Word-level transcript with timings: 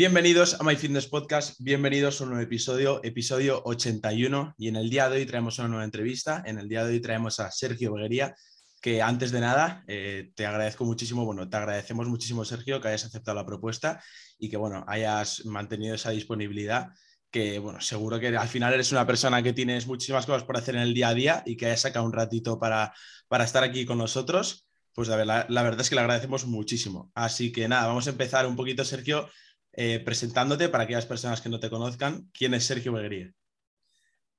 Bienvenidos 0.00 0.58
a 0.58 0.64
My 0.64 0.76
Fitness 0.76 1.06
Podcast, 1.08 1.60
bienvenidos 1.60 2.18
a 2.18 2.24
un 2.24 2.30
nuevo 2.30 2.42
episodio, 2.42 3.04
episodio 3.04 3.60
81. 3.66 4.54
Y 4.56 4.68
en 4.68 4.76
el 4.76 4.88
día 4.88 5.10
de 5.10 5.18
hoy 5.18 5.26
traemos 5.26 5.58
una 5.58 5.68
nueva 5.68 5.84
entrevista. 5.84 6.42
En 6.46 6.58
el 6.58 6.70
día 6.70 6.86
de 6.86 6.94
hoy 6.94 7.00
traemos 7.00 7.38
a 7.38 7.50
Sergio 7.50 7.92
Beguería, 7.92 8.34
que 8.80 9.02
antes 9.02 9.30
de 9.30 9.40
nada 9.40 9.84
eh, 9.86 10.30
te 10.34 10.46
agradezco 10.46 10.86
muchísimo, 10.86 11.26
bueno, 11.26 11.50
te 11.50 11.54
agradecemos 11.58 12.08
muchísimo, 12.08 12.46
Sergio, 12.46 12.80
que 12.80 12.88
hayas 12.88 13.04
aceptado 13.04 13.34
la 13.34 13.44
propuesta 13.44 14.02
y 14.38 14.48
que, 14.48 14.56
bueno, 14.56 14.86
hayas 14.88 15.44
mantenido 15.44 15.96
esa 15.96 16.12
disponibilidad. 16.12 16.88
Que, 17.30 17.58
bueno, 17.58 17.82
seguro 17.82 18.18
que 18.18 18.28
al 18.28 18.48
final 18.48 18.72
eres 18.72 18.92
una 18.92 19.06
persona 19.06 19.42
que 19.42 19.52
tienes 19.52 19.86
muchísimas 19.86 20.24
cosas 20.24 20.44
por 20.44 20.56
hacer 20.56 20.76
en 20.76 20.80
el 20.80 20.94
día 20.94 21.08
a 21.08 21.14
día 21.14 21.42
y 21.44 21.58
que 21.58 21.66
hayas 21.66 21.82
sacado 21.82 22.06
un 22.06 22.14
ratito 22.14 22.58
para, 22.58 22.94
para 23.28 23.44
estar 23.44 23.62
aquí 23.64 23.84
con 23.84 23.98
nosotros. 23.98 24.66
Pues 24.94 25.08
la 25.08 25.46
la 25.46 25.62
verdad 25.62 25.82
es 25.82 25.90
que 25.90 25.94
le 25.94 26.00
agradecemos 26.00 26.46
muchísimo. 26.46 27.12
Así 27.14 27.52
que 27.52 27.68
nada, 27.68 27.86
vamos 27.86 28.06
a 28.06 28.10
empezar 28.10 28.46
un 28.46 28.56
poquito, 28.56 28.82
Sergio, 28.82 29.28
eh, 29.72 30.00
presentándote 30.00 30.68
para 30.68 30.84
aquellas 30.84 31.06
personas 31.06 31.40
que 31.40 31.48
no 31.48 31.60
te 31.60 31.70
conozcan. 31.70 32.28
¿Quién 32.32 32.54
es 32.54 32.64
Sergio 32.64 32.92
Beguería? 32.92 33.32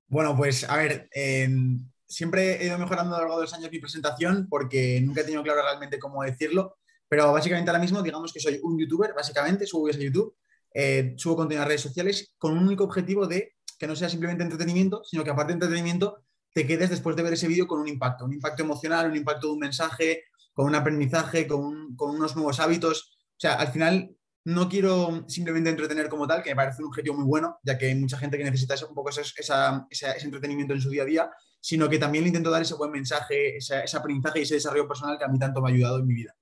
Bueno, 0.07 0.35
pues 0.35 0.69
a 0.69 0.75
ver, 0.75 1.07
em, 1.13 1.89
siempre 2.05 2.61
he 2.61 2.65
ido 2.65 2.77
mejorando 2.77 3.15
a 3.15 3.19
lo 3.19 3.23
largo 3.23 3.37
de 3.37 3.45
los 3.45 3.53
años 3.53 3.71
mi 3.71 3.79
presentación 3.79 4.47
porque 4.49 4.99
nunca 5.01 5.21
he 5.21 5.23
tenido 5.23 5.41
claro 5.41 5.61
realmente 5.61 5.99
cómo 5.99 6.21
decirlo, 6.23 6.77
pero 7.07 7.31
básicamente 7.31 7.71
ahora 7.71 7.81
mismo 7.81 8.01
digamos 8.01 8.33
que 8.33 8.41
soy 8.41 8.59
un 8.61 8.77
youtuber, 8.77 9.13
básicamente, 9.13 9.65
subo 9.65 9.85
videos 9.85 10.01
a 10.01 10.03
YouTube, 10.03 10.35
eh, 10.73 11.13
subo 11.15 11.37
contenido 11.37 11.63
a 11.63 11.65
redes 11.65 11.81
sociales 11.81 12.33
con 12.37 12.57
un 12.57 12.67
único 12.67 12.83
objetivo 12.83 13.25
de 13.25 13.55
que 13.79 13.87
no 13.87 13.95
sea 13.95 14.09
simplemente 14.09 14.43
entretenimiento, 14.43 15.01
sino 15.05 15.23
que 15.23 15.29
aparte 15.29 15.53
de 15.53 15.55
entretenimiento 15.55 16.23
te 16.53 16.67
quedes 16.67 16.89
después 16.89 17.15
de 17.15 17.23
ver 17.23 17.33
ese 17.33 17.47
vídeo 17.47 17.65
con 17.65 17.79
un 17.79 17.87
impacto, 17.87 18.25
un 18.25 18.33
impacto 18.33 18.63
emocional, 18.63 19.09
un 19.09 19.15
impacto 19.15 19.47
de 19.47 19.53
un 19.53 19.59
mensaje, 19.59 20.25
con 20.53 20.65
un 20.65 20.75
aprendizaje, 20.75 21.47
con, 21.47 21.95
con 21.95 22.15
unos 22.15 22.35
nuevos 22.35 22.59
hábitos. 22.59 23.17
O 23.29 23.39
sea, 23.39 23.53
al 23.53 23.69
final 23.69 24.15
no 24.43 24.67
quiero 24.67 25.25
simplemente 25.27 25.69
entretener 25.69 26.09
como 26.09 26.27
tal, 26.27 26.41
que 26.41 26.49
me 26.49 26.55
parece 26.55 26.81
un 26.81 26.87
objetivo 26.87 27.15
muy 27.15 27.25
bueno, 27.25 27.59
ya 27.63 27.77
que 27.77 27.87
hay 27.87 27.95
mucha 27.95 28.17
gente 28.17 28.37
que 28.37 28.43
necesita 28.43 28.75
un 28.87 28.95
poco 28.95 29.09
ese, 29.09 29.21
entretenimiento 30.23 30.73
en 30.73 30.81
su 30.81 30.89
día 30.89 31.03
a 31.03 31.05
día, 31.05 31.31
sino 31.59 31.87
que 31.87 31.99
también 31.99 32.23
le 32.23 32.29
intento 32.29 32.49
dar 32.49 32.61
ese 32.61 32.73
buen 32.75 32.91
mensaje, 32.91 33.57
ese, 33.57 33.83
aprendizaje 33.95 34.39
y 34.39 34.43
ese 34.43 34.55
desarrollo 34.55 34.87
personal 34.87 35.17
que 35.17 35.25
a 35.25 35.27
mí 35.27 35.37
tanto 35.37 35.61
me 35.61 35.69
ha 35.69 35.73
ayudado 35.73 35.99
en 35.99 36.07
mi 36.07 36.15
vida. 36.15 36.35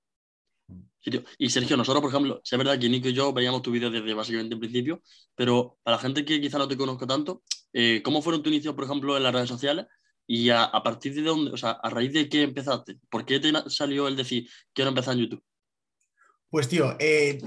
Y 1.38 1.50
Sergio, 1.50 1.78
nosotros, 1.78 2.02
por 2.02 2.12
ejemplo, 2.12 2.42
es 2.44 2.58
verdad 2.58 2.78
que 2.78 2.90
Nico 2.90 3.08
y 3.08 3.14
yo 3.14 3.34
veíamos 3.34 3.62
tu 3.62 3.72
vídeo 3.72 3.90
desde 3.90 4.14
básicamente 4.14 4.54
el 4.54 4.60
principio, 4.60 5.02
pero 5.34 5.80
para 5.82 5.98
la 5.98 6.02
gente 6.02 6.24
que 6.24 6.40
quizá 6.40 6.58
no 6.58 6.68
te 6.68 6.78
conozca 6.78 7.08
tanto, 7.08 7.42
eh, 7.74 8.02
¿cómo 8.04 8.22
fueron 8.22 8.44
tu 8.44 8.50
inicio, 8.50 8.76
por 8.76 8.86
ejemplo, 8.86 9.18
en 9.18 9.24
las 9.24 9.34
redes 9.34 9.50
sociales? 9.50 9.88
Y 10.28 10.52
a, 10.52 10.70
partir 10.84 11.16
de 11.16 11.24
dónde, 11.24 11.52
o 11.52 11.58
sea, 11.58 11.72
a 11.72 11.90
raíz 11.90 12.14
de 12.14 12.30
qué 12.30 12.44
empezaste, 12.44 13.00
¿por 13.10 13.26
qué 13.26 13.40
te 13.40 13.52
salió 13.68 14.08
el 14.08 14.16
decir 14.16 14.48
quiero 14.74 14.90
empezar 14.90 15.16
en 15.16 15.22
YouTube? 15.22 15.44
Pues 16.50 16.68
tío, 16.68 16.96
eh, 17.00 17.40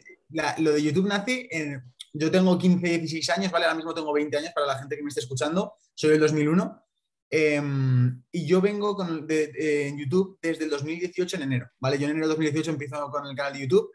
lo 0.58 0.72
de 0.72 0.83
YouTube 0.83 1.08
nace, 1.08 1.48
yo 2.12 2.30
tengo 2.30 2.58
15, 2.58 2.98
16 2.98 3.30
años, 3.30 3.52
¿vale? 3.52 3.64
Ahora 3.64 3.77
mismo 3.77 3.94
tengo 3.94 4.12
20 4.12 4.36
años 4.36 4.52
para 4.55 4.66
la 4.66 4.78
gente 4.78 4.97
que 4.97 5.02
me 5.02 5.08
esté 5.08 5.20
escuchando, 5.20 5.75
soy 5.94 6.11
del 6.11 6.20
2001. 6.20 6.83
Em, 7.34 8.22
y 8.31 8.44
yo 8.44 8.60
vengo 8.60 8.94
con, 8.94 9.26
en 9.28 9.98
YouTube 9.98 10.38
desde 10.42 10.65
el 10.65 10.71
2018 10.71 11.37
en 11.37 11.42
enero, 11.42 11.71
¿vale? 11.81 11.98
Yo 11.98 12.04
en 12.04 12.10
enero 12.10 12.26
de 12.26 12.34
2018 12.34 12.72
empiezo 12.72 13.10
con 13.10 13.26
el 13.26 13.34
canal 13.34 13.54
de 13.54 13.60
YouTube 13.60 13.91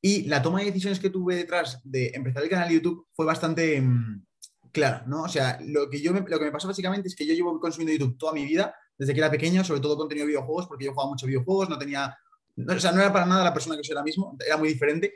y 0.00 0.22
la 0.28 0.40
toma 0.40 0.60
de 0.60 0.66
decisiones 0.66 1.00
que 1.00 1.10
tuve 1.10 1.34
detrás 1.34 1.80
de 1.82 2.12
empezar 2.14 2.44
el 2.44 2.48
canal 2.48 2.68
de 2.68 2.74
YouTube 2.74 3.08
fue 3.12 3.26
bastante 3.26 3.80
um, 3.80 4.24
clara, 4.70 5.02
¿no? 5.08 5.22
O 5.22 5.28
sea, 5.28 5.58
lo 5.66 5.90
que, 5.90 6.00
yo 6.00 6.12
me, 6.12 6.20
lo 6.20 6.38
que 6.38 6.44
me 6.44 6.52
pasó 6.52 6.68
básicamente 6.68 7.08
es 7.08 7.16
que 7.16 7.26
yo 7.26 7.34
llevo 7.34 7.58
consumiendo 7.58 7.92
YouTube 7.92 8.18
toda 8.18 8.32
mi 8.32 8.44
vida, 8.44 8.72
desde 8.96 9.12
que 9.12 9.18
era 9.18 9.32
pequeño, 9.32 9.64
sobre 9.64 9.80
todo 9.80 9.96
contenido 9.96 10.24
de 10.24 10.32
videojuegos, 10.32 10.68
porque 10.68 10.84
yo 10.84 10.92
jugaba 10.92 11.10
mucho 11.10 11.26
videojuegos, 11.26 11.68
no 11.68 11.76
tenía, 11.76 12.16
o 12.56 12.78
sea, 12.78 12.92
no 12.92 13.00
era 13.00 13.12
para 13.12 13.26
nada 13.26 13.42
la 13.42 13.52
persona 13.52 13.76
que 13.76 13.82
soy 13.82 13.94
ahora 13.94 14.04
mismo, 14.04 14.36
era 14.46 14.56
muy 14.56 14.68
diferente. 14.68 15.14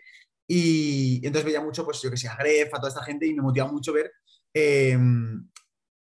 Y, 0.53 1.25
entonces 1.25 1.45
veía 1.45 1.61
mucho, 1.61 1.85
pues 1.85 2.03
yo 2.03 2.11
que 2.11 2.17
sé, 2.17 2.27
a 2.27 2.35
Gref, 2.35 2.75
a 2.75 2.79
toda 2.79 2.89
esta 2.89 3.05
gente 3.05 3.25
y 3.25 3.33
me 3.35 3.41
motivaba 3.41 3.71
mucho 3.71 3.93
ver 3.93 4.11
em, 4.53 5.49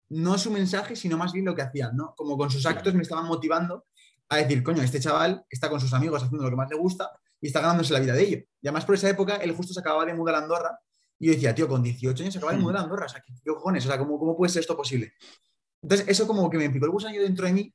no 0.08 0.38
su 0.38 0.50
mensaje, 0.50 0.96
sino 0.96 1.18
más 1.18 1.34
bien 1.34 1.44
lo 1.44 1.54
que 1.54 1.60
hacían, 1.60 1.94
¿no? 1.94 2.14
Como 2.16 2.38
con 2.38 2.50
sus 2.50 2.64
actos 2.64 2.94
me 2.94 3.02
estaban 3.02 3.26
motivando 3.26 3.84
a 4.30 4.38
decir, 4.38 4.62
coño, 4.62 4.82
este 4.82 5.00
chaval 5.00 5.44
está 5.50 5.68
con 5.68 5.80
sus 5.80 5.92
amigos 5.92 6.22
haciendo 6.22 6.44
lo 6.44 6.48
que 6.48 6.56
más 6.56 6.70
le 6.70 6.76
gusta 6.76 7.10
y 7.42 7.48
está 7.48 7.60
ganándose 7.60 7.92
la 7.92 8.00
vida 8.00 8.14
de 8.14 8.22
ello. 8.22 8.38
Y 8.62 8.68
además 8.68 8.86
por 8.86 8.94
esa 8.94 9.10
época 9.10 9.36
él 9.36 9.54
justo 9.54 9.74
se 9.74 9.80
acababa 9.80 10.06
de 10.06 10.14
mudar 10.14 10.36
a 10.36 10.38
Andorra 10.38 10.80
y 11.18 11.26
yo 11.26 11.34
decía, 11.34 11.54
tío, 11.54 11.68
con 11.68 11.82
18 11.82 12.22
años 12.22 12.32
se 12.32 12.38
acaba 12.38 12.54
de 12.54 12.58
mudar 12.58 12.78
a 12.78 12.80
Andorra, 12.84 13.04
o 13.04 13.08
sea, 13.10 13.22
¿qué, 13.22 13.34
cojones? 13.44 13.84
O 13.84 13.88
sea, 13.88 13.98
¿cómo, 13.98 14.18
¿cómo 14.18 14.34
puede 14.34 14.50
ser 14.50 14.60
esto 14.60 14.78
posible? 14.78 15.12
Entonces 15.82 16.08
eso 16.08 16.26
como 16.26 16.48
que 16.48 16.56
me 16.56 16.70
picó 16.70 16.86
el 16.86 16.92
gusanillo 16.92 17.22
dentro 17.22 17.44
de 17.44 17.52
mí 17.52 17.74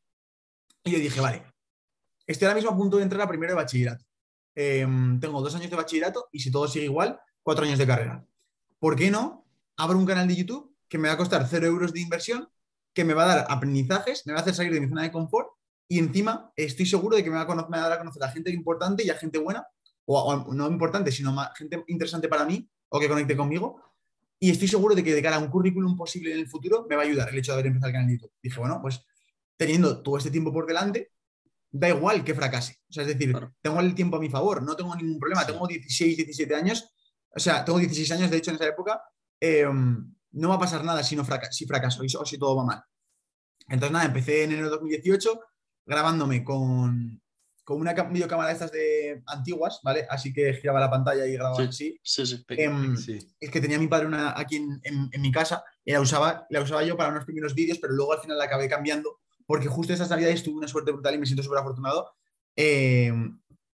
y 0.86 0.92
yo 0.92 0.98
dije, 0.98 1.22
vale, 1.22 1.44
estoy 2.26 2.48
ahora 2.48 2.56
mismo 2.56 2.72
a 2.72 2.78
punto 2.78 2.98
de 2.98 3.04
entrar 3.04 3.22
a 3.22 3.28
primero 3.28 3.52
de 3.52 3.58
bachillerato. 3.58 4.04
Em, 4.56 5.20
tengo 5.20 5.42
dos 5.42 5.56
años 5.56 5.70
de 5.70 5.76
bachillerato 5.76 6.28
y 6.32 6.40
si 6.40 6.52
todo 6.52 6.68
sigue 6.68 6.86
igual, 6.86 7.20
cuatro 7.42 7.66
años 7.66 7.80
de 7.80 7.88
carrera. 7.88 8.26
¿Por 8.80 8.96
qué 8.96 9.10
no? 9.10 9.46
Abro 9.78 9.98
un 9.98 10.06
canal 10.06 10.28
de 10.28 10.36
YouTube 10.36 10.76
que 10.88 10.98
me 10.98 11.08
va 11.08 11.16
a 11.16 11.18
costar 11.18 11.48
cero 11.50 11.66
euros 11.66 11.94
de 11.94 12.02
inversión, 12.02 12.48
que 12.94 13.04
me 13.04 13.14
va 13.14 13.24
a 13.24 13.36
dar 13.36 13.46
aprendizajes, 13.50 14.28
me 14.28 14.34
va 14.34 14.40
a 14.40 14.42
hacer 14.44 14.54
salir 14.54 14.74
de 14.74 14.82
mi 14.82 14.88
zona 14.88 15.04
de 15.04 15.12
confort 15.12 15.50
y 15.88 16.00
encima 16.00 16.52
estoy 16.56 16.86
seguro 16.86 17.16
de 17.16 17.24
que 17.24 17.30
me 17.30 17.36
va 17.36 17.44
a, 17.44 17.48
conocer, 17.48 17.72
dar 17.72 17.92
a 17.92 17.98
conocer 17.98 18.24
a 18.24 18.30
gente 18.30 18.52
importante 18.52 19.04
y 19.04 19.10
a 19.10 19.16
gente 19.16 19.40
buena, 19.40 19.66
o, 20.06 20.54
no 20.54 20.68
importante, 20.68 21.12
sino 21.12 21.32
más, 21.32 21.50
gente 21.58 21.84
interesante 21.88 22.28
para 22.28 22.46
mí 22.46 22.70
o 22.90 23.00
que 23.00 23.08
conecte 23.08 23.36
conmigo. 23.36 23.82
Y 24.40 24.52
estoy 24.52 24.68
seguro 24.68 24.94
de 24.94 25.04
que 25.04 25.14
de 25.14 25.22
cara 25.22 25.38
a 25.38 25.40
un 25.40 25.48
currículum 25.48 25.96
posible 25.96 26.34
en 26.34 26.40
el 26.40 26.48
futuro 26.48 26.86
me 26.90 26.96
va 26.96 27.04
a 27.04 27.06
ayudar 27.06 27.30
el 27.30 27.38
hecho 27.38 27.54
de 27.54 27.56
haber 27.56 27.68
empezado 27.68 27.88
el 27.88 27.94
canal 27.94 28.08
de 28.08 28.14
YouTube. 28.14 28.34
Dije, 28.42 28.60
bueno, 28.60 28.80
pues 28.82 29.02
teniendo 29.58 30.02
todo 30.04 30.18
este 30.18 30.32
tiempo 30.32 30.52
por 30.52 30.66
delante, 30.66 31.12
da 31.74 31.90
igual 31.90 32.24
que 32.24 32.36
fracase. 32.36 32.78
O 32.88 32.94
sea, 32.94 33.04
es 33.04 33.10
decir, 33.10 33.36
tengo 33.62 33.80
el 33.80 33.96
tiempo 33.96 34.18
a 34.18 34.20
mi 34.20 34.30
favor, 34.30 34.62
no 34.62 34.76
tengo 34.76 34.96
ningún 34.96 35.20
problema. 35.20 35.46
Tengo 35.46 35.68
16, 35.68 36.18
17 36.18 36.56
años, 36.56 36.94
o 37.36 37.40
sea, 37.40 37.66
tengo 37.66 37.80
16 37.80 38.12
años, 38.12 38.30
de 38.30 38.38
hecho, 38.38 38.52
en 38.52 38.56
esa 38.56 38.68
época, 38.68 39.02
em, 39.40 40.14
no 40.34 40.50
va 40.50 40.56
a 40.56 40.60
pasar 40.60 40.84
nada 40.86 41.04
si, 41.04 41.16
no 41.16 41.26
si 41.52 41.66
fracaso 41.66 42.04
o 42.20 42.26
si 42.26 42.38
todo 42.38 42.56
va 42.56 42.64
mal. 42.64 42.84
Entonces, 43.68 43.92
nada, 43.92 44.06
empecé 44.06 44.44
en 44.44 44.52
enero 44.52 44.68
de 44.68 44.76
2018 44.76 45.40
grabándome 45.86 46.44
con, 46.44 47.22
con 47.64 47.82
una 47.82 47.94
videocámara 47.94 48.50
de 48.50 48.54
estas 48.54 48.72
de 48.72 49.24
antiguas, 49.26 49.80
¿vale? 49.84 50.06
Así 50.10 50.32
que 50.32 50.54
giraba 50.54 50.80
la 50.80 50.92
pantalla 50.92 51.26
y 51.26 51.34
grababa 51.34 51.64
así. 51.64 52.00
Sí, 52.04 52.26
sí, 52.26 52.46
em, 52.50 52.96
sí. 52.96 53.18
Es 53.40 53.50
que 53.50 53.62
tenía 53.62 53.80
mi 53.80 53.88
padre 53.88 54.06
una 54.06 54.40
aquí 54.40 54.58
en, 54.58 54.80
en, 54.84 55.22
mi 55.22 55.32
casa 55.32 55.64
y 55.84 55.92
la 55.92 56.02
usaba, 56.02 56.46
la 56.52 56.62
usaba 56.62 56.84
yo 56.84 56.96
para 56.96 57.10
unos 57.10 57.26
primeros 57.26 57.56
vídeos, 57.56 57.80
pero 57.80 57.94
luego 57.94 58.14
al 58.14 58.20
final 58.20 58.38
la 58.38 58.46
acabé 58.46 58.70
cambiando 58.70 59.23
porque 59.54 59.68
justo 59.68 59.94
esas 59.94 60.10
navidades 60.10 60.42
tuve 60.42 60.58
una 60.58 60.68
suerte 60.68 60.92
brutal 60.92 61.14
y 61.14 61.20
me 61.20 61.28
siento 61.28 61.44
súper 61.44 61.60
afortunado. 61.60 62.10
Eh, 62.56 63.14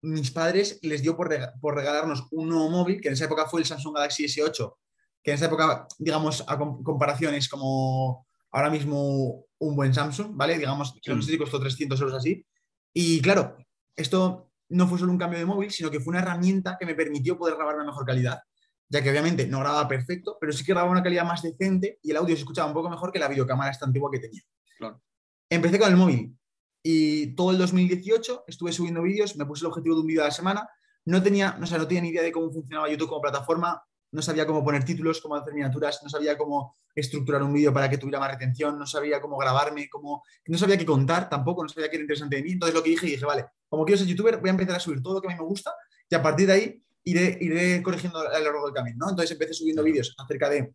mis 0.01 0.29
padres 0.29 0.77
les 0.81 1.01
dio 1.01 1.15
por, 1.15 1.33
por, 1.61 1.73
regalarnos 1.73 2.27
un 2.31 2.49
nuevo 2.49 2.69
móvil, 2.69 2.99
que 2.99 3.07
en 3.07 3.13
esa 3.13 3.23
época 3.23 3.45
fue 3.45 3.61
el 3.61 3.65
Samsung 3.65 3.95
Galaxy 3.95 4.25
S8, 4.25 4.75
que 5.23 5.31
en 5.31 5.35
esa 5.35 5.45
época, 5.45 5.87
digamos, 5.97 6.43
a 6.49 6.57
comparación 6.57 7.33
es 7.33 7.47
como 7.47 8.27
ahora 8.51 8.69
mismo 8.69 9.45
un 9.57 9.75
buen 9.77 9.93
Samsung, 9.93 10.31
¿vale? 10.33 10.57
Digamos, 10.57 10.99
que 11.01 11.15
no 11.15 11.21
sé 11.21 11.31
si 11.31 11.37
costó 11.37 11.61
300 11.61 11.97
euros 12.01 12.17
así. 12.17 12.45
Y 12.93 13.21
claro, 13.21 13.55
esto 13.95 14.51
no 14.67 14.85
fue 14.85 14.99
solo 14.99 15.13
un 15.13 15.17
cambio 15.17 15.39
de 15.39 15.45
móvil, 15.45 15.71
sino 15.71 15.89
que 15.89 16.01
fue 16.01 16.11
una 16.11 16.19
herramienta 16.19 16.75
que 16.77 16.85
me 16.85 16.93
permitió 16.93 17.37
poder 17.37 17.55
grabar 17.55 17.75
una 17.75 17.85
mejor 17.85 18.05
calidad, 18.05 18.41
ya 18.89 19.01
que 19.01 19.11
obviamente 19.11 19.47
no 19.47 19.59
grababa 19.61 19.87
perfecto, 19.87 20.35
pero 20.41 20.51
sí 20.51 20.65
que 20.65 20.73
grababa 20.73 20.91
una 20.91 21.03
calidad 21.03 21.23
más 21.23 21.41
decente 21.41 21.99
y 22.03 22.11
el 22.11 22.17
audio 22.17 22.35
se 22.35 22.41
escuchaba 22.41 22.67
un 22.67 22.73
poco 22.73 22.89
mejor 22.89 23.13
que 23.13 23.19
la 23.19 23.29
videocámara 23.29 23.71
esta 23.71 23.85
antigua 23.85 24.11
que 24.11 24.19
tenía. 24.19 24.41
Claro. 24.77 25.01
Empecé 25.49 25.79
con 25.79 25.89
el 25.89 25.97
móvil 25.97 26.37
y 26.83 27.35
todo 27.35 27.51
el 27.51 27.57
2018 27.57 28.45
estuve 28.47 28.71
subiendo 28.71 29.01
vídeos, 29.01 29.35
me 29.35 29.45
puse 29.45 29.65
el 29.65 29.67
objetivo 29.67 29.95
de 29.95 30.01
un 30.01 30.07
vídeo 30.07 30.21
a 30.21 30.25
la 30.25 30.31
semana. 30.31 30.69
No 31.05 31.23
tenía, 31.23 31.57
no, 31.59 31.65
no 31.65 31.87
tenía 31.87 32.01
ni 32.01 32.09
idea 32.09 32.21
de 32.21 32.31
cómo 32.31 32.51
funcionaba 32.51 32.89
YouTube 32.89 33.09
como 33.09 33.21
plataforma, 33.21 33.81
no 34.11 34.21
sabía 34.21 34.45
cómo 34.45 34.63
poner 34.63 34.83
títulos, 34.83 35.21
cómo 35.21 35.35
hacer 35.35 35.53
miniaturas, 35.53 36.01
no 36.03 36.09
sabía 36.09 36.37
cómo 36.37 36.75
estructurar 36.95 37.41
un 37.41 37.53
vídeo 37.53 37.73
para 37.73 37.89
que 37.89 37.97
tuviera 37.97 38.19
más 38.19 38.31
retención, 38.31 38.77
no 38.77 38.85
sabía 38.85 39.21
cómo 39.21 39.37
grabarme, 39.37 39.89
cómo, 39.89 40.23
no 40.45 40.57
sabía 40.57 40.77
qué 40.77 40.85
contar 40.85 41.29
tampoco, 41.29 41.63
no 41.63 41.69
sabía 41.69 41.89
qué 41.89 41.95
era 41.95 42.03
interesante 42.03 42.35
de 42.35 42.43
mí. 42.43 42.51
Entonces 42.51 42.75
lo 42.75 42.83
que 42.83 42.91
dije, 42.91 43.07
dije, 43.07 43.25
vale, 43.25 43.45
como 43.67 43.85
quiero 43.85 43.97
ser 43.97 44.07
youtuber, 44.07 44.37
voy 44.37 44.49
a 44.49 44.51
empezar 44.51 44.75
a 44.75 44.79
subir 44.79 45.01
todo 45.01 45.15
lo 45.15 45.21
que 45.21 45.27
a 45.27 45.31
mí 45.31 45.35
me 45.35 45.45
gusta 45.45 45.73
y 46.09 46.15
a 46.15 46.21
partir 46.21 46.47
de 46.47 46.53
ahí 46.53 46.83
iré, 47.03 47.37
iré 47.41 47.81
corrigiendo 47.81 48.19
a 48.19 48.39
lo 48.39 48.45
largo 48.45 48.65
del 48.65 48.73
camino. 48.73 48.97
¿no? 48.99 49.09
Entonces 49.09 49.31
empecé 49.31 49.53
subiendo 49.53 49.83
vídeos 49.83 50.15
acerca 50.17 50.49
de 50.49 50.73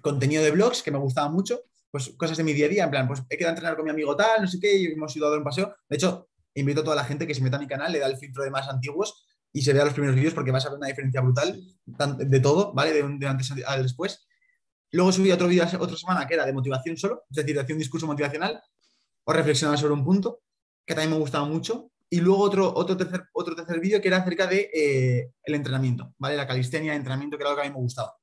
contenido 0.00 0.42
de 0.42 0.50
blogs 0.50 0.82
que 0.82 0.90
me 0.90 0.98
gustaba 0.98 1.28
mucho, 1.28 1.60
pues 1.90 2.12
cosas 2.16 2.36
de 2.36 2.44
mi 2.44 2.52
día 2.52 2.66
a 2.66 2.68
día, 2.68 2.84
en 2.84 2.90
plan, 2.90 3.08
pues 3.08 3.22
he 3.28 3.36
quedado 3.36 3.50
a 3.50 3.54
entrenar 3.54 3.76
con 3.76 3.84
mi 3.84 3.90
amigo 3.90 4.16
tal, 4.16 4.42
no 4.42 4.48
sé 4.48 4.58
qué, 4.60 4.76
y 4.76 4.86
hemos 4.86 5.14
ido 5.16 5.26
a 5.26 5.30
dar 5.30 5.38
un 5.38 5.44
paseo. 5.44 5.74
De 5.88 5.96
hecho, 5.96 6.28
invito 6.54 6.80
a 6.80 6.84
toda 6.84 6.96
la 6.96 7.04
gente 7.04 7.26
que 7.26 7.34
se 7.34 7.42
meta 7.42 7.56
a 7.56 7.60
mi 7.60 7.66
canal, 7.66 7.92
le 7.92 7.98
da 7.98 8.06
el 8.06 8.16
filtro 8.16 8.44
de 8.44 8.50
más 8.50 8.68
antiguos 8.68 9.24
y 9.52 9.62
se 9.62 9.72
vea 9.72 9.84
los 9.84 9.92
primeros 9.92 10.16
vídeos 10.16 10.34
porque 10.34 10.52
vas 10.52 10.64
a 10.66 10.70
ver 10.70 10.78
una 10.78 10.86
diferencia 10.86 11.20
brutal 11.20 11.60
de 11.84 12.40
todo, 12.40 12.72
¿vale? 12.72 12.92
De, 12.92 13.02
un, 13.02 13.18
de 13.18 13.26
antes 13.26 13.52
al 13.66 13.82
después. 13.82 14.26
Luego 14.92 15.12
subí 15.12 15.30
otro 15.30 15.48
vídeo 15.48 15.64
otra 15.78 15.96
semana 15.96 16.26
que 16.26 16.34
era 16.34 16.46
de 16.46 16.52
motivación 16.52 16.96
solo, 16.96 17.24
es 17.30 17.36
decir, 17.36 17.58
hacía 17.58 17.74
un 17.74 17.78
discurso 17.78 18.06
motivacional 18.06 18.60
o 19.24 19.32
reflexionaba 19.32 19.76
sobre 19.76 19.94
un 19.94 20.04
punto, 20.04 20.42
que 20.84 20.94
también 20.94 21.12
me 21.12 21.18
gustaba 21.18 21.44
mucho. 21.44 21.90
Y 22.12 22.20
luego 22.20 22.42
otro, 22.42 22.72
otro 22.74 22.96
tercer, 22.96 23.28
otro 23.32 23.54
tercer 23.54 23.78
vídeo 23.78 24.00
que 24.00 24.08
era 24.08 24.16
acerca 24.16 24.48
de 24.48 24.68
eh, 24.74 25.32
el 25.44 25.54
entrenamiento, 25.54 26.12
¿vale? 26.18 26.36
La 26.36 26.46
calistenia, 26.46 26.94
entrenamiento, 26.94 27.36
que 27.36 27.44
era 27.44 27.50
lo 27.50 27.56
que 27.56 27.62
a 27.62 27.66
mí 27.66 27.70
me 27.70 27.82
gustaba. 27.82 28.19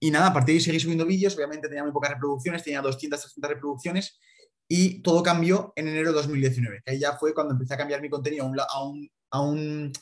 Y 0.00 0.10
nada, 0.10 0.28
a 0.28 0.32
partir 0.32 0.54
de 0.54 0.58
ahí 0.58 0.64
seguí 0.64 0.80
subiendo 0.80 1.04
vídeos, 1.04 1.36
obviamente 1.36 1.68
tenía 1.68 1.84
muy 1.84 1.92
pocas 1.92 2.10
reproducciones, 2.10 2.64
tenía 2.64 2.80
200, 2.80 3.20
300 3.20 3.50
reproducciones 3.50 4.18
y 4.66 5.02
todo 5.02 5.22
cambió 5.22 5.72
en 5.76 5.88
enero 5.88 6.08
de 6.10 6.16
2019, 6.16 6.80
que 6.84 6.92
ahí 6.92 6.98
ya 6.98 7.16
fue 7.18 7.34
cuando 7.34 7.52
empecé 7.52 7.74
a 7.74 7.76
cambiar 7.76 8.00
mi 8.00 8.08
contenido 8.08 8.44
a 8.44 8.84
un, 8.84 9.10
a 9.30 9.40
un, 9.42 9.92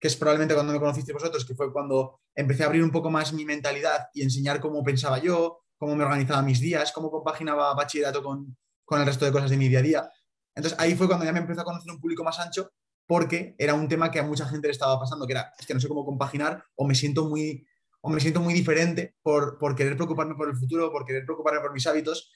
que 0.00 0.08
es 0.08 0.16
probablemente 0.16 0.54
cuando 0.54 0.72
me 0.72 0.80
conocisteis 0.80 1.14
vosotros, 1.14 1.44
que 1.44 1.54
fue 1.54 1.72
cuando 1.72 2.20
empecé 2.34 2.64
a 2.64 2.66
abrir 2.66 2.82
un 2.82 2.90
poco 2.90 3.10
más 3.10 3.32
mi 3.32 3.44
mentalidad 3.44 4.08
y 4.12 4.22
enseñar 4.22 4.60
cómo 4.60 4.82
pensaba 4.82 5.18
yo, 5.18 5.60
cómo 5.78 5.94
me 5.94 6.04
organizaba 6.04 6.42
mis 6.42 6.58
días, 6.58 6.90
cómo 6.90 7.10
compaginaba 7.10 7.74
bachillerato 7.74 8.22
con, 8.22 8.56
con 8.84 9.00
el 9.00 9.06
resto 9.06 9.24
de 9.24 9.32
cosas 9.32 9.50
de 9.50 9.56
mi 9.56 9.68
día 9.68 9.78
a 9.78 9.82
día. 9.82 10.10
Entonces 10.56 10.78
ahí 10.80 10.94
fue 10.94 11.06
cuando 11.06 11.24
ya 11.24 11.32
me 11.32 11.40
empezó 11.40 11.60
a 11.60 11.64
conocer 11.64 11.92
un 11.92 12.00
público 12.00 12.24
más 12.24 12.40
ancho 12.40 12.70
porque 13.06 13.54
era 13.58 13.74
un 13.74 13.88
tema 13.88 14.10
que 14.10 14.18
a 14.18 14.22
mucha 14.22 14.46
gente 14.46 14.68
le 14.68 14.72
estaba 14.72 14.98
pasando, 14.98 15.26
que 15.26 15.34
era, 15.34 15.52
es 15.58 15.66
que 15.66 15.74
no 15.74 15.80
sé 15.80 15.88
cómo 15.88 16.04
compaginar 16.04 16.64
o 16.76 16.86
me 16.86 16.94
siento 16.94 17.28
muy 17.28 17.66
o 18.06 18.10
me 18.10 18.20
siento 18.20 18.40
muy 18.40 18.52
diferente 18.52 19.14
por, 19.22 19.56
por, 19.56 19.74
querer 19.74 19.96
preocuparme 19.96 20.34
por 20.34 20.50
el 20.50 20.56
futuro, 20.56 20.92
por 20.92 21.06
querer 21.06 21.24
preocuparme 21.24 21.60
por 21.60 21.72
mis 21.72 21.86
hábitos. 21.86 22.30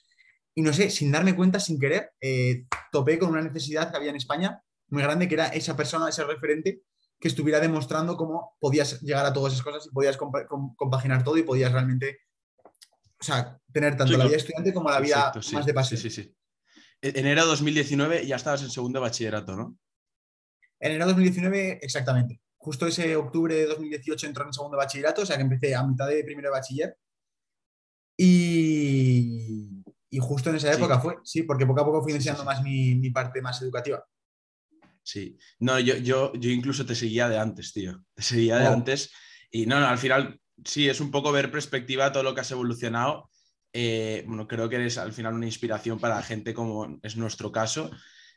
Y 0.55 0.63
no 0.63 0.73
sé, 0.73 0.89
sin 0.89 1.13
darme 1.13 1.37
cuenta, 1.37 1.61
sin 1.61 1.79
querer, 1.79 2.13
eh, 2.23 2.65
topé 2.91 3.19
con 3.19 3.29
una 3.29 3.43
necesidad 3.43 3.91
que 3.91 3.99
había 3.99 4.09
en 4.09 4.17
España 4.17 4.63
muy 4.89 5.03
grande, 5.03 5.29
que 5.29 5.35
era 5.35 5.49
esa 5.49 5.77
persona, 5.77 6.09
ese 6.09 6.25
referente 6.25 6.81
que 7.21 7.29
estuviera 7.29 7.61
demostrando 7.61 8.17
cómo 8.17 8.57
podías 8.59 9.03
llegar 9.03 9.27
a 9.27 9.33
todas 9.35 9.53
esas 9.53 9.63
cosas 9.63 9.87
y 9.87 9.91
podías 9.91 10.17
compaginar 10.17 11.23
todo 11.23 11.37
y 11.37 11.43
podías 11.43 11.71
realmente, 11.71 12.21
o 13.21 13.23
sea, 13.23 13.61
tener 13.71 13.95
tanto 13.95 14.17
la 14.17 14.25
vida 14.25 14.39
estudiante 14.39 14.73
como 14.73 14.89
la 14.89 15.01
vida 15.01 15.33
más 15.53 15.67
de 15.67 15.75
pasión. 15.75 16.01
Sí, 16.01 16.09
sí, 16.09 16.23
sí. 16.23 16.35
Enero 17.03 17.43
de 17.43 17.49
2019 17.49 18.27
ya 18.27 18.37
estabas 18.37 18.63
en 18.63 18.71
segundo 18.71 19.03
bachillerato, 19.03 19.55
¿no? 19.55 19.77
Enero 20.81 21.05
de 21.05 21.13
2019, 21.13 21.81
exactamente 21.83 22.41
justo 22.59 22.87
ese 22.87 23.17
octubre 23.17 23.55
de 23.55 23.67
2018 23.67 24.27
entró 24.27 24.45
en 24.45 24.53
segundo 24.53 24.77
bachillerato, 24.77 25.23
o 25.23 25.27
sea 25.27 25.37
que 25.37 25.43
empecé 25.43 25.75
a 25.75 25.85
mitad 25.85 26.09
de 26.09 26.25
primero 26.25 26.49
de 26.49 26.53
bachiller. 26.53 26.97
Y, 28.17 29.83
y 30.11 30.19
justo 30.19 30.51
en 30.51 30.57
esa 30.57 30.73
época 30.73 30.99
fue, 30.99 31.17
sí, 31.25 31.45
porque 31.45 31.67
poco 31.67 31.81
a 31.81 31.85
poco 31.85 32.03
fui 32.03 32.13
enseñando 32.13 32.45
más 32.45 32.63
mi, 32.63 32.97
mi, 32.97 33.11
parte 33.11 33.41
más 33.41 33.63
educativa. 33.63 34.05
Sí, 35.03 35.39
no, 35.61 35.79
yo, 35.79 35.97
yo, 35.97 36.33
yo 36.35 36.51
incluso 36.51 36.85
te 36.85 36.95
seguía 36.95 37.29
de 37.29 37.39
antes, 37.39 37.73
tío. 37.73 38.05
Te 38.15 38.23
seguía 38.23 38.59
de 38.59 38.67
oh. 38.67 38.73
antes. 38.73 39.13
Y 39.51 39.67
no, 39.67 39.81
no, 39.81 39.87
al 39.87 39.99
final, 39.99 40.41
sí, 40.65 40.89
es 40.89 41.01
un 41.01 41.11
poco 41.11 41.33
ver 41.33 41.51
perspectiva 41.51 42.13
todo 42.13 42.25
lo 42.25 42.35
que 42.35 42.41
has 42.41 42.51
evolucionado. 42.51 43.31
Eh, 43.73 44.25
bueno, 44.27 44.49
creo 44.49 44.69
que 44.69 44.77
eres 44.77 44.99
al 44.99 45.13
final 45.13 45.35
una 45.35 45.47
inspiración 45.47 45.99
para 45.99 46.23
gente 46.23 46.53
como 46.53 46.99
es 47.03 47.17
nuestro 47.17 47.53
caso, 47.53 47.91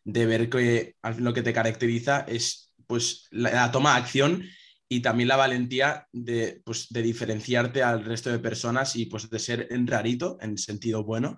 de 0.04 0.26
ver 0.26 0.50
que 0.50 0.96
lo 1.18 1.34
que 1.34 1.42
te 1.42 1.54
caracteriza 1.54 2.22
es 2.22 2.71
pues 2.92 3.30
la, 3.32 3.72
toma 3.72 3.94
de 3.94 4.00
acción 4.02 4.44
y 4.90 5.00
también 5.00 5.30
la 5.30 5.38
valentía 5.38 6.10
de, 6.12 6.62
pues, 6.66 6.90
de, 6.90 7.02
diferenciarte 7.02 7.84
al 7.84 8.04
resto 8.04 8.30
de 8.30 8.40
personas 8.40 8.98
y 8.98 9.06
pues 9.06 9.30
de 9.30 9.40
ser 9.40 9.68
en 9.70 9.88
rarito, 9.88 10.38
en 10.42 10.58
sentido 10.58 11.06
bueno. 11.06 11.38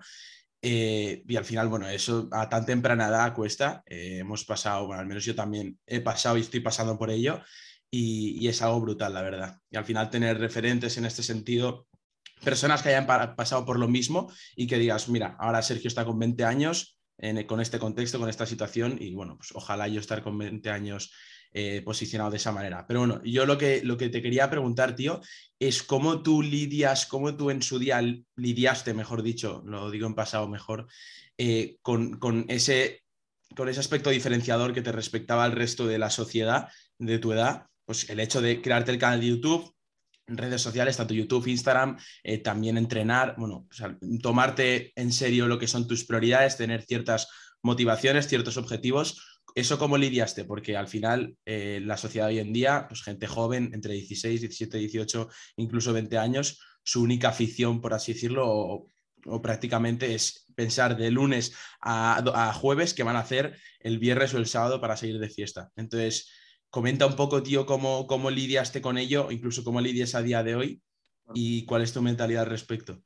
Eh, 0.60 1.22
y 1.28 1.36
al 1.36 1.44
final, 1.44 1.68
bueno, 1.68 1.88
eso 1.88 2.28
a 2.32 2.48
tan 2.48 2.66
temprana 2.66 3.06
edad 3.06 3.32
cuesta. 3.34 3.84
Eh, 3.86 4.18
hemos 4.18 4.44
pasado, 4.44 4.88
bueno, 4.88 5.00
al 5.00 5.06
menos 5.06 5.24
yo 5.24 5.36
también 5.36 5.78
he 5.86 6.00
pasado 6.00 6.36
y 6.36 6.40
estoy 6.40 6.58
pasando 6.58 6.98
por 6.98 7.08
ello 7.08 7.40
y, 7.88 8.48
es 8.48 8.60
algo 8.60 8.80
brutal, 8.80 9.14
la 9.14 9.22
verdad. 9.22 9.60
Y 9.70 9.76
al 9.76 9.84
final 9.84 10.10
tener 10.10 10.40
referentes 10.40 10.98
en 10.98 11.04
este 11.04 11.22
sentido, 11.22 11.86
personas 12.42 12.82
que 12.82 12.88
hayan 12.88 13.06
pasado 13.06 13.64
por 13.64 13.78
lo 13.78 13.86
mismo 13.86 14.28
y 14.56 14.66
que 14.66 14.80
digas, 14.80 15.08
mira, 15.08 15.36
ahora 15.38 15.62
Sergio 15.62 15.86
está 15.86 16.04
con 16.04 16.18
20 16.18 16.44
años, 16.44 16.98
con 17.46 17.60
este 17.60 17.78
contexto, 17.78 18.18
con 18.18 18.28
esta 18.28 18.44
situación 18.44 18.98
y 19.00 19.14
bueno, 19.14 19.36
pues 19.36 19.52
ojalá 19.54 19.86
yo 19.86 20.00
estar 20.00 20.24
con 20.24 20.36
20 20.36 20.68
años 20.70 21.12
eh, 21.56 21.82
posicionado 21.84 22.32
de 22.32 22.38
esa 22.38 22.50
manera. 22.50 22.84
Pero 22.84 22.98
bueno, 22.98 23.22
yo 23.22 23.46
lo 23.46 23.56
que, 23.56 23.80
lo 23.84 23.96
que 23.96 24.08
te 24.08 24.20
quería 24.20 24.50
preguntar, 24.50 24.96
tío, 24.96 25.20
es 25.56 25.84
cómo 25.84 26.20
tú 26.20 26.42
lidias, 26.42 27.06
cómo 27.06 27.36
tú 27.36 27.48
en 27.48 27.62
su 27.62 27.78
día 27.78 28.02
lidiaste, 28.34 28.92
mejor 28.92 29.22
dicho, 29.22 29.62
lo 29.64 29.88
digo 29.92 30.08
en 30.08 30.16
pasado 30.16 30.48
mejor, 30.48 30.88
eh, 31.38 31.76
con, 31.80 32.18
ese, 32.48 33.04
con 33.54 33.68
ese 33.68 33.78
aspecto 33.78 34.10
diferenciador 34.10 34.74
que 34.74 34.82
te 34.82 34.90
respectaba 34.90 35.44
al 35.44 35.52
resto 35.52 35.86
de 35.86 35.98
la 35.98 36.10
sociedad 36.10 36.70
de 36.98 37.20
tu 37.20 37.32
edad, 37.32 37.66
pues 37.84 38.10
el 38.10 38.18
hecho 38.18 38.42
de 38.42 38.60
crearte 38.60 38.90
el 38.90 38.98
canal 38.98 39.20
de 39.20 39.28
YouTube, 39.28 39.72
redes 40.26 40.60
sociales, 40.60 40.96
tanto 40.96 41.14
YouTube, 41.14 41.46
Instagram, 41.46 41.96
eh, 42.24 42.38
también 42.38 42.78
entrenar, 42.78 43.36
bueno, 43.38 43.68
tomarte 44.20 44.92
en 44.96 45.12
serio 45.12 45.46
lo 45.46 45.60
que 45.60 45.68
son 45.68 45.86
tus 45.86 46.04
prioridades, 46.04 46.56
tener 46.56 46.82
ciertas 46.82 47.28
motivaciones, 47.62 48.26
ciertos 48.26 48.56
objetivos 48.56 49.33
¿Eso 49.54 49.78
cómo 49.78 49.96
lidiaste? 49.96 50.44
Porque 50.44 50.76
al 50.76 50.88
final 50.88 51.36
eh, 51.44 51.80
la 51.82 51.96
sociedad 51.96 52.28
hoy 52.28 52.40
en 52.40 52.52
día, 52.52 52.86
pues 52.88 53.02
gente 53.02 53.28
joven, 53.28 53.70
entre 53.72 53.94
16, 53.94 54.40
17, 54.40 54.78
18, 54.78 55.28
incluso 55.56 55.92
20 55.92 56.18
años, 56.18 56.60
su 56.82 57.02
única 57.02 57.28
afición, 57.28 57.80
por 57.80 57.94
así 57.94 58.14
decirlo, 58.14 58.44
o, 58.46 58.88
prácticamente 59.42 60.14
es 60.14 60.46
pensar 60.54 60.98
de 60.98 61.10
lunes 61.10 61.54
a, 61.80 62.52
jueves 62.52 62.92
que 62.92 63.04
van 63.04 63.16
a 63.16 63.20
hacer 63.20 63.56
el 63.80 63.98
viernes 63.98 64.34
o 64.34 64.38
el 64.38 64.46
sábado 64.46 64.82
para 64.82 64.98
seguir 64.98 65.18
de 65.18 65.30
fiesta. 65.30 65.70
Entonces, 65.76 66.30
comenta 66.68 67.06
un 67.06 67.16
poco, 67.16 67.42
tío, 67.42 67.64
cómo, 67.64 68.06
cómo 68.06 68.30
lidiaste 68.30 68.82
con 68.82 68.98
ello, 68.98 69.30
incluso 69.30 69.64
cómo 69.64 69.80
lidias 69.80 70.14
a 70.14 70.22
día 70.22 70.42
de 70.42 70.56
hoy 70.56 70.82
y 71.32 71.64
cuál 71.64 71.82
es 71.82 71.94
tu 71.94 72.02
mentalidad 72.02 72.42
al 72.42 72.50
respecto. 72.50 73.00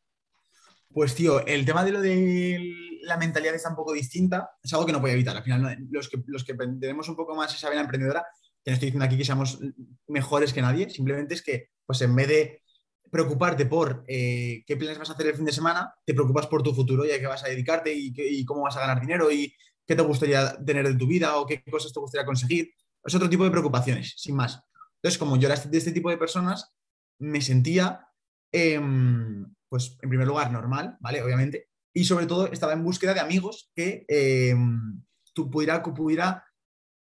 Pues 0.93 1.15
tío, 1.15 1.45
el 1.47 1.65
tema 1.65 1.85
de 1.85 1.93
lo 1.93 2.01
de 2.01 2.75
la 3.03 3.17
mentalidad 3.17 3.55
está 3.55 3.71
un 3.71 3.77
poco 3.77 3.93
distinta, 3.93 4.51
es 4.63 4.73
algo 4.73 4.87
que 4.87 4.93
no 4.93 5.01
puede 5.01 5.15
evitar. 5.15 5.37
Al 5.37 5.43
final, 5.43 5.87
los 5.91 6.09
que, 6.09 6.23
los 6.27 6.45
que 6.45 6.55
tenemos 6.55 7.09
un 7.09 7.17
poco 7.17 7.35
más 7.35 7.55
esa 7.55 7.69
vena 7.69 7.83
emprendedora, 7.83 8.25
que 8.65 8.71
no 8.71 8.75
estoy 8.75 8.87
diciendo 8.89 9.05
aquí 9.05 9.17
que 9.17 9.25
seamos 9.25 9.59
mejores 10.09 10.53
que 10.53 10.63
nadie, 10.63 10.91
simplemente 10.91 11.35
es 11.35 11.43
que, 11.43 11.71
pues 11.87 12.01
en 12.03 12.15
vez 12.15 12.29
de 12.29 12.63
preocuparte 13.11 13.67
por 13.67 14.05
eh, 14.07 14.63
qué 14.67 14.77
planes 14.77 14.99
vas 14.99 15.11
a 15.11 15.13
hacer 15.15 15.27
el 15.27 15.35
fin 15.35 15.45
de 15.45 15.53
semana, 15.53 15.95
te 16.05 16.15
preocupas 16.15 16.47
por 16.47 16.63
tu 16.63 16.75
futuro 16.75 17.05
y 17.05 17.11
a 17.11 17.19
qué 17.19 17.27
vas 17.27 17.45
a 17.45 17.49
dedicarte 17.49 17.93
y, 17.95 18.45
cómo 18.45 18.63
vas 18.63 18.77
a 18.77 18.81
ganar 18.81 19.01
dinero 19.01 19.31
y 19.31 19.55
qué 19.87 19.95
te 19.95 20.03
gustaría 20.03 20.63
tener 20.65 20.87
en 20.87 20.99
tu 20.99 21.07
vida 21.07 21.37
o 21.37 21.47
qué 21.47 21.63
cosas 21.65 21.93
te 21.93 22.01
gustaría 22.01 22.27
conseguir. 22.27 22.71
Es 23.03 23.15
otro 23.15 23.31
tipo 23.31 23.45
de 23.45 23.51
preocupaciones, 23.51 24.15
sin 24.17 24.37
más. 24.37 24.61
Entonces, 24.97 25.19
como 25.19 25.37
yo 25.37 25.49
era 25.49 25.57
de 25.59 25.79
este 25.79 25.93
tipo 25.93 26.11
de 26.11 26.19
personas, 26.19 26.75
me 27.19 27.41
sentía 27.41 28.07
em, 28.53 29.47
pues 29.69 29.97
en 30.03 30.09
primer 30.09 30.27
lugar, 30.27 30.51
normal, 30.51 30.97
¿vale? 31.01 31.23
Obviamente. 31.23 31.69
Y 31.93 32.05
sobre 32.05 32.27
todo 32.27 32.47
estaba 32.47 32.73
en 32.73 32.85
búsqueda 32.85 33.15
de 33.15 33.21
amigos 33.21 33.71
que 33.75 34.05
eh, 34.09 34.55
tú 35.35 35.51
pudiera, 35.51 35.83
pudiera, 35.83 36.45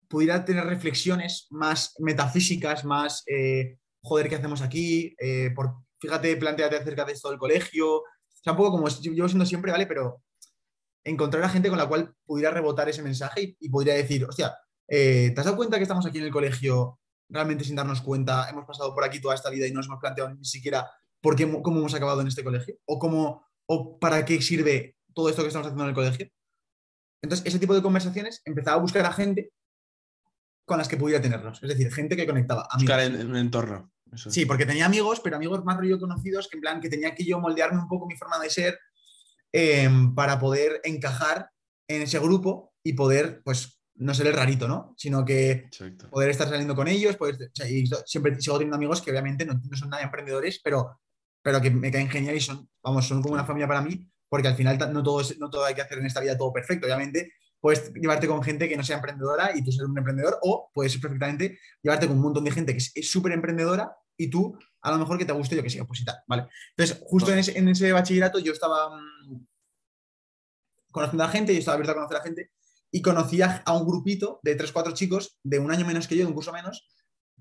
pudiera 0.07 0.43
tener 0.43 0.65
reflexiones 0.65 1.47
más 1.49 1.95
metafísicas, 1.99 2.83
más, 2.83 3.23
eh, 3.27 3.77
joder, 4.01 4.29
¿qué 4.29 4.35
hacemos 4.35 4.61
aquí? 4.61 5.15
Eh, 5.19 5.51
por, 5.55 5.75
fíjate, 5.99 6.35
planteate 6.37 6.77
acerca 6.77 7.05
de 7.05 7.13
esto 7.13 7.29
del 7.29 7.39
colegio. 7.39 7.97
O 7.97 8.03
sea, 8.43 8.53
un 8.53 8.57
poco 8.57 8.71
como 8.71 8.87
yo 8.87 9.27
siendo 9.27 9.45
siempre, 9.45 9.71
¿vale? 9.71 9.85
Pero 9.85 10.23
encontrar 11.03 11.43
a 11.43 11.49
gente 11.49 11.69
con 11.69 11.77
la 11.77 11.87
cual 11.87 12.13
pudiera 12.25 12.51
rebotar 12.51 12.89
ese 12.89 13.03
mensaje 13.03 13.41
y, 13.41 13.57
y 13.59 13.69
podría 13.69 13.93
decir, 13.93 14.25
hostia, 14.25 14.55
¿te 14.87 15.33
has 15.35 15.45
dado 15.45 15.57
cuenta 15.57 15.77
que 15.77 15.83
estamos 15.83 16.05
aquí 16.05 16.17
en 16.17 16.25
el 16.25 16.31
colegio 16.31 16.99
realmente 17.29 17.63
sin 17.63 17.75
darnos 17.75 18.01
cuenta? 18.01 18.49
Hemos 18.49 18.65
pasado 18.65 18.93
por 18.93 19.03
aquí 19.03 19.21
toda 19.21 19.35
esta 19.35 19.49
vida 19.49 19.67
y 19.67 19.71
no 19.71 19.77
nos 19.77 19.87
hemos 19.87 19.99
planteado 19.99 20.33
ni 20.33 20.43
siquiera 20.45 20.89
por 21.21 21.35
qué, 21.35 21.49
cómo 21.61 21.79
hemos 21.79 21.93
acabado 21.93 22.21
en 22.21 22.27
este 22.27 22.43
colegio 22.43 22.75
o, 22.85 22.99
cómo, 22.99 23.47
o 23.67 23.99
para 23.99 24.25
qué 24.25 24.41
sirve 24.41 24.95
todo 25.13 25.29
esto 25.29 25.41
que 25.41 25.49
estamos 25.49 25.67
haciendo 25.67 25.83
en 25.83 25.89
el 25.89 25.95
colegio. 25.95 26.27
Entonces, 27.21 27.45
ese 27.45 27.59
tipo 27.59 27.75
de 27.75 27.81
conversaciones 27.81 28.41
empezaba 28.45 28.77
a 28.77 28.81
buscar 28.81 29.05
a 29.05 29.13
gente 29.13 29.51
con 30.65 30.77
las 30.77 30.87
que 30.87 30.97
pudiera 30.97 31.21
tenerlos, 31.21 31.61
es 31.61 31.69
decir, 31.69 31.91
gente 31.93 32.15
que 32.15 32.25
conectaba. 32.25 32.67
Buscar 32.73 33.01
en 33.01 33.29
un 33.29 33.35
entorno. 33.35 33.91
Sí, 34.15 34.45
porque 34.45 34.65
tenía 34.65 34.85
amigos, 34.85 35.21
pero 35.21 35.37
amigos 35.37 35.63
más 35.63 35.77
rollo 35.77 35.99
conocidos, 35.99 36.47
que 36.47 36.57
en 36.57 36.61
plan 36.61 36.81
que 36.81 36.89
tenía 36.89 37.15
que 37.15 37.23
yo 37.23 37.39
moldearme 37.39 37.79
un 37.79 37.87
poco 37.87 38.07
mi 38.07 38.15
forma 38.15 38.39
de 38.39 38.49
ser 38.49 38.79
em, 39.51 40.13
para 40.13 40.39
poder 40.39 40.81
encajar 40.83 41.49
en 41.87 42.01
ese 42.01 42.19
grupo 42.19 42.73
y 42.83 42.93
poder, 42.93 43.41
pues, 43.43 43.81
no 43.95 44.13
ser 44.13 44.27
el 44.27 44.33
rarito, 44.33 44.67
¿no? 44.67 44.93
Sino 44.97 45.23
que 45.23 45.69
poder 46.09 46.29
estar 46.29 46.49
saliendo 46.49 46.75
con 46.75 46.87
ellos, 46.87 47.15
pues, 47.15 47.37
y 47.69 47.85
siempre 48.05 48.39
sigo 48.41 48.57
teniendo 48.57 48.75
amigos 48.75 49.01
que 49.01 49.11
obviamente 49.11 49.45
no, 49.45 49.53
no 49.53 49.77
son 49.77 49.89
nada 49.89 50.03
emprendedores, 50.03 50.59
pero 50.63 50.99
pero 51.41 51.61
que 51.61 51.71
me 51.71 51.91
caen 51.91 52.09
genial 52.09 52.35
y 52.35 52.41
son, 52.41 52.69
vamos, 52.83 53.07
son 53.07 53.21
como 53.21 53.33
una 53.33 53.45
familia 53.45 53.67
para 53.67 53.81
mí, 53.81 54.09
porque 54.29 54.47
al 54.47 54.55
final 54.55 54.77
no 54.93 55.03
todo, 55.03 55.21
no 55.39 55.49
todo 55.49 55.65
hay 55.65 55.75
que 55.75 55.81
hacer 55.81 55.99
en 55.99 56.05
esta 56.05 56.21
vida 56.21 56.37
todo 56.37 56.53
perfecto. 56.53 56.85
Obviamente, 56.85 57.33
puedes 57.59 57.93
llevarte 57.93 58.27
con 58.27 58.41
gente 58.41 58.67
que 58.67 58.75
no 58.75 58.83
sea 58.83 58.97
emprendedora 58.97 59.51
y 59.55 59.63
tú 59.63 59.71
ser 59.71 59.85
un 59.85 59.97
emprendedor, 59.97 60.39
o 60.41 60.69
puedes 60.73 60.97
perfectamente 60.97 61.59
llevarte 61.81 62.07
con 62.07 62.17
un 62.17 62.23
montón 62.23 62.43
de 62.43 62.51
gente 62.51 62.73
que 62.73 62.83
es 62.95 63.11
súper 63.11 63.33
emprendedora 63.33 63.95
y 64.17 64.29
tú 64.29 64.57
a 64.81 64.91
lo 64.91 64.97
mejor 64.97 65.17
que 65.17 65.25
te 65.25 65.33
guste, 65.33 65.55
yo 65.55 65.63
que 65.63 65.69
sé, 65.69 65.83
pues 65.85 66.03
¿vale? 66.27 66.47
Entonces, 66.75 67.03
justo 67.05 67.31
en, 67.31 67.39
ese, 67.39 67.57
en, 67.57 67.67
ese, 67.69 67.91
bachillerato 67.91 68.39
yo 68.39 68.51
estaba 68.51 68.89
mm, 68.89 69.45
conociendo 70.91 71.23
a 71.23 71.29
gente, 71.29 71.53
yo 71.53 71.59
estaba 71.59 71.75
abierto 71.75 71.91
a 71.91 71.95
conocer 71.95 72.17
a 72.17 72.23
gente 72.23 72.51
y 72.91 73.01
conocía 73.01 73.63
a 73.65 73.77
un 73.77 73.87
grupito 73.87 74.39
de 74.43 74.55
tres, 74.55 74.71
cuatro 74.71 74.93
chicos 74.93 75.39
de 75.43 75.59
un 75.59 75.71
año 75.71 75.85
menos 75.85 76.07
que 76.07 76.15
yo, 76.15 76.23
de 76.23 76.27
un 76.27 76.33
curso 76.33 76.51
menos, 76.51 76.87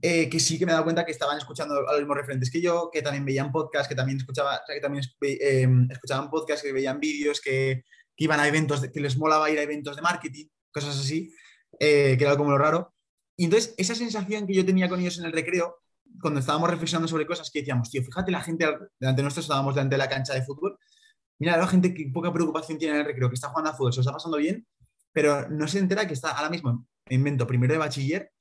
eh, 0.03 0.31
que 0.31 0.41
sí 0.41 0.59
que 0.59 0.65
me 0.65 0.73
he 0.73 0.75
dado 0.75 0.85
cuenta 0.85 1.05
que 1.05 1.13
estaban 1.13 1.37
escuchando 1.37 1.75
a 1.75 1.93
los 1.93 2.01
mismos 2.01 2.17
referentes 2.17 2.51
que 2.51 2.63
yo, 2.63 2.91
que 2.91 3.03
también 3.03 3.25
veían 3.25 3.53
podcasts, 3.53 3.89
que 3.89 3.95
también, 3.95 4.19
eh, 4.19 5.69
escuchaban 5.91 6.31
podcasts, 6.31 6.63
que 6.63 6.73
veían 6.73 6.99
vídeos, 6.99 7.41
que, 7.41 7.85
iban 8.17 8.39
a 8.39 8.47
eventos, 8.47 8.87
que 8.93 9.01
les 9.01 9.17
molaba 9.17 9.51
ir 9.51 9.59
a 9.59 9.63
eventos 9.63 9.97
de 9.97 10.03
marketing, 10.03 10.47
cosas 10.71 10.99
así, 10.99 11.35
eh, 11.79 12.17
que 12.19 12.25
era 12.25 12.37
como 12.37 12.51
lo 12.51 12.59
raro. 12.59 12.95
Y 13.37 13.45
entonces, 13.45 13.75
esa 13.79 13.95
sensación 13.95 14.47
que 14.47 14.53
yo 14.53 14.65
tenía 14.65 14.91
con 14.91 15.01
ellos 15.01 15.19
en 15.19 15.25
el 15.25 15.33
recreo, 15.33 15.79
cuando 16.21 16.41
estábamos 16.41 16.69
reflexionando 16.69 17.09
sobre 17.09 17.27
cosas 17.27 17.51
que 17.51 17.61
decíamos, 17.61 17.91
tío, 17.91 18.03
fíjate 18.03 18.31
la 18.31 18.43
gente 18.43 18.67
delante 18.99 19.21
de 19.21 19.23
nosotros, 19.23 19.47
estábamos 19.47 19.75
delante 19.75 19.95
de 19.95 19.99
la 19.99 20.09
cancha 20.09 20.35
de 20.35 20.43
fútbol, 20.43 20.79
mira 21.39 21.57
la 21.57 21.67
gente 21.67 21.95
que 21.95 22.11
poca 22.13 22.31
preocupación 22.31 22.77
tiene 22.77 22.95
en 22.95 23.01
el 23.01 23.07
recreo, 23.07 23.31
que 23.31 23.37
está 23.37 23.49
jugando 23.49 23.71
a 23.71 23.75
fútbol, 23.75 23.95
se 23.95 24.01
está 24.01 24.13
pasando 24.13 24.37
bien, 24.37 24.67
pero 25.13 25.49
no 25.49 25.67
se 25.67 25.79
entera 25.79 26.07
que 26.07 26.13
está 26.13 26.33
ahora 26.33 26.51
mismo, 26.51 26.87
invento, 27.09 27.47
primero 27.47 27.73
de 27.73 27.79
bachiller, 27.79 28.33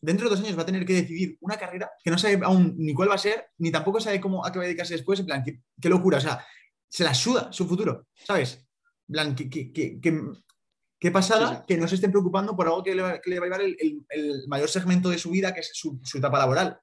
dentro 0.00 0.28
de 0.28 0.36
dos 0.36 0.44
años 0.44 0.56
va 0.56 0.62
a 0.62 0.66
tener 0.66 0.84
que 0.84 0.94
decidir 0.94 1.36
una 1.40 1.56
carrera 1.56 1.90
que 2.02 2.10
no 2.10 2.18
sabe 2.18 2.40
aún 2.42 2.74
ni 2.76 2.94
cuál 2.94 3.10
va 3.10 3.14
a 3.14 3.18
ser, 3.18 3.46
ni 3.58 3.70
tampoco 3.70 4.00
sabe 4.00 4.20
cómo 4.20 4.44
a 4.44 4.52
qué 4.52 4.58
va 4.58 4.64
a 4.64 4.66
dedicarse 4.66 4.94
después, 4.94 5.20
en 5.20 5.26
plan, 5.26 5.44
qué, 5.44 5.88
locura, 5.88 6.18
o 6.18 6.20
sea, 6.20 6.44
se 6.88 7.04
la 7.04 7.14
suda 7.14 7.52
su 7.52 7.66
futuro, 7.66 8.06
¿sabes? 8.14 8.66
En 9.08 9.12
plan, 9.12 9.34
qué, 9.34 11.10
pasada 11.12 11.64
que 11.66 11.76
no 11.76 11.88
se 11.88 11.96
estén 11.96 12.10
preocupando 12.10 12.56
por 12.56 12.66
algo 12.66 12.82
que 12.82 12.94
le, 12.94 13.02
va, 13.02 13.10
a 13.10 13.20
llevar 13.24 13.60
el, 13.60 14.44
mayor 14.48 14.68
segmento 14.68 15.08
de 15.08 15.18
su 15.18 15.30
vida, 15.30 15.54
que 15.54 15.60
es 15.60 15.70
su, 15.72 16.00
etapa 16.14 16.38
laboral. 16.38 16.80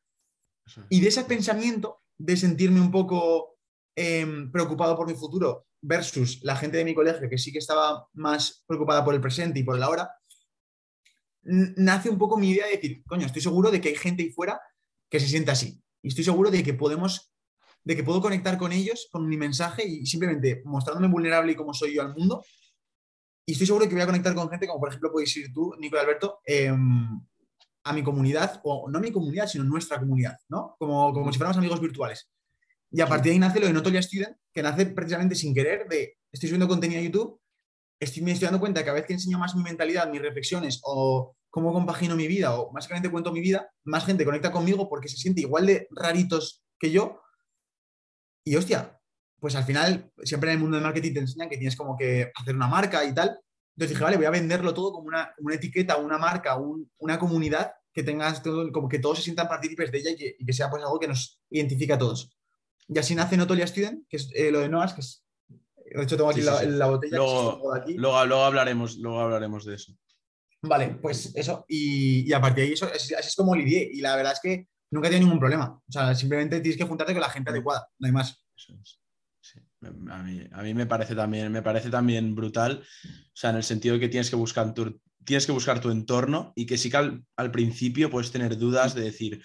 Y 0.89 1.01
de 1.01 1.10
ese 1.10 1.25
pensamiento, 1.25 2.01
de 2.17 2.38
sentirme 2.38 2.79
un 2.79 2.91
poco 2.91 3.58
em, 3.96 4.51
preocupado 4.51 4.96
por 4.96 5.08
mi 5.08 5.13
futuro 5.13 5.67
versus 5.82 6.41
la 6.43 6.55
gente 6.55 6.77
de 6.77 6.86
mi 6.86 6.96
colegio 6.96 7.29
que 7.29 7.38
sí 7.38 7.51
que 7.51 7.60
estaba 7.60 8.08
más 8.13 8.63
preocupada 8.65 9.03
por 9.03 9.13
el 9.13 9.22
presente 9.22 9.60
y 9.60 9.63
por 9.63 9.75
el 9.75 9.84
ahora, 9.84 10.10
nace 11.43 12.09
un 12.09 12.17
poco 12.17 12.38
mi 12.38 12.51
idea 12.51 12.65
de 12.65 12.73
decir, 12.73 13.03
coño, 13.05 13.25
estoy 13.25 13.41
seguro 13.41 13.71
de 13.71 13.81
que 13.81 13.89
hay 13.89 13.95
gente 13.95 14.23
ahí 14.23 14.29
fuera 14.29 14.59
que 15.09 15.19
se 15.19 15.27
siente 15.27 15.51
así. 15.51 15.81
Y 16.01 16.09
estoy 16.09 16.23
seguro 16.23 16.50
de 16.50 16.63
que 16.63 16.73
podemos, 16.73 17.33
de 17.83 17.95
que 17.95 18.03
puedo 18.03 18.21
conectar 18.21 18.57
con 18.57 18.71
ellos 18.71 19.07
con 19.12 19.27
mi 19.27 19.38
mensaje 19.38 19.85
y 19.85 20.05
simplemente 20.05 20.62
mostrándome 20.65 21.07
vulnerable 21.07 21.51
y 21.51 21.55
como 21.55 21.73
soy 21.73 21.95
yo 21.95 22.01
al 22.01 22.13
mundo. 22.13 22.43
Y 23.45 23.53
estoy 23.53 23.67
seguro 23.67 23.88
que 23.88 23.93
voy 23.93 24.03
a 24.03 24.07
conectar 24.07 24.33
con 24.33 24.50
gente 24.50 24.67
como 24.67 24.79
por 24.79 24.89
ejemplo 24.89 25.12
podéis 25.12 25.35
ir 25.38 25.51
tú, 25.53 25.73
Nico 25.79 25.97
y 25.97 26.00
Alberto, 26.00 26.39
em, 26.45 27.21
a 27.85 27.93
mi 27.93 28.01
comunidad, 28.01 28.62
o 28.63 28.89
no 28.89 28.97
a 28.97 29.01
mi 29.01 29.12
comunidad, 29.12 29.47
sino 29.47 29.65
nuestra 29.65 30.00
comunidad, 30.00 30.38
¿no? 30.47 30.75
Como, 30.79 31.13
como 31.13 31.31
si 31.31 31.38
fuéramos 31.38 31.57
amigos 31.57 31.81
virtuales. 31.81 32.29
Y 32.89 33.01
a 33.01 33.07
partir 33.07 33.31
de 33.31 33.31
ahí 33.31 33.39
nace 33.39 33.59
lo 33.59 33.67
de 33.67 33.73
Notolia 33.73 34.01
Student, 34.01 34.38
que 34.53 34.63
nace 34.63 34.85
precisamente 34.85 35.35
sin 35.35 35.53
querer 35.53 35.88
de, 35.89 36.17
estoy 36.31 36.47
subiendo 36.47 36.67
contenido 36.67 37.01
a 37.01 37.03
YouTube 37.03 37.42
estoy, 38.00 38.21
me 38.23 38.31
estoy 38.31 38.47
dando 38.47 38.59
cuenta 38.59 38.81
que 38.81 38.85
cada 38.85 38.95
vez 38.95 39.05
que 39.05 39.13
enseño 39.13 39.39
más 39.39 39.55
mi 39.55 39.63
mentalidad, 39.63 40.09
mis 40.09 40.21
reflexiones 40.21 40.79
o 40.83 41.35
cómo 41.50 41.71
compagino 41.71 42.15
mi 42.15 42.27
vida 42.27 42.57
o 42.57 42.71
básicamente 42.71 43.09
cuento 43.09 43.31
mi 43.31 43.41
vida, 43.41 43.69
más 43.83 44.05
gente 44.05 44.25
conecta 44.25 44.51
conmigo 44.51 44.89
porque 44.89 45.07
se 45.07 45.17
siente 45.17 45.41
igual 45.41 45.65
de 45.65 45.88
raritos 45.91 46.63
que 46.79 46.91
yo. 46.91 47.21
Y 48.45 48.55
hostia, 48.55 49.00
pues 49.39 49.55
al 49.55 49.63
final, 49.63 50.12
siempre 50.23 50.50
en 50.51 50.55
el 50.55 50.62
mundo 50.62 50.77
del 50.77 50.85
marketing 50.85 51.13
te 51.13 51.19
enseñan 51.19 51.50
que 51.50 51.57
tienes 51.57 51.75
como 51.75 51.97
que 51.97 52.31
hacer 52.35 52.55
una 52.55 52.67
marca 52.67 53.03
y 53.05 53.13
tal. 53.13 53.39
Entonces 53.75 53.89
dije, 53.89 54.03
vale, 54.03 54.17
voy 54.17 54.25
a 54.25 54.31
venderlo 54.31 54.73
todo 54.73 54.93
como 54.93 55.07
una, 55.07 55.33
una 55.39 55.55
etiqueta, 55.55 55.97
una 55.97 56.17
marca, 56.17 56.57
una 56.97 57.19
comunidad 57.19 57.71
que 57.93 58.03
tengas 58.03 58.41
como 58.41 58.89
que 58.89 59.00
todos 59.00 59.19
se 59.19 59.23
sientan 59.23 59.47
partícipes 59.47 59.91
de 59.91 59.97
ella 60.00 60.12
y 60.12 60.45
que, 60.45 60.53
sea 60.53 60.69
pues 60.69 60.83
algo 60.83 61.00
que 61.00 61.07
nos 61.07 61.39
identifica 61.50 61.95
a 61.95 61.97
todos. 61.97 62.35
Y 62.88 62.97
así 62.97 63.15
nace 63.15 63.38
Notolia 63.38 63.67
Student, 63.67 64.07
que 64.09 64.17
es 64.17 64.29
eh, 64.33 64.51
lo 64.51 64.59
de 64.59 64.69
Noas, 64.69 64.93
que 64.93 65.01
es 65.01 65.22
de 65.93 66.03
hecho, 66.03 66.17
tengo 66.17 66.29
aquí 66.29 66.41
la, 66.41 66.88
botella. 66.88 67.17
Luego, 67.17 68.43
hablaremos, 68.43 68.97
luego 68.97 69.19
hablaremos 69.19 69.65
de 69.65 69.75
eso. 69.75 69.95
Vale, 70.62 70.97
pues 71.01 71.31
eso. 71.35 71.65
Y, 71.67 72.31
a 72.33 72.41
partir 72.41 72.63
de 72.63 72.67
ahí, 72.69 72.73
eso, 72.73 72.85
así 72.88 73.13
es 73.13 73.35
como 73.35 73.55
lidié. 73.55 73.89
Y 73.91 74.01
la 74.01 74.15
verdad 74.15 74.33
es 74.33 74.39
que 74.39 74.67
nunca 74.91 75.07
he 75.07 75.12
tenido 75.12 75.27
ningún 75.27 75.39
problema. 75.39 75.79
O 75.88 75.91
sea, 75.91 76.15
simplemente 76.15 76.62
tienes 76.62 76.77
que 76.77 76.88
juntarte 76.88 77.13
con 77.13 77.21
la 77.21 77.29
gente 77.29 77.51
adecuada, 77.51 77.88
no 78.00 78.07
hay 78.07 78.13
más. 78.13 78.43
A, 80.12 80.63
mí, 80.63 80.73
me 80.73 80.85
parece 80.85 81.13
también, 81.13 81.51
me 81.51 81.62
parece 81.62 81.89
también 81.89 82.33
brutal. 82.33 82.81
O 82.81 83.35
sea, 83.35 83.50
en 83.50 83.57
el 83.57 83.63
sentido 83.63 83.95
de 83.95 84.00
que 84.00 84.09
tienes 84.09 84.29
que 84.29 84.35
buscar 84.38 84.73
tu, 84.73 85.00
tienes 85.25 85.45
que 85.45 85.51
buscar 85.51 85.79
tu 85.81 85.91
entorno 85.91 86.53
y 86.55 86.65
que 86.65 86.77
sí 86.77 86.89
que 86.89 86.97
al, 86.97 87.25
al 87.35 87.51
principio 87.51 88.09
puedes 88.09 88.31
tener 88.31 88.57
dudas 88.57 88.95
de 88.95 89.01
decir, 89.01 89.43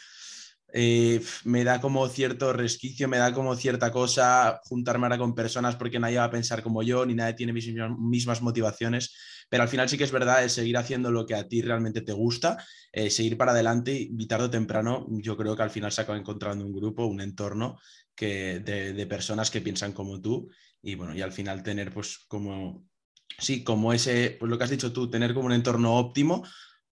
eh, 0.73 1.23
me 1.45 1.65
da 1.65 1.81
como 1.81 2.07
cierto 2.09 2.53
resquicio, 2.53 3.09
me 3.09 3.17
da 3.17 3.33
como 3.33 3.57
cierta 3.57 3.91
cosa 3.91 4.61
juntarme 4.65 5.07
ahora 5.07 5.19
con 5.19 5.35
personas 5.35 5.77
porque 5.77 5.99
nadie 5.99 6.19
va 6.19 6.25
a 6.25 6.31
pensar 6.31 6.63
como 6.63 6.83
yo, 6.83 7.07
ni 7.07 7.15
nadie 7.15 7.35
tiene 7.35 7.55
mis 7.55 7.73
mismas 7.99 8.43
motivaciones, 8.43 9.15
pero 9.49 9.63
al 9.63 9.69
final 9.69 9.89
sí 9.89 9.97
que 9.97 10.05
es 10.05 10.13
verdad 10.13 10.45
es 10.45 10.53
seguir 10.53 10.77
haciendo 10.77 11.11
lo 11.11 11.25
que 11.25 11.35
a 11.35 11.49
ti 11.49 11.63
realmente 11.63 12.03
te 12.03 12.13
gusta, 12.13 12.63
eh, 12.93 13.09
seguir 13.11 13.39
para 13.39 13.53
adelante 13.53 13.97
y 13.97 14.27
tarde 14.27 14.47
o 14.47 14.51
temprano 14.51 15.07
yo 15.09 15.37
creo 15.37 15.57
que 15.57 15.63
al 15.63 15.71
final 15.71 15.91
se 15.91 16.03
acaba 16.03 16.19
encontrando 16.19 16.67
un 16.67 16.75
grupo, 16.75 17.07
un 17.07 17.23
entorno 17.23 17.79
que, 18.15 18.61
de, 18.61 19.07
personas 19.07 19.51
que 19.51 19.63
piensan 19.63 19.93
como 19.93 20.21
tú 20.21 20.51
y 20.83 20.97
bueno, 20.97 21.15
y 21.15 21.23
al 21.23 21.33
final 21.33 21.63
tener 21.63 21.93
pues 21.93 22.19
como, 22.29 22.85
sí, 23.39 23.65
como 23.65 23.95
ese, 23.95 24.37
pues 24.39 24.51
lo 24.51 24.59
que 24.59 24.65
has 24.65 24.71
dicho 24.71 24.93
tú, 24.93 25.09
tener 25.09 25.33
como 25.33 25.47
un 25.47 25.53
entorno 25.53 25.97
óptimo 25.97 26.45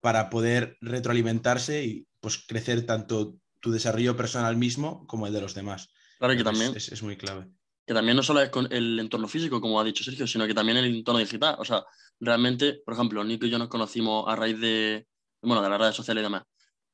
para 0.00 0.28
poder 0.28 0.76
retroalimentarse 0.80 1.84
y 1.84 2.06
pues 2.20 2.44
crecer 2.46 2.84
tanto 2.84 3.39
tu 3.60 3.70
desarrollo 3.70 4.16
personal 4.16 4.56
mismo 4.56 5.06
como 5.06 5.26
el 5.26 5.32
de 5.32 5.40
los 5.40 5.54
demás. 5.54 5.88
Claro 6.18 6.36
que 6.36 6.44
también. 6.44 6.74
Es, 6.76 7.02
muy 7.02 7.16
clave. 7.16 7.46
Que 7.86 7.94
también 7.94 8.16
no 8.16 8.22
solo 8.22 8.40
es 8.40 8.50
con 8.50 8.70
el 8.72 8.98
entorno 8.98 9.28
físico, 9.28 9.60
como 9.60 9.80
ha 9.80 9.84
dicho 9.84 10.04
Sergio, 10.04 10.26
sino 10.26 10.46
que 10.46 10.54
también 10.54 10.78
el 10.78 10.96
entorno 10.96 11.18
digital. 11.18 11.56
O 11.58 11.64
sea, 11.64 11.84
realmente, 12.20 12.80
por 12.84 12.94
ejemplo, 12.94 13.24
Nico 13.24 13.46
y 13.46 13.50
yo 13.50 13.58
nos 13.58 13.68
conocimos 13.68 14.24
a 14.28 14.36
raíz 14.36 14.60
de, 14.60 15.06
bueno, 15.42 15.62
de 15.62 15.70
las 15.70 15.78
redes 15.78 15.94
sociales 15.94 16.20
y 16.22 16.24
demás. 16.24 16.42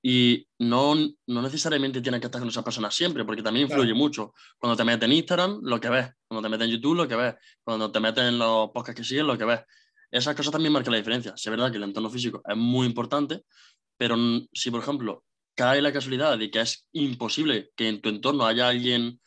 Y 0.02 0.46
no, 0.60 0.94
no 1.26 1.42
necesariamente 1.42 2.00
tienes 2.00 2.20
que 2.20 2.26
estar 2.26 2.40
con 2.40 2.48
esas 2.48 2.62
personas 2.62 2.94
siempre, 2.94 3.24
porque 3.24 3.42
también 3.42 3.66
influye 3.66 3.92
mucho. 3.92 4.32
Cuando 4.58 4.76
te 4.76 4.84
metes 4.84 5.02
en 5.02 5.12
Instagram, 5.12 5.58
lo 5.62 5.80
que 5.80 5.88
ves. 5.88 6.10
Cuando 6.28 6.46
te 6.46 6.48
metes 6.48 6.68
en 6.68 6.74
YouTube, 6.74 6.94
lo 6.94 7.08
que 7.08 7.16
ves. 7.16 7.34
Cuando 7.64 7.90
te 7.90 7.98
metes 7.98 8.24
en 8.24 8.38
los 8.38 8.70
podcasts 8.70 9.00
que 9.00 9.04
siguen, 9.04 9.26
lo 9.26 9.36
que 9.36 9.44
ves. 9.44 9.60
Esas 10.08 10.36
cosas 10.36 10.52
también 10.52 10.72
marcan 10.72 10.92
la 10.92 10.98
diferencia. 10.98 11.34
Es 11.36 11.50
verdad 11.50 11.70
que 11.72 11.78
el 11.78 11.82
entorno 11.82 12.08
físico 12.08 12.40
es 12.46 12.56
muy 12.56 12.86
importante, 12.86 13.42
pero 13.96 14.16
si, 14.52 14.70
por 14.70 14.80
ejemplo, 14.80 15.24
cae 15.56 15.82
la 15.82 15.92
casualidad 15.92 16.38
de 16.38 16.50
que 16.50 16.60
es 16.60 16.86
imposible 16.92 17.72
que 17.74 17.88
en 17.88 18.00
tu 18.00 18.10
entorno 18.10 18.46
haya 18.46 18.68
alguien 18.68 19.20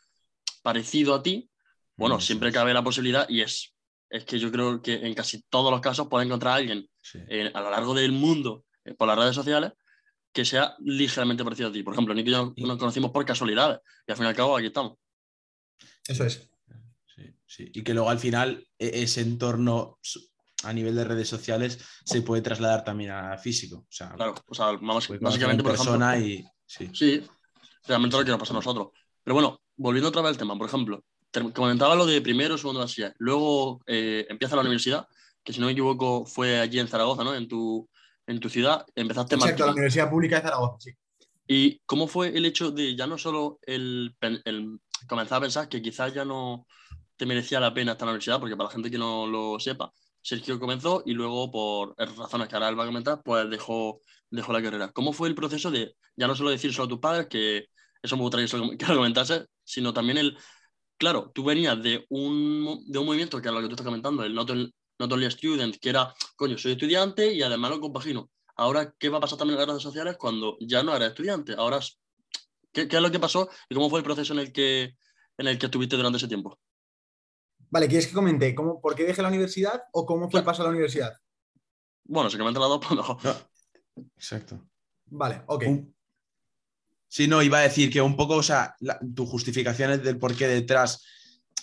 parecido 0.61 1.15
a 1.15 1.23
ti, 1.23 1.49
bueno, 1.97 2.21
siempre 2.21 2.51
cabe 2.51 2.73
la 2.73 2.83
posibilidad 2.83 3.27
y 3.27 3.41
es, 3.41 3.75
es 4.09 4.23
que 4.23 4.39
yo 4.39 4.51
creo 4.51 4.81
que 4.81 4.93
en 4.93 5.13
casi 5.13 5.41
todos 5.49 5.71
los 5.71 5.81
casos 5.81 6.07
puedes 6.09 6.25
encontrar 6.25 6.53
a 6.53 6.55
alguien 6.57 6.89
eh, 7.27 7.51
a 7.53 7.61
lo 7.61 7.71
largo 7.71 7.93
del 7.93 8.13
mundo 8.13 8.63
eh, 8.85 8.93
por 8.93 9.07
las 9.07 9.17
redes 9.17 9.35
sociales 9.35 9.73
que 10.31 10.45
sea 10.45 10.75
ligeramente 10.79 11.43
parecido 11.43 11.69
a 11.69 11.71
ti. 11.71 11.83
Por 11.83 11.93
ejemplo, 11.93 12.13
Nick 12.13 12.27
y 12.27 12.31
yo 12.31 12.53
nos 12.57 12.77
conocimos 12.77 13.11
por 13.11 13.25
casualidad 13.25 13.81
y 14.07 14.11
al 14.11 14.17
fin 14.17 14.25
y 14.25 14.29
al 14.29 14.35
cabo 14.35 14.55
aquí 14.55 14.67
estamos. 14.67 14.97
Eso 16.07 16.23
es. 16.23 16.49
Sí, 17.15 17.23
sí. 17.45 17.71
Y 17.73 17.83
que 17.83 17.93
luego 17.93 18.09
al 18.09 18.19
final 18.19 18.67
e-, 18.77 19.03
ese 19.03 19.21
entorno 19.21 19.99
a 20.63 20.73
nivel 20.73 20.95
de 20.95 21.03
redes 21.03 21.27
sociales 21.27 21.79
se 22.03 22.21
puede 22.21 22.41
trasladar 22.41 22.83
también 22.83 23.11
a 23.11 23.37
físico. 23.37 23.77
O 23.77 23.91
sea, 23.91 24.11
claro, 24.11 24.35
o 24.47 24.53
sea, 24.53 24.71
básicamente 25.21 25.63
por 25.63 25.73
persona 25.73 26.17
y 26.17 26.43
sí. 26.65 26.89
sí, 26.93 27.23
realmente 27.87 28.17
lo 28.17 28.25
que 28.25 28.31
nos 28.31 28.39
pasa 28.39 28.53
a 28.53 28.55
nosotros. 28.55 28.89
Pero 29.23 29.35
bueno, 29.35 29.61
volviendo 29.77 30.09
otra 30.09 30.21
vez 30.21 30.31
al 30.31 30.37
tema, 30.37 30.57
por 30.57 30.67
ejemplo, 30.67 31.03
comentaba 31.53 31.95
lo 31.95 32.05
de 32.05 32.21
primero, 32.21 32.57
segundo 32.57 32.85
de 32.85 33.13
luego 33.19 33.81
eh, 33.85 34.25
empieza 34.29 34.55
la 34.55 34.61
universidad, 34.61 35.07
que 35.43 35.53
si 35.53 35.59
no 35.59 35.67
me 35.67 35.73
equivoco 35.73 36.25
fue 36.25 36.59
allí 36.59 36.79
en 36.79 36.87
Zaragoza, 36.87 37.23
¿no? 37.23 37.35
En 37.35 37.47
tu, 37.47 37.87
en 38.27 38.39
tu 38.39 38.49
ciudad, 38.49 38.85
empezaste 38.95 39.35
Exacto, 39.35 39.65
la 39.65 39.71
Universidad 39.71 40.09
Pública 40.09 40.37
de 40.37 40.41
Zaragoza, 40.41 40.77
sí. 40.79 40.91
¿Y 41.51 41.81
cómo 41.87 42.07
fue 42.07 42.27
el 42.29 42.45
hecho 42.45 42.69
de 42.69 42.95
ya 42.95 43.07
no 43.07 43.17
solo 43.17 43.59
el, 43.63 44.15
el 44.21 44.79
comenzar 45.07 45.39
a 45.39 45.41
pensar 45.41 45.67
que 45.67 45.81
quizás 45.81 46.13
ya 46.13 46.23
no 46.23 46.67
te 47.17 47.25
merecía 47.25 47.59
la 47.59 47.73
pena 47.73 47.93
estar 47.93 48.05
en 48.05 48.07
la 48.07 48.11
universidad, 48.11 48.39
porque 48.39 48.55
para 48.55 48.69
la 48.69 48.73
gente 48.73 48.91
que 48.91 48.99
no 48.99 49.25
lo 49.25 49.59
sepa, 49.59 49.91
Sergio 50.21 50.59
comenzó 50.59 51.03
y 51.05 51.13
luego, 51.13 51.51
por 51.51 51.95
razones 51.97 52.47
que 52.47 52.55
ahora 52.55 52.69
él 52.69 52.79
va 52.79 52.83
a 52.83 52.87
comentar, 52.87 53.21
pues 53.23 53.49
dejó, 53.49 54.01
dejó 54.29 54.53
la 54.53 54.61
carrera. 54.61 54.91
¿Cómo 54.91 55.13
fue 55.13 55.27
el 55.29 55.35
proceso 55.35 55.71
de, 55.71 55.95
ya 56.15 56.27
no 56.27 56.35
solo 56.35 56.49
decir 56.49 56.73
solo 56.73 56.85
a 56.85 56.89
tus 56.89 56.99
padres, 56.99 57.27
que 57.27 57.67
eso 58.01 58.15
me 58.15 58.23
gustaría 58.23 58.47
que 58.47 58.85
lo 58.87 58.95
comentase, 58.95 59.45
sino 59.63 59.93
también 59.93 60.17
el, 60.17 60.37
claro, 60.97 61.31
tú 61.33 61.43
venías 61.43 61.81
de 61.81 62.05
un, 62.09 62.83
de 62.87 62.99
un 62.99 63.05
movimiento 63.05 63.41
que 63.41 63.47
es 63.47 63.53
lo 63.53 63.61
que 63.61 63.67
tú 63.67 63.73
estás 63.73 63.85
comentando, 63.85 64.23
el 64.23 64.33
Not, 64.33 64.51
not 64.99 65.11
Only 65.11 65.31
Student, 65.31 65.77
que 65.77 65.89
era, 65.89 66.13
coño, 66.35 66.57
soy 66.57 66.73
estudiante 66.73 67.33
y 67.33 67.41
además 67.41 67.71
lo 67.71 67.79
compagino. 67.79 68.29
Ahora, 68.55 68.93
¿qué 68.99 69.09
va 69.09 69.17
a 69.17 69.21
pasar 69.21 69.37
también 69.39 69.55
en 69.55 69.61
las 69.61 69.69
redes 69.69 69.83
sociales 69.83 70.17
cuando 70.17 70.57
ya 70.59 70.83
no 70.83 70.95
eres 70.95 71.09
estudiante? 71.09 71.55
Ahora, 71.57 71.79
¿qué, 72.73 72.87
¿qué, 72.87 72.97
es 72.97 73.01
lo 73.01 73.11
que 73.11 73.19
pasó 73.19 73.49
y 73.69 73.75
cómo 73.75 73.89
fue 73.89 73.99
el 73.99 74.05
proceso 74.05 74.33
en 74.33 74.39
el 74.39 74.51
que, 74.51 74.95
en 75.37 75.47
el 75.47 75.57
que 75.57 75.67
estuviste 75.67 75.95
durante 75.95 76.17
ese 76.17 76.27
tiempo? 76.27 76.59
Vale, 77.69 77.87
¿quieres 77.87 78.07
que 78.07 78.13
comente 78.13 78.55
cómo, 78.55 78.81
por 78.81 78.95
qué 78.95 79.03
dejé 79.03 79.21
la 79.21 79.27
universidad 79.27 79.83
o 79.91 80.05
cómo 80.05 80.29
fue 80.29 80.39
el 80.39 80.45
paso 80.45 80.61
a 80.61 80.65
la 80.65 80.71
universidad? 80.71 81.13
Bueno, 82.03 82.29
se 82.29 82.37
comenta 82.37 82.59
las 82.59 82.69
dos, 82.69 82.91
no. 82.91 83.19
Exacto. 84.15 84.67
Vale, 85.05 85.43
ok. 85.47 85.65
Sí, 87.07 87.27
no, 87.27 87.41
iba 87.41 87.59
a 87.59 87.61
decir 87.61 87.91
que 87.91 88.01
un 88.01 88.15
poco, 88.15 88.35
o 88.35 88.43
sea, 88.43 88.75
tu 89.15 89.25
justificación 89.25 89.91
es 89.91 90.03
del 90.03 90.17
por 90.17 90.35
qué 90.35 90.47
detrás 90.47 91.05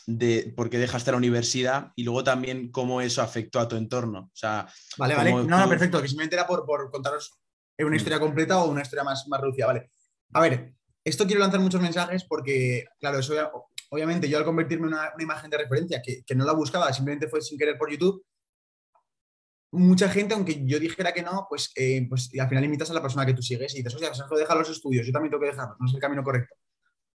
de 0.07 0.53
por 0.57 0.71
qué 0.71 0.79
dejaste 0.79 1.11
la 1.11 1.17
universidad 1.17 1.93
y 1.97 2.05
luego 2.05 2.23
también 2.23 2.71
cómo 2.71 3.01
eso 3.01 3.23
afectó 3.23 3.59
a 3.59 3.67
tu 3.67 3.77
entorno. 3.77 4.31
O 4.33 4.37
sea, 4.37 4.69
vale, 4.99 5.17
vale. 5.17 5.33
No, 5.33 5.45
no, 5.45 5.69
perfecto, 5.69 6.01
que 6.01 6.09
simplemente 6.09 6.37
era 6.37 6.47
por, 6.47 6.65
por 6.65 6.91
contaros 6.91 7.41
una 7.79 7.97
historia 7.97 8.21
completa 8.21 8.63
o 8.63 8.71
una 8.71 8.83
historia 8.83 9.05
más, 9.05 9.27
más 9.29 9.41
reducida, 9.41 9.67
¿vale? 9.67 9.91
A 10.33 10.41
ver, 10.41 10.75
esto 11.05 11.27
quiero 11.27 11.41
lanzar 11.41 11.61
muchos 11.61 11.81
mensajes 11.81 12.25
porque, 12.25 12.85
claro, 12.99 13.19
eso 13.19 13.35
obviamente 13.91 14.29
yo 14.29 14.39
al 14.39 14.45
convertirme 14.45 14.89
en 14.89 14.95
una, 14.95 15.13
imagen 15.19 15.51
de 15.51 15.59
referencia 15.59 16.01
que, 16.03 16.23
que, 16.25 16.35
no 16.35 16.45
la 16.45 16.53
buscaba, 16.53 16.93
simplemente 16.93 17.29
fue 17.29 17.41
sin 17.41 17.59
querer 17.59 17.79
por 17.79 17.91
YouTube, 17.91 18.25
mucha 19.73 20.09
gente, 20.09 20.35
aunque 20.35 20.65
yo 20.65 20.79
dijera 20.79 21.13
que 21.13 21.23
no, 21.23 21.47
pues, 21.49 21.71
eh, 21.77 22.07
pues 22.09 22.31
al 22.39 22.49
final 22.49 22.65
invitas 22.65 22.91
a 22.91 22.95
la 22.95 23.03
persona 23.03 23.27
que 23.27 23.35
tú 23.35 23.43
sigues 23.43 23.75
y 23.75 23.79
dices, 23.79 23.95
o 23.95 23.99
sea, 23.99 24.15
Sergio 24.15 24.37
deja 24.37 24.55
los 24.55 24.71
estudios, 24.71 25.07
yo 25.07 25.13
también 25.13 25.31
tengo 25.31 25.43
que 25.43 25.51
dejarlos, 25.51 25.77
no 25.79 25.87
es 25.87 25.95
el 25.95 26.01
camino 26.01 26.23
correcto. 26.23 26.55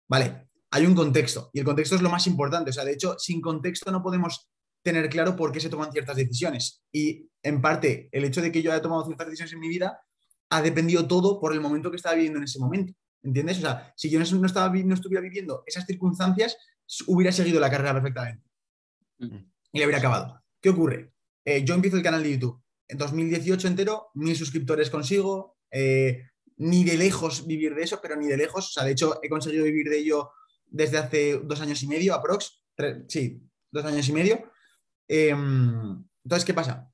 Vale, 0.08 0.50
hay 0.72 0.86
un 0.86 0.96
contexto 0.96 1.50
y 1.54 1.60
el 1.60 1.66
contexto 1.66 1.96
es 1.96 2.02
lo 2.02 2.10
más 2.10 2.28
importante. 2.28 2.70
O 2.70 2.74
sea, 2.74 2.86
de 2.86 2.94
hecho, 2.94 3.16
sin 3.18 3.42
contexto 3.42 3.92
no 3.92 4.04
podemos 4.04 4.50
tener 4.84 5.10
claro 5.10 5.36
por 5.36 5.52
qué 5.52 5.60
se 5.60 5.70
toman 5.70 5.92
ciertas 5.92 6.16
decisiones. 6.16 6.84
Y 6.92 7.30
en 7.44 7.62
parte, 7.62 8.10
el 8.12 8.26
hecho 8.26 8.42
de 8.42 8.52
que 8.52 8.62
yo 8.62 8.72
haya 8.72 8.82
tomado 8.82 9.06
ciertas 9.06 9.28
decisiones 9.28 9.54
en 9.54 9.60
mi 9.60 9.70
vida 9.70 10.02
ha 10.50 10.62
dependido 10.62 11.08
todo 11.08 11.40
por 11.40 11.54
el 11.54 11.62
momento 11.62 11.90
que 11.90 11.98
estaba 11.98 12.16
viviendo 12.16 12.40
en 12.40 12.44
ese 12.44 12.60
momento. 12.60 12.94
¿Entiendes? 13.24 13.60
O 13.60 13.62
sea, 13.62 13.94
si 13.96 14.10
yo 14.10 14.20
no, 14.20 14.46
estaba, 14.46 14.74
no 14.74 14.94
estuviera 14.94 15.22
viviendo 15.22 15.64
esas 15.66 15.86
circunstancias, 15.86 16.58
hubiera 17.08 17.32
seguido 17.32 17.60
la 17.60 17.70
carrera 17.70 17.94
perfectamente. 17.94 18.44
Y 19.20 19.80
le 19.80 19.86
hubiera 19.86 20.00
acabado. 20.00 20.42
¿Qué 20.60 20.70
ocurre? 20.70 21.14
Eh, 21.46 21.64
yo 21.64 21.76
empiezo 21.76 21.98
el 21.98 22.04
canal 22.04 22.24
de 22.24 22.32
YouTube. 22.32 22.62
En 22.88 22.98
2018 22.98 23.68
entero, 23.68 24.10
mil 24.16 24.36
suscriptores 24.36 24.90
consigo. 24.90 25.58
Eh, 25.72 26.24
ni 26.58 26.84
de 26.84 26.96
lejos 26.96 27.48
vivir 27.48 27.74
de 27.74 27.84
eso, 27.84 28.00
pero 28.02 28.16
ni 28.16 28.28
de 28.28 28.38
lejos. 28.38 28.70
O 28.70 28.72
sea, 28.72 28.84
de 28.84 28.92
hecho, 28.92 29.20
he 29.24 29.30
conseguido 29.30 29.66
vivir 29.66 29.90
de 29.90 29.98
ello 29.98 30.32
desde 30.68 30.98
hace 30.98 31.40
dos 31.44 31.60
años 31.62 31.82
y 31.84 31.88
medio, 31.88 32.14
aprox. 32.14 32.64
sí, 33.08 33.42
dos 33.72 33.86
años 33.86 34.08
y 34.08 34.14
medio. 34.14 34.52
Em, 35.08 36.04
entonces, 36.24 36.46
¿qué 36.46 36.54
pasa? 36.54 36.92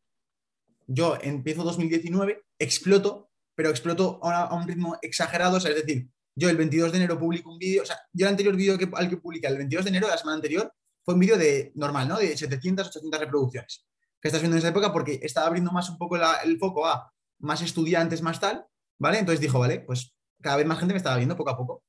Yo 0.88 1.18
empiezo 1.22 1.64
2019, 1.64 2.46
exploto, 2.60 3.30
pero 3.56 3.70
exploto 3.70 4.20
a, 4.24 4.56
un 4.56 4.68
ritmo 4.68 4.98
exagerado. 5.02 5.58
O 5.58 5.60
sea, 5.60 5.72
es 5.72 5.86
decir, 5.86 6.10
yo 6.38 6.50
el 6.50 6.56
22 6.56 6.92
de 6.92 6.98
enero 7.00 7.20
publico 7.20 7.52
un 7.52 7.58
vídeo. 7.58 7.82
O 7.82 7.86
sea, 7.86 7.98
yo 8.14 8.28
el 8.28 8.32
anterior 8.32 8.56
vídeo 8.56 8.78
que, 8.78 8.88
al 8.94 9.10
que 9.10 9.18
publiqué 9.18 9.48
el 9.48 9.58
22 9.58 9.86
de 9.86 9.90
enero 9.90 10.06
de 10.06 10.12
la 10.12 10.18
semana 10.20 10.36
anterior 10.36 10.72
fue 11.04 11.16
un 11.16 11.20
vídeo 11.20 11.38
de 11.38 11.72
normal, 11.76 12.08
¿no? 12.08 12.18
De 12.20 12.38
700, 12.38 12.88
800 12.88 13.20
reproducciones 13.20 13.88
que 14.22 14.28
estás 14.28 14.42
viendo 14.42 14.56
en 14.56 14.60
esa 14.60 14.70
época 14.70 14.94
porque 14.94 15.20
estaba 15.24 15.48
abriendo 15.48 15.72
más 15.72 15.90
un 15.90 15.98
poco 15.98 16.16
el 16.16 16.58
foco 16.60 16.86
a 16.88 17.12
más 17.40 17.62
estudiantes, 17.62 18.22
más 18.22 18.40
tal, 18.40 18.66
¿vale? 19.00 19.20
Entonces 19.20 19.40
dijo, 19.40 19.60
vale, 19.60 19.80
pues 19.80 20.16
cada 20.42 20.58
vez 20.58 20.66
más 20.66 20.80
gente 20.80 20.94
me 20.94 20.98
estaba 20.98 21.18
viendo 21.18 21.36
poco 21.36 21.50
a 21.50 21.58
poco. 21.58 21.84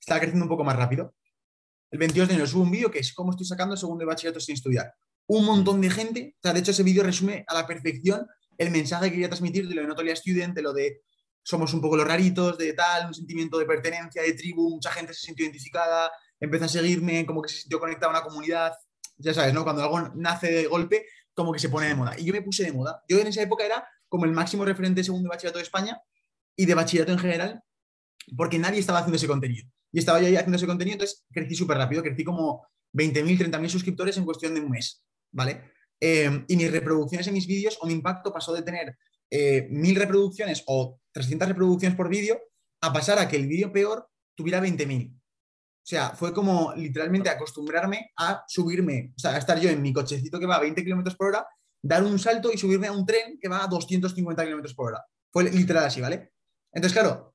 Estaba 0.00 0.20
creciendo 0.20 0.44
un 0.44 0.50
poco 0.50 0.64
más 0.64 0.76
rápido. 0.76 1.14
El 1.90 1.98
22 1.98 2.28
de 2.28 2.34
enero 2.34 2.48
subo 2.48 2.62
un 2.62 2.70
vídeo 2.70 2.90
que 2.90 2.98
es 2.98 3.12
cómo 3.12 3.30
estoy 3.30 3.46
sacando 3.46 3.74
el 3.74 3.78
segundo 3.78 4.00
de 4.00 4.06
bachillerato 4.06 4.40
sin 4.40 4.54
estudiar. 4.54 4.94
Un 5.26 5.44
montón 5.44 5.80
de 5.80 5.90
gente, 5.90 6.34
o 6.38 6.40
sea, 6.42 6.52
de 6.52 6.60
hecho 6.60 6.70
ese 6.70 6.82
vídeo 6.82 7.02
resume 7.02 7.44
a 7.46 7.54
la 7.54 7.66
perfección 7.66 8.26
el 8.58 8.70
mensaje 8.70 9.06
que 9.06 9.12
quería 9.12 9.28
transmitir 9.28 9.68
de 9.68 9.74
lo 9.74 9.82
de 9.82 9.88
Notolia 9.88 10.16
Student, 10.16 10.54
de 10.54 10.62
lo 10.62 10.72
de 10.72 11.02
somos 11.42 11.74
un 11.74 11.80
poco 11.80 11.96
los 11.96 12.06
raritos, 12.06 12.56
de 12.58 12.72
tal, 12.72 13.08
un 13.08 13.14
sentimiento 13.14 13.58
de 13.58 13.66
pertenencia, 13.66 14.22
de 14.22 14.32
tribu, 14.34 14.70
mucha 14.70 14.90
gente 14.92 15.12
se 15.12 15.26
sintió 15.26 15.44
identificada, 15.44 16.10
empezó 16.38 16.64
a 16.64 16.68
seguirme, 16.68 17.26
como 17.26 17.42
que 17.42 17.48
se 17.48 17.60
sintió 17.62 17.80
conectada 17.80 18.12
a 18.12 18.16
una 18.18 18.22
comunidad. 18.22 18.72
Ya 19.16 19.34
sabes, 19.34 19.52
¿no? 19.54 19.64
Cuando 19.64 19.82
algo 19.82 20.00
nace 20.14 20.50
de 20.50 20.66
golpe, 20.66 21.06
como 21.34 21.52
que 21.52 21.58
se 21.58 21.68
pone 21.68 21.88
de 21.88 21.94
moda. 21.94 22.18
Y 22.18 22.24
yo 22.24 22.32
me 22.32 22.42
puse 22.42 22.64
de 22.64 22.72
moda. 22.72 23.02
Yo 23.08 23.18
en 23.18 23.26
esa 23.26 23.42
época 23.42 23.64
era 23.64 23.86
como 24.08 24.24
el 24.24 24.32
máximo 24.32 24.64
referente 24.64 25.02
segundo 25.02 25.28
bachillerato 25.28 25.58
de 25.58 25.64
España 25.64 26.00
y 26.56 26.66
de 26.66 26.74
bachillerato 26.74 27.12
en 27.12 27.18
general, 27.18 27.62
porque 28.36 28.58
nadie 28.58 28.80
estaba 28.80 28.98
haciendo 28.98 29.16
ese 29.16 29.26
contenido. 29.26 29.66
Y 29.90 29.98
estaba 29.98 30.20
yo 30.20 30.26
ahí 30.26 30.36
haciendo 30.36 30.56
ese 30.56 30.66
contenido, 30.66 30.94
entonces 30.94 31.24
crecí 31.32 31.54
súper 31.54 31.76
rápido, 31.76 32.02
crecí 32.02 32.24
como 32.24 32.66
20.000, 32.92 33.50
30.000 33.50 33.68
suscriptores 33.68 34.16
en 34.16 34.24
cuestión 34.24 34.54
de 34.54 34.60
un 34.60 34.70
mes, 34.70 35.04
¿vale? 35.30 35.72
Eh, 36.00 36.44
y 36.48 36.56
mis 36.56 36.70
reproducciones 36.70 37.26
en 37.26 37.34
mis 37.34 37.46
vídeos 37.46 37.78
o 37.80 37.86
mi 37.86 37.92
impacto 37.92 38.32
pasó 38.32 38.52
de 38.52 38.62
tener 38.62 38.96
eh, 39.34 39.66
1.000 39.70 39.96
reproducciones 39.96 40.62
o 40.66 41.00
300 41.12 41.48
reproducciones 41.48 41.96
por 41.96 42.10
vídeo 42.10 42.38
a 42.82 42.92
pasar 42.92 43.18
a 43.18 43.28
que 43.28 43.36
el 43.36 43.46
vídeo 43.46 43.72
peor 43.72 44.06
tuviera 44.34 44.60
20.000. 44.60 45.10
O 45.14 45.20
sea, 45.82 46.10
fue 46.10 46.34
como 46.34 46.74
literalmente 46.76 47.30
acostumbrarme 47.30 48.10
a 48.18 48.44
subirme, 48.46 49.14
o 49.16 49.18
sea, 49.18 49.30
a 49.34 49.38
estar 49.38 49.58
yo 49.58 49.70
en 49.70 49.80
mi 49.80 49.90
cochecito 49.90 50.38
que 50.38 50.44
va 50.44 50.56
a 50.56 50.60
20 50.60 50.84
kilómetros 50.84 51.16
por 51.16 51.28
hora, 51.28 51.46
dar 51.82 52.04
un 52.04 52.18
salto 52.18 52.52
y 52.52 52.58
subirme 52.58 52.88
a 52.88 52.92
un 52.92 53.06
tren 53.06 53.38
que 53.40 53.48
va 53.48 53.64
a 53.64 53.68
250 53.68 54.44
kilómetros 54.44 54.74
por 54.74 54.88
hora. 54.88 55.02
Fue 55.32 55.44
literal 55.44 55.84
así, 55.84 56.02
¿vale? 56.02 56.32
Entonces, 56.70 56.92
claro, 56.92 57.34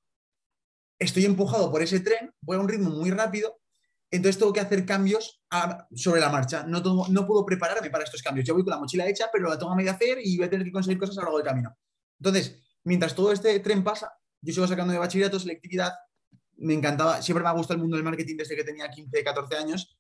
estoy 0.99 1.25
empujado 1.25 1.71
por 1.71 1.81
ese 1.81 1.99
tren, 1.99 2.31
voy 2.41 2.57
a 2.57 2.59
un 2.59 2.69
ritmo 2.69 2.91
muy 2.91 3.09
rápido, 3.09 3.59
entonces 4.11 4.37
tengo 4.37 4.53
que 4.53 4.59
hacer 4.59 4.85
cambios 4.85 5.41
sobre 5.95 6.21
la 6.21 6.29
marcha. 6.29 6.63
No, 6.63 6.79
no 7.09 7.27
puedo 7.27 7.43
prepararme 7.43 7.89
para 7.89 8.03
estos 8.03 8.21
cambios. 8.21 8.47
Yo 8.47 8.53
voy 8.53 8.63
con 8.63 8.71
la 8.71 8.79
mochila 8.79 9.07
hecha, 9.07 9.29
pero 9.33 9.49
la 9.49 9.57
tengo 9.57 9.71
a 9.71 9.75
medio 9.75 9.91
hacer 9.91 10.19
y 10.23 10.37
voy 10.37 10.45
a 10.45 10.49
tener 10.49 10.65
que 10.65 10.71
conseguir 10.71 10.99
cosas 10.99 11.17
a 11.17 11.21
lo 11.21 11.25
largo 11.25 11.37
del 11.39 11.47
camino. 11.47 11.77
Entonces, 12.19 12.61
mientras 12.83 13.15
todo 13.15 13.31
este 13.31 13.59
tren 13.59 13.83
pasa, 13.83 14.13
yo 14.41 14.53
sigo 14.53 14.67
sacando 14.67 14.93
de 14.93 14.99
bachillerato, 14.99 15.39
selectividad, 15.39 15.93
me 16.57 16.73
encantaba, 16.73 17.21
siempre 17.21 17.43
me 17.43 17.49
ha 17.49 17.53
gustado 17.53 17.75
el 17.75 17.81
mundo 17.81 17.97
del 17.97 18.03
marketing 18.03 18.37
desde 18.37 18.55
que 18.55 18.63
tenía 18.63 18.89
15, 18.89 19.23
14 19.23 19.57
años. 19.57 19.97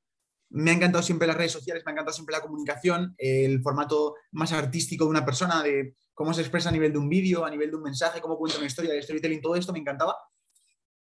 Me 0.49 0.71
ha 0.71 0.73
encantado 0.73 1.03
siempre 1.03 1.27
las 1.27 1.37
redes 1.37 1.51
sociales, 1.51 1.83
me 1.85 1.91
ha 1.91 1.93
encantado 1.93 2.13
siempre 2.13 2.33
la 2.33 2.41
comunicación, 2.41 3.13
el 3.17 3.61
formato 3.61 4.15
más 4.31 4.53
artístico 4.53 5.03
de 5.03 5.09
una 5.09 5.25
persona, 5.25 5.61
de 5.61 5.95
cómo 6.13 6.33
se 6.33 6.41
expresa 6.41 6.69
a 6.69 6.71
nivel 6.71 6.93
de 6.93 6.97
un 6.97 7.09
vídeo, 7.09 7.45
a 7.45 7.49
nivel 7.51 7.69
de 7.69 7.75
un 7.75 7.83
mensaje, 7.83 8.21
cómo 8.21 8.37
cuenta 8.37 8.57
una 8.57 8.67
historia, 8.67 8.93
el 8.93 9.03
storytelling, 9.03 9.41
todo 9.41 9.55
esto 9.55 9.73
me 9.73 9.79
encantaba. 9.79 10.15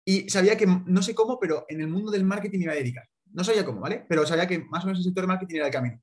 Y 0.04 0.28
sabía 0.28 0.56
que, 0.56 0.66
no 0.66 1.02
sé 1.02 1.14
cómo, 1.14 1.38
pero 1.38 1.66
en 1.68 1.80
el 1.80 1.88
mundo 1.88 2.10
del 2.10 2.24
marketing 2.24 2.60
iba 2.60 2.72
a 2.72 2.76
dedicar. 2.76 3.08
No 3.32 3.44
sabía 3.44 3.64
cómo, 3.64 3.80
¿vale? 3.80 4.04
Pero 4.08 4.26
sabía 4.26 4.46
que 4.46 4.58
más 4.58 4.82
o 4.82 4.86
menos 4.86 5.00
el 5.00 5.04
sector 5.04 5.22
de 5.22 5.28
marketing 5.28 5.56
era 5.56 5.66
el 5.66 5.72
camino. 5.72 6.02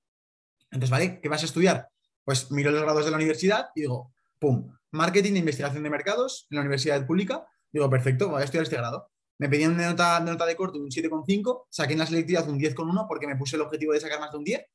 Entonces, 0.72 0.90
¿vale? 0.90 1.20
¿Qué 1.22 1.28
vas 1.28 1.42
a 1.42 1.46
estudiar? 1.46 1.90
Pues 2.24 2.52
miro 2.52 2.72
los 2.72 2.82
grados 2.82 3.06
de 3.06 3.12
la 3.12 3.18
universidad 3.18 3.70
y 3.76 3.82
digo, 3.82 4.14
¡pum! 4.40 4.72
Marketing 4.96 5.34
e 5.34 5.40
investigación 5.40 5.84
de 5.84 5.90
mercados 5.90 6.48
en 6.50 6.56
la 6.56 6.62
universidad 6.62 7.06
pública. 7.06 7.46
Digo, 7.72 7.90
perfecto, 7.90 8.30
voy 8.30 8.42
a 8.42 8.46
estudiar 8.46 8.64
este 8.64 8.78
grado. 8.78 9.12
Me 9.38 9.50
pedían 9.50 9.74
una 9.74 9.90
nota, 9.90 10.20
de 10.20 10.32
nota 10.32 10.46
de 10.46 10.56
corto 10.56 10.78
de 10.78 10.86
un 10.86 10.90
7,5, 10.90 11.66
saqué 11.70 11.94
en 11.94 12.00
la 12.00 12.06
selectividad 12.06 12.48
un 12.48 12.60
10,1 12.60 13.06
porque 13.08 13.28
me 13.28 13.36
puse 13.36 13.58
el 13.58 13.62
objetivo 13.62 13.94
de 13.94 14.00
sacar 14.00 14.20
más 14.20 14.32
de 14.32 14.38
un 14.38 14.44
10. 14.44 14.66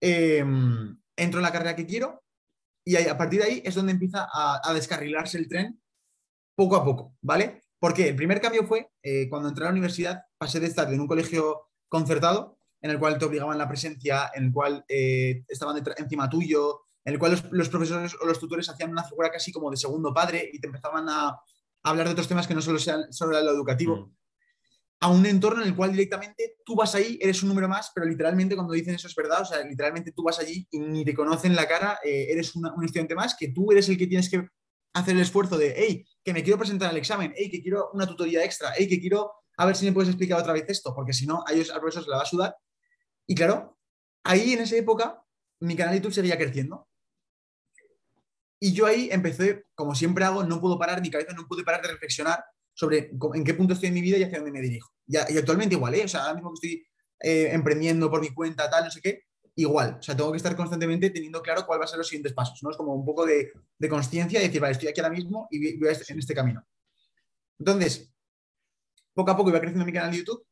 Em, 0.00 0.98
entro 1.16 1.38
en 1.38 1.42
la 1.44 1.52
carrera 1.52 1.76
que 1.76 1.86
quiero 1.86 2.24
y 2.84 2.96
a 2.96 3.16
partir 3.16 3.40
de 3.40 3.46
ahí 3.46 3.62
es 3.64 3.74
donde 3.74 3.92
empieza 3.92 4.28
a, 4.30 4.72
descarrilarse 4.74 5.38
el 5.38 5.48
tren 5.48 5.80
poco 6.54 6.76
a 6.76 6.84
poco, 6.84 7.16
¿vale? 7.22 7.62
Porque 7.78 8.08
el 8.08 8.16
primer 8.16 8.40
cambio 8.40 8.66
fue 8.66 8.90
eh, 9.02 9.28
cuando 9.30 9.48
entré 9.48 9.64
a 9.64 9.68
la 9.68 9.72
universidad, 9.72 10.22
pasé 10.36 10.60
de 10.60 10.66
estar 10.66 10.92
en 10.92 11.00
un 11.00 11.06
colegio 11.06 11.68
concertado, 11.88 12.58
en 12.82 12.90
el 12.90 12.98
cual 12.98 13.18
te 13.18 13.24
obligaban 13.24 13.56
la 13.56 13.68
presencia, 13.68 14.30
en 14.34 14.46
el 14.46 14.52
cual 14.52 14.84
eh, 14.88 15.44
estaban 15.48 15.82
encima 15.96 16.28
tuyo, 16.28 16.82
en 17.04 17.12
el 17.12 17.18
cual 17.18 17.32
los, 17.50 17.68
profesores 17.68 18.16
o 18.20 18.26
los 18.26 18.38
tutores 18.38 18.68
hacían 18.68 18.90
una 18.90 19.04
figura 19.04 19.30
casi 19.30 19.52
como 19.52 19.70
de 19.70 19.76
segundo 19.76 20.12
padre 20.12 20.48
y 20.52 20.58
te 20.58 20.66
empezaban 20.66 21.08
a, 21.08 21.38
hablar 21.82 22.06
de 22.06 22.12
otros 22.12 22.28
temas 22.28 22.46
que 22.46 22.54
no 22.54 22.62
solo 22.62 22.78
sean 22.78 23.12
sobre 23.12 23.42
lo 23.42 23.50
educativo, 23.50 23.96
mm. 23.96 24.16
a 25.00 25.08
un 25.08 25.26
entorno 25.26 25.60
en 25.60 25.68
el 25.68 25.76
cual 25.76 25.92
directamente 25.92 26.56
tú 26.64 26.74
vas 26.74 26.94
ahí, 26.94 27.18
eres 27.20 27.42
un 27.42 27.50
número 27.50 27.68
más, 27.68 27.92
pero 27.94 28.06
literalmente 28.06 28.54
cuando 28.54 28.72
dicen 28.72 28.94
eso 28.94 29.06
es 29.06 29.14
verdad, 29.14 29.42
o 29.42 29.44
sea, 29.44 29.62
literalmente 29.62 30.12
tú 30.12 30.22
vas 30.22 30.38
allí 30.38 30.66
y 30.70 30.78
ni 30.78 31.04
te 31.04 31.14
conocen 31.14 31.54
la 31.54 31.68
cara, 31.68 31.98
eh, 32.02 32.28
eres 32.30 32.56
un 32.56 32.66
estudiante 32.82 33.14
más, 33.14 33.36
que 33.38 33.48
tú 33.48 33.70
eres 33.70 33.86
el 33.90 33.98
que 33.98 34.06
tienes 34.06 34.30
que 34.30 34.48
hacer 34.94 35.14
el 35.14 35.20
esfuerzo 35.20 35.58
de, 35.58 35.74
hey, 35.76 36.06
que 36.22 36.32
me 36.32 36.42
quiero 36.42 36.58
presentar 36.58 36.88
al 36.88 36.96
examen, 36.96 37.34
hey, 37.36 37.50
que 37.50 37.60
quiero 37.60 37.90
una 37.92 38.06
tutoría 38.06 38.42
extra, 38.42 38.72
hey, 38.78 38.88
que 38.88 38.98
quiero 38.98 39.32
a 39.56 39.66
ver 39.66 39.76
si 39.76 39.86
me 39.86 39.92
puedes 39.92 40.08
explicar 40.08 40.40
otra 40.40 40.52
vez 40.52 40.64
esto, 40.68 40.94
porque 40.94 41.12
si 41.12 41.26
no, 41.26 41.44
a 41.46 41.52
ellos, 41.52 41.70
al 41.70 41.80
profesor 41.80 42.04
se 42.04 42.10
le 42.10 42.16
va 42.16 42.22
a 42.22 42.26
sudar. 42.26 42.56
Y 43.26 43.34
claro, 43.34 43.78
ahí 44.24 44.52
en 44.52 44.60
esa 44.60 44.76
época, 44.76 45.22
mi 45.60 45.76
canal 45.76 45.94
de 45.94 46.00
YouTube 46.00 46.14
seguía 46.14 46.36
creciendo. 46.36 46.88
Y 48.60 48.72
yo 48.72 48.86
ahí 48.86 49.08
empecé, 49.10 49.64
como 49.74 49.94
siempre 49.94 50.24
hago, 50.24 50.44
no 50.44 50.60
puedo 50.60 50.78
parar, 50.78 51.00
mi 51.00 51.10
cabeza 51.10 51.32
no 51.32 51.46
puede 51.46 51.64
parar 51.64 51.82
de 51.82 51.88
reflexionar 51.88 52.44
sobre 52.72 53.10
en 53.34 53.44
qué 53.44 53.54
punto 53.54 53.74
estoy 53.74 53.88
en 53.88 53.94
mi 53.94 54.00
vida 54.00 54.18
y 54.18 54.22
hacia 54.22 54.38
dónde 54.38 54.52
me 54.52 54.60
dirijo. 54.60 54.90
Y, 55.06 55.16
y 55.16 55.38
actualmente 55.38 55.74
igual, 55.74 55.94
¿eh? 55.94 56.04
O 56.04 56.08
sea, 56.08 56.22
ahora 56.22 56.34
mismo 56.34 56.50
que 56.50 56.54
estoy 56.54 56.86
eh, 57.20 57.50
emprendiendo 57.52 58.10
por 58.10 58.20
mi 58.20 58.30
cuenta, 58.30 58.68
tal, 58.68 58.84
no 58.84 58.90
sé 58.90 59.00
qué, 59.00 59.22
igual. 59.54 59.96
O 59.98 60.02
sea, 60.02 60.16
tengo 60.16 60.30
que 60.30 60.36
estar 60.36 60.56
constantemente 60.56 61.10
teniendo 61.10 61.42
claro 61.42 61.66
cuál 61.66 61.80
va 61.80 61.84
a 61.84 61.88
ser 61.88 61.98
los 61.98 62.08
siguientes 62.08 62.32
pasos, 62.32 62.62
¿no? 62.62 62.70
Es 62.70 62.76
como 62.76 62.94
un 62.94 63.04
poco 63.04 63.24
de, 63.24 63.52
de 63.78 63.88
conciencia 63.88 64.40
y 64.40 64.46
decir, 64.46 64.60
vale, 64.60 64.72
estoy 64.72 64.88
aquí 64.88 65.00
ahora 65.00 65.14
mismo 65.14 65.48
y 65.50 65.78
voy 65.78 65.88
en 65.88 66.18
este 66.18 66.34
camino. 66.34 66.66
Entonces, 67.58 68.12
poco 69.14 69.30
a 69.30 69.36
poco 69.36 69.50
iba 69.50 69.60
creciendo 69.60 69.86
mi 69.86 69.92
canal 69.92 70.10
de 70.10 70.18
YouTube. 70.18 70.44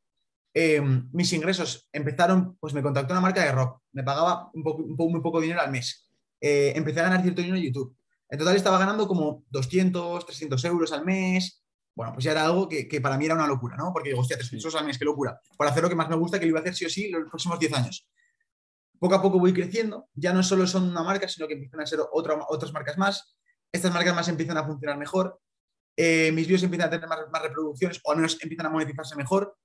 Em, 0.55 1.09
mis 1.13 1.33
ingresos 1.33 1.89
empezaron, 1.93 2.57
pues 2.59 2.75
me 2.75 2.83
contactó 2.83 3.13
una 3.13 3.21
marca 3.21 3.43
de 3.43 3.53
rock, 3.53 3.81
me 3.93 4.03
pagaba 4.03 4.51
muy 4.53 5.21
poco 5.21 5.41
dinero 5.41 5.61
al 5.61 5.71
mes. 5.71 6.09
Eh, 6.45 6.73
empecé 6.75 6.99
a 6.99 7.05
ganar 7.05 7.23
cierto 7.23 7.41
dinero 7.41 7.57
en 7.57 7.63
YouTube. 7.63 7.97
En 8.29 8.39
total 8.39 8.57
estaba 8.57 8.77
ganando 8.77 9.07
como 9.07 9.45
200, 9.51 10.27
300 10.27 10.65
euros 10.65 10.93
al 10.93 11.05
mes. 11.05 11.63
Bueno, 11.95 12.15
pues 12.15 12.25
ya 12.25 12.33
era 12.33 12.45
algo 12.45 12.69
que, 12.69 13.01
para 13.01 13.17
mí 13.17 13.27
era 13.27 13.35
una 13.35 13.47
locura, 13.47 13.77
¿no? 13.77 13.93
Porque 13.93 14.09
digo, 14.09 14.21
hostia, 14.21 14.37
300 14.37 14.65
euros 14.65 14.81
al 14.81 14.87
mes, 14.87 14.99
qué 14.99 15.05
locura. 15.05 15.39
Por 15.57 15.67
hacer 15.67 15.83
lo 15.83 15.89
que 15.89 15.95
más 15.95 16.09
me 16.09 16.17
gusta, 16.17 16.41
que 16.41 16.47
lo 16.47 16.51
iba 16.51 16.59
a 16.59 16.63
hacer 16.63 16.75
sí 16.75 16.85
o 16.85 16.91
sí 16.91 17.11
los 17.11 17.29
próximos 17.29 17.61
10 17.61 17.73
años. 17.75 18.09
Poco 18.99 19.15
a 19.15 19.23
poco 19.23 19.39
voy 19.39 19.53
creciendo. 19.53 20.09
Ya 20.15 20.33
no 20.33 20.43
solo 20.43 20.67
son 20.67 20.89
una 20.89 21.03
marca, 21.03 21.29
sino 21.29 21.47
que 21.47 21.55
empiezan 21.55 21.81
a 21.81 21.87
ser 21.87 22.01
otras 22.11 22.73
marcas 22.73 22.99
más. 22.99 23.37
Estas 23.71 23.93
marcas 23.93 24.15
más 24.15 24.29
empiezan 24.29 24.57
a 24.57 24.65
funcionar 24.65 24.99
mejor. 24.99 25.41
Eh, 25.97 26.33
mis 26.33 26.47
vídeos 26.47 26.63
empiezan 26.63 26.89
a 26.89 26.91
tener 26.91 27.09
más, 27.09 27.43
reproducciones 27.43 28.01
o 28.03 28.11
al 28.11 28.17
menos 28.17 28.39
empiezan 28.43 28.67
a 28.67 28.71
monetizarse 28.71 29.15
mejor. 29.15 29.57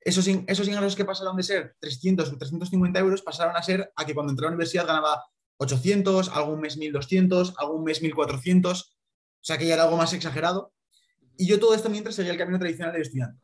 Esos, 0.00 0.26
esos 0.28 0.68
ingresos 0.68 0.94
que 0.96 1.04
pasaron 1.04 1.36
de 1.36 1.42
ser 1.42 1.76
300 1.80 2.28
o 2.28 2.36
350 2.38 3.00
euros 3.00 3.22
pasaron 3.22 3.56
a 3.56 3.62
ser 3.62 3.92
a 3.96 4.04
que 4.06 4.14
cuando 4.14 4.30
entré 4.30 4.46
a 4.46 4.50
la 4.50 4.54
universidad 4.54 4.86
ganaba 4.86 5.24
800, 5.58 6.28
algún 6.30 6.60
mes 6.60 6.76
1200, 6.76 7.54
algún 7.58 7.84
mes 7.84 8.02
1400. 8.02 8.96
sea 9.40 9.58
que 9.58 9.66
ya 9.66 9.74
era 9.74 9.84
algo 9.84 9.96
más 9.96 10.12
exagerado. 10.12 10.72
Y 11.36 11.46
yo 11.46 11.58
todo 11.58 11.74
esto 11.74 11.90
mientras 11.90 12.14
seguía 12.14 12.32
el 12.32 12.38
camino 12.38 12.58
tradicional 12.58 12.92
del 12.92 13.02
estudiante. 13.02 13.40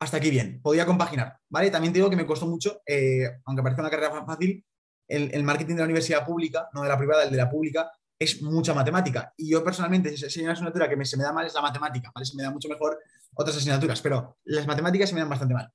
Hasta 0.00 0.16
aquí 0.16 0.30
bien, 0.30 0.60
podía 0.60 0.84
compaginar, 0.84 1.38
¿vale? 1.48 1.70
También 1.70 1.92
te 1.92 2.00
digo 2.00 2.10
que 2.10 2.16
me 2.16 2.26
costó 2.26 2.46
mucho, 2.46 2.82
eh, 2.84 3.38
aunque 3.44 3.62
parece 3.62 3.80
una 3.80 3.90
carrera 3.90 4.24
fácil, 4.26 4.64
el, 5.06 5.44
marketing 5.44 5.74
de 5.74 5.80
la 5.80 5.84
universidad 5.84 6.26
pública, 6.26 6.68
no 6.72 6.82
de 6.82 6.88
la 6.88 6.98
privada, 6.98 7.24
el 7.24 7.30
de 7.30 7.36
la 7.36 7.48
pública, 7.48 7.90
es 8.18 8.42
mucha 8.42 8.74
matemática. 8.74 9.32
Y 9.36 9.50
yo 9.50 9.62
personalmente, 9.62 10.16
si 10.16 10.40
hay 10.40 10.44
una 10.44 10.54
asignatura 10.54 10.88
que 10.88 11.04
se 11.04 11.16
me 11.16 11.22
da 11.22 11.32
mal 11.32 11.46
es 11.46 11.54
la 11.54 11.62
matemática, 11.62 12.10
¿vale? 12.14 12.24
Se 12.24 12.36
me 12.36 12.42
da 12.42 12.50
mucho 12.50 12.68
mejor 12.68 12.98
otras 13.34 13.56
asignaturas, 13.56 14.00
pero 14.00 14.38
las 14.44 14.66
matemáticas 14.66 15.08
se 15.08 15.14
me 15.14 15.20
dan 15.20 15.30
bastante 15.30 15.54
mal. 15.54 15.72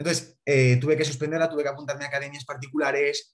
Entonces, 0.00 0.40
eh, 0.46 0.78
tuve 0.80 0.96
que 0.96 1.04
suspenderla, 1.04 1.50
tuve 1.50 1.62
que 1.62 1.68
apuntarme 1.68 2.04
a 2.04 2.08
academias 2.08 2.46
particulares, 2.46 3.30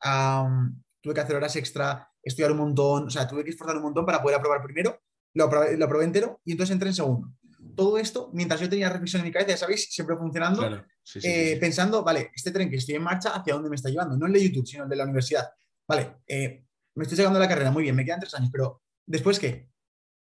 tuve 1.01 1.15
que 1.15 1.21
hacer 1.21 1.37
horas 1.37 1.55
extra, 1.55 2.11
estudiar 2.21 2.51
un 2.51 2.59
montón, 2.59 3.07
o 3.07 3.11
sea, 3.11 3.29
tuve 3.29 3.45
que 3.45 3.51
esforzar 3.51 3.77
un 3.77 3.85
montón 3.85 4.05
para 4.05 4.21
poder 4.21 4.39
aprobar 4.39 4.61
primero, 4.63 5.01
lo 5.35 5.45
aprobé, 5.45 5.77
lo 5.77 5.85
aprobé 5.85 6.05
entero 6.05 6.41
y 6.45 6.53
entonces 6.53 6.73
entré 6.73 6.89
en 6.89 6.95
segundo 6.95 7.33
todo 7.77 7.99
esto, 7.99 8.31
mientras 8.33 8.61
yo 8.61 8.69
tenía 8.69 8.89
reflexión 8.89 9.21
en 9.21 9.27
mi 9.27 9.33
cabeza, 9.33 9.51
ya 9.51 9.57
sabéis, 9.57 9.89
siempre 9.91 10.17
funcionando, 10.17 10.83
eh, 11.23 11.59
pensando, 11.61 12.03
vale, 12.03 12.31
este 12.35 12.51
tren 12.51 12.71
que 12.71 12.77
estoy 12.77 12.97
en 12.97 13.03
marcha, 13.03 13.31
¿hacia 13.31 13.55
dónde 13.55 13.69
me 13.69 13.77
está 13.77 13.91
llevando? 13.91 14.17
No 14.17 14.27
el 14.27 14.33
de 14.33 14.49
YouTube, 14.49 14.67
sino 14.67 14.85
el 14.85 14.89
de 14.89 14.97
la 14.97 15.05
universidad. 15.05 15.49
Vale, 15.87 16.17
eh, 16.27 16.65
me 16.95 17.03
estoy 17.03 17.19
llegando 17.19 17.39
a 17.39 17.43
la 17.43 17.49
carrera, 17.49 17.71
muy 17.71 17.83
bien, 17.83 17.95
me 17.95 18.05
quedan 18.05 18.21
tres 18.21 18.35
años, 18.35 18.49
pero 18.51 18.83
¿después 19.05 19.39
qué? 19.39 19.69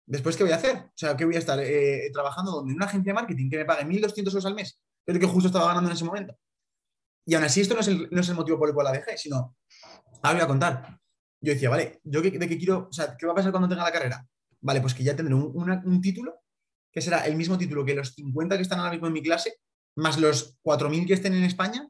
¿Después 0.06 0.36
qué 0.36 0.43
voy 0.43 0.54
a 0.54 0.56
hacer? 0.56 0.77
O 0.77 0.91
sea, 0.95 1.15
¿qué 1.15 1.25
voy 1.25 1.36
a 1.36 1.39
estar 1.39 1.60
eh, 1.60 2.10
trabajando 2.12 2.51
donde? 2.51 2.71
En 2.71 2.77
una 2.77 2.86
agencia 2.86 3.12
de 3.12 3.15
marketing 3.15 3.49
que 3.49 3.58
me 3.58 3.65
pague 3.65 3.86
1.200 3.86 4.27
euros 4.27 4.45
al 4.45 4.56
mes, 4.56 4.82
pero 5.05 5.19
que 5.19 5.25
justo 5.25 5.47
estaba 5.47 5.67
ganando 5.67 5.89
en 5.89 5.95
ese 5.95 6.05
momento. 6.05 6.37
Y 7.25 7.35
aún 7.35 7.43
así, 7.43 7.61
esto 7.61 7.75
no 7.75 7.81
es 7.81 7.87
el, 7.87 8.09
no 8.11 8.21
es 8.21 8.29
el 8.29 8.35
motivo 8.35 8.57
por 8.57 8.69
el 8.69 8.75
cual 8.75 8.85
la 8.85 8.91
dejé, 8.93 9.17
sino, 9.17 9.55
ahora 10.23 10.33
voy 10.33 10.41
a 10.41 10.47
contar. 10.47 10.99
Yo 11.39 11.53
decía, 11.53 11.69
vale, 11.69 11.99
¿yo 12.03 12.21
de 12.21 12.31
qué 12.31 12.57
quiero, 12.57 12.87
o 12.89 12.93
sea, 12.93 13.15
qué 13.17 13.25
va 13.25 13.31
a 13.33 13.35
pasar 13.35 13.51
cuando 13.51 13.69
tenga 13.69 13.83
la 13.83 13.91
carrera? 13.91 14.27
Vale, 14.61 14.81
pues 14.81 14.93
que 14.93 15.03
ya 15.03 15.15
tendré 15.15 15.33
un 15.33 16.01
título 16.01 16.41
que 16.91 17.01
será 17.01 17.25
el 17.25 17.35
mismo 17.35 17.57
título 17.57 17.85
que 17.85 17.95
los 17.95 18.13
50 18.13 18.57
que 18.57 18.61
están 18.61 18.79
ahora 18.79 18.91
mismo 18.91 19.07
en 19.07 19.13
mi 19.13 19.23
clase, 19.23 19.55
más 19.95 20.19
los 20.19 20.57
4.000 20.63 21.07
que 21.07 21.13
estén 21.13 21.33
en 21.33 21.43
España, 21.43 21.89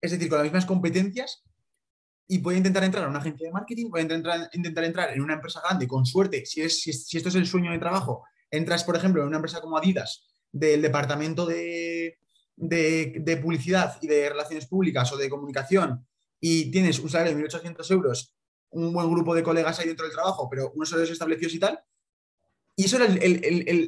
es 0.00 0.10
decir, 0.12 0.28
con 0.28 0.38
las 0.38 0.44
mismas 0.44 0.66
competencias, 0.66 1.44
y 2.26 2.38
voy 2.38 2.54
a 2.54 2.58
intentar 2.58 2.84
entrar 2.84 3.04
a 3.04 3.08
una 3.08 3.18
agencia 3.18 3.46
de 3.46 3.52
marketing, 3.52 3.90
voy 3.90 4.00
a 4.00 4.02
intentar, 4.02 4.50
intentar 4.52 4.84
entrar 4.84 5.12
en 5.14 5.22
una 5.22 5.34
empresa 5.34 5.60
grande, 5.60 5.86
con 5.86 6.04
suerte, 6.04 6.44
si, 6.44 6.60
es, 6.60 6.82
si, 6.82 7.16
esto 7.16 7.28
es 7.28 7.34
el 7.34 7.46
sueño 7.46 7.72
de 7.72 7.78
trabajo, 7.78 8.24
entras, 8.50 8.84
por 8.84 8.96
ejemplo, 8.96 9.22
en 9.22 9.28
una 9.28 9.38
empresa 9.38 9.60
como 9.60 9.76
Adidas, 9.76 10.26
del 10.52 10.82
departamento 10.82 11.46
de, 11.46 12.18
de, 12.56 13.40
publicidad 13.42 13.98
y 14.00 14.06
de 14.06 14.28
relaciones 14.28 14.66
públicas 14.66 15.12
o 15.12 15.16
de 15.16 15.28
comunicación, 15.28 16.06
y 16.40 16.70
tienes 16.70 16.98
un 16.98 17.08
salario 17.08 17.36
de 17.36 17.44
1.800 17.44 17.90
euros, 17.90 18.34
un 18.70 18.92
buen 18.92 19.10
grupo 19.10 19.34
de 19.34 19.42
colegas 19.42 19.78
ahí 19.78 19.86
dentro 19.86 20.06
del 20.06 20.14
trabajo, 20.14 20.48
pero 20.50 20.72
unos 20.74 20.92
horarios 20.92 21.10
establecidos 21.10 21.54
y 21.54 21.58
tal, 21.58 21.80
y 22.76 22.84
eso 22.84 22.96
era 22.96 23.08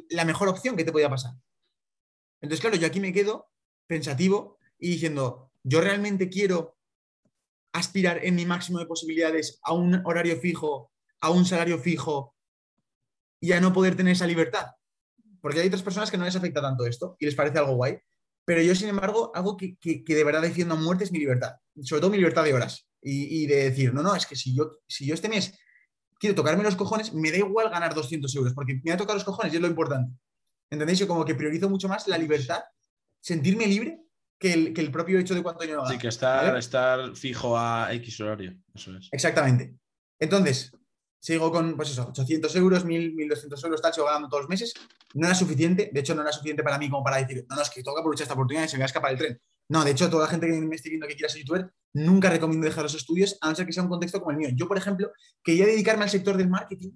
la 0.09 0.25
mejor 0.25 0.49
opción 0.49 0.75
que 0.75 0.83
te 0.83 0.91
podía 0.91 1.09
pasar. 1.09 1.33
Entonces, 2.41 2.59
claro, 2.59 2.75
yo 2.75 2.87
aquí 2.87 2.99
me 2.99 3.13
quedo 3.13 3.49
pensativo 3.87 4.57
y 4.77 4.91
diciendo, 4.91 5.51
yo 5.63 5.79
realmente 5.79 6.29
quiero 6.29 6.77
aspirar 7.71 8.25
en 8.25 8.35
mi 8.35 8.45
máximo 8.45 8.79
de 8.79 8.85
posibilidades 8.85 9.59
a 9.63 9.73
un 9.73 10.01
horario 10.05 10.37
fijo, 10.37 10.91
a 11.21 11.29
un 11.29 11.45
salario 11.45 11.79
fijo 11.79 12.35
y 13.39 13.53
a 13.53 13.61
no 13.61 13.71
poder 13.71 13.95
tener 13.95 14.13
esa 14.13 14.27
libertad. 14.27 14.67
Porque 15.41 15.59
hay 15.59 15.67
otras 15.67 15.81
personas 15.81 16.11
que 16.11 16.17
no 16.17 16.25
les 16.25 16.35
afecta 16.35 16.61
tanto 16.61 16.85
esto 16.85 17.15
y 17.19 17.25
les 17.25 17.35
parece 17.35 17.57
algo 17.57 17.75
guay. 17.75 17.97
Pero 18.45 18.61
yo, 18.61 18.75
sin 18.75 18.89
embargo, 18.89 19.31
algo 19.33 19.57
que, 19.57 19.77
de 19.83 20.23
verdad 20.23 20.41
defiendo 20.41 20.75
a 20.75 20.77
muerte 20.77 21.03
es 21.03 21.11
mi 21.11 21.19
libertad. 21.19 21.55
Sobre 21.81 22.01
todo 22.01 22.11
mi 22.11 22.17
libertad 22.17 22.43
de 22.43 22.53
horas. 22.53 22.87
Y, 23.01 23.43
y, 23.43 23.47
de 23.47 23.69
decir, 23.69 23.93
no, 23.93 24.03
no, 24.03 24.15
es 24.15 24.27
que 24.27 24.35
si 24.35 24.55
yo, 24.55 24.71
si 24.87 25.07
yo 25.07 25.15
este 25.15 25.27
mes 25.27 25.57
quiero 26.19 26.35
tocarme 26.35 26.63
los 26.63 26.75
cojones, 26.75 27.13
me 27.13 27.31
da 27.31 27.37
igual 27.37 27.69
ganar 27.71 27.95
200 27.95 28.33
euros, 28.35 28.53
porque 28.53 28.79
me 28.83 28.91
ha 28.91 28.97
tocado 28.97 29.15
los 29.15 29.23
cojones 29.23 29.51
y 29.51 29.55
es 29.55 29.61
lo 29.61 29.67
importante. 29.67 30.13
¿Entendéis? 30.69 30.99
Yo 30.99 31.07
como 31.07 31.25
que 31.25 31.33
priorizo 31.33 31.67
mucho 31.67 31.89
más 31.89 32.07
la 32.07 32.17
libertad, 32.17 32.61
sentirme 33.19 33.65
libre, 33.65 33.99
que 34.37 34.53
el, 34.53 34.73
que 34.73 34.81
el 34.81 34.91
propio 34.91 35.19
hecho 35.19 35.33
de 35.33 35.43
cuánto 35.43 35.61
dinero 35.61 35.81
gano. 35.81 35.93
Sí, 35.93 35.99
que 35.99 36.07
estar, 36.07 36.55
estar 36.57 37.15
fijo 37.15 37.57
a 37.57 37.93
X 37.93 38.21
horario. 38.21 38.55
Eso 38.73 38.95
es. 38.95 39.09
Exactamente. 39.11 39.75
Entonces, 40.19 40.71
sigo 41.21 41.51
con, 41.51 41.77
pues 41.77 41.91
eso, 41.91 42.07
800 42.09 42.53
euros, 42.57 42.83
1000, 42.83 43.13
1200 43.13 43.63
euros, 43.63 43.81
tal, 43.81 43.93
sigo 43.93 44.07
ganando 44.07 44.27
todos 44.27 44.43
los 44.43 44.49
meses. 44.49 44.73
No 45.13 45.27
era 45.27 45.35
suficiente, 45.35 45.89
de 45.93 45.99
hecho, 45.99 46.15
no 46.15 46.21
era 46.21 46.31
suficiente 46.31 46.63
para 46.63 46.77
mí 46.77 46.89
como 46.89 47.03
para 47.03 47.17
decir, 47.17 47.45
no, 47.47 47.55
no, 47.55 47.61
es 47.61 47.69
que 47.69 47.83
tengo 47.83 47.95
que 47.95 48.01
aprovechar 48.01 48.23
esta 48.23 48.33
oportunidad 48.33 48.65
y 48.65 48.67
se 48.67 48.75
me 48.75 48.81
va 48.81 48.85
a 48.85 48.87
escapar 48.87 49.11
el 49.11 49.17
tren. 49.17 49.41
No, 49.69 49.85
de 49.85 49.91
hecho, 49.91 50.09
toda 50.09 50.25
la 50.25 50.29
gente 50.29 50.47
que 50.47 50.53
me 50.59 50.75
esté 50.75 50.89
viendo 50.89 51.07
que 51.07 51.15
quiera 51.15 51.29
ser 51.29 51.39
youtuber, 51.41 51.71
nunca 51.93 52.29
recomiendo 52.29 52.65
dejar 52.65 52.83
los 52.83 52.95
estudios, 52.95 53.37
a 53.39 53.49
no 53.49 53.55
ser 53.55 53.65
que 53.65 53.71
sea 53.71 53.83
un 53.83 53.89
contexto 53.89 54.19
como 54.19 54.31
el 54.31 54.37
mío. 54.37 54.49
Yo, 54.53 54.67
por 54.67 54.77
ejemplo, 54.77 55.11
quería 55.41 55.65
dedicarme 55.65 56.03
al 56.03 56.09
sector 56.09 56.35
del 56.35 56.49
marketing 56.49 56.91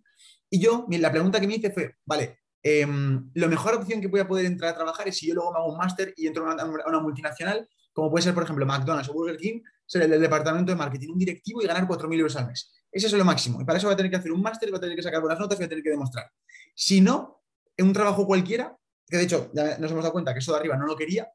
y 0.49 0.59
yo, 0.59 0.85
la 0.89 1.11
pregunta 1.11 1.39
que 1.39 1.47
me 1.47 1.55
hice 1.55 1.71
fue, 1.71 1.95
vale, 2.05 2.39
eh, 2.63 2.87
la 3.33 3.47
mejor 3.47 3.75
opción 3.75 4.01
que 4.01 4.07
voy 4.07 4.19
a 4.19 4.27
poder 4.27 4.45
entrar 4.45 4.71
a 4.71 4.75
trabajar 4.75 5.07
es 5.07 5.17
si 5.17 5.27
yo 5.27 5.35
luego 5.35 5.51
me 5.51 5.59
hago 5.59 5.71
un 5.71 5.77
máster 5.77 6.13
y 6.17 6.27
entro 6.27 6.49
a 6.49 6.53
una, 6.53 6.99
multinacional, 6.99 7.67
como 7.93 8.09
puede 8.09 8.23
ser, 8.23 8.33
por 8.33 8.43
ejemplo, 8.43 8.65
McDonald's 8.65 9.09
o 9.09 9.13
Burger 9.13 9.37
King, 9.37 9.61
ser 9.85 10.01
el 10.01 10.19
departamento 10.19 10.71
de 10.71 10.77
marketing, 10.77 11.09
un 11.09 11.19
directivo 11.19 11.61
y 11.61 11.67
ganar 11.67 11.87
4.000 11.87 12.17
euros 12.17 12.35
al 12.35 12.47
mes. 12.47 12.73
Ese 12.95 13.07
es 13.07 13.13
lo 13.13 13.25
máximo. 13.25 13.59
Y 13.59 13.65
para 13.65 13.77
eso 13.77 13.87
voy 13.87 13.93
a 13.93 13.97
tener 13.97 14.09
que 14.09 14.15
hacer 14.15 14.31
un 14.31 14.41
máster, 14.41 14.69
voy 14.69 14.77
a 14.77 14.79
tener 14.79 14.95
que 14.95 15.03
sacar 15.03 15.19
buenas 15.19 15.37
notas, 15.37 15.57
voy 15.57 15.65
a 15.65 15.67
tener 15.67 15.83
que 15.83 15.89
demostrar. 15.89 16.31
Si 16.73 17.01
no, 17.01 17.43
en 17.75 17.87
un 17.87 17.93
trabajo 17.93 18.25
cualquiera, 18.25 18.77
que 19.05 19.17
de 19.17 19.23
hecho 19.23 19.51
ya 19.53 19.77
nos 19.79 19.91
hemos 19.91 20.01
dado 20.01 20.13
cuenta 20.13 20.31
que 20.31 20.39
eso 20.39 20.53
de 20.53 20.59
arriba 20.59 20.77
no 20.77 20.85
lo 20.85 20.95
quería, 20.95 21.27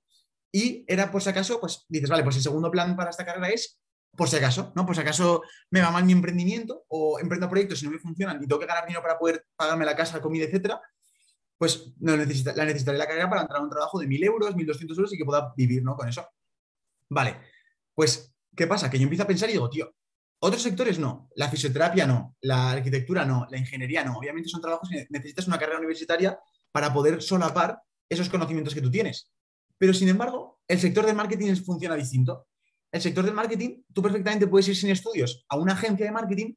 y 0.50 0.86
era 0.88 1.10
por 1.10 1.22
si 1.22 1.28
acaso, 1.28 1.60
pues 1.60 1.84
dices, 1.86 2.08
vale, 2.08 2.22
pues 2.22 2.36
el 2.36 2.42
segundo 2.42 2.70
plan 2.70 2.96
para 2.96 3.10
esta 3.10 3.26
carrera 3.26 3.50
es 3.50 3.78
por 4.16 4.26
si 4.30 4.36
acaso, 4.36 4.72
¿no? 4.74 4.86
Por 4.86 4.94
si 4.94 5.02
acaso 5.02 5.42
me 5.70 5.82
va 5.82 5.90
mal 5.90 6.02
mi 6.06 6.12
emprendimiento 6.12 6.86
o 6.88 7.20
emprendo 7.20 7.46
proyectos 7.46 7.82
y 7.82 7.84
no 7.84 7.90
me 7.90 7.98
funcionan 7.98 8.42
y 8.42 8.46
tengo 8.46 8.58
que 8.58 8.66
ganar 8.66 8.86
dinero 8.86 9.02
para 9.02 9.18
poder 9.18 9.44
pagarme 9.54 9.84
la 9.84 9.94
casa, 9.94 10.18
comida, 10.22 10.46
etcétera, 10.46 10.80
pues 11.58 11.92
no 11.98 12.16
necesita, 12.16 12.54
la 12.56 12.64
necesitaré 12.64 12.96
la 12.96 13.06
carrera 13.06 13.28
para 13.28 13.42
entrar 13.42 13.60
a 13.60 13.62
un 13.62 13.68
trabajo 13.68 13.98
de 14.00 14.06
1.000 14.06 14.24
euros, 14.24 14.56
1.200 14.56 14.96
euros 14.96 15.12
y 15.12 15.18
que 15.18 15.26
pueda 15.26 15.52
vivir, 15.54 15.82
¿no? 15.82 15.94
Con 15.94 16.08
eso. 16.08 16.26
Vale, 17.10 17.36
pues, 17.94 18.34
¿qué 18.56 18.66
pasa? 18.66 18.88
Que 18.88 18.98
yo 18.98 19.02
empiezo 19.02 19.24
a 19.24 19.26
pensar 19.26 19.50
y 19.50 19.52
digo, 19.52 19.68
tío, 19.68 19.94
otros 20.42 20.62
sectores 20.62 20.98
no, 20.98 21.28
la 21.36 21.48
fisioterapia 21.48 22.06
no, 22.06 22.36
la 22.40 22.72
arquitectura 22.72 23.24
no, 23.26 23.46
la 23.50 23.58
ingeniería 23.58 24.02
no. 24.04 24.16
Obviamente 24.16 24.48
son 24.48 24.60
trabajos 24.60 24.88
que 24.88 25.06
necesitas 25.10 25.46
una 25.46 25.58
carrera 25.58 25.78
universitaria 25.78 26.38
para 26.72 26.92
poder 26.92 27.22
solapar 27.22 27.78
esos 28.08 28.28
conocimientos 28.28 28.74
que 28.74 28.80
tú 28.80 28.90
tienes. 28.90 29.30
Pero 29.76 29.92
sin 29.92 30.08
embargo, 30.08 30.60
el 30.66 30.80
sector 30.80 31.04
del 31.04 31.14
marketing 31.14 31.54
funciona 31.56 31.94
distinto. 31.94 32.46
El 32.90 33.02
sector 33.02 33.24
del 33.24 33.34
marketing, 33.34 33.82
tú 33.92 34.02
perfectamente 34.02 34.46
puedes 34.46 34.68
ir 34.68 34.76
sin 34.76 34.90
estudios 34.90 35.44
a 35.48 35.56
una 35.56 35.74
agencia 35.74 36.06
de 36.06 36.12
marketing 36.12 36.54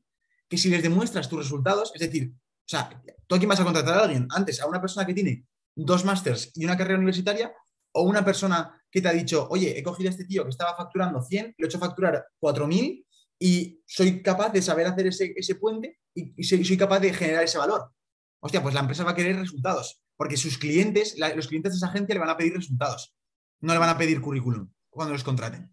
que 0.47 0.57
si 0.57 0.69
les 0.69 0.81
demuestras 0.81 1.27
tus 1.27 1.39
resultados, 1.39 1.91
es 1.93 2.01
decir, 2.01 2.31
o 2.33 2.65
sea, 2.65 2.89
tú 3.27 3.35
aquí 3.35 3.45
vas 3.45 3.59
a 3.59 3.63
contratar 3.63 3.97
a 3.97 4.03
alguien, 4.03 4.27
antes 4.31 4.61
a 4.61 4.67
una 4.67 4.79
persona 4.79 5.05
que 5.05 5.13
tiene 5.13 5.45
dos 5.75 6.05
másters 6.05 6.51
y 6.55 6.63
una 6.63 6.77
carrera 6.77 6.97
universitaria, 6.97 7.53
o 7.93 8.03
una 8.03 8.25
persona 8.25 8.81
que 8.89 9.01
te 9.01 9.07
ha 9.07 9.13
dicho, 9.13 9.47
oye, 9.49 9.77
he 9.77 9.83
cogido 9.83 10.09
a 10.09 10.11
este 10.11 10.25
tío 10.25 10.43
que 10.43 10.49
estaba 10.49 10.75
facturando 10.75 11.21
100, 11.21 11.55
le 11.57 11.65
he 11.65 11.65
hecho 11.65 11.79
facturar 11.79 12.25
4.000 12.41 13.05
y 13.45 13.83
soy 13.85 14.23
capaz 14.23 14.53
de 14.53 14.61
saber 14.61 14.87
hacer 14.87 15.05
ese, 15.05 15.55
puente 15.55 15.99
y, 16.15 16.41
soy, 16.45 16.77
capaz 16.77 17.01
de 17.01 17.11
generar 17.11 17.43
ese 17.43 17.57
valor. 17.57 17.91
Hostia, 18.39 18.63
pues 18.63 18.73
la 18.73 18.79
empresa 18.79 19.03
va 19.03 19.11
a 19.11 19.15
querer 19.15 19.35
resultados 19.35 20.01
porque 20.15 20.37
sus 20.37 20.57
clientes, 20.57 21.17
los 21.35 21.49
clientes 21.49 21.73
de 21.73 21.75
esa 21.75 21.87
agencia 21.87 22.15
le 22.15 22.21
van 22.21 22.29
a 22.29 22.37
pedir 22.37 22.53
resultados, 22.53 23.13
no 23.59 23.73
le 23.73 23.79
van 23.79 23.89
a 23.89 23.97
pedir 23.97 24.21
currículum 24.21 24.71
cuando 24.89 25.11
los 25.11 25.25
contraten. 25.25 25.63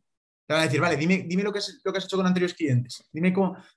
Le 0.48 0.52
van 0.52 0.62
a 0.62 0.64
decir, 0.64 0.80
vale, 0.80 0.96
dime, 0.96 1.24
dime 1.28 1.44
lo, 1.44 1.52
que 1.52 1.61
has, 1.61 1.80
lo 1.85 1.92
que 1.92 1.98
has 1.98 2.06
hecho 2.06 2.16
con 2.16 2.26
anteriores 2.26 2.56
clientes, 2.56 3.04
dime 3.12 3.33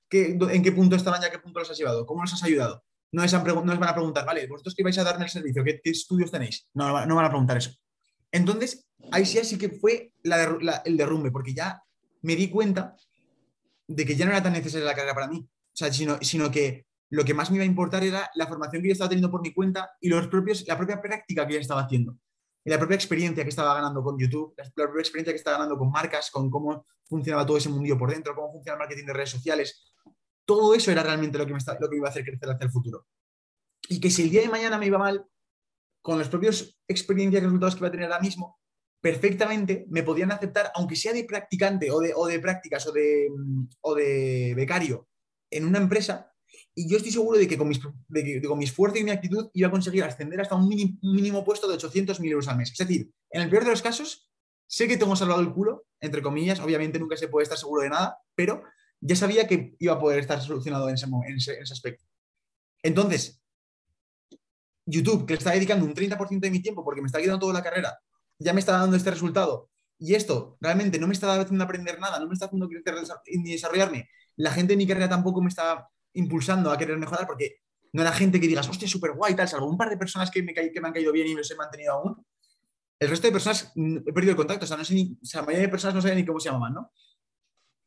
en 0.09 0.63
qué 0.63 0.71
punto 0.71 0.95
estaban 0.95 1.21
y 1.21 1.25
a 1.25 1.29
qué 1.29 1.37
punto 1.37 1.59
los 1.59 1.69
has 1.69 1.77
llevado, 1.77 2.07
cómo 2.07 2.23
los 2.23 2.33
has 2.33 2.41
ayudado. 2.41 2.83
No 3.11 3.21
les, 3.21 3.31
van 3.31 3.83
a 3.83 3.93
preguntar, 3.93 4.25
vale, 4.25 4.47
vosotros 4.47 4.73
que 4.73 4.81
vais 4.81 4.97
a 4.97 5.03
darme 5.03 5.25
el 5.25 5.29
servicio, 5.29 5.63
¿qué, 5.63 5.79
estudios 5.83 6.31
tenéis? 6.31 6.67
No, 6.73 7.05
no 7.05 7.15
van 7.15 7.25
a 7.25 7.29
preguntar 7.29 7.57
eso. 7.57 7.69
Entonces, 8.31 8.87
ahí 9.11 9.23
sí 9.23 9.37
así 9.37 9.59
que 9.59 9.69
fue 9.69 10.13
el 10.23 10.97
derrumbe, 10.97 11.29
porque 11.29 11.53
ya 11.53 11.79
me 12.23 12.35
di 12.35 12.49
cuenta 12.49 12.95
de 13.87 14.05
que 14.05 14.15
ya 14.15 14.25
no 14.25 14.31
era 14.31 14.43
tan 14.43 14.53
necesaria 14.53 14.85
la 14.85 14.95
carrera 14.95 15.13
para 15.13 15.27
mí, 15.27 15.39
o 15.39 15.75
sea, 15.75 15.91
sino, 15.91 16.17
sino 16.21 16.51
que 16.51 16.85
lo 17.09 17.23
que 17.23 17.33
más 17.33 17.51
me 17.51 17.57
iba 17.57 17.63
a 17.63 17.67
importar 17.67 18.03
era 18.03 18.29
la 18.35 18.47
formación 18.47 18.81
que 18.81 18.89
yo 18.89 18.93
estaba 18.93 19.09
teniendo 19.09 19.29
por 19.29 19.41
mi 19.41 19.53
cuenta 19.53 19.91
y 20.01 20.09
los 20.09 20.27
propios, 20.27 20.65
la 20.67 20.77
propia 20.77 21.01
práctica 21.01 21.45
que 21.45 21.53
yo 21.53 21.59
estaba 21.59 21.81
haciendo. 21.81 22.17
Y 22.65 22.69
la 22.69 22.79
propia 22.79 22.95
experiencia 22.95 23.43
que 23.43 23.49
estaba 23.49 23.73
ganando 23.73 24.01
con 24.01 24.17
YouTube, 24.17 24.53
la 24.57 24.63
propia 24.71 25.01
experiencia 25.01 25.33
que 25.33 25.37
estaba 25.37 25.57
ganando 25.57 25.77
con 25.77 25.91
marcas, 25.91 26.31
con 26.31 26.49
cómo 26.49 26.85
funcionaba 27.05 27.45
todo 27.45 27.57
ese 27.57 27.69
mundillo 27.69 27.97
por 27.97 28.09
dentro, 28.09 28.33
cómo 28.33 28.51
funciona 28.51 28.75
el 28.75 28.79
marketing 28.79 29.05
de 29.05 29.13
redes 29.13 29.29
sociales. 29.29 29.93
Todo 30.45 30.73
eso 30.73 30.91
era 30.91 31.03
realmente 31.03 31.37
lo 31.37 31.45
que 31.45 31.53
me, 31.53 31.59
lo 31.59 31.89
que 31.89 31.91
me 31.91 31.97
iba 31.97 32.07
a 32.07 32.11
hacer 32.11 32.23
crecer 32.23 32.49
hacia 32.49 32.65
el 32.65 32.71
futuro. 32.71 33.05
Y 33.89 33.99
que 33.99 34.09
si 34.09 34.23
el 34.23 34.29
día 34.29 34.41
de 34.41 34.49
mañana 34.49 34.77
me 34.77 34.87
iba 34.87 34.97
mal, 34.97 35.25
con 36.01 36.17
las 36.17 36.29
propias 36.29 36.77
experiencias 36.87 37.41
y 37.41 37.45
resultados 37.45 37.75
que 37.75 37.79
iba 37.79 37.87
a 37.87 37.91
tener 37.91 38.11
ahora 38.11 38.23
mismo, 38.23 38.59
perfectamente 39.03 39.85
me 39.89 40.01
podían 40.01 40.31
aceptar, 40.31 40.71
aunque 40.75 40.95
sea 40.95 41.11
de 41.11 41.25
practicante 41.25 41.91
o 41.91 41.99
de, 41.99 42.13
o 42.15 42.25
de 42.25 42.39
prácticas 42.39 42.87
o 42.87 42.93
de, 42.93 43.27
o 43.81 43.95
de 43.95 44.53
becario 44.55 45.09
en 45.51 45.65
una 45.65 45.79
empresa, 45.79 46.31
y 46.73 46.89
yo 46.89 46.95
estoy 46.95 47.11
seguro 47.11 47.37
de 47.37 47.45
que 47.45 47.57
con, 47.57 47.67
mis, 47.67 47.79
con 47.79 48.57
mi 48.57 48.63
esfuerzo 48.63 48.97
y 48.97 49.03
mi 49.03 49.11
actitud 49.11 49.49
iba 49.53 49.67
a 49.67 49.71
conseguir 49.71 50.05
ascender 50.05 50.39
hasta 50.39 50.55
un 50.55 50.69
mínimo, 50.69 51.43
puesto 51.43 51.67
de 51.67 51.75
800.000 51.75 52.31
euros 52.31 52.47
al 52.47 52.55
mes. 52.55 52.71
Es 52.71 52.77
decir, 52.77 53.11
en 53.29 53.41
el 53.41 53.49
peor 53.49 53.65
de 53.65 53.71
los 53.71 53.81
casos, 53.81 54.31
sé 54.67 54.87
que 54.87 54.95
tengo 54.95 55.17
salvado 55.17 55.41
el 55.41 55.51
culo, 55.51 55.85
entre 55.99 56.21
comillas, 56.21 56.61
obviamente 56.61 56.97
nunca 56.97 57.17
se 57.17 57.27
puede 57.27 57.43
estar 57.43 57.57
seguro 57.57 57.83
de 57.83 57.89
nada, 57.89 58.17
pero 58.35 58.63
ya 59.01 59.17
sabía 59.17 59.45
que 59.47 59.75
iba 59.79 59.93
a 59.93 59.99
poder 59.99 60.19
estar 60.19 60.41
solucionado 60.41 60.87
en 60.87 60.95
ese, 60.95 61.07
en 61.07 61.61
ese, 61.61 61.73
aspecto. 61.73 62.05
Entonces, 62.81 63.43
YouTube, 64.85 65.25
que 65.25 65.33
le 65.33 65.39
está 65.39 65.51
dedicando 65.51 65.85
un 65.85 65.93
30% 65.93 66.39
de 66.39 66.51
mi 66.51 66.61
tiempo 66.61 66.85
porque 66.85 67.01
me 67.01 67.07
está 67.07 67.19
quedando 67.19 67.39
toda 67.39 67.53
la 67.53 67.63
carrera, 67.63 67.99
ya 68.43 68.53
me 68.53 68.59
está 68.59 68.73
dando 68.73 68.95
este 68.95 69.11
resultado. 69.11 69.69
Y 69.97 70.15
esto 70.15 70.57
realmente 70.59 70.99
no 70.99 71.07
me 71.07 71.13
está 71.13 71.33
haciendo 71.39 71.63
aprender 71.63 71.99
nada, 71.99 72.19
no 72.19 72.27
me 72.27 72.33
está 72.33 72.45
haciendo 72.45 72.67
crecer 72.67 72.95
ni 73.27 73.51
desarrollarme. 73.51 74.09
La 74.35 74.51
gente 74.51 74.73
de 74.73 74.77
mi 74.77 74.87
carrera 74.87 75.09
tampoco 75.09 75.41
me 75.41 75.49
está 75.49 75.87
impulsando 76.13 76.71
a 76.71 76.77
querer 76.77 76.97
mejorar 76.97 77.25
porque 77.25 77.57
no 77.93 78.01
era 78.01 78.11
gente 78.11 78.39
que 78.39 78.47
digas, 78.47 78.67
hostia, 78.67 78.87
súper 78.87 79.13
guay, 79.13 79.35
tal, 79.35 79.47
salvo 79.47 79.67
un 79.67 79.77
par 79.77 79.89
de 79.89 79.97
personas 79.97 80.31
que 80.31 80.41
me, 80.41 80.53
que 80.53 80.81
me 80.81 80.87
han 80.87 80.93
caído 80.93 81.11
bien 81.11 81.27
y 81.27 81.35
los 81.35 81.49
he 81.51 81.55
mantenido 81.55 81.93
aún. 81.93 82.25
El 82.99 83.09
resto 83.09 83.27
de 83.27 83.33
personas 83.33 83.71
mm, 83.75 83.97
he 83.97 84.13
perdido 84.13 84.31
el 84.31 84.37
contacto, 84.37 84.65
o 84.65 84.67
sea, 84.67 84.77
no 84.77 84.83
sé 84.83 84.93
ni, 84.95 85.17
o 85.21 85.25
sea, 85.25 85.41
mayoría 85.41 85.67
de 85.67 85.69
personas 85.69 85.95
no 85.95 86.01
saben 86.01 86.17
ni 86.17 86.25
cómo 86.25 86.39
se 86.39 86.49
llamaban, 86.49 86.73
¿no? 86.73 86.91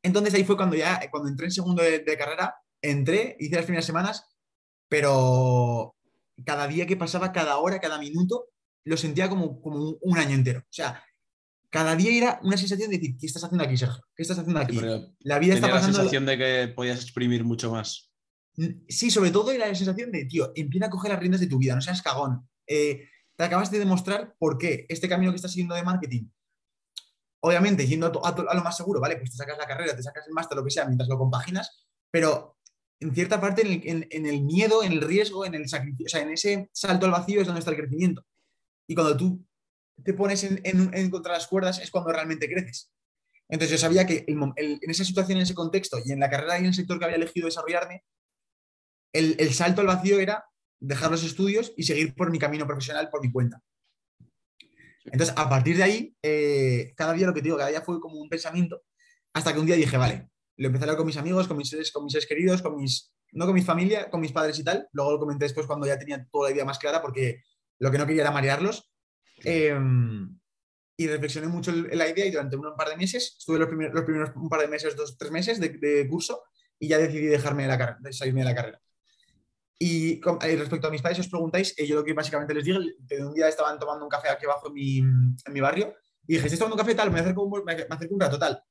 Entonces 0.02 0.34
ahí 0.34 0.44
fue 0.44 0.56
cuando 0.56 0.76
ya, 0.76 1.00
cuando 1.10 1.28
entré 1.28 1.46
en 1.46 1.52
segundo 1.52 1.82
de, 1.82 2.16
carrera, 2.16 2.54
entré, 2.80 3.36
hice 3.40 3.56
las 3.56 3.64
primeras 3.64 3.84
semanas, 3.84 4.24
pero 4.88 5.96
cada 6.44 6.68
día 6.68 6.86
que 6.86 6.96
pasaba, 6.96 7.32
cada 7.32 7.58
hora, 7.58 7.80
cada 7.80 7.98
minuto, 7.98 8.46
lo 8.86 8.96
sentía 8.96 9.28
como, 9.28 9.60
como 9.60 9.98
un, 10.00 10.18
año 10.18 10.34
entero. 10.34 10.60
O 10.60 10.72
sea, 10.72 11.02
cada 11.70 11.96
día 11.96 12.16
era 12.16 12.40
una 12.42 12.56
sensación 12.56 12.90
de 12.90 12.98
decir, 12.98 13.16
¿qué 13.18 13.26
estás 13.26 13.42
haciendo 13.42 13.64
aquí, 13.64 13.76
Sergio? 13.76 14.02
¿Qué 14.14 14.22
estás 14.22 14.38
haciendo 14.38 14.60
aquí? 14.60 14.80
la 15.20 15.38
vida 15.38 15.54
está 15.54 15.68
pasando. 15.68 15.98
la 15.98 16.04
sensación 16.04 16.24
de 16.24 16.38
que 16.38 16.72
podías 16.74 17.02
exprimir 17.02 17.44
mucho 17.44 17.72
más. 17.72 18.12
Sí, 18.88 19.10
sobre 19.10 19.32
todo 19.32 19.50
era 19.50 19.66
la 19.66 19.74
sensación 19.74 20.12
de, 20.12 20.24
tío, 20.24 20.52
empieza 20.54 20.86
a 20.86 20.90
coger 20.90 21.10
las 21.10 21.20
riendas 21.20 21.40
de 21.40 21.48
tu 21.48 21.58
vida, 21.58 21.74
no 21.74 21.82
seas 21.82 22.00
cagón. 22.00 22.48
Eh, 22.66 23.08
te 23.34 23.44
acabas 23.44 23.70
de 23.70 23.80
demostrar 23.80 24.34
por 24.38 24.56
qué 24.56 24.86
este 24.88 25.08
camino 25.08 25.32
que 25.32 25.36
estás 25.36 25.50
siguiendo 25.50 25.74
de 25.74 25.82
marketing, 25.82 26.28
obviamente 27.40 27.86
yendo 27.86 28.24
a, 28.24 28.54
lo 28.54 28.62
más 28.62 28.76
seguro, 28.76 29.00
¿vale? 29.00 29.16
Pues 29.16 29.32
te 29.32 29.36
sacas 29.36 29.58
la 29.58 29.66
carrera, 29.66 29.94
te 29.94 30.02
sacas 30.02 30.26
el 30.26 30.32
máster, 30.32 30.56
lo 30.56 30.64
que 30.64 30.70
sea, 30.70 30.86
mientras 30.86 31.08
lo 31.08 31.18
compaginas, 31.18 31.86
pero 32.10 32.56
en 33.00 33.14
cierta 33.14 33.40
parte 33.40 33.62
en 33.62 34.26
el, 34.26 34.42
miedo, 34.42 34.82
en 34.82 34.92
el 34.92 35.02
riesgo, 35.02 35.44
en 35.44 35.54
el 35.54 35.68
sacrificio, 35.68 36.06
o 36.06 36.08
sea, 36.08 36.22
en 36.22 36.30
ese 36.30 36.70
salto 36.72 37.04
al 37.04 37.12
vacío 37.12 37.40
es 37.40 37.46
donde 37.46 37.58
está 37.58 37.72
el 37.72 37.76
crecimiento. 37.76 38.24
Y 38.86 38.94
cuando 38.94 39.16
tú 39.16 39.44
te 40.02 40.14
pones 40.14 40.44
en, 40.44 40.60
en, 40.64 41.10
contra 41.10 41.32
las 41.32 41.46
cuerdas 41.46 41.78
es 41.80 41.90
cuando 41.90 42.12
realmente 42.12 42.48
creces. 42.48 42.92
Entonces 43.48 43.80
yo 43.80 43.86
sabía 43.86 44.06
que 44.06 44.24
en 44.26 44.90
esa 44.90 45.04
situación, 45.04 45.38
en 45.38 45.44
ese 45.44 45.54
contexto 45.54 45.98
y 46.04 46.12
en 46.12 46.20
la 46.20 46.28
carrera 46.28 46.56
y 46.56 46.60
en 46.60 46.66
el 46.66 46.74
sector 46.74 46.98
que 46.98 47.04
había 47.04 47.16
elegido 47.16 47.46
desarrollarme, 47.46 48.04
el, 49.12 49.54
salto 49.54 49.80
al 49.80 49.86
vacío 49.86 50.18
era 50.18 50.44
dejar 50.78 51.10
los 51.10 51.24
estudios 51.24 51.72
y 51.76 51.84
seguir 51.84 52.14
por 52.14 52.30
mi 52.30 52.38
camino 52.38 52.66
profesional 52.66 53.08
por 53.10 53.22
mi 53.22 53.32
cuenta. 53.32 53.62
Entonces, 55.04 55.34
a 55.38 55.48
partir 55.48 55.76
de 55.76 55.82
ahí, 55.84 56.16
eh, 56.22 56.92
cada 56.96 57.12
día 57.12 57.26
lo 57.26 57.34
que 57.34 57.40
digo, 57.40 57.56
cada 57.56 57.70
día 57.70 57.80
fue 57.80 58.00
como 58.00 58.16
un 58.20 58.28
pensamiento, 58.28 58.82
hasta 59.32 59.52
que 59.52 59.60
un 59.60 59.66
día 59.66 59.76
dije, 59.76 59.96
vale, 59.96 60.28
lo 60.56 60.66
empecé 60.66 60.84
a 60.84 60.86
hablar 60.86 60.96
con 60.96 61.06
mis 61.06 61.16
amigos, 61.16 61.46
con 61.46 61.56
mis 61.56 61.68
seres, 61.68 61.92
con 61.92 62.04
mis 62.04 62.12
seres 62.12 62.26
queridos, 62.26 62.60
con 62.60 62.76
mis, 62.76 63.12
no 63.32 63.46
con 63.46 63.54
mi 63.54 63.62
familia, 63.62 64.10
con 64.10 64.20
mis 64.20 64.32
padres 64.32 64.58
y 64.58 64.64
tal. 64.64 64.88
Luego 64.92 65.12
lo 65.12 65.18
comenté 65.18 65.44
después 65.44 65.66
cuando 65.66 65.86
ya 65.86 65.98
tenía 65.98 66.26
toda 66.30 66.48
la 66.48 66.54
idea 66.54 66.64
más 66.64 66.78
clara, 66.78 67.00
porque 67.00 67.42
lo 67.78 67.90
que 67.90 67.98
no 67.98 68.06
quería 68.06 68.22
era 68.22 68.30
marearlos. 68.30 68.92
Em, 69.44 70.38
y 70.96 71.06
reflexioné 71.08 71.48
mucho 71.48 71.70
en 71.70 71.98
la 71.98 72.08
idea 72.08 72.24
y 72.24 72.30
durante 72.30 72.56
un 72.56 72.74
par 72.76 72.88
de 72.88 72.96
meses, 72.96 73.36
estuve 73.38 73.58
los 73.58 73.68
primeros, 73.68 73.94
los 73.94 74.04
primeros 74.04 74.30
un 74.34 74.48
par 74.48 74.60
de 74.60 74.68
meses, 74.68 74.96
dos, 74.96 75.18
tres 75.18 75.30
meses 75.30 75.60
de, 75.60 76.08
curso 76.08 76.42
y 76.78 76.88
ya 76.88 76.98
decidí 76.98 77.26
dejarme 77.26 77.64
de, 77.64 77.68
la, 77.68 77.98
de 78.00 78.12
salirme 78.12 78.40
de 78.40 78.46
la 78.46 78.54
carrera. 78.54 78.80
Y 79.78 80.20
eh, 80.42 80.56
respecto 80.56 80.88
a 80.88 80.90
mis 80.90 81.02
padres, 81.02 81.18
os 81.20 81.28
preguntáis, 81.28 81.74
eh, 81.76 81.86
yo 81.86 81.96
lo 81.96 82.04
que 82.04 82.14
básicamente 82.14 82.54
les 82.54 82.64
digo, 82.64 82.80
de 82.98 83.26
un 83.26 83.34
día 83.34 83.48
estaban 83.48 83.78
tomando 83.78 84.04
un 84.04 84.08
café 84.08 84.30
aquí 84.30 84.46
abajo 84.46 84.68
en 84.68 84.72
mi, 84.72 84.98
en 84.98 85.52
mi 85.52 85.60
barrio 85.60 85.94
y 86.26 86.34
dije, 86.34 86.46
¿estás 86.46 86.58
tomando 86.58 86.76
un 86.76 86.80
café 86.80 86.94
tal? 86.94 87.10
Me 87.10 87.20
acerco 87.20 87.42
un, 87.42 87.64
me 87.64 87.72
acerco 87.72 88.14
un 88.14 88.20
rato 88.20 88.38
tal. 88.38 88.62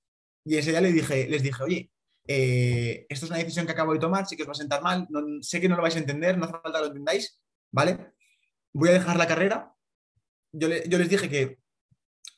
Y 0.44 0.58
ese 0.58 0.72
día 0.72 0.82
les 0.82 0.94
dije, 0.94 1.28
les 1.30 1.44
dije 1.44 1.64
oye, 1.64 1.92
eh, 2.28 3.06
esto 3.08 3.26
es 3.26 3.32
una 3.32 3.40
decisión 3.40 3.66
que 3.66 3.72
acabo 3.72 3.94
de 3.94 4.00
tomar, 4.00 4.26
sí 4.26 4.36
que 4.36 4.44
os 4.44 4.50
va 4.50 4.54
a 4.54 4.56
sentar 4.56 4.82
mal, 4.82 5.08
no, 5.10 5.22
sé 5.42 5.62
que 5.62 5.70
no 5.70 5.76
lo 5.76 5.84
vais 5.84 5.96
a 5.96 6.00
entender, 6.00 6.38
no 6.38 6.46
hace 6.46 6.54
falta 6.54 6.80
que 6.80 6.86
lo 6.86 6.88
entendáis, 6.88 7.40
¿vale? 7.72 8.14
Voy 8.76 8.90
a 8.90 8.94
dejar 8.94 9.16
la 9.16 9.26
carrera. 9.26 9.74
Yo, 10.52 10.68
yo 10.68 10.98
les 10.98 11.10
dije 11.10 11.30
que, 11.30 11.60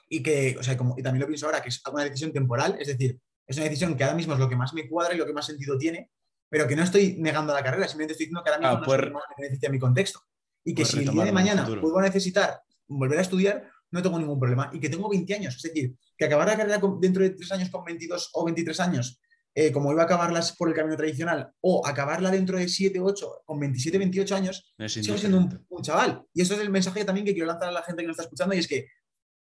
y 0.08 0.22
que, 0.22 0.56
o 0.60 0.62
sea, 0.62 0.78
como, 0.78 0.96
y 0.96 1.02
también 1.02 1.22
lo 1.22 1.28
pienso 1.28 1.48
ahora, 1.48 1.64
que 1.64 1.70
es 1.70 1.82
una 1.92 2.04
decisión 2.04 2.32
temporal, 2.32 2.78
es 2.80 2.88
decir, 2.88 3.20
es 3.48 3.58
una 3.58 3.64
decisión 3.64 3.98
que 3.98 4.04
ahora 4.04 4.16
mismo 4.16 4.34
es 4.34 4.40
lo 4.40 4.48
que 4.48 4.56
más 4.56 4.72
me 4.76 4.88
cuadra 4.88 5.16
y 5.16 5.18
lo 5.18 5.26
que 5.26 5.34
más 5.34 5.48
sentido 5.48 5.80
tiene, 5.80 6.12
pero 6.48 6.68
que 6.68 6.76
no 6.76 6.84
estoy 6.84 7.18
negando 7.18 7.54
la 7.54 7.64
carrera, 7.64 7.88
simplemente 7.88 8.14
estoy 8.14 8.28
diciendo 8.28 8.44
que 8.44 8.52
ahora 8.52 8.78
mismo 8.78 8.94
ah, 8.94 8.98
no 8.98 9.14
me 9.14 9.36
beneficia 9.40 9.70
mi 9.72 9.80
contexto. 9.80 10.20
Y 10.64 10.76
que 10.76 10.86
si 10.86 11.00
el 11.00 11.10
día 11.10 11.26
de 11.26 11.32
mañana 11.32 11.66
puedo 11.82 12.00
necesitar 12.02 12.62
volver 12.88 13.18
a 13.18 13.22
estudiar, 13.24 13.68
no 13.90 14.04
tengo 14.04 14.20
ningún 14.20 14.40
problema. 14.40 14.70
Y 14.74 14.80
que 14.80 14.90
tengo 14.90 15.10
20 15.10 15.34
años, 15.34 15.56
es 15.56 15.64
decir, 15.64 15.96
que 16.16 16.26
acabar 16.26 16.48
la 16.48 16.58
carrera 16.58 16.80
dentro 17.00 17.24
de 17.24 17.32
3 17.32 17.52
años 17.54 17.70
con 17.72 17.84
22 17.84 18.30
o 18.34 18.46
23 18.46 18.80
años, 18.82 19.20
eh, 19.60 19.72
como 19.72 19.92
iba 19.92 20.04
a 20.04 20.06
acabarlas 20.06 20.56
por 20.56 20.70
el 20.70 20.76
camino 20.76 20.96
tradicional, 20.96 21.52
o 21.62 21.84
acabarla 21.84 22.30
dentro 22.30 22.60
de 22.60 22.68
7, 22.68 23.00
8, 23.00 23.42
con 23.44 23.60
27, 23.60 23.98
28 23.98 24.36
años, 24.36 24.76
sigo 24.88 25.18
siendo 25.18 25.40
un, 25.40 25.66
un, 25.68 25.82
chaval. 25.82 26.24
Y 26.32 26.44
eso 26.44 26.54
es 26.54 26.60
el 26.60 26.70
mensaje 26.70 27.04
también 27.04 27.26
que 27.26 27.34
quiero 27.34 27.48
lanzar 27.48 27.70
a 27.70 27.72
la 27.72 27.82
gente 27.82 28.04
que 28.04 28.08
nos 28.08 28.14
está 28.14 28.26
escuchando, 28.26 28.54
y 28.54 28.60
es 28.60 28.68
que, 28.68 28.86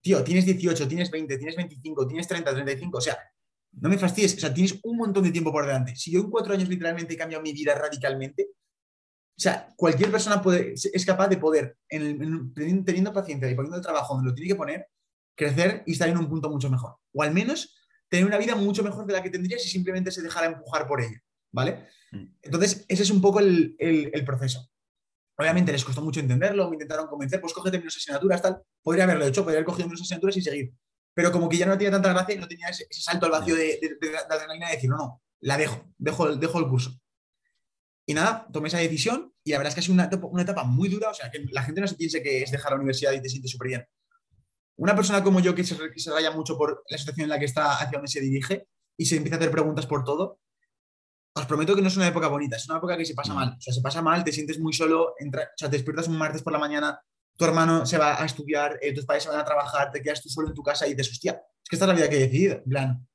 tío, 0.01 0.21
tienes 0.21 0.45
18, 0.45 0.89
tienes 0.89 1.09
20, 1.09 1.37
tienes 1.37 1.55
25, 1.55 2.05
tienes 2.05 2.27
30, 2.27 2.53
35, 2.53 2.97
o 2.97 2.99
sea, 2.99 3.17
no 3.71 3.87
me 3.87 3.97
fastidies, 3.97 4.35
o 4.35 4.39
sea, 4.41 4.53
tienes 4.53 4.77
un 4.83 4.97
montón 4.97 5.23
de 5.23 5.31
tiempo 5.31 5.53
por 5.53 5.65
delante. 5.65 5.95
Si 5.95 6.11
yo 6.11 6.19
en 6.19 6.29
cuatro 6.29 6.53
años 6.53 6.67
literalmente 6.67 7.13
he 7.13 7.17
cambiado 7.17 7.41
mi 7.41 7.53
vida 7.53 7.73
radicalmente, 7.73 8.49
o 8.51 9.39
sea, 9.39 9.69
cualquier 9.77 10.11
persona 10.11 10.41
puede, 10.41 10.73
es 10.73 11.05
capaz 11.05 11.29
de 11.29 11.37
poder, 11.37 11.77
teniendo 11.87 13.13
paciencia 13.13 13.49
y 13.49 13.55
poniendo 13.55 13.77
el 13.77 13.83
trabajo 13.83 14.15
donde 14.15 14.31
lo 14.31 14.35
tiene 14.35 14.49
que 14.49 14.57
poner, 14.57 14.85
crecer 15.33 15.83
y 15.85 15.93
estar 15.93 16.09
en 16.09 16.17
un 16.17 16.27
punto 16.27 16.49
mucho 16.49 16.69
mejor. 16.69 16.97
O 17.13 17.23
al 17.23 17.33
menos 17.33 17.73
tener 18.13 18.27
una 18.27 18.37
vida 18.37 18.55
mucho 18.55 18.83
mejor 18.83 19.07
de 19.07 19.13
la 19.13 19.23
que 19.23 19.31
tendría 19.31 19.57
si 19.57 19.67
simplemente 19.69 20.11
se 20.11 20.21
dejara 20.21 20.45
empujar 20.45 20.87
por 20.87 21.01
ella. 21.01 21.19
¿Vale? 21.51 21.87
Mm. 22.11 22.25
Entonces, 22.43 22.85
ese 22.87 23.01
es 23.01 23.09
un 23.09 23.21
poco 23.21 23.39
el, 23.39 24.23
proceso. 24.23 24.69
Obviamente 25.35 25.71
les 25.71 25.83
costó 25.83 26.03
mucho 26.03 26.19
entenderlo, 26.19 26.69
me 26.69 26.75
intentaron 26.75 27.07
convencer, 27.07 27.41
pues 27.41 27.53
cógete 27.53 27.79
menos 27.79 27.97
asignaturas, 27.97 28.39
tal. 28.39 28.61
Podría 28.83 29.05
haberlo 29.05 29.25
hecho, 29.25 29.41
podría 29.41 29.57
haber 29.57 29.65
cogido 29.65 29.87
menos 29.87 30.01
asignaturas 30.01 30.37
y 30.37 30.41
seguir 30.41 30.73
pero 31.15 31.31
como 31.31 31.47
que 31.47 31.57
ya 31.57 31.67
no 31.67 31.77
tenía 31.77 31.91
tanta 31.91 32.11
gracia 32.11 32.33
y 32.33 32.39
no 32.39 32.47
tenía 32.47 32.69
ese, 32.69 32.87
salto 32.89 33.27
al 33.27 33.31
vacío 33.31 33.55
de, 33.55 33.79
de, 34.01 34.17
adrenalina 34.17 34.69
de 34.69 34.73
decir, 34.73 34.89
no, 34.89 34.97
no, 34.97 35.21
la 35.41 35.57
dejo, 35.57 35.93
dejo, 35.99 36.35
dejo 36.35 36.57
el 36.57 36.67
curso. 36.67 36.99
Y 38.07 38.15
nada, 38.15 38.47
tomé 38.51 38.69
esa 38.69 38.79
decisión 38.79 39.31
y 39.43 39.51
la 39.51 39.59
verdad 39.59 39.69
es 39.69 39.75
que 39.75 39.79
ha 39.81 39.83
sido 39.83 39.93
una 39.93 40.05
etapa, 40.05 40.25
una 40.25 40.41
etapa 40.41 40.63
muy 40.63 40.89
dura, 40.89 41.09
o 41.09 41.13
sea, 41.13 41.29
que 41.29 41.45
la 41.51 41.61
gente 41.61 41.81
no 41.81 41.87
se 41.87 41.95
piense 41.95 42.23
que 42.23 42.41
es 42.41 42.49
dejar 42.49 42.71
la 42.71 42.77
universidad 42.77 43.11
y 43.11 43.21
te 43.21 43.29
sientes 43.29 43.51
súper 43.51 43.67
bien. 43.67 43.85
Una 44.77 44.95
persona 44.95 45.23
como 45.23 45.39
yo 45.39 45.53
que 45.53 45.63
se, 45.63 45.77
que 45.91 45.99
se 45.99 46.11
raya 46.11 46.31
mucho 46.31 46.57
por 46.57 46.83
la 46.89 46.97
situación 46.97 47.25
en 47.25 47.29
la 47.29 47.39
que 47.39 47.45
está, 47.45 47.73
hacia 47.73 47.97
donde 47.97 48.07
se 48.07 48.21
dirige 48.21 48.67
y 48.97 49.05
se 49.05 49.17
empieza 49.17 49.35
a 49.35 49.39
hacer 49.39 49.51
preguntas 49.51 49.85
por 49.85 50.03
todo, 50.03 50.39
os 51.35 51.45
prometo 51.45 51.75
que 51.75 51.81
no 51.81 51.87
es 51.87 51.97
una 51.97 52.07
época 52.07 52.27
bonita, 52.27 52.57
es 52.57 52.67
una 52.69 52.77
época 52.77 52.97
que 52.97 53.05
se 53.05 53.15
pasa 53.15 53.33
mal. 53.33 53.55
O 53.57 53.61
sea, 53.61 53.73
se 53.73 53.81
pasa 53.81 54.01
mal, 54.01 54.23
te 54.23 54.31
sientes 54.31 54.59
muy 54.59 54.73
solo, 54.73 55.15
entra, 55.19 55.43
o 55.43 55.57
sea, 55.57 55.69
te 55.69 55.77
despiertas 55.77 56.07
un 56.07 56.17
martes 56.17 56.41
por 56.41 56.53
la 56.53 56.59
mañana 56.59 56.99
tu 57.37 57.45
hermano 57.45 57.85
se 57.85 57.97
va 57.97 58.21
a 58.21 58.25
estudiar, 58.25 58.77
eh, 58.81 58.93
tus 58.93 59.05
padres 59.05 59.23
se 59.23 59.29
van 59.29 59.39
a 59.39 59.45
trabajar, 59.45 59.91
te 59.91 60.01
quedas 60.01 60.21
tú 60.21 60.29
solo 60.29 60.49
en 60.49 60.53
tu 60.53 60.61
casa 60.61 60.87
y 60.87 60.93
dices, 60.93 61.11
hostia, 61.11 61.31
es 61.31 61.69
que 61.69 61.75
esta 61.75 61.85
es 61.85 61.89
la 61.89 61.95
vida 61.95 62.09
que 62.09 62.17
he 62.17 62.19
decidido. 62.19 62.55
En 62.57 62.69
plan, 62.69 63.07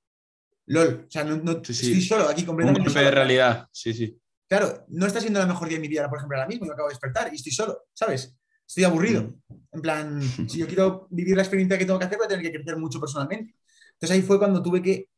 lol, 0.66 1.04
o 1.06 1.10
sea, 1.10 1.24
no, 1.24 1.52
estoy 1.52 2.02
solo 2.02 2.28
aquí 2.28 2.44
completamente. 2.44 2.88
Un 2.88 2.94
de 2.94 3.10
realidad, 3.10 3.68
sí, 3.72 3.94
sí. 3.94 4.20
Claro, 4.48 4.86
no 4.88 5.06
está 5.06 5.20
siendo 5.20 5.38
la 5.38 5.46
mejor 5.46 5.68
día 5.68 5.76
de 5.76 5.82
mi 5.82 5.88
vida, 5.88 6.08
por 6.08 6.18
ejemplo, 6.18 6.36
ahora 6.36 6.48
mismo, 6.48 6.66
yo 6.66 6.72
acabo 6.72 6.88
de 6.88 6.94
despertar 6.94 7.30
y 7.32 7.36
estoy 7.36 7.52
solo, 7.52 7.86
¿sabes? 7.92 8.34
Estoy 8.68 8.84
aburrido. 8.84 9.22
Mm. 9.22 9.54
En 9.72 9.82
plan, 9.82 10.22
si 10.48 10.58
yo 10.58 10.66
quiero 10.68 11.08
vivir 11.10 11.34
la 11.34 11.42
experiencia 11.42 11.76
que 11.76 11.86
tengo 11.86 11.98
que 11.98 12.04
hacer, 12.04 12.18
voy 12.18 12.26
a 12.26 12.28
tener 12.28 12.44
que 12.44 12.52
crecer 12.52 12.76
mucho 12.76 13.00
personalmente. 13.00 13.56
Entonces 13.94 14.16
ahí 14.16 14.22
fue 14.22 14.38
cuando 14.38 14.62
tuve 14.62 14.80
que, 14.82 15.08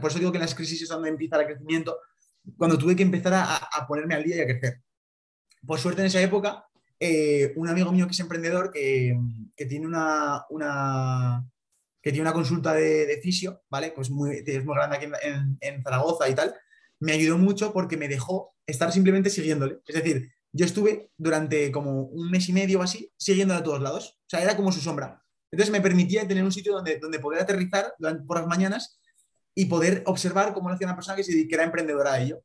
por 0.00 0.10
eso 0.10 0.18
digo 0.18 0.32
que 0.32 0.38
en 0.38 0.42
las 0.42 0.54
crisis 0.54 0.82
es 0.82 0.88
donde 0.88 1.08
empieza 1.08 1.40
el 1.40 1.46
crecimiento, 1.46 1.96
cuando 2.58 2.76
tuve 2.76 2.94
que 2.94 3.02
empezar 3.02 3.32
a, 3.32 3.56
a 3.56 3.86
ponerme 3.86 4.14
al 4.14 4.24
día 4.24 4.36
y 4.36 4.40
a 4.40 4.44
crecer. 4.44 4.82
Por 5.66 5.78
suerte 5.78 6.02
en 6.02 6.08
esa 6.08 6.20
época 6.20 6.66
eh, 7.04 7.52
un 7.56 7.68
amigo 7.68 7.90
mío 7.90 8.06
que 8.06 8.12
es 8.12 8.20
emprendedor 8.20 8.70
que, 8.70 9.18
tiene 9.68 9.88
una, 9.88 10.46
que 12.00 12.12
tiene 12.12 12.20
una 12.20 12.32
consulta 12.32 12.72
de, 12.74 13.18
fisio, 13.20 13.64
¿vale? 13.68 13.90
Pues 13.90 14.08
muy, 14.08 14.40
es 14.46 14.64
muy 14.64 14.76
grande 14.76 14.96
aquí 14.98 15.06
en, 15.60 15.82
Zaragoza 15.82 16.28
y 16.28 16.34
tal. 16.36 16.54
Me 17.00 17.10
ayudó 17.10 17.38
mucho 17.38 17.72
porque 17.72 17.96
me 17.96 18.06
dejó 18.06 18.54
estar 18.64 18.92
simplemente 18.92 19.30
siguiéndole. 19.30 19.80
Es 19.84 19.96
decir, 19.96 20.32
yo 20.52 20.66
estuve 20.66 21.10
durante 21.16 21.72
como 21.72 22.02
un 22.02 22.30
mes 22.30 22.48
y 22.48 22.52
medio 22.52 22.80
o 22.80 22.82
así 22.82 23.10
siguiéndole 23.16 23.60
a 23.60 23.64
todos 23.64 23.80
lados. 23.80 24.18
O 24.20 24.28
sea, 24.28 24.42
era 24.42 24.56
como 24.56 24.72
su 24.72 24.80
sombra. 24.80 25.22
Entonces 25.50 25.72
me 25.72 25.80
permitía 25.80 26.26
tener 26.26 26.44
un 26.44 26.52
sitio 26.52 26.72
donde, 26.72 26.98
donde 26.98 27.18
poder 27.18 27.42
aterrizar 27.42 27.94
por 28.26 28.38
las 28.38 28.46
mañanas 28.46 29.00
y 29.54 29.66
poder 29.66 30.02
observar 30.06 30.54
cómo 30.54 30.68
lo 30.68 30.74
hacía 30.74 30.86
una 30.86 30.96
persona 30.96 31.16
que, 31.16 31.24
que 31.24 31.54
era 31.54 31.64
emprendedora 31.64 32.14
a 32.14 32.20
ello. 32.20 32.42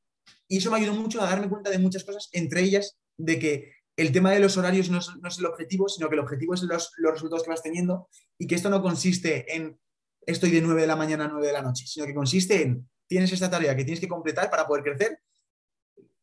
Y 0.48 0.58
eso 0.58 0.72
me 0.72 0.78
ayudó 0.78 0.93
mucho 0.93 1.22
a 1.22 1.30
darme 1.30 1.50
cuenta 1.50 1.70
de 1.70 1.80
muchas 1.80 2.04
cosas, 2.04 2.30
entre 2.34 2.62
ellas 2.62 2.98
de 3.17 3.39
que 3.39 3.72
el 3.98 4.12
tema 4.12 4.32
de 4.32 4.39
los 4.39 4.58
horarios 4.58 4.89
no 4.89 5.00
es, 5.00 5.38
el 5.39 5.46
objetivo, 5.46 5.89
sino 5.89 6.08
que 6.08 6.15
el 6.15 6.22
objetivo 6.22 6.54
es 6.54 6.62
los, 6.62 6.91
resultados 6.98 7.43
que 7.43 7.50
vas 7.50 7.63
teniendo 7.63 8.10
y 8.38 8.46
que 8.46 8.56
esto 8.56 8.70
no 8.70 8.82
consiste 8.82 9.56
en 9.56 9.80
estoy 10.26 10.52
de 10.52 10.62
9 10.62 10.82
de 10.82 10.88
la 10.88 10.96
mañana 10.96 11.26
a 11.26 11.30
9 11.30 11.48
de 11.48 11.54
la 11.54 11.62
noche, 11.62 11.86
sino 11.88 12.06
que 12.06 12.13
consiste 12.13 12.62
en 12.62 12.88
tienes 13.08 13.32
esta 13.32 13.50
tarea 13.50 13.76
que 13.76 13.86
tienes 13.86 14.00
que 14.00 14.08
completar 14.08 14.50
para 14.50 14.67
poder 14.67 14.84
crecer. 14.84 15.20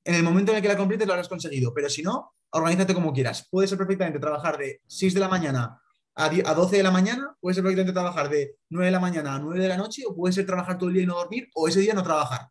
En 0.04 0.14
el 0.14 0.22
momento 0.22 0.52
en 0.52 0.56
el 0.56 0.62
que 0.62 0.68
la 0.68 0.76
completes 0.76 1.06
lo 1.06 1.14
habrás 1.14 1.28
conseguido, 1.28 1.72
pero 1.74 1.88
si 1.88 2.02
no, 2.02 2.34
organízate 2.50 2.94
como 2.94 3.12
quieras. 3.12 3.48
Puede 3.50 3.68
ser 3.68 3.78
perfectamente 3.78 4.18
trabajar 4.18 4.58
de 4.58 4.80
6 4.86 5.14
de 5.14 5.20
la 5.20 5.28
mañana 5.28 5.80
a, 6.16 6.28
12 6.28 6.76
de 6.76 6.82
la 6.82 6.90
mañana, 6.90 7.36
puede 7.40 7.54
ser 7.54 7.64
perfectamente 7.64 7.92
trabajar 7.92 8.28
de 8.28 8.56
9 8.70 8.86
de 8.86 8.92
la 8.92 9.00
mañana 9.00 9.34
a 9.34 9.38
9 9.38 9.60
de 9.60 9.68
la 9.68 9.76
noche, 9.76 10.02
o 10.06 10.14
puede 10.14 10.32
ser 10.32 10.46
trabajar 10.46 10.78
todo 10.78 10.88
el 10.88 10.94
día 10.94 11.02
y 11.02 11.06
no 11.06 11.14
dormir, 11.14 11.48
o 11.54 11.66
ese 11.66 11.80
día 11.80 11.94
no 11.94 12.02
trabajar. 12.02 12.48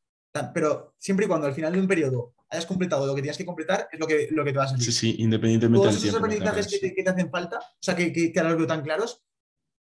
Pero 0.53 0.95
siempre 0.97 1.25
y 1.25 1.29
cuando 1.29 1.47
al 1.47 1.53
final 1.53 1.71
de 1.71 1.79
un 1.79 1.87
periodo 1.87 2.33
hayas 2.49 2.65
completado 2.65 3.05
lo 3.05 3.15
que 3.15 3.21
tienes 3.21 3.37
que 3.37 3.45
completar, 3.45 3.87
es 3.91 3.99
lo 3.99 4.07
que, 4.07 4.27
lo 4.31 4.43
que 4.43 4.51
te 4.51 4.57
va 4.57 4.65
a 4.65 4.67
salir. 4.67 4.83
Sí, 4.83 4.91
sí, 4.91 5.15
independientemente 5.19 5.87
Todos 5.87 6.01
del 6.01 6.09
esos 6.09 6.19
aprendizajes 6.19 6.67
que 6.67 6.79
te, 6.79 6.93
que 6.93 7.03
te 7.03 7.09
hacen 7.09 7.29
falta, 7.29 7.59
o 7.59 7.79
sea, 7.79 7.95
que, 7.95 8.11
que, 8.11 8.31
que 8.31 8.39
ahora 8.39 8.51
los 8.51 8.59
veo 8.59 8.67
tan 8.67 8.81
claros, 8.81 9.23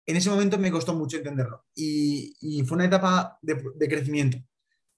en 0.06 0.16
ese 0.16 0.28
momento 0.28 0.58
me 0.58 0.70
costó 0.70 0.94
mucho 0.94 1.16
entenderlo. 1.16 1.66
Y, 1.74 2.34
y 2.40 2.62
fue 2.64 2.76
una 2.76 2.86
etapa 2.86 3.38
de, 3.40 3.62
de 3.74 3.88
crecimiento. 3.88 4.38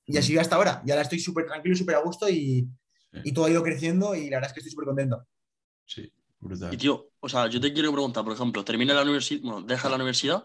Y 0.06 0.16
así 0.16 0.36
hasta 0.38 0.56
ahora. 0.56 0.82
Y 0.84 0.90
ahora 0.90 1.02
estoy 1.02 1.20
súper 1.20 1.46
tranquilo 1.46 1.76
súper 1.76 1.96
a 1.96 2.00
gusto 2.00 2.28
y, 2.28 2.68
Sí. 3.12 3.18
y 3.24 3.32
todo 3.32 3.44
ha 3.44 3.50
ido 3.50 3.62
creciendo 3.62 4.14
y 4.14 4.30
la 4.30 4.38
verdad 4.38 4.48
es 4.50 4.54
que 4.54 4.60
estoy 4.60 4.70
súper 4.72 4.86
contento. 4.86 5.26
Sí, 5.84 6.10
brutal. 6.40 6.72
Y 6.72 6.78
tío, 6.78 7.10
o 7.20 7.28
sea, 7.28 7.46
yo 7.46 7.60
te 7.60 7.70
quiero 7.72 7.92
preguntar, 7.92 8.24
por 8.24 8.32
ejemplo, 8.32 8.64
termina 8.64 8.94
la 8.94 9.02
universidad, 9.02 9.42
bueno, 9.42 9.60
deja 9.66 9.88
la 9.90 9.96
universidad 9.96 10.44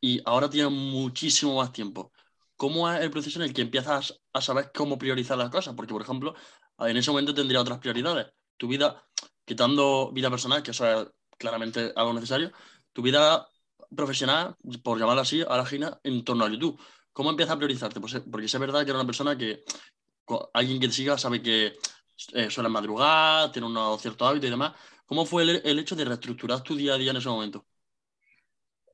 y 0.00 0.20
ahora 0.24 0.48
tienes 0.48 0.70
muchísimo 0.70 1.56
más 1.56 1.72
tiempo. 1.72 2.12
¿Cómo 2.56 2.88
es 2.88 3.00
el 3.00 3.10
proceso 3.10 3.40
en 3.40 3.46
el 3.48 3.52
que 3.52 3.62
empiezas 3.62 4.20
a 4.32 4.40
saber 4.40 4.70
cómo 4.72 4.96
priorizar 4.96 5.36
las 5.36 5.50
cosas? 5.50 5.74
Porque, 5.74 5.92
por 5.92 6.02
ejemplo, 6.02 6.34
en 6.78 6.96
ese 6.96 7.10
momento 7.10 7.34
tendría 7.34 7.60
otras 7.60 7.78
prioridades. 7.80 8.28
Tu 8.56 8.68
vida, 8.68 9.04
quitando 9.44 10.12
vida 10.12 10.30
personal, 10.30 10.62
que 10.62 10.70
eso 10.70 10.86
es 11.02 11.08
claramente 11.36 11.92
algo 11.96 12.12
necesario, 12.14 12.52
tu 12.92 13.02
vida 13.02 13.48
profesional, 13.94 14.54
por 14.84 15.00
llamarla 15.00 15.22
así, 15.22 15.42
ahora 15.42 15.66
gira 15.66 16.00
en 16.04 16.24
torno 16.24 16.44
a 16.44 16.48
YouTube. 16.48 16.80
¿Cómo 17.14 17.30
empiezas 17.30 17.54
a 17.54 17.56
priorizarte? 17.56 18.00
Pues, 18.00 18.14
eh, 18.14 18.22
porque 18.30 18.46
es 18.46 18.58
verdad 18.58 18.84
que 18.84 18.90
era 18.90 18.98
una 18.98 19.06
persona 19.06 19.38
que 19.38 19.64
alguien 20.52 20.80
que 20.80 20.88
te 20.88 20.94
siga 20.94 21.16
sabe 21.16 21.40
que 21.42 21.72
eh, 22.34 22.50
suele 22.50 22.68
madrugar, 22.68 23.52
tiene 23.52 23.68
unos 23.68 24.02
ciertos 24.02 24.28
hábitos 24.28 24.48
y 24.48 24.50
demás. 24.50 24.74
¿Cómo 25.06 25.24
fue 25.24 25.44
el, 25.44 25.62
el 25.64 25.78
hecho 25.78 25.96
de 25.96 26.04
reestructurar 26.04 26.62
tu 26.62 26.76
día 26.76 26.94
a 26.94 26.98
día 26.98 27.12
en 27.12 27.16
ese 27.18 27.28
momento? 27.28 27.66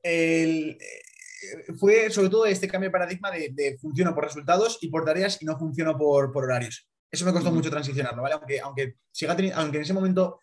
El- 0.03 0.77
eh, 0.79 1.73
fue 1.79 2.09
sobre 2.11 2.29
todo 2.29 2.45
este 2.45 2.67
cambio 2.67 2.89
de 2.89 2.91
paradigma 2.91 3.31
de, 3.31 3.49
de 3.53 3.77
funciono 3.79 4.13
por 4.13 4.25
resultados 4.25 4.77
y 4.81 4.89
por 4.89 5.05
tareas 5.05 5.41
y 5.41 5.45
no 5.45 5.57
funciono 5.57 5.97
por, 5.97 6.31
por 6.31 6.43
horarios. 6.45 6.87
Eso 7.09 7.25
me 7.25 7.33
costó 7.33 7.51
mucho 7.51 7.69
transicionarlo, 7.69 8.21
¿vale? 8.21 8.35
Aunque, 8.35 8.59
aunque, 8.61 8.95
siga 9.11 9.35
aunque 9.55 9.77
en 9.77 9.83
ese 9.83 9.93
momento 9.93 10.39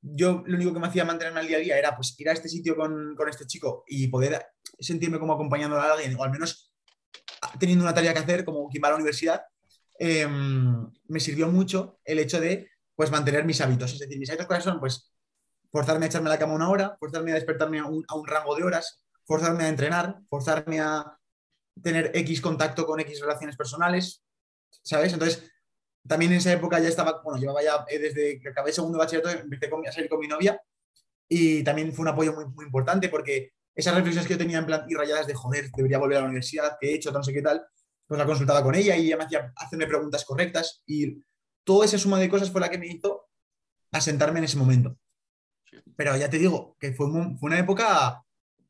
yo 0.00 0.42
lo 0.46 0.56
único 0.56 0.72
que 0.72 0.80
me 0.80 0.86
hacía 0.88 1.04
mantenerme 1.04 1.40
al 1.40 1.48
día 1.48 1.58
a 1.58 1.60
día 1.60 1.78
era 1.78 1.96
pues 1.96 2.18
ir 2.18 2.28
a 2.28 2.32
este 2.32 2.48
sitio 2.48 2.76
con, 2.76 3.14
con 3.16 3.28
este 3.28 3.46
chico 3.46 3.84
y 3.86 4.08
poder 4.08 4.44
sentirme 4.78 5.18
como 5.18 5.32
acompañando 5.34 5.76
a 5.76 5.92
alguien 5.92 6.16
o 6.16 6.24
al 6.24 6.30
menos 6.30 6.72
teniendo 7.58 7.84
una 7.84 7.94
tarea 7.94 8.12
que 8.12 8.20
hacer 8.20 8.44
como 8.44 8.68
quien 8.68 8.82
va 8.82 8.88
a 8.88 8.90
la 8.92 8.96
universidad, 8.96 9.42
eh, 9.98 10.26
me 10.26 11.20
sirvió 11.20 11.48
mucho 11.48 11.98
el 12.04 12.18
hecho 12.18 12.40
de 12.40 12.68
pues 12.94 13.10
mantener 13.10 13.44
mis 13.44 13.60
hábitos. 13.60 13.92
Es 13.92 14.00
decir, 14.00 14.18
mis 14.18 14.28
hábitos 14.28 14.46
cuáles 14.46 14.64
son 14.64 14.80
pues 14.80 15.12
forzarme 15.70 16.06
a 16.06 16.08
echarme 16.08 16.28
a 16.28 16.32
la 16.32 16.38
cama 16.38 16.54
una 16.54 16.68
hora, 16.68 16.96
forzarme 16.98 17.32
a 17.32 17.34
despertarme 17.34 17.78
a 17.78 17.86
un, 17.86 18.04
rango 18.26 18.56
de 18.56 18.64
horas, 18.64 19.04
forzarme 19.24 19.64
a 19.64 19.68
entrenar, 19.68 20.18
forzarme 20.28 20.80
a 20.80 21.18
tener 21.82 22.10
X 22.14 22.40
contacto 22.40 22.86
con 22.86 23.00
X 23.00 23.20
relaciones 23.20 23.56
personales, 23.56 24.24
¿sabes? 24.82 25.12
Entonces, 25.12 25.50
también 26.06 26.32
en 26.32 26.38
esa 26.38 26.52
época 26.52 26.80
ya 26.80 26.88
estaba, 26.88 27.20
bueno, 27.22 27.38
llevaba 27.38 27.62
ya 27.62 27.84
eh, 27.88 27.98
desde 27.98 28.40
que 28.40 28.48
acabé 28.48 28.72
segundo 28.72 28.98
bachillerato, 28.98 29.30
empecé 29.38 29.70
a 29.88 29.92
salir 29.92 30.08
con 30.08 30.20
mi 30.20 30.26
novia 30.26 30.60
y 31.28 31.62
también 31.62 31.92
fue 31.92 32.02
un 32.02 32.08
apoyo 32.08 32.32
muy, 32.32 32.46
muy 32.46 32.64
importante 32.64 33.08
porque 33.08 33.52
esas 33.78 33.94
reflexiones 33.94 34.26
que 34.26 34.34
yo 34.34 34.38
tenía 34.38 34.58
en 34.58 34.66
plan 34.66 34.84
y 34.88 34.94
rayadas 34.94 35.28
de 35.28 35.34
joder, 35.34 35.70
debería 35.70 35.98
volver 35.98 36.18
a 36.18 36.20
la 36.22 36.26
universidad, 36.26 36.76
qué 36.80 36.88
he 36.90 36.94
hecho, 36.94 37.12
no 37.12 37.22
sé 37.22 37.32
qué 37.32 37.42
tal, 37.42 37.64
pues 38.08 38.18
la 38.18 38.26
consultaba 38.26 38.62
con 38.62 38.74
ella 38.74 38.96
y 38.96 39.06
ella 39.06 39.16
me 39.16 39.24
hacía 39.24 39.52
hacerme 39.54 39.86
preguntas 39.86 40.24
correctas 40.24 40.82
y 40.84 41.22
toda 41.62 41.84
esa 41.84 41.96
suma 41.96 42.18
de 42.18 42.28
cosas 42.28 42.50
fue 42.50 42.60
la 42.60 42.68
que 42.70 42.78
me 42.78 42.88
hizo 42.88 43.28
asentarme 43.92 44.40
en 44.40 44.46
ese 44.46 44.56
momento. 44.56 44.98
Pero 45.96 46.16
ya 46.16 46.28
te 46.28 46.38
digo 46.38 46.76
que 46.80 46.92
fue, 46.92 47.06
una 47.06 47.58
época 47.58 48.24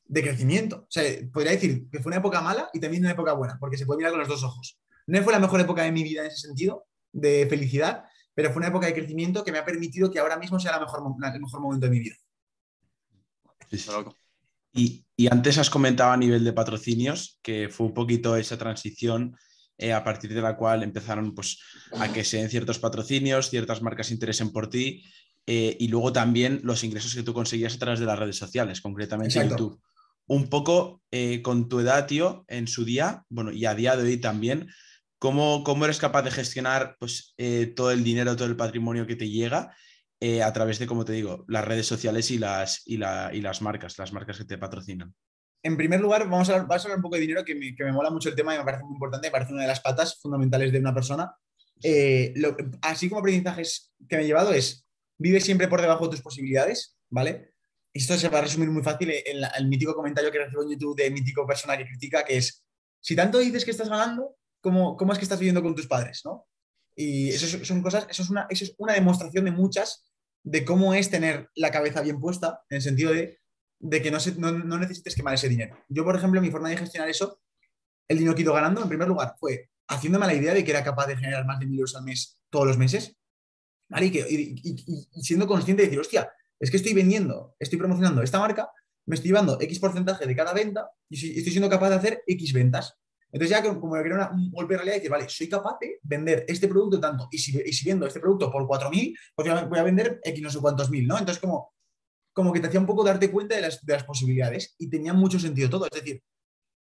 de 0.05 0.23
crecimiento. 0.23 0.81
O 0.83 0.90
sea, 0.90 1.05
podría 1.33 1.53
decir 1.53 1.88
que 1.90 2.01
fue 2.01 2.11
una 2.11 2.18
época 2.18 2.40
mala 2.42 2.68
y 2.75 2.81
también 2.81 3.03
una 3.05 3.12
época 3.12 3.33
buena, 3.33 3.57
porque 3.59 3.79
se 3.79 3.87
puede 3.87 3.99
mirar 3.99 4.12
con 4.12 4.21
los 4.21 4.29
dos 4.29 4.42
ojos. 4.42 4.79
No 5.07 5.23
fue 5.23 5.33
la 5.33 5.38
mejor 5.38 5.61
época 5.61 5.83
de 5.85 5.92
mi 5.92 6.03
vida 6.03 6.21
en 6.21 6.27
ese 6.27 6.49
sentido, 6.49 6.87
de 7.12 7.47
felicidad, 7.49 8.05
pero 8.35 8.51
fue 8.51 8.59
una 8.61 8.68
época 8.68 8.87
de 8.87 8.94
crecimiento 8.94 9.42
que 9.42 9.53
me 9.53 9.59
ha 9.59 9.64
permitido 9.64 10.11
que 10.11 10.18
ahora 10.18 10.37
mismo 10.37 10.61
sea 10.61 10.73
la 10.73 10.81
mejor, 10.81 11.03
mo- 11.03 11.16
la- 11.18 11.33
el 11.33 11.40
mejor 11.40 11.61
momento 11.61 11.87
de 11.87 11.90
mi 11.92 12.01
vida. 12.01 12.16
Sí, 13.71 13.79
sí. 13.79 13.87
Y, 14.79 15.05
y 15.17 15.27
antes 15.27 15.59
has 15.59 15.69
comentado 15.69 16.12
a 16.12 16.17
nivel 16.17 16.45
de 16.45 16.53
patrocinios 16.53 17.41
que 17.43 17.69
fue 17.69 17.88
un 17.88 17.95
poquito 17.95 18.37
esa 18.37 18.57
transición 18.57 19.37
eh, 19.77 19.93
a 19.93 20.05
partir 20.05 20.33
de 20.33 20.41
la 20.41 20.57
cual 20.57 20.85
empezaron 20.85 21.35
pues, 21.35 21.59
a 21.93 22.12
que 22.12 22.23
se 22.23 22.37
den 22.37 22.49
ciertos 22.49 22.79
patrocinios, 22.79 23.51
ciertas 23.51 23.83
marcas 23.83 24.09
se 24.09 24.14
interesen 24.14 24.53
por 24.53 24.71
ti 24.71 25.05
eh, 25.45 25.77
y 25.81 25.88
luego 25.88 26.12
también 26.12 26.61
los 26.62 26.85
ingresos 26.85 27.17
que 27.17 27.25
tú 27.25 27.35
conseguías 27.35 27.75
a 27.75 27.79
través 27.79 27.99
de 27.99 28.07
las 28.07 28.19
redes 28.19 28.37
sociales, 28.37 28.81
concretamente 28.81 29.38
Exacto. 29.38 29.57
YouTube. 29.57 29.81
Un 30.29 30.49
poco 30.49 31.03
eh, 31.11 31.43
con 31.43 31.69
tu 31.69 31.81
edad, 31.81 32.07
tío, 32.07 32.45
en 32.47 32.69
su 32.69 32.85
día, 32.85 33.25
bueno, 33.29 33.51
y 33.51 33.64
a 33.67 33.75
día 33.75 33.97
de 33.97 34.05
hoy 34.05 34.19
también, 34.19 34.69
¿cómo, 35.19 35.64
cómo 35.64 35.85
eres 35.85 35.99
capaz 35.99 36.23
de 36.23 36.31
gestionar 36.31 36.97
pues, 37.01 37.35
todo 37.75 37.91
el 37.91 38.05
dinero, 38.05 38.37
todo 38.37 38.47
el 38.47 38.57
patrimonio 38.57 39.07
que 39.07 39.17
te 39.17 39.31
llega 39.31 39.75
eh, 40.21 40.43
a 40.43 40.53
través 40.53 40.79
de, 40.79 40.87
como 40.87 41.05
te 41.05 41.13
digo, 41.13 41.45
las 41.49 41.65
redes 41.65 41.87
sociales 41.87 42.31
y 42.31 42.39
las, 42.39 42.83
y, 42.87 42.97
la- 42.97 43.31
y 43.33 43.41
las 43.41 43.63
marcas, 43.63 43.99
las 43.99 44.13
marcas 44.13 44.39
que 44.39 44.45
te 44.45 44.59
patrocinan? 44.59 45.15
En 45.63 45.77
primer 45.77 46.01
lugar, 46.01 46.29
vamos 46.29 46.49
a 46.49 46.55
hablar, 46.55 46.71
a 46.71 46.83
hablar 46.83 46.97
un 46.97 47.03
poco 47.03 47.17
de 47.17 47.23
dinero, 47.23 47.45
que 47.45 47.55
me, 47.55 47.75
que 47.75 47.85
me 47.85 47.93
mola 47.93 48.11
mucho 48.11 48.29
el 48.29 48.35
tema 48.37 48.55
y 48.55 48.59
me 48.59 48.65
parece 48.65 48.85
muy 48.85 48.95
importante, 48.95 49.29
me 49.29 49.33
parece 49.33 49.53
una 49.53 49.63
de 49.63 49.69
las 49.69 49.81
patas 49.81 50.19
fundamentales 50.21 50.73
de 50.73 50.79
una 50.79 50.95
persona. 50.95 51.35
Eh, 51.83 52.35
así 52.83 53.09
como 53.09 53.21
aprendizajes 53.21 53.93
que 54.09 54.17
me 54.17 54.23
he 54.23 54.27
llevado 54.27 54.53
es, 54.53 54.87
vive 55.19 55.41
siempre 55.41 55.69
por 55.69 55.81
debajo 55.81 56.05
de 56.07 56.13
tus 56.13 56.23
posibilidades, 56.23 56.97
¿vale? 57.11 57.55
Esto 57.93 58.17
se 58.17 58.29
va 58.29 58.39
a 58.39 58.43
resumir 58.43 58.71
muy 58.71 58.83
fácil 58.83 59.11
en 59.11 59.43
el 59.57 59.67
mítico 59.69 59.95
comentario 59.95 60.31
que 60.31 60.39
recibo 60.39 60.63
en 60.63 60.71
YouTube 60.71 60.97
de 60.97 61.11
mítico 61.11 61.47
persona 61.47 61.77
que 61.77 61.87
critica, 61.87 62.25
que 62.25 62.37
es, 62.37 62.65
si 63.01 63.17
tanto 63.17 63.39
dices 63.39 63.65
que 63.65 63.71
estás 63.73 63.89
ganando, 63.89 64.37
¿cómo, 64.61 64.97
cómo 64.97 65.13
es 65.13 65.19
que 65.19 65.25
estás 65.25 65.39
viviendo 65.41 65.63
con 65.63 65.75
tus 65.75 65.87
padres, 65.87 66.23
no? 66.25 66.47
Y 66.95 67.31
son 67.33 67.81
cosas, 67.83 68.07
eso 68.11 68.23
es, 68.23 68.31
una, 68.31 68.47
eso 68.51 68.65
es 68.65 68.75
una 68.79 68.93
demostración 68.93 69.45
de 69.45 69.53
muchas 69.53 70.08
de 70.44 70.64
cómo 70.64 70.94
es 70.94 71.11
tener 71.11 71.51
la 71.55 71.70
cabeza 71.70 72.01
bien 72.01 72.20
puesta, 72.20 72.62
en 72.70 72.77
el 72.77 72.83
sentido 72.83 73.12
de, 73.12 73.38
de 73.81 74.03
que 74.03 74.11
no, 74.11 74.20
se- 74.20 74.35
no, 74.37 74.53
necesites 74.79 75.14
quemar 75.14 75.35
ese 75.35 75.48
dinero. 75.48 75.77
Yo, 75.88 76.05
por 76.05 76.16
ejemplo, 76.16 76.40
mi 76.40 76.51
forma 76.51 76.68
de 76.70 76.77
gestionar 76.77 77.09
eso, 77.09 77.40
el 78.09 78.18
dinero 78.18 78.35
que 78.35 78.42
he 78.42 78.44
ido 78.44 78.55
ganando, 78.55 78.83
en 78.83 78.88
primer 78.88 79.09
lugar, 79.09 79.35
fue 79.38 79.70
haciéndome 79.88 80.27
la 80.27 80.35
idea 80.35 80.55
de 80.55 80.64
que 80.64 80.70
era 80.70 80.85
capaz 80.85 81.07
de 81.07 81.16
generar 81.16 81.44
más 81.46 81.59
de 81.59 81.66
mil 81.66 81.79
euros 81.79 81.94
al 81.96 82.05
mes 82.05 82.40
todos 82.51 82.66
los 82.66 82.79
meses, 82.79 83.16
¿vale? 83.88 84.07
Y, 84.07 84.61
y- 84.62 85.09
siendo 85.22 85.46
consciente 85.46 85.83
de 85.83 85.88
decir, 85.88 86.01
hostia, 86.01 86.31
es 86.61 86.70
que 86.70 86.77
estoy 86.79 86.94
vendiendo, 86.94 87.55
estoy 87.59 87.79
promocionando 87.79 88.22
esta 88.22 88.38
marca, 88.38 88.70
me 89.07 89.14
estoy 89.14 89.29
llevando 89.29 89.61
X 89.61 89.79
porcentaje 89.79 90.27
de 90.27 90.37
cada 90.37 90.53
venta 90.53 90.90
y 91.09 91.38
estoy 91.38 91.53
siendo 91.53 91.70
capaz 91.70 91.90
de 91.90 91.94
hacer 91.96 92.22
X 92.27 92.53
ventas. 92.53 92.94
Entonces 93.31 93.51
ya 93.51 93.62
como 93.62 93.91
crea 93.93 94.14
una- 94.14 94.31
un 94.31 94.51
golpe 94.51 94.75
de 94.75 94.79
realidad 94.79 94.95
y 94.97 94.99
decir, 95.01 95.11
vale, 95.11 95.29
soy 95.29 95.49
capaz 95.49 95.79
de 95.81 95.99
vender 96.03 96.45
este 96.49 96.67
producto 96.69 96.99
tanto, 96.99 97.29
y 97.31 97.38
si, 97.38 97.61
y 97.64 97.73
si 97.73 97.87
vendo 97.88 98.07
este 98.07 98.21
producto 98.21 98.51
por 98.51 98.67
4.000, 98.67 99.14
pues 99.35 99.49
voy 99.69 99.79
a 99.79 99.83
vender 99.83 100.21
X 100.25 100.43
no 100.43 100.51
sé 100.51 100.59
cuántos 100.61 100.91
mil, 100.91 101.07
¿no? 101.07 101.19
Entonces 101.19 101.41
como, 101.41 101.75
como 102.33 102.53
que 102.53 102.61
te 102.61 102.69
hacía 102.69 102.81
un 102.81 102.87
poco 102.87 103.05
darte 103.05 103.31
cuenta 103.31 103.55
de 103.57 103.62
las, 103.62 103.85
de 103.85 103.99
posibilidades 104.05 104.75
y 104.79 104.88
tenía 104.88 105.12
mucho 105.12 105.38
sentido 105.38 105.69
todo. 105.69 105.87
Es 105.87 105.91
decir, 105.93 106.23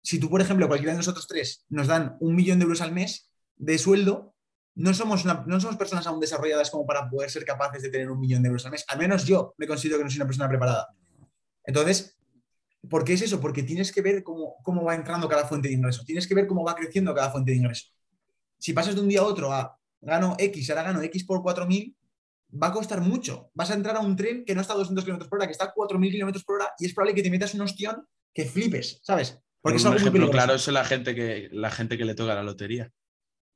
si 0.01 0.19
tú, 0.19 0.29
por 0.29 0.41
ejemplo, 0.41 0.67
cualquiera 0.67 0.91
de 0.93 0.97
nosotros 0.97 1.27
tres 1.27 1.65
nos 1.69 1.88
dan 1.88 2.17
un 2.19 2.36
millón 2.36 2.60
de 2.60 2.63
euros 2.63 2.82
al 2.82 2.91
mes 2.91 3.32
de 3.56 3.77
sueldo, 3.77 4.36
no 4.75 4.93
somos, 4.93 5.23
no 5.25 5.60
somos 5.62 5.77
personas 5.77 6.08
aún 6.08 6.19
desarrolladas 6.19 6.71
como 6.71 6.86
para 6.86 7.10
poder 7.10 7.29
ser 7.29 7.45
capaces 7.45 7.82
de 7.84 7.89
tener 7.89 8.10
un 8.10 8.19
millón 8.19 8.41
de 8.41 8.47
euros 8.47 8.65
al 8.65 8.71
mes. 8.71 8.84
Al 8.89 8.97
menos 8.97 9.25
yo 9.25 9.53
me 9.58 9.67
considero 9.67 9.97
que 9.99 10.03
no 10.03 10.10
soy 10.10 10.17
una 10.17 10.25
persona 10.25 10.49
preparada. 10.49 10.88
Entonces, 11.63 12.17
¿por 12.89 13.04
qué 13.04 13.13
es 13.13 13.22
eso? 13.22 13.39
Porque 13.39 13.63
tienes 13.63 13.91
que 13.91 14.02
ver 14.02 14.24
cómo, 14.24 14.56
cómo 14.63 14.84
va 14.84 14.96
entrando 14.96 15.28
cada 15.30 15.46
fuente 15.48 15.67
de 15.69 15.74
ingreso. 15.76 16.04
Tienes 16.06 16.28
que 16.28 16.36
ver 16.36 16.48
cómo 16.48 16.63
va 16.63 16.76
creciendo 16.76 17.13
cada 17.13 17.32
fuente 17.32 17.52
de 17.52 17.58
ingreso. 17.58 17.88
Si 18.58 18.74
pasas 18.74 18.96
de 18.96 19.02
un 19.02 19.08
día 19.10 19.22
a 19.22 19.24
otro 19.26 19.52
a 19.54 19.78
gano 20.02 20.36
X, 20.39 20.69
ahora 20.69 20.84
gano 20.84 21.02
X 21.02 21.24
por 21.26 21.39
4.000, 21.41 21.96
va 22.62 22.67
a 22.67 22.72
costar 22.72 23.02
mucho. 23.02 23.50
Vas 23.54 23.72
a 23.72 23.74
entrar 23.74 23.96
a 23.96 24.00
un 24.00 24.15
tren 24.15 24.46
que 24.46 24.54
no 24.56 24.62
está 24.62 24.74
a 24.74 24.78
200 24.78 25.04
km 25.06 25.28
por 25.28 25.39
hora, 25.39 25.48
que 25.48 25.52
está 25.54 25.65
a 25.65 25.74
4.000 25.74 26.12
km 26.12 26.43
por 26.46 26.56
hora 26.58 26.72
y 26.80 26.86
es 26.86 26.93
probable 26.93 27.15
que 27.15 27.24
te 27.24 27.30
metas 27.32 27.54
un 27.54 27.62
ostión 27.62 28.08
que 28.34 28.46
flipes, 28.46 29.00
¿sabes? 29.04 29.39
Porque 29.62 29.78
es 29.78 29.84
un 29.84 29.88
algo 29.88 30.00
muy 30.00 30.02
ejemplo 30.10 30.22
peligroso. 30.28 30.32
claro 30.46 30.54
es 30.56 30.67
la 30.67 30.84
gente 30.86 31.15
que 31.15 31.50
la 31.52 31.72
gente 31.72 31.98
que 31.98 32.06
le 32.06 32.15
toca 32.15 32.36
la 32.36 32.43
lotería. 32.43 32.91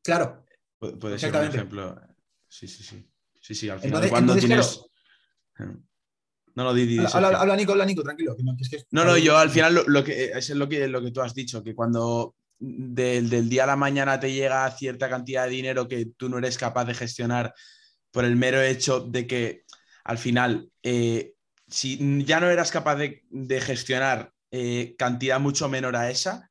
Claro, 0.04 0.46
Pu- 0.80 0.98
Puede 1.00 1.20
ser 1.20 1.36
un 1.36 1.44
ejemplo. 1.44 2.00
Sí, 2.48 2.68
sí, 2.68 2.84
sí. 2.84 3.06
Sí, 3.42 3.56
sí, 3.56 3.70
al 3.70 3.80
final 3.80 4.04
Entonces- 4.04 4.12
cuando 4.12 4.34
entonces, 4.34 4.48
tienes. 5.58 5.78
No, 6.58 6.64
no, 6.64 6.74
di, 6.74 6.88
di, 6.88 6.98
habla, 6.98 7.28
habla- 7.28 7.40
habla, 7.42 7.56
Nico, 7.56 7.72
habla 7.74 7.86
Nico, 7.86 8.02
tranquilo. 8.02 8.36
que 8.36 8.42
no, 8.44 8.56
que 8.58 8.64
es 8.64 8.70
que- 8.70 8.84
No, 8.90 9.06
no, 9.06 9.16
yo 9.16 9.38
al 9.38 9.52
final 9.52 9.76
lo, 9.76 9.84
lo 9.88 10.04
que 10.04 10.32
es 10.32 10.50
lo 10.50 10.68
que, 10.68 10.88
lo 10.88 11.04
que 11.04 11.12
tú 11.12 11.22
has 11.22 11.36
dicho, 11.36 11.64
que 11.64 11.76
cuando 11.76 12.36
del, 12.58 13.30
del 13.30 13.48
día 13.48 13.66
a 13.66 13.68
la 13.68 13.76
mañana 13.76 14.20
te 14.20 14.34
llega 14.34 14.70
cierta 14.72 15.08
cantidad 15.08 15.44
de 15.44 15.52
dinero 15.52 15.88
que 15.88 16.08
tú 16.18 16.30
no 16.30 16.40
eres 16.40 16.58
capaz 16.58 16.86
de 16.86 16.96
gestionar 16.96 17.54
por 18.10 18.26
el 18.26 18.36
mero 18.36 18.60
hecho 18.60 19.02
de 19.02 19.28
que 19.28 19.66
al 20.04 20.18
final, 20.18 20.72
eh, 20.82 21.34
si 21.68 22.24
ya 22.26 22.40
no 22.40 22.50
eras 22.50 22.72
capaz 22.72 22.96
de, 22.96 23.24
de 23.30 23.62
gestionar 23.62 24.32
eh, 24.50 24.96
cantidad 24.98 25.40
mucho 25.40 25.70
menor 25.70 25.96
a 25.96 26.10
esa, 26.10 26.50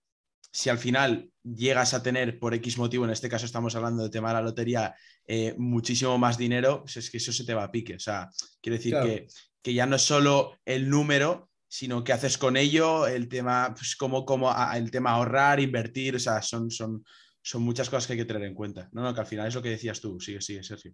si 0.52 0.70
al 0.70 0.78
final 0.78 1.30
llegas 1.42 1.94
a 1.94 2.02
tener 2.02 2.38
por 2.38 2.54
X 2.54 2.78
motivo, 2.78 3.04
en 3.04 3.10
este 3.10 3.28
caso 3.28 3.44
estamos 3.46 3.74
hablando 3.74 4.02
del 4.02 4.12
tema 4.12 4.28
de 4.28 4.34
la 4.34 4.42
lotería, 4.42 4.94
eh, 5.26 5.54
muchísimo 5.58 6.16
más 6.18 6.38
dinero, 6.38 6.82
pues 6.82 6.98
es 6.98 7.10
que 7.10 7.16
eso 7.16 7.32
se 7.32 7.44
te 7.44 7.52
va 7.54 7.64
a 7.64 7.72
pique. 7.72 7.96
O 7.96 7.98
sea, 8.00 8.30
quiero 8.60 8.76
decir 8.76 8.92
Claro. 8.92 9.06
que, 9.06 9.26
que 9.62 9.74
ya 9.74 9.86
no 9.86 9.96
es 9.96 10.02
solo 10.02 10.58
el 10.64 10.88
número, 10.88 11.50
sino 11.68 12.04
qué 12.04 12.12
haces 12.12 12.38
con 12.38 12.56
ello, 12.56 13.06
el 13.06 13.28
tema, 13.28 13.74
pues 13.74 13.96
cómo 13.96 14.50
a- 14.50 14.76
el 14.78 14.90
tema 14.90 15.10
ahorrar, 15.10 15.60
invertir, 15.60 16.16
o 16.16 16.18
sea, 16.20 16.40
son, 16.42 16.70
son, 16.70 17.04
son 17.42 17.62
muchas 17.62 17.90
cosas 17.90 18.06
que 18.06 18.12
hay 18.14 18.18
que 18.20 18.24
tener 18.24 18.44
en 18.44 18.54
cuenta. 18.54 18.88
No, 18.92 19.02
no, 19.02 19.12
que 19.14 19.20
al 19.20 19.26
final 19.26 19.48
es 19.48 19.54
lo 19.54 19.62
que 19.62 19.70
decías 19.70 20.00
tú. 20.00 20.20
Sigue, 20.20 20.40
sigue, 20.40 20.62
Sergio. 20.62 20.92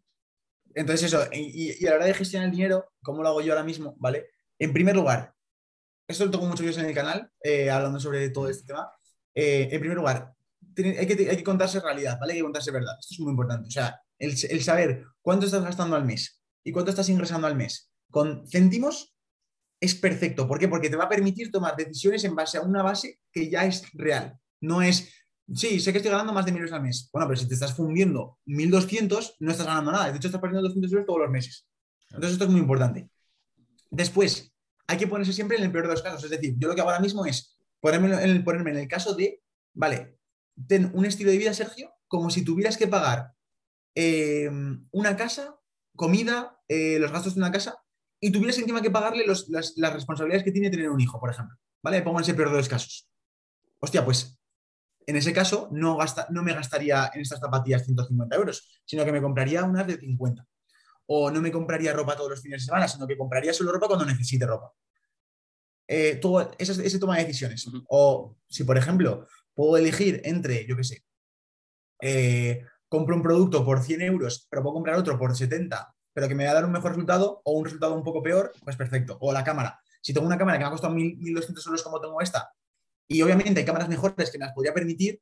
Entonces, 0.75 1.13
eso, 1.13 1.23
y, 1.33 1.85
a 1.87 1.91
la 1.91 1.97
hora 1.97 2.07
de 2.07 2.15
gestionar 2.15 2.49
el 2.49 2.55
dinero, 2.55 2.93
¿cómo 3.03 3.23
lo 3.23 3.29
hago 3.29 3.43
yo 3.43 3.53
ahora 3.53 3.65
mismo? 3.65 3.95
¿Vale? 3.99 4.29
En 4.59 4.73
primer 4.73 4.97
lugar, 4.97 5.35
esto 6.09 6.25
lo 6.25 6.31
tengo 6.31 6.47
muchos 6.47 6.61
vídeos 6.61 6.79
en 6.79 6.87
el 6.87 6.95
canal, 6.95 7.31
eh, 7.43 7.71
hablando 7.71 8.01
sobre 8.01 8.31
todo 8.31 8.49
este 8.49 8.67
tema. 8.67 8.91
Eh, 9.35 9.69
en 9.71 9.81
primer 9.81 9.97
lugar, 9.97 10.33
hay 10.77 11.07
que, 11.07 11.31
hay 11.31 11.37
que 11.37 11.45
contarse 11.45 11.81
realidad, 11.81 12.19
¿vale? 12.19 12.33
Hay 12.33 12.39
que 12.39 12.45
contarse 12.45 12.71
verdad. 12.71 12.95
Esto 12.99 13.15
es 13.15 13.21
muy 13.21 13.31
importante. 13.31 13.69
O 13.69 13.71
sea, 13.71 14.01
el, 14.19 14.31
el 14.51 14.63
saber 14.63 15.05
cuánto 15.21 15.47
estás 15.47 15.63
gastando 15.63 15.97
al 15.97 16.05
mes 16.07 16.41
y 16.65 16.73
cuánto 16.73 16.91
estás 16.91 17.09
ingresando 17.11 17.47
al 17.47 17.57
mes 17.57 17.92
con 18.13 18.47
céntimos 18.47 19.17
es 19.81 19.97
perfecto. 19.97 20.47
¿Por 20.47 20.61
qué? 20.61 20.69
Porque 20.69 20.89
te 20.89 20.95
va 20.95 21.05
a 21.05 21.09
permitir 21.09 21.51
tomar 21.51 21.75
decisiones 21.75 22.23
en 22.23 22.37
base 22.37 22.59
a 22.59 22.61
una 22.61 22.85
base 22.85 23.19
que 23.33 23.51
ya 23.51 23.65
es 23.65 23.91
real. 23.95 24.39
No 24.61 24.81
es, 24.81 25.13
sí, 25.53 25.81
sé 25.81 25.91
que 25.91 25.99
estoy 25.99 26.13
ganando 26.13 26.33
más 26.33 26.47
de 26.47 26.53
mil 26.53 26.61
euros 26.61 26.73
al 26.73 26.83
mes. 26.83 27.11
Bueno, 27.13 27.27
pero 27.27 27.41
si 27.41 27.49
te 27.49 27.55
estás 27.55 27.75
fundiendo 27.75 28.39
1.200, 28.47 29.37
no 29.41 29.51
estás 29.51 29.67
ganando 29.67 29.91
nada. 29.91 30.13
De 30.13 30.17
hecho, 30.19 30.29
estás 30.29 30.41
perdiendo 30.41 30.69
200 30.69 30.93
euros 30.93 31.07
todos 31.07 31.19
los 31.19 31.31
meses. 31.31 31.67
Entonces, 32.11 32.35
esto 32.35 32.45
es 32.45 32.51
muy 32.51 32.61
importante. 32.61 33.11
Después, 33.91 34.55
hay 34.87 34.99
que 34.99 35.09
ponerse 35.09 35.33
siempre 35.33 35.57
en 35.57 35.65
el 35.65 35.73
peor 35.73 35.89
de 35.89 35.95
los 35.95 36.03
casos. 36.03 36.23
Es 36.23 36.31
decir, 36.31 36.55
yo 36.59 36.69
lo 36.69 36.75
que 36.77 36.81
hago 36.81 36.91
ahora 36.91 37.03
mismo 37.03 37.27
es 37.27 37.59
ponerme 37.81 38.23
en 38.23 38.31
el, 38.31 38.45
ponerme 38.45 38.71
en 38.71 38.79
el 38.79 38.89
caso 38.89 39.15
de, 39.15 39.43
vale, 39.75 40.17
ten 40.69 40.93
un 40.95 41.07
estilo 41.07 41.33
de 41.33 41.39
vida, 41.39 41.55
Sergio, 41.55 41.93
como 42.07 42.31
si 42.31 42.45
tuvieras 42.45 42.77
que 42.77 42.87
pagar 42.87 43.33
eh, 43.97 44.49
una 44.93 45.17
casa, 45.17 45.59
comida, 45.97 46.61
eh, 46.69 46.99
los 47.01 47.11
gastos 47.11 47.35
de 47.35 47.41
una 47.41 47.51
casa, 47.51 47.82
y 48.25 48.31
tuvieras 48.31 48.57
encima 48.59 48.81
que 48.81 48.91
pagarle 48.91 49.27
las, 49.27 49.75
responsabilidades 49.77 50.45
que 50.45 50.53
tiene 50.53 50.71
tener 50.71 50.89
un 50.89 51.01
hijo, 51.01 51.19
por 51.19 51.29
ejemplo. 51.29 51.57
¿Vale? 51.83 52.03
Pongo 52.03 52.21
en 52.21 52.23
ese 52.23 52.35
peor 52.35 52.51
de 52.51 52.59
los 52.59 52.69
casos. 52.69 53.11
Hostia, 53.81 54.05
pues 54.05 54.39
en 55.05 55.17
ese 55.17 55.33
caso 55.33 55.69
no, 55.73 55.97
gasta, 55.97 56.29
no 56.31 56.45
me 56.45 56.55
gastaría 56.55 57.11
en 57.13 57.21
estas 57.21 57.41
zapatillas 57.41 57.85
150 57.85 58.37
euros, 58.37 58.81
sino 58.85 59.05
que 59.05 59.11
me 59.11 59.21
compraría 59.21 59.65
unas 59.65 59.89
de 59.89 59.99
50. 59.99 60.47
O 61.07 61.33
no 61.33 61.41
me 61.41 61.51
compraría 61.51 61.93
ropa 61.93 62.15
todos 62.15 62.31
los 62.31 62.41
fines 62.41 62.61
de 62.61 62.67
semana, 62.67 62.87
sino 62.87 63.09
que 63.09 63.19
compraría 63.19 63.53
solo 63.53 63.73
ropa 63.73 63.89
cuando 63.89 64.07
necesite 64.07 64.47
ropa. 64.47 64.73
Eh, 65.89 66.21
todo, 66.23 66.53
ese, 66.59 66.99
toma 67.01 67.17
de 67.17 67.25
decisiones. 67.25 67.69
O 67.89 68.37
si, 68.49 68.63
por 68.63 68.79
ejemplo, 68.79 69.27
puedo 69.53 69.77
elegir 69.77 70.21
entre, 70.23 70.65
yo 70.65 70.77
qué 70.77 70.85
sé, 70.85 71.03
eh, 72.01 72.65
compro 72.89 73.17
un 73.17 73.23
producto 73.23 73.65
por 73.65 73.83
100 73.83 74.03
euros, 74.03 74.47
pero 74.49 74.63
puedo 74.63 74.75
comprar 74.75 74.97
otro 74.97 75.19
por 75.19 75.37
70, 75.37 75.93
pero 76.13 76.29
que 76.29 76.35
me 76.35 76.45
va 76.45 76.51
a 76.51 76.55
dar 76.55 76.65
un 76.65 76.73
mejor 76.73 76.93
resultado 76.93 77.41
o 77.45 77.53
un 77.53 77.65
resultado 77.65 77.95
un 77.95 78.03
poco 78.03 78.23
peor, 78.23 78.53
pues 78.65 78.77
perfecto. 78.77 79.19
O 79.21 79.33
la 79.33 79.45
cámara. 79.45 79.81
Si 80.01 80.13
tengo 80.13 80.27
una 80.27 80.39
cámara 80.39 80.59
que 80.59 80.65
me 80.65 80.69
ha 80.69 80.71
costado 80.71 80.95
1.200 80.95 81.67
euros 81.67 81.83
como 81.83 82.01
tengo 82.01 82.21
esta, 82.21 82.53
y 83.09 83.23
obviamente 83.23 83.61
hay 83.61 83.67
cámaras 83.67 83.89
mejores 83.89 84.31
que 84.31 84.39
me 84.39 84.47
las 84.47 84.55
podría 84.55 84.75
permitir, 84.75 85.21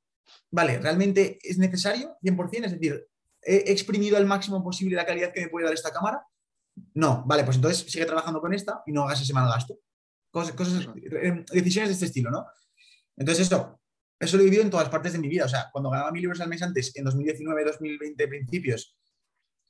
vale, 0.50 0.78
¿realmente 0.78 1.38
es 1.42 1.58
necesario 1.58 2.16
100%? 2.22 2.64
Es 2.64 2.72
decir, 2.72 3.06
¿he 3.42 3.72
exprimido 3.72 4.16
al 4.16 4.26
máximo 4.26 4.62
posible 4.62 4.96
la 4.96 5.06
calidad 5.06 5.32
que 5.32 5.42
me 5.42 5.48
puede 5.48 5.66
dar 5.66 5.74
esta 5.74 5.92
cámara? 5.92 6.24
No, 6.94 7.24
vale, 7.26 7.44
pues 7.44 7.56
entonces 7.56 7.90
sigue 7.90 8.06
trabajando 8.06 8.40
con 8.40 8.54
esta 8.54 8.82
y 8.86 8.92
no 8.92 9.04
hagas 9.04 9.20
ese 9.20 9.32
mal 9.32 9.48
gasto. 9.48 9.78
Cosas, 10.30 10.54
cosas, 10.54 10.88
eh, 10.96 11.44
decisiones 11.52 11.88
de 11.88 11.94
este 11.94 12.06
estilo, 12.06 12.30
¿no? 12.30 12.46
Entonces, 13.16 13.46
eso, 13.46 13.80
eso 14.18 14.36
lo 14.36 14.42
he 14.42 14.46
vivido 14.46 14.62
en 14.62 14.70
todas 14.70 14.88
partes 14.88 15.12
de 15.12 15.18
mi 15.18 15.28
vida. 15.28 15.44
O 15.44 15.48
sea, 15.48 15.68
cuando 15.72 15.90
ganaba 15.90 16.12
mil 16.12 16.24
euros 16.24 16.40
al 16.40 16.48
mes 16.48 16.62
antes, 16.62 16.94
en 16.96 17.04
2019, 17.04 17.64
2020, 17.64 18.28
principios, 18.28 18.96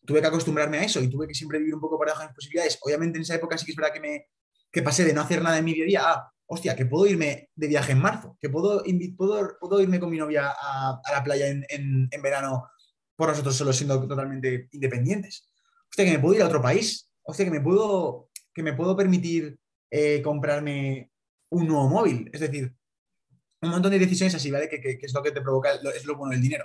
tuve 0.05 0.21
que 0.21 0.27
acostumbrarme 0.27 0.79
a 0.79 0.85
eso 0.85 1.01
y 1.01 1.09
tuve 1.09 1.27
que 1.27 1.35
siempre 1.35 1.59
vivir 1.59 1.75
un 1.75 1.81
poco 1.81 1.97
por 1.97 2.07
debajo 2.07 2.23
de 2.23 2.29
mis 2.29 2.37
posibilidades. 2.37 2.79
Obviamente 2.83 3.19
en 3.19 3.23
esa 3.23 3.35
época 3.35 3.59
sí 3.59 3.67
que 3.67 3.73
es 3.73 3.77
verdad 3.77 3.93
que 3.93 4.01
me 4.01 4.27
que 4.73 4.83
pasé 4.83 5.05
de 5.05 5.13
no 5.13 5.21
hacer 5.21 5.43
nada 5.43 5.59
en 5.59 5.65
mi 5.65 5.75
día 5.75 6.03
a 6.05 6.33
hostia, 6.53 6.75
que 6.75 6.87
puedo 6.87 7.07
irme 7.07 7.49
de 7.55 7.69
viaje 7.69 7.93
en 7.93 8.01
marzo, 8.01 8.37
que 8.41 8.49
puedo, 8.49 8.83
puedo, 9.17 9.57
puedo 9.61 9.81
irme 9.81 10.01
con 10.01 10.11
mi 10.11 10.19
novia 10.19 10.49
a, 10.51 11.01
la 11.13 11.23
playa 11.23 11.47
en, 11.47 11.65
en, 11.69 12.23
verano 12.23 12.69
por 13.15 13.29
nosotros 13.29 13.55
solo 13.55 13.73
siendo 13.73 14.05
totalmente 14.07 14.69
independientes. 14.73 15.49
Hostia, 15.89 16.05
que 16.05 16.13
me 16.13 16.19
puedo 16.19 16.35
ir 16.35 16.43
a 16.43 16.47
otro 16.47 16.61
país. 16.61 17.13
Hostia, 17.23 17.45
que 17.45 17.53
me 17.53 17.61
puedo, 17.61 18.31
que 18.53 18.65
me 18.65 18.73
puedo 18.73 18.97
permitir 18.97 19.61
eh, 19.91 20.21
comprarme 20.23 21.13
un 21.51 21.69
nuevo 21.69 21.89
móvil. 21.89 22.29
Es 22.33 22.41
decir, 22.41 22.75
un 23.63 23.71
montón 23.71 23.93
de 23.93 24.01
decisiones 24.01 24.35
así, 24.35 24.51
¿vale? 24.51 24.69
Que, 24.69 24.81
que, 24.81 24.99
es 25.01 25.15
lo 25.15 25.23
que 25.23 25.31
te 25.31 25.43
provoca, 25.43 25.71
es 25.95 26.05
lo 26.05 26.17
bueno 26.17 26.33
del 26.33 26.43
dinero. 26.43 26.65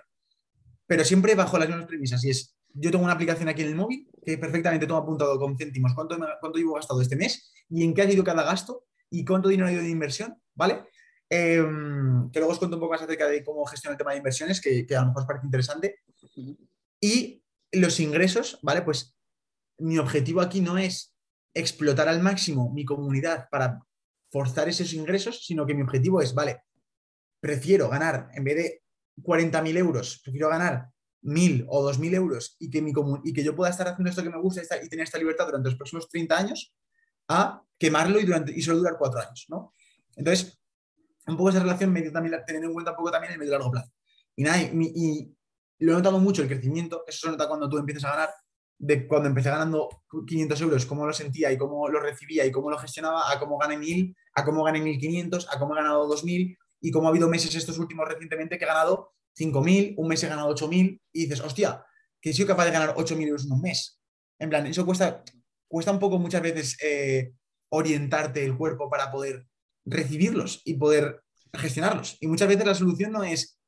Pero 0.88 1.03
siempre 1.03 1.36
bajo 1.36 1.59
las 1.59 1.67
mismas 1.67 1.86
premisas. 1.86 2.23
Y 2.25 2.31
es, 2.31 2.55
yo 2.76 2.91
tengo 2.91 3.05
una 3.05 3.13
aplicación 3.13 3.47
aquí 3.47 3.61
en 3.61 3.69
el 3.69 3.76
móvil 3.76 4.07
que 4.26 4.38
perfectamente 4.38 4.86
tengo 4.86 4.99
apuntado 4.99 5.39
con 5.39 5.57
céntimos 5.57 5.93
cuánto, 5.93 6.17
cuánto 6.39 6.57
llevo 6.57 6.73
gastado 6.73 7.01
este 7.01 7.15
mes 7.15 7.53
y 7.69 7.84
en 7.84 7.93
qué 7.93 8.01
ha 8.01 8.11
ido 8.11 8.23
cada 8.23 8.43
gasto 8.43 8.86
y 9.09 9.23
cuánto 9.23 9.49
dinero 9.49 9.67
ha 9.67 9.71
ido 9.71 9.82
de 9.82 9.89
inversión, 9.89 10.36
¿vale? 10.53 10.84
Em, 11.30 12.30
que 12.32 12.39
luego 12.39 12.51
os 12.51 12.59
cuento 12.59 12.76
un 12.76 12.82
poco 12.82 12.93
más 12.93 13.01
acerca 13.01 13.28
de 13.28 13.43
cómo 13.43 13.65
gestiono 13.65 13.93
el 13.93 13.97
tema 13.97 14.11
de 14.11 14.17
inversiones, 14.17 14.59
que, 14.59 14.86
que 14.86 14.95
a 14.95 15.01
lo 15.01 15.07
mejor 15.07 15.21
os 15.21 15.28
parece 15.28 15.45
interesante. 15.45 15.99
Y 16.99 17.43
los 17.71 17.99
ingresos, 17.99 18.59
¿vale? 18.61 18.82
Pues 18.82 19.15
mi 19.78 19.97
objetivo 19.97 20.41
aquí 20.41 20.59
no 20.59 20.78
es 20.78 21.15
explotar 21.53 22.09
al 22.09 22.21
máximo 22.21 22.71
mi 22.73 22.84
comunidad 22.84 23.47
para 23.49 23.80
forzar 24.30 24.67
esos 24.67 24.93
ingresos, 24.93 25.45
sino 25.45 25.65
que 25.65 25.73
mi 25.73 25.82
objetivo 25.82 26.21
es, 26.21 26.34
vale, 26.34 26.63
prefiero 27.39 27.88
ganar, 27.89 28.30
en 28.34 28.43
vez 28.43 28.55
de 28.55 28.84
40.000 29.23 29.78
euros, 29.78 30.19
prefiero 30.23 30.49
ganar 30.49 30.89
mil 31.26 31.65
o 31.67 31.82
dos 31.82 31.97
mil 31.97 32.13
euros 32.13 32.55
y 32.59 32.69
que, 32.69 32.82
mi 32.82 32.93
y 33.23 33.34
que 33.34 33.43
yo 33.43 33.55
pueda 33.55 33.71
estar 33.71 33.88
haciendo 33.88 34.09
esto 34.09 34.21
que 34.21 34.30
me 34.30 34.39
gusta 34.39 34.61
y 34.84 34.89
tener 34.89 35.03
esta 35.03 35.17
libertad 35.17 35.47
durante 35.47 35.69
los 35.69 35.78
próximos 35.78 36.07
30 36.07 36.38
años, 36.38 36.73
a 37.28 37.63
quemarlo 37.80 38.19
y, 38.19 38.26
durante, 38.26 38.53
y 38.55 38.61
solo 38.61 38.78
durar 38.78 38.95
cuatro 38.97 39.19
años, 39.19 39.45
¿no? 39.49 39.73
Entonces, 40.15 40.59
un 41.28 41.36
poco 41.36 41.49
esa 41.49 41.59
relación 41.59 41.91
me 41.91 42.01
también 42.11 42.39
teniendo 42.45 42.67
en 42.67 42.73
cuenta 42.73 42.91
un 42.91 42.97
poco 42.97 43.11
también 43.11 43.34
el 43.34 43.39
medio 43.39 43.53
largo 43.53 43.71
plazo. 43.71 43.91
Y 44.36 44.43
nada, 44.43 44.61
y, 44.61 45.32
lo 45.80 45.91
he 45.91 45.95
notado 45.95 46.19
mucho 46.19 46.41
el 46.41 46.47
crecimiento, 46.47 47.03
eso 47.07 47.28
se 47.28 47.32
nota 47.32 47.47
cuando 47.47 47.67
tú 47.67 47.78
empiezas 47.78 48.05
a 48.05 48.11
ganar, 48.11 48.30
de 48.78 49.07
cuando 49.07 49.28
empecé 49.28 49.49
ganando 49.49 49.89
500 50.26 50.61
euros, 50.61 50.86
cómo 50.86 51.05
lo 51.05 51.11
sentía 51.11 51.51
y 51.51 51.57
cómo 51.57 51.89
lo 51.89 51.99
recibía 51.99 52.45
y 52.45 52.51
cómo 52.51 52.69
lo 52.69 52.78
gestionaba, 52.78 53.32
a 53.32 53.39
cómo 53.39 53.57
gané 53.57 53.78
1000, 53.78 54.15
a 54.36 54.45
cómo 54.45 54.63
gané 54.63 54.80
1500, 54.80 55.47
a 55.51 55.59
cómo 55.59 55.73
he 55.73 55.78
ganado 55.78 56.07
2000 56.07 56.57
y 56.82 56.91
cómo 56.91 57.07
ha 57.07 57.09
habido 57.09 57.28
meses 57.28 57.55
estos 57.55 57.80
últimos 57.80 58.07
recientemente 58.07 58.57
que 58.57 58.63
he 58.63 58.67
ganado 58.67 59.11
5.000, 59.38 59.95
un 59.97 60.07
mes 60.07 60.23
he 60.23 60.27
ganado 60.27 60.53
8.000 60.55 61.01
y 61.11 61.21
dices, 61.21 61.41
hostia, 61.41 61.86
que 62.21 62.29
he 62.29 62.33
sido 62.33 62.47
capaz 62.47 62.65
de 62.65 62.71
ganar 62.71 62.95
8.000 62.95 63.27
euros 63.27 63.45
en 63.45 63.51
un 63.51 63.61
mes. 63.61 63.99
En 64.39 64.49
plan, 64.49 64.65
eso 64.65 64.86
cuesta, 64.86 65.23
cuesta 65.67 65.91
un 65.91 65.99
poco 65.99 66.17
muchas 66.19 66.41
veces 66.41 66.77
eh, 66.81 67.33
orientarte 67.69 68.43
el 68.43 68.57
cuerpo 68.57 68.89
para 68.89 69.11
poder 69.11 69.45
recibirlos 69.86 70.61
y 70.65 70.75
poder 70.75 71.21
gestionarlos. 71.53 72.17
Y 72.19 72.27
muchas 72.27 72.47
veces 72.47 72.65
la 72.65 72.75
solución 72.75 73.11
no 73.11 73.23
es 73.23 73.59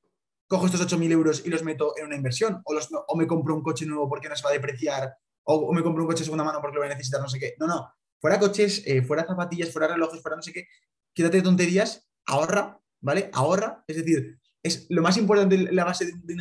cojo 0.48 0.66
estos 0.66 0.82
8.000 0.82 1.12
euros 1.12 1.44
y 1.46 1.50
los 1.50 1.64
meto 1.64 1.94
en 1.98 2.06
una 2.06 2.16
inversión 2.16 2.62
o, 2.64 2.74
los, 2.74 2.90
o 2.92 3.16
me 3.16 3.28
compro 3.28 3.54
un 3.54 3.62
coche 3.62 3.86
nuevo 3.86 4.08
porque 4.08 4.30
no 4.30 4.36
se 4.36 4.44
va 4.44 4.52
a 4.52 4.54
depreciar 4.54 5.14
o, 5.44 5.74
me 5.74 5.82
compro 5.82 6.04
un 6.04 6.08
coche 6.08 6.20
de 6.20 6.26
segunda 6.26 6.44
mano 6.44 6.60
porque 6.62 6.76
lo 6.76 6.82
voy 6.82 6.88
a 6.88 6.94
necesitar, 6.94 7.22
no 7.22 7.30
sé 7.30 7.40
qué. 7.40 7.56
No, 7.60 7.68
no. 7.68 7.90
Fuera 8.20 8.40
coches, 8.40 8.84
eh, 8.86 9.02
fuera 9.02 9.26
zapatillas, 9.26 9.72
fuera 9.72 9.88
relojes, 9.88 10.22
fuera 10.22 10.36
no 10.36 10.42
sé 10.42 10.52
qué. 10.52 10.68
Quédate 11.14 11.38
de 11.38 11.44
tonterías, 11.44 12.10
ahorra, 12.26 12.80
¿vale? 13.00 13.30
Ahorra. 13.34 13.84
Es 13.88 13.96
decir, 13.98 14.40
es 14.64 14.88
lo 14.90 15.02
más 15.02 15.18
importante, 15.18 15.58
la 15.72 15.86
base 15.86 16.06
de, 16.06 16.34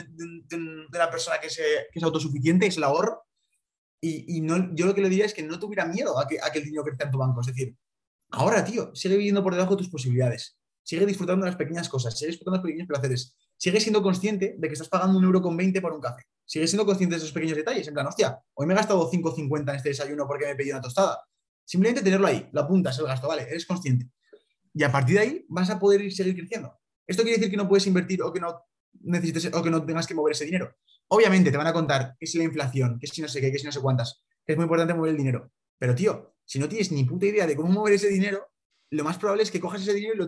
una 0.93 1.11
persona 1.11 1.39
que, 1.41 1.47
es 1.49 2.03
autosuficiente 2.03 2.67
es 2.67 2.77
el 2.77 2.85
ahorro. 2.85 3.23
Y, 4.01 4.41
no, 4.41 4.75
yo 4.75 4.87
lo 4.87 4.95
que 4.95 5.01
le 5.01 5.09
diría 5.09 5.25
es 5.25 5.35
que 5.35 5.43
no 5.43 5.59
tuviera 5.59 5.85
miedo 5.85 6.19
a 6.19 6.29
que, 6.29 6.39
a 6.41 6.51
que 6.53 6.61
el 6.61 6.65
dinero 6.65 6.85
crezca 6.85 7.05
en 7.05 7.11
tu 7.11 7.19
banco. 7.19 7.41
Es 7.41 7.49
decir, 7.49 7.77
ahora, 8.31 8.65
tío, 8.65 8.95
sigue 8.95 9.17
viviendo 9.17 9.43
por 9.43 9.53
debajo 9.53 9.73
de 9.73 9.79
tus 9.79 9.89
posibilidades. 9.89 10.57
Sigue 10.83 11.05
disfrutando 11.07 11.45
de 11.45 11.51
las 11.51 11.59
pequeñas 11.59 11.89
cosas, 11.89 12.17
sigue 12.17 12.31
disfrutando 12.31 12.59
de 12.59 12.63
los 12.63 12.71
pequeños 12.71 12.87
placeres. 12.87 13.37
Sigue 13.57 13.81
siendo 13.81 14.03
consciente 14.03 14.55
de 14.59 14.69
que 14.69 14.75
estás 14.75 14.89
pagando 14.89 15.19
un 15.19 15.25
euro 15.25 15.43
con 15.43 15.57
20 15.57 15.81
por 15.81 15.93
un 15.93 16.01
café. 16.01 16.23
Sigue 16.45 16.69
siendo 16.69 16.87
consciente 16.87 17.17
de 17.17 17.19
esos 17.19 17.33
pequeños 17.33 17.57
detalles. 17.57 17.89
En 17.89 17.95
plan, 17.95 18.07
hostia, 18.07 18.39
hoy 18.55 18.67
me 18.67 18.75
he 18.75 18.77
gastado 18.77 19.11
5,50 19.11 19.71
en 19.71 19.77
este 19.77 19.89
desayuno 19.89 20.27
porque 20.29 20.45
me 20.45 20.53
he 20.53 20.55
pedido 20.55 20.77
una 20.77 20.83
tostada. 20.83 21.21
Simplemente 21.65 22.03
tenerlo 22.03 22.29
ahí, 22.29 22.49
lo 22.53 22.61
apuntas, 22.61 22.97
el 22.99 23.07
gasto, 23.07 23.27
vale, 23.27 23.43
eres 23.43 23.67
consciente. 23.67 24.09
Y 24.73 24.85
a 24.85 24.93
partir 24.93 25.17
de 25.17 25.21
ahí 25.23 25.47
vas 25.49 25.69
a 25.71 25.79
poder 25.81 26.13
seguir 26.13 26.37
creciendo. 26.37 26.79
¿Esto 27.07 27.23
quiere 27.23 27.39
decir 27.39 27.51
que 27.51 27.57
no 27.57 27.69
puedes 27.69 27.87
invertir 27.87 28.23
o 28.23 28.33
que 28.33 28.41
no 28.41 28.65
necesites 29.03 29.53
o 29.53 29.63
que 29.63 29.71
no 29.71 29.85
tengas 29.85 30.07
que 30.07 30.15
mover 30.15 30.33
ese 30.33 30.45
dinero? 30.45 30.75
Obviamente 31.09 31.51
te 31.51 31.57
van 31.57 31.67
a 31.67 31.73
contar 31.73 32.17
qué 32.19 32.25
es 32.25 32.35
la 32.35 32.45
inflación, 32.45 32.99
qué 33.01 33.07
si 33.07 33.23
no 33.23 33.29
sé 33.29 33.41
qué, 33.41 33.53
qué 33.53 33.59
si 33.59 33.67
no 33.67 33.73
sé 33.73 33.81
cuántas, 33.81 34.25
que 34.45 34.53
es 34.53 34.57
muy 34.57 34.65
importante 34.65 34.95
mover 34.95 35.11
el 35.13 35.17
dinero. 35.17 35.53
Pero 35.79 35.95
tío, 35.95 36.35
si 36.45 36.59
no 36.59 36.69
tienes 36.69 36.91
ni 36.93 37.05
puta 37.05 37.27
idea 37.27 37.47
de 37.47 37.55
cómo 37.55 37.69
mover 37.71 37.95
ese 37.95 38.09
dinero, 38.09 38.49
lo 38.91 39.05
más 39.05 39.19
probable 39.19 39.43
es 39.43 39.51
que 39.51 39.61
cojas 39.61 39.83
ese 39.83 39.95
dinero 39.95 40.15
y 40.15 40.19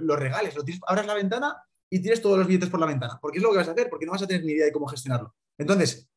lo, 0.00 0.16
regales, 0.16 0.54
lo 0.54 0.64
abras 0.86 1.06
la 1.06 1.14
ventana 1.14 1.56
y 1.88 2.00
tires 2.00 2.20
todos 2.20 2.38
los 2.38 2.46
billetes 2.46 2.68
por 2.68 2.80
la 2.80 2.86
ventana. 2.86 3.18
Porque 3.20 3.38
es 3.38 3.42
lo 3.42 3.50
que 3.50 3.58
vas 3.58 3.68
a 3.68 3.72
hacer, 3.72 3.88
porque 3.88 4.06
no 4.06 4.12
vas 4.12 4.22
a 4.22 4.26
tener 4.26 4.44
ni 4.44 4.52
idea 4.52 4.66
de 4.66 4.72
cómo 4.72 4.86
gestionarlo. 4.86 5.34
Entonces, 5.58 6.08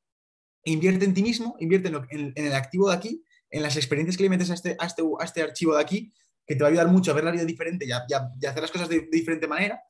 invierte 0.64 1.06
en 1.06 1.14
ti 1.14 1.22
mismo, 1.22 1.56
invierte 1.60 1.92
en, 2.10 2.34
el 2.36 2.54
activo 2.54 2.90
de 2.90 2.96
aquí, 2.96 3.24
en 3.50 3.62
las 3.62 3.76
experiencias 3.76 4.18
que 4.18 4.24
le 4.24 4.30
metes 4.30 4.50
a 4.50 4.56
este, 4.56 4.76
a 4.80 4.86
este, 4.86 5.04
este 5.24 5.42
archivo 5.44 5.76
de 5.76 5.82
aquí, 5.82 6.14
que 6.46 6.56
te 6.56 6.62
va 6.62 6.68
a 6.68 6.72
ayudar 6.72 6.88
mucho 6.88 7.12
a 7.12 7.14
ver 7.14 7.24
la 7.24 7.32
vida 7.32 7.46
diferente 7.46 7.86
y 7.86 7.92
a, 7.92 8.06
hacer 8.48 8.62
las 8.62 8.72
cosas 8.72 8.90
de, 8.90 9.08
diferente 9.12 9.48
manera 9.48 9.82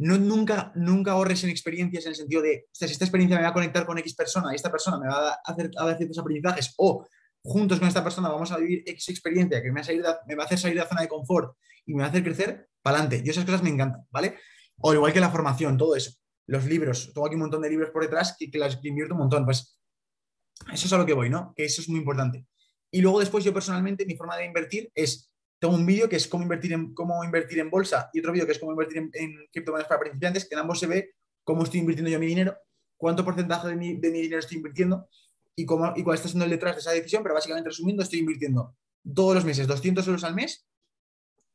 no, 0.00 0.16
nunca, 0.16 0.72
nunca 0.74 1.12
ahorres 1.12 1.44
en 1.44 1.50
experiencias 1.50 2.06
en 2.06 2.10
el 2.10 2.16
sentido 2.16 2.40
de, 2.40 2.66
si 2.72 2.86
esta 2.86 3.04
experiencia 3.04 3.36
me 3.36 3.42
va 3.42 3.50
a 3.50 3.52
conectar 3.52 3.84
con 3.84 3.98
X 3.98 4.14
persona 4.14 4.50
y 4.50 4.56
esta 4.56 4.70
persona 4.70 4.98
me 4.98 5.06
va 5.06 5.28
a 5.28 5.40
hacer, 5.44 5.70
a 5.76 5.84
dar 5.84 5.96
ciertos 5.98 6.18
aprendizajes 6.18 6.72
o 6.78 7.06
juntos 7.42 7.78
con 7.78 7.86
esta 7.86 8.02
persona 8.02 8.30
vamos 8.30 8.50
a 8.50 8.56
vivir 8.56 8.82
X 8.86 9.10
experiencia 9.10 9.62
que 9.62 9.70
me 9.70 9.82
va, 9.82 10.10
a 10.10 10.20
me 10.26 10.34
va 10.34 10.44
a 10.44 10.46
hacer 10.46 10.58
salir 10.58 10.76
de 10.76 10.82
la 10.82 10.88
zona 10.88 11.02
de 11.02 11.08
confort 11.08 11.54
y 11.84 11.92
me 11.92 12.00
va 12.00 12.06
a 12.06 12.08
hacer 12.08 12.24
crecer, 12.24 12.68
para 12.82 12.98
adelante. 12.98 13.22
Yo 13.24 13.32
esas 13.32 13.44
cosas 13.44 13.62
me 13.62 13.68
encantan, 13.68 14.06
¿vale? 14.10 14.38
O 14.78 14.94
igual 14.94 15.12
que 15.12 15.20
la 15.20 15.30
formación, 15.30 15.76
todo 15.76 15.94
eso. 15.94 16.12
los 16.46 16.64
libros, 16.64 17.12
tengo 17.12 17.26
aquí 17.26 17.34
un 17.34 17.42
montón 17.42 17.60
de 17.60 17.68
libros 17.68 17.90
por 17.90 18.02
detrás 18.02 18.34
que, 18.38 18.50
que 18.50 18.58
las 18.58 18.76
que 18.78 18.88
invierto 18.88 19.14
un 19.14 19.20
montón. 19.20 19.44
Pues 19.44 19.78
eso 20.72 20.86
es 20.86 20.92
a 20.92 20.98
lo 20.98 21.04
que 21.04 21.12
voy, 21.12 21.28
¿no? 21.28 21.52
Que 21.54 21.64
eso 21.66 21.82
es 21.82 21.88
muy 21.90 22.00
importante. 22.00 22.46
Y 22.90 23.02
luego 23.02 23.20
después 23.20 23.44
yo 23.44 23.52
personalmente, 23.52 24.06
mi 24.06 24.16
forma 24.16 24.36
de 24.36 24.46
invertir 24.46 24.90
es, 24.94 25.30
tengo 25.60 25.74
un 25.74 25.86
vídeo 25.86 26.08
que 26.08 26.16
es 26.16 26.26
cómo 26.26 26.42
invertir 26.42 26.72
en, 26.72 26.94
cómo 26.94 27.22
invertir 27.22 27.58
en 27.58 27.70
bolsa 27.70 28.10
y 28.12 28.20
otro 28.20 28.32
vídeo 28.32 28.46
que 28.46 28.52
es 28.52 28.58
cómo 28.58 28.72
invertir 28.72 29.10
en, 29.12 29.36
criptomonedas 29.52 29.88
para 29.88 30.00
principiantes, 30.00 30.48
que 30.48 30.54
en 30.54 30.60
ambos 30.60 30.80
se 30.80 30.86
ve 30.86 31.14
cómo 31.44 31.62
estoy 31.62 31.80
invirtiendo 31.80 32.10
yo 32.10 32.18
mi 32.18 32.26
dinero, 32.26 32.56
cuánto 32.96 33.24
porcentaje 33.24 33.68
de 33.68 33.76
mi, 33.76 33.96
de 33.96 34.10
mi 34.10 34.22
dinero 34.22 34.40
estoy 34.40 34.56
invirtiendo 34.56 35.06
y, 35.54 35.66
cómo, 35.66 35.92
y 35.94 36.02
cuál 36.02 36.16
está 36.16 36.28
siendo 36.28 36.46
el 36.46 36.50
detrás 36.50 36.76
de 36.76 36.80
esa 36.80 36.92
decisión, 36.92 37.22
pero 37.22 37.34
básicamente 37.34 37.68
resumiendo, 37.68 38.02
estoy 38.02 38.20
invirtiendo 38.20 38.74
todos 39.14 39.34
los 39.34 39.44
meses 39.44 39.66
200 39.66 40.06
euros 40.06 40.24
al 40.24 40.34
mes, 40.34 40.66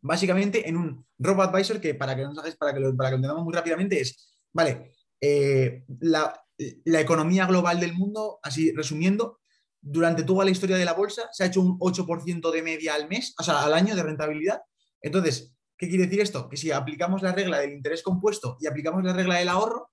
básicamente 0.02 0.70
en 0.70 0.78
un 0.78 1.06
robo 1.18 1.42
advisor 1.42 1.82
que 1.82 1.96
para 1.96 2.16
que, 2.16 2.22
nos 2.22 2.36
lo, 2.36 2.56
para 2.58 2.74
que 2.74 2.80
lo 2.80 2.90
entendamos 2.90 3.44
muy 3.44 3.54
rápidamente 3.54 4.00
es, 4.00 4.36
vale, 4.54 4.92
eh, 5.20 5.84
la, 6.00 6.46
la 6.58 7.02
economía 7.02 7.48
global 7.48 7.80
del 7.80 7.94
mundo, 7.94 8.40
así 8.44 8.72
resumiendo, 8.72 9.40
durante 9.88 10.24
toda 10.24 10.44
la 10.44 10.50
historia 10.50 10.78
de 10.78 10.86
la 10.86 10.94
bolsa 10.94 11.30
se 11.32 11.44
ha 11.44 11.48
hecho 11.48 11.62
un 11.62 11.78
8% 11.78 12.52
de 12.52 12.64
media 12.64 12.96
al 12.96 13.08
mes, 13.08 13.36
o 13.38 13.44
sea, 13.44 13.64
al 13.64 13.74
año 13.74 13.96
de 13.96 14.02
rentabilidad. 14.02 14.62
Entonces, 15.00 15.54
¿qué 15.78 15.88
quiere 15.88 16.06
decir 16.06 16.22
esto? 16.22 16.50
Que 16.50 16.58
si 16.58 16.72
aplicamos 16.72 17.22
la 17.22 17.34
regla 17.34 17.60
del 17.60 17.74
interés 17.74 18.02
compuesto 18.02 18.58
y 18.60 18.66
aplicamos 18.66 19.04
la 19.04 19.14
regla 19.14 19.36
del 19.36 19.48
ahorro, 19.48 19.92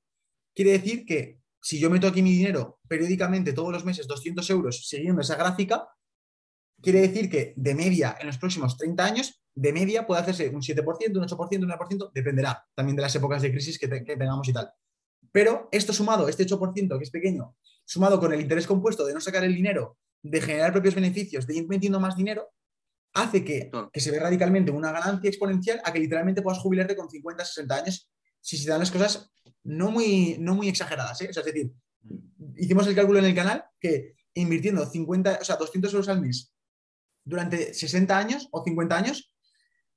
quiere 0.54 0.72
decir 0.72 1.04
que 1.04 1.40
si 1.60 1.78
yo 1.78 1.90
meto 1.90 2.06
aquí 2.06 2.22
mi 2.22 2.32
dinero 2.32 2.80
periódicamente 2.88 3.52
todos 3.52 3.70
los 3.70 3.84
meses 3.84 4.06
200 4.06 4.48
euros 4.48 4.88
siguiendo 4.88 5.20
esa 5.20 5.36
gráfica, 5.36 5.86
quiere 6.80 7.02
decir 7.02 7.28
que 7.28 7.52
de 7.54 7.74
media 7.74 8.16
en 8.18 8.28
los 8.28 8.38
próximos 8.38 8.78
30 8.78 9.04
años, 9.04 9.42
de 9.54 9.74
media 9.74 10.06
puede 10.06 10.22
hacerse 10.22 10.48
un 10.48 10.62
7%, 10.62 11.18
un 11.18 11.28
8%, 11.28 11.62
un 11.62 11.68
9%, 11.68 12.12
dependerá 12.14 12.66
también 12.74 12.96
de 12.96 13.02
las 13.02 13.14
épocas 13.14 13.42
de 13.42 13.52
crisis 13.52 13.78
que, 13.78 13.90
que 13.90 14.16
tengamos 14.16 14.48
y 14.48 14.54
tal. 14.54 14.72
Pero 15.30 15.68
esto 15.70 15.92
sumado, 15.92 16.28
este 16.28 16.46
8% 16.46 16.96
que 16.96 17.04
es 17.04 17.10
pequeño, 17.10 17.54
sumado 17.84 18.18
con 18.20 18.32
el 18.32 18.40
interés 18.40 18.66
compuesto 18.66 19.04
de 19.04 19.14
no 19.14 19.20
sacar 19.20 19.44
el 19.44 19.54
dinero, 19.54 19.98
de 20.22 20.40
generar 20.40 20.72
propios 20.72 20.94
beneficios, 20.94 21.46
de 21.46 21.56
ir 21.56 21.68
metiendo 21.68 22.00
más 22.00 22.16
dinero, 22.16 22.50
hace 23.14 23.44
que, 23.44 23.70
que 23.92 24.00
se 24.00 24.10
ve 24.10 24.18
radicalmente 24.18 24.70
una 24.70 24.92
ganancia 24.92 25.28
exponencial 25.28 25.80
a 25.84 25.92
que 25.92 25.98
literalmente 25.98 26.42
puedas 26.42 26.60
jubilarte 26.60 26.96
con 26.96 27.10
50, 27.10 27.44
60 27.44 27.74
años 27.74 28.10
si 28.40 28.56
se 28.56 28.68
dan 28.68 28.80
las 28.80 28.90
cosas 28.90 29.30
no 29.64 29.90
muy, 29.90 30.36
no 30.40 30.54
muy 30.54 30.68
exageradas. 30.68 31.20
¿eh? 31.22 31.28
O 31.30 31.32
sea, 31.32 31.42
es 31.42 31.46
decir, 31.46 31.72
hicimos 32.56 32.86
el 32.86 32.94
cálculo 32.94 33.18
en 33.18 33.26
el 33.26 33.34
canal 33.34 33.64
que 33.78 34.16
invirtiendo 34.34 34.84
50, 34.84 35.38
o 35.40 35.44
sea, 35.44 35.56
200 35.56 35.92
euros 35.92 36.08
al 36.08 36.20
mes 36.20 36.52
durante 37.24 37.72
60 37.72 38.18
años 38.18 38.48
o 38.50 38.64
50 38.64 38.96
años, 38.96 39.32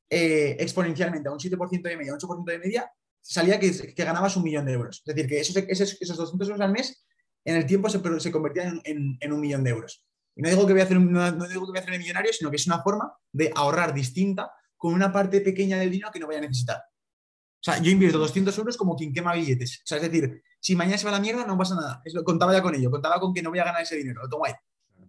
eh, 0.10 0.56
exponencialmente 0.60 1.28
a 1.28 1.32
un 1.32 1.40
7% 1.40 1.82
de 1.82 1.98
media, 1.98 2.14
un 2.14 2.20
8% 2.20 2.46
de 2.46 2.60
media, 2.60 2.92
salía 3.20 3.60
que, 3.60 3.96
que, 3.96 4.04
ganabas 4.04 4.38
un 4.38 4.44
millón 4.44 4.66
de 4.66 4.74
euros. 4.74 5.02
Es 5.04 5.16
decir, 5.16 5.28
que 5.28 5.40
esos, 5.40 5.56
esos, 5.56 5.98
esos 6.00 6.18
200 6.18 6.48
euros 6.50 6.62
al 6.62 6.72
mes 6.72 7.06
en 7.46 7.56
el 7.56 7.66
tiempo 7.66 7.90
se, 7.90 8.02
se 8.20 8.32
convertían 8.32 8.82
en, 8.84 9.18
en, 9.20 9.32
un 9.32 9.40
millón 9.40 9.64
de 9.64 9.70
euros. 9.70 10.04
Y 10.36 10.42
no 10.42 10.50
digo, 10.50 10.66
que 10.66 10.74
voy 10.74 10.82
a 10.82 10.86
hacer 10.86 10.98
un, 10.98 11.14
no, 11.14 11.32
no, 11.32 11.48
digo 11.48 11.66
que 11.66 11.72
voy 11.72 11.78
a 11.78 11.82
hacer 11.82 11.98
millonario, 11.98 12.34
sino 12.34 12.50
que 12.50 12.58
es 12.58 12.68
una 12.68 12.82
forma 12.82 13.14
de 13.32 13.52
ahorrar 13.56 13.94
distinta 13.94 14.52
con 14.76 14.94
una 14.94 15.12
parte 15.12 15.40
pequeña 15.42 15.78
del 15.78 15.92
dinero 15.92 16.12
que 16.12 16.20
no 16.20 16.26
voy 16.26 16.36
a 16.36 16.42
necesitar. 16.42 16.78
O 16.78 17.64
sea, 17.66 17.78
yo 17.80 17.92
invierto 17.92 18.18
200 18.20 18.58
euros 18.58 18.78
como 18.78 18.96
quien 18.96 19.14
quema 19.14 19.34
billetes. 19.34 19.78
O 19.78 19.88
sea, 19.88 19.98
es 19.98 20.04
decir, 20.04 20.44
si 20.60 20.76
mañana 20.76 20.98
se 20.98 21.06
va 21.06 21.12
la 21.12 21.20
mierda, 21.20 21.46
no 21.46 21.58
pasa 21.58 21.76
nada. 21.76 22.02
Es 22.04 22.14
lo, 22.14 22.24
contaba 22.24 22.52
ya 22.52 22.62
con 22.62 22.76
ello, 22.76 22.92
contaba 22.92 23.20
con 23.20 23.34
que 23.34 23.42
no 23.42 23.52
voy 23.52 23.60
a 23.60 23.64
ganar 23.64 23.82
ese 23.82 23.96
dinero, 23.96 24.24
lo 24.24 24.30
tomo 24.30 24.46
ahí. 24.46 24.54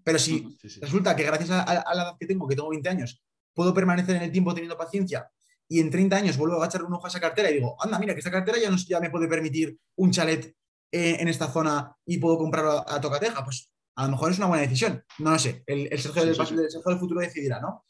Pero 0.04 0.18
si 0.18 0.56
sí, 0.60 0.68
sí. 0.68 0.80
resulta 0.80 1.16
que 1.16 1.24
gracias 1.24 1.50
a, 1.50 1.62
a, 1.62 1.94
la 1.94 2.02
edad 2.02 2.16
que 2.18 2.26
tengo, 2.26 2.46
que 2.46 2.54
tengo 2.54 2.68
20 2.68 2.88
años, 2.88 3.22
puedo 3.52 3.74
permanecer 3.74 4.16
en 4.16 4.22
el 4.22 4.30
tiempo 4.30 4.54
teniendo 4.54 4.76
paciencia 4.76 5.28
y 5.68 5.80
en 5.80 5.90
30 5.90 6.16
años 6.16 6.36
vuelvo 6.36 6.56
a 6.56 6.58
agachar 6.58 6.84
un 6.84 6.92
ojo 6.92 7.06
a 7.06 7.08
esa 7.08 7.20
cartera 7.20 7.50
y 7.50 7.54
digo, 7.54 7.76
anda, 7.82 7.98
mira, 7.98 8.14
que 8.14 8.20
esta 8.20 8.30
cartera 8.30 8.58
ya 8.58 9.00
me 9.00 9.10
puede 9.10 9.26
permitir 9.26 9.76
un 9.96 10.12
chalet 10.12 10.54
eh, 10.96 11.20
en 11.20 11.28
esta 11.28 11.48
zona 11.48 11.94
y 12.06 12.16
puedo 12.16 12.38
comprarlo 12.38 12.72
a, 12.72 12.94
a, 12.96 13.00
tocateja, 13.02 13.44
pues 13.44 13.70
a 13.96 14.06
lo 14.06 14.12
mejor 14.12 14.32
es 14.32 14.38
una 14.38 14.46
buena 14.46 14.62
decisión. 14.62 15.04
No 15.18 15.32
lo 15.32 15.38
sé, 15.38 15.62
el, 15.66 15.88
el 15.92 16.00
Sergio, 16.00 16.22
sí, 16.22 16.28
del, 16.28 16.34
sí. 16.34 16.54
el 16.54 16.70
Sergio 16.70 16.90
del 16.90 16.98
futuro 16.98 17.20
decidirá, 17.20 17.60
¿no? 17.60 17.84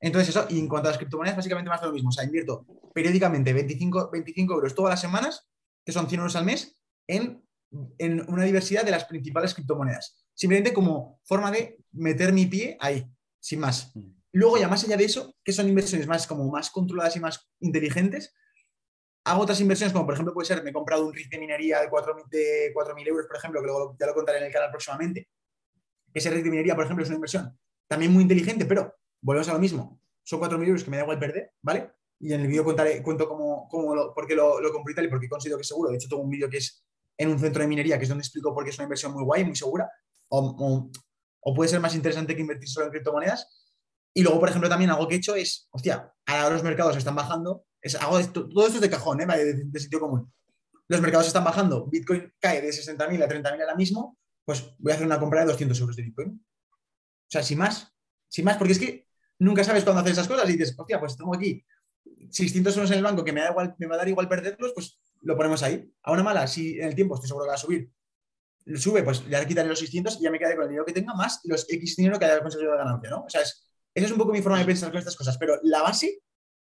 Entonces 0.00 0.30
eso, 0.30 0.46
y 0.48 0.58
en 0.58 0.66
cuanto 0.66 0.88
a 0.88 0.92
las 0.92 0.98
criptomonedas, 0.98 1.36
básicamente 1.36 1.68
más 1.68 1.82
de 1.82 1.88
lo 1.88 1.92
mismo. 1.92 2.08
O 2.08 2.12
sea, 2.12 2.24
invierto 2.24 2.64
periódicamente 2.94 3.52
25, 3.52 4.08
25 4.10 4.54
euros 4.54 4.74
todas 4.74 4.92
las 4.92 5.02
semanas, 5.02 5.50
que 5.84 5.92
son 5.92 6.08
100 6.08 6.18
euros 6.18 6.36
al 6.36 6.46
mes, 6.46 6.78
en, 7.06 7.44
en 7.98 8.24
una 8.30 8.44
diversidad 8.44 8.86
de 8.86 8.92
las 8.92 9.04
principales 9.04 9.52
criptomonedas. 9.52 10.24
Simplemente 10.32 10.72
como 10.72 11.20
forma 11.24 11.50
de 11.50 11.76
meter 11.92 12.32
mi 12.32 12.46
pie 12.46 12.78
ahí, 12.80 13.06
sin 13.38 13.60
más. 13.60 13.92
Luego, 14.32 14.56
ya 14.56 14.68
más 14.68 14.82
allá 14.84 14.96
de 14.96 15.04
eso, 15.04 15.34
que 15.44 15.52
son 15.52 15.68
inversiones 15.68 16.06
más 16.06 16.26
como 16.26 16.50
más 16.50 16.70
controladas 16.70 17.16
y 17.16 17.20
más 17.20 17.50
inteligentes, 17.60 18.32
hago 19.24 19.42
otras 19.42 19.60
inversiones, 19.60 19.92
como 19.92 20.06
por 20.06 20.14
ejemplo 20.14 20.32
puede 20.34 20.46
ser, 20.46 20.62
me 20.62 20.70
he 20.70 20.72
comprado 20.72 21.06
un 21.06 21.12
RIF 21.12 21.28
de 21.28 21.38
minería 21.38 21.80
de 21.80 21.90
4.000 21.90 23.06
euros, 23.08 23.26
por 23.26 23.36
ejemplo, 23.36 23.60
que 23.60 23.66
luego 23.66 23.96
ya 23.98 24.06
lo 24.06 24.14
contaré 24.14 24.38
en 24.38 24.44
el 24.44 24.52
canal 24.52 24.70
próximamente. 24.70 25.28
Ese 26.12 26.30
RIF 26.30 26.44
de 26.44 26.50
minería, 26.50 26.74
por 26.74 26.84
ejemplo, 26.84 27.02
es 27.02 27.08
una 27.08 27.16
inversión 27.16 27.56
también 27.90 28.12
muy 28.12 28.22
inteligente, 28.22 28.66
pero 28.66 28.94
volvemos 29.20 29.48
a 29.48 29.52
lo 29.52 29.58
mismo. 29.58 30.00
Son 30.22 30.40
4.000 30.40 30.66
euros 30.66 30.84
que 30.84 30.90
me 30.90 30.96
da 30.96 31.02
igual 31.02 31.18
perder, 31.18 31.52
¿vale? 31.60 31.90
Y 32.20 32.32
en 32.32 32.42
el 32.42 32.46
vídeo 32.46 32.64
contaré, 32.64 33.02
cuento 33.02 33.28
cómo, 33.28 33.66
cómo 33.68 33.94
lo, 33.94 34.14
por 34.14 34.26
qué 34.26 34.36
lo, 34.36 34.60
lo 34.60 34.72
compré 34.72 34.92
y 34.92 34.94
tal 34.94 35.04
y 35.06 35.08
por 35.08 35.18
qué 35.18 35.28
considero 35.28 35.56
que 35.56 35.62
es 35.62 35.68
seguro. 35.68 35.90
De 35.90 35.96
hecho, 35.96 36.08
tengo 36.08 36.22
un 36.22 36.30
vídeo 36.30 36.48
que 36.48 36.58
es 36.58 36.84
en 37.18 37.28
un 37.30 37.38
centro 37.38 37.62
de 37.62 37.68
minería, 37.68 37.98
que 37.98 38.04
es 38.04 38.08
donde 38.08 38.22
explico 38.22 38.54
por 38.54 38.62
qué 38.62 38.70
es 38.70 38.78
una 38.78 38.84
inversión 38.84 39.12
muy 39.12 39.24
guay, 39.24 39.44
muy 39.44 39.56
segura. 39.56 39.90
O, 40.28 40.38
o, 40.38 40.90
o 41.40 41.54
puede 41.54 41.68
ser 41.68 41.80
más 41.80 41.94
interesante 41.96 42.34
que 42.34 42.42
invertir 42.42 42.68
solo 42.68 42.86
en 42.86 42.92
criptomonedas. 42.92 43.72
Y 44.14 44.22
luego, 44.22 44.38
por 44.38 44.48
ejemplo, 44.48 44.68
también 44.68 44.90
algo 44.90 45.08
que 45.08 45.16
he 45.16 45.18
hecho 45.18 45.34
es, 45.34 45.68
hostia, 45.72 46.12
ahora 46.26 46.50
los 46.50 46.62
mercados 46.62 46.96
están 46.96 47.16
bajando, 47.16 47.64
es, 47.82 47.94
hago 47.94 48.18
esto, 48.18 48.48
todo 48.48 48.66
esto 48.66 48.76
es 48.76 48.82
de 48.82 48.90
cajón, 48.90 49.20
¿eh? 49.20 49.26
de, 49.26 49.80
sitio 49.80 50.00
común. 50.00 50.32
Los 50.88 51.00
mercados 51.00 51.26
están 51.26 51.44
bajando, 51.44 51.86
Bitcoin 51.86 52.32
cae 52.38 52.60
de 52.60 52.68
60.000 52.68 53.22
a 53.22 53.28
30.000 53.28 53.60
ahora 53.60 53.74
mismo, 53.74 54.18
pues 54.44 54.74
voy 54.78 54.92
a 54.92 54.94
hacer 54.96 55.06
una 55.06 55.20
compra 55.20 55.40
de 55.40 55.46
200 55.46 55.80
euros 55.80 55.96
de 55.96 56.02
Bitcoin. 56.02 56.30
O 56.30 57.30
sea, 57.30 57.42
sin 57.42 57.58
más, 57.58 57.92
sin 58.28 58.44
más, 58.44 58.56
porque 58.56 58.72
es 58.72 58.78
que 58.78 59.06
nunca 59.38 59.62
sabes 59.62 59.84
cuándo 59.84 60.00
hacer 60.00 60.12
esas 60.12 60.26
cosas 60.26 60.48
y 60.48 60.52
dices, 60.52 60.74
hostia, 60.76 60.98
pues 60.98 61.16
tengo 61.16 61.34
aquí 61.34 61.64
600 62.30 62.76
euros 62.76 62.90
en 62.90 62.98
el 62.98 63.04
banco 63.04 63.24
que 63.24 63.32
me, 63.32 63.40
da 63.40 63.50
igual, 63.50 63.74
me 63.78 63.86
va 63.86 63.94
a 63.94 63.98
dar 63.98 64.08
igual 64.08 64.28
perderlos, 64.28 64.72
pues 64.74 65.00
lo 65.22 65.36
ponemos 65.36 65.62
ahí. 65.62 65.92
A 66.02 66.12
una 66.12 66.22
mala, 66.22 66.46
si 66.46 66.78
en 66.78 66.88
el 66.88 66.94
tiempo 66.94 67.14
estoy 67.14 67.28
seguro 67.28 67.44
que 67.44 67.50
va 67.50 67.54
a 67.54 67.58
subir, 67.58 67.90
sube, 68.76 69.02
pues 69.02 69.26
ya 69.28 69.44
quitaré 69.46 69.68
los 69.68 69.78
600 69.78 70.18
y 70.20 70.24
ya 70.24 70.30
me 70.30 70.38
quedaré 70.38 70.56
con 70.56 70.64
el 70.64 70.70
dinero 70.70 70.84
que 70.84 70.92
tenga 70.92 71.14
más 71.14 71.40
los 71.44 71.66
X 71.68 71.96
dinero 71.96 72.18
que 72.18 72.24
haya 72.24 72.40
conseguido 72.40 72.72
de 72.72 72.78
ganancia, 72.78 73.10
¿no? 73.10 73.24
O 73.24 73.30
sea, 73.30 73.42
es, 73.42 73.70
esa 73.94 74.06
es 74.06 74.12
un 74.12 74.18
poco 74.18 74.32
mi 74.32 74.42
forma 74.42 74.58
de 74.58 74.64
pensar 74.64 74.90
con 74.90 74.98
estas 74.98 75.16
cosas, 75.16 75.36
pero 75.38 75.58
la 75.62 75.82
base 75.82 76.22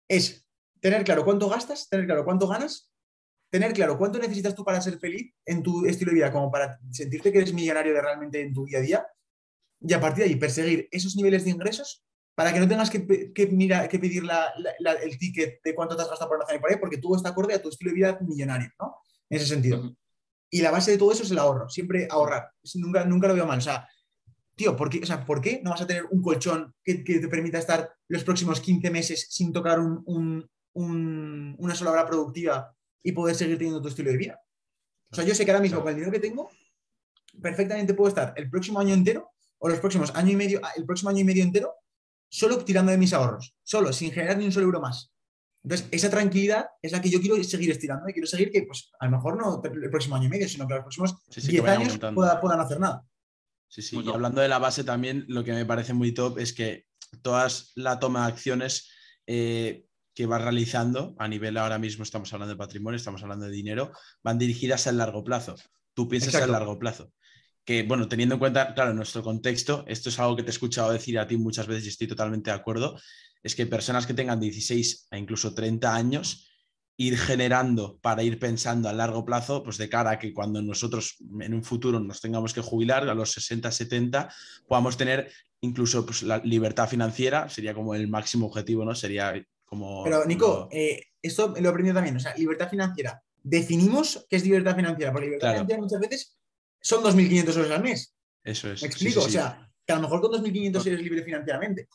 es 0.07 0.44
tener 0.85 1.03
claro 1.03 1.25
cuánto 1.25 1.49
gastas, 1.49 1.89
tener 1.89 2.05
claro 2.05 2.23
cuánto 2.23 2.47
ganas, 2.47 2.91
tener 3.51 3.73
claro 3.73 3.97
cuánto 3.97 4.19
necesitas 4.19 4.53
tú 4.53 4.63
para 4.63 4.79
ser 4.79 4.99
feliz 4.99 5.33
en 5.43 5.63
tu 5.63 5.83
estilo 5.87 6.11
de 6.11 6.17
vida, 6.17 6.31
como 6.31 6.51
para 6.51 6.79
sentirte 6.91 7.31
que 7.31 7.39
eres 7.39 7.55
millonario 7.55 7.91
de 7.91 8.01
realmente 8.03 8.39
en 8.39 8.53
tu 8.53 8.65
día 8.65 8.77
a 8.77 8.81
día, 8.81 9.07
y 9.81 9.93
a 9.93 9.99
partir 9.99 10.23
de 10.23 10.29
ahí 10.29 10.35
perseguir 10.35 10.87
esos 10.91 11.15
niveles 11.15 11.43
de 11.43 11.49
ingresos 11.49 12.05
para 12.35 12.53
que 12.53 12.59
no 12.59 12.67
tengas 12.67 12.91
que, 12.91 13.33
que, 13.33 13.47
mira, 13.47 13.87
que 13.87 13.97
pedir 13.97 14.25
la, 14.25 14.53
la, 14.77 14.91
el 14.91 15.17
ticket 15.17 15.59
de 15.63 15.73
cuánto 15.73 15.95
te 15.95 16.03
has 16.03 16.09
gastado 16.09 16.29
por 16.29 16.37
una 16.37 16.53
y 16.53 16.59
por 16.59 16.69
ahí, 16.69 16.77
porque 16.79 16.97
tú 16.97 17.15
estás 17.15 17.31
acorde 17.31 17.55
a 17.55 17.61
tu 17.63 17.69
estilo 17.69 17.89
de 17.89 17.95
vida 17.95 18.19
millonario, 18.21 18.69
¿no? 18.79 18.97
En 19.27 19.37
ese 19.37 19.47
sentido. 19.47 19.79
Uh 19.79 19.83
-huh. 19.85 19.97
Y 20.51 20.61
la 20.61 20.69
base 20.69 20.91
de 20.91 20.99
todo 20.99 21.11
eso 21.11 21.23
es 21.23 21.31
el 21.31 21.39
ahorro, 21.39 21.67
siempre 21.67 22.07
ahorrar. 22.11 22.51
Nunca, 22.75 23.03
nunca 23.05 23.27
lo 23.27 23.33
veo 23.33 23.47
mal. 23.47 23.57
O 23.57 23.61
sea, 23.61 23.89
tío, 24.53 24.75
¿por 24.75 24.91
qué, 24.91 24.99
o 25.01 25.05
sea, 25.07 25.25
¿por 25.25 25.41
qué 25.41 25.61
no 25.63 25.71
vas 25.71 25.81
a 25.81 25.87
tener 25.87 26.05
un 26.11 26.21
colchón 26.21 26.75
que, 26.83 27.03
que, 27.03 27.17
te 27.17 27.27
permita 27.27 27.57
estar 27.57 27.91
los 28.07 28.23
próximos 28.23 28.61
15 28.61 28.91
meses 28.91 29.27
sin 29.31 29.51
tocar 29.51 29.79
un, 29.79 30.03
un, 30.05 30.47
un, 30.75 31.55
una 31.57 31.75
sola 31.75 31.91
hora 31.91 32.05
productiva 32.05 32.73
y 33.03 33.11
poder 33.11 33.35
seguir 33.35 33.57
teniendo 33.57 33.81
tu 33.81 33.89
estilo 33.89 34.11
de 34.11 34.17
vida? 34.17 34.39
O 35.11 35.15
sea, 35.15 35.25
yo 35.25 35.35
sé 35.35 35.45
que 35.45 35.51
ahora 35.51 35.61
mismo 35.61 35.81
con 35.81 35.89
el 35.89 35.95
dinero 35.95 36.11
que 36.11 36.19
tengo, 36.19 36.49
perfectamente 37.41 37.93
puedo 37.93 38.09
estar 38.09 38.33
el 38.35 38.49
próximo 38.49 38.79
año 38.79 38.93
entero 38.93 39.31
o 39.57 39.69
los 39.69 39.79
próximos 39.79 40.13
año 40.15 40.31
y 40.31 40.35
medio, 40.35 40.61
el 40.75 40.85
próximo 40.85 41.09
año 41.09 41.19
y 41.19 41.23
medio 41.23 41.43
entero, 41.43 41.73
solo 42.29 42.63
tirando 42.63 42.91
de 42.91 42.97
mis 42.97 43.13
ahorros, 43.13 43.55
solo, 43.63 43.93
sin 43.93 44.11
generar 44.11 44.37
ni 44.37 44.45
un 44.45 44.51
solo 44.51 44.65
euro 44.65 44.81
más. 44.81 45.11
Entonces, 45.63 45.87
esa 45.91 46.09
tranquilidad 46.11 46.67
es 46.81 46.91
la 46.91 47.01
que 47.01 47.09
yo 47.09 47.19
quiero 47.19 47.41
seguir 47.43 47.71
estirando 47.71 48.07
y 48.07 48.13
quiero 48.13 48.27
seguir 48.27 48.51
que, 48.51 48.63
pues, 48.63 48.91
a 48.99 49.05
lo 49.05 49.11
mejor 49.11 49.35
no 49.37 49.61
el 49.63 49.89
próximo 49.89 50.15
año 50.15 50.25
y 50.25 50.29
medio, 50.29 50.47
sino 50.47 50.67
que 50.67 50.75
los 50.75 50.83
próximos 50.83 51.15
sí, 51.29 51.41
sí, 51.41 51.51
10 51.51 51.65
años 51.65 51.99
pueda, 52.13 52.39
puedan 52.39 52.59
hacer 52.59 52.79
nada. 52.79 53.03
Sí, 53.67 53.81
sí. 53.81 53.99
y 53.99 54.09
hablando 54.09 54.41
de 54.41 54.47
la 54.47 54.59
base 54.59 54.83
también, 54.83 55.25
lo 55.27 55.43
que 55.43 55.53
me 55.53 55.65
parece 55.65 55.93
muy 55.93 56.13
top 56.13 56.37
es 56.37 56.53
que 56.53 56.85
todas 57.23 57.71
la 57.75 57.99
toma 57.99 58.27
de 58.27 58.33
acciones 58.33 58.91
eh, 59.25 59.84
que 60.15 60.25
vas 60.25 60.41
realizando, 60.41 61.13
a 61.19 61.27
nivel 61.27 61.57
ahora 61.57 61.77
mismo 61.77 62.03
estamos 62.03 62.31
hablando 62.33 62.53
de 62.53 62.57
patrimonio, 62.57 62.95
estamos 62.95 63.21
hablando 63.21 63.45
de 63.45 63.51
dinero, 63.51 63.91
van 64.23 64.39
dirigidas 64.39 64.87
al 64.87 64.97
largo 64.97 65.23
plazo. 65.23 65.55
Tú 65.93 66.07
piensas 66.07 66.33
Exacto. 66.33 66.55
a 66.55 66.57
largo 66.59 66.79
plazo. 66.79 67.11
Que, 67.65 67.83
bueno, 67.83 68.07
teniendo 68.07 68.35
en 68.35 68.39
cuenta, 68.39 68.73
claro, 68.73 68.93
nuestro 68.93 69.23
contexto, 69.23 69.83
esto 69.87 70.09
es 70.09 70.19
algo 70.19 70.35
que 70.35 70.43
te 70.43 70.49
he 70.49 70.51
escuchado 70.51 70.91
decir 70.91 71.19
a 71.19 71.27
ti 71.27 71.35
muchas 71.35 71.67
veces 71.67 71.85
y 71.85 71.89
estoy 71.89 72.07
totalmente 72.07 72.49
de 72.49 72.55
acuerdo, 72.55 72.97
es 73.43 73.55
que 73.55 73.65
personas 73.65 74.07
que 74.07 74.13
tengan 74.13 74.39
16 74.39 75.07
a 75.11 75.17
incluso 75.17 75.53
30 75.53 75.93
años, 75.93 76.49
ir 76.97 77.17
generando 77.17 77.99
para 78.01 78.23
ir 78.23 78.39
pensando 78.39 78.87
a 78.87 78.93
largo 78.93 79.25
plazo, 79.25 79.63
pues 79.63 79.77
de 79.77 79.89
cara 79.89 80.11
a 80.11 80.19
que 80.19 80.33
cuando 80.33 80.61
nosotros 80.61 81.17
en 81.41 81.53
un 81.53 81.63
futuro 81.63 81.99
nos 81.99 82.21
tengamos 82.21 82.53
que 82.53 82.61
jubilar 82.61 83.09
a 83.09 83.13
los 83.13 83.31
60, 83.31 83.69
70, 83.69 84.33
podamos 84.67 84.95
tener 84.95 85.29
incluso 85.59 86.05
pues, 86.05 86.23
la 86.23 86.37
libertad 86.37 86.87
financiera, 86.87 87.49
sería 87.49 87.73
como 87.73 87.95
el 87.95 88.07
máximo 88.07 88.47
objetivo, 88.47 88.85
¿no? 88.85 88.95
Sería 88.95 89.33
como... 89.79 90.03
Pero 90.03 90.25
Nico, 90.25 90.67
eh, 90.71 91.01
esto 91.21 91.53
lo 91.59 91.67
he 91.67 91.71
aprendido 91.71 91.95
también, 91.95 92.15
o 92.17 92.19
sea, 92.19 92.35
libertad 92.35 92.69
financiera 92.69 93.21
definimos 93.47 94.25
qué 94.27 94.37
es 94.37 94.43
libertad 94.43 94.75
financiera, 94.75 95.11
porque 95.11 95.27
libertad 95.27 95.49
Claro. 95.49 95.57
financiera 95.67 95.81
muchas 95.83 95.99
veces 95.99 96.37
son 96.81 97.03
2.500 97.03 97.55
euros 97.57 97.71
al 97.71 97.83
mes. 97.83 98.15
Eso 98.43 98.71
es. 98.71 98.81
¿Me 98.81 98.89
sí, 98.89 98.97
sí, 98.99 99.05
explico? 99.07 99.21
sí. 99.21 99.27
O 99.27 99.31
sea, 99.31 99.71
que 99.85 99.93
a 99.93 99.97
lo 99.97 100.01
mejor 100.01 100.19
con 100.21 100.31
2.500 100.31 100.85
eres 100.87 101.01
libre 101.01 101.23
financieramente. 101.23 101.87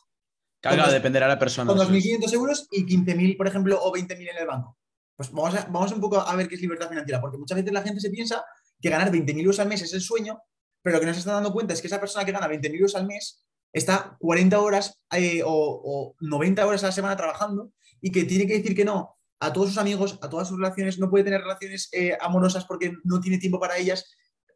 Claro, 0.61 0.83
dos- 0.83 0.93
dependerá 0.93 1.25
de 1.27 1.33
la 1.33 1.39
persona. 1.39 1.67
Con 1.69 1.81
eso 1.81 1.93
es. 1.93 2.05
2.500 2.05 2.33
euros 2.33 2.67
y 2.71 2.85
15.000, 2.85 3.35
por 3.35 3.47
ejemplo, 3.47 3.79
o 3.83 3.91
20.000 3.93 4.29
en 4.29 4.37
el 4.37 4.47
banco. 4.47 4.77
Pues 5.17 5.29
vamos, 5.31 5.55
a, 5.55 5.65
vamos 5.69 5.91
un 5.91 5.99
poco 5.99 6.21
a 6.21 6.33
ver 6.37 6.47
qué 6.47 6.55
es 6.55 6.61
libertad 6.61 6.87
financiera, 6.87 7.19
porque 7.19 7.37
muchas 7.37 7.57
veces 7.57 7.73
la 7.73 7.81
gente 7.81 7.99
se 7.99 8.09
piensa 8.09 8.43
que 8.81 8.89
ganar 8.89 9.11
20.000 9.11 9.39
euros 9.41 9.59
al 9.59 9.67
mes 9.67 9.81
es 9.81 9.93
el 9.93 9.99
sueño, 10.01 10.39
pero 10.81 10.95
lo 10.95 10.99
que 11.01 11.05
no 11.07 11.13
se 11.13 11.19
está 11.19 11.33
dando 11.33 11.51
cuenta 11.51 11.73
es 11.73 11.81
que 11.81 11.87
esa 11.87 11.99
persona 11.99 12.23
que 12.23 12.31
gana 12.31 12.47
20.000 12.47 12.75
euros 12.75 12.95
al 12.95 13.05
mes 13.07 13.43
está 13.73 14.17
40 14.19 14.59
horas 14.59 15.01
eh, 15.11 15.41
o, 15.45 15.49
o 15.51 16.15
90 16.19 16.65
horas 16.65 16.83
a 16.83 16.87
la 16.87 16.91
semana 16.91 17.15
trabajando 17.15 17.71
y 18.01 18.11
que 18.11 18.23
tiene 18.25 18.47
que 18.47 18.57
decir 18.57 18.75
que 18.75 18.85
no 18.85 19.17
a 19.39 19.51
todos 19.53 19.69
sus 19.69 19.77
amigos, 19.79 20.19
a 20.21 20.29
todas 20.29 20.47
sus 20.47 20.57
relaciones, 20.59 20.99
no 20.99 21.09
puede 21.09 21.23
tener 21.23 21.41
relaciones 21.41 21.89
eh, 21.93 22.15
amorosas 22.21 22.65
porque 22.65 22.93
no 23.03 23.19
tiene 23.19 23.37
tiempo 23.39 23.59
para 23.59 23.77
ellas, 23.77 24.05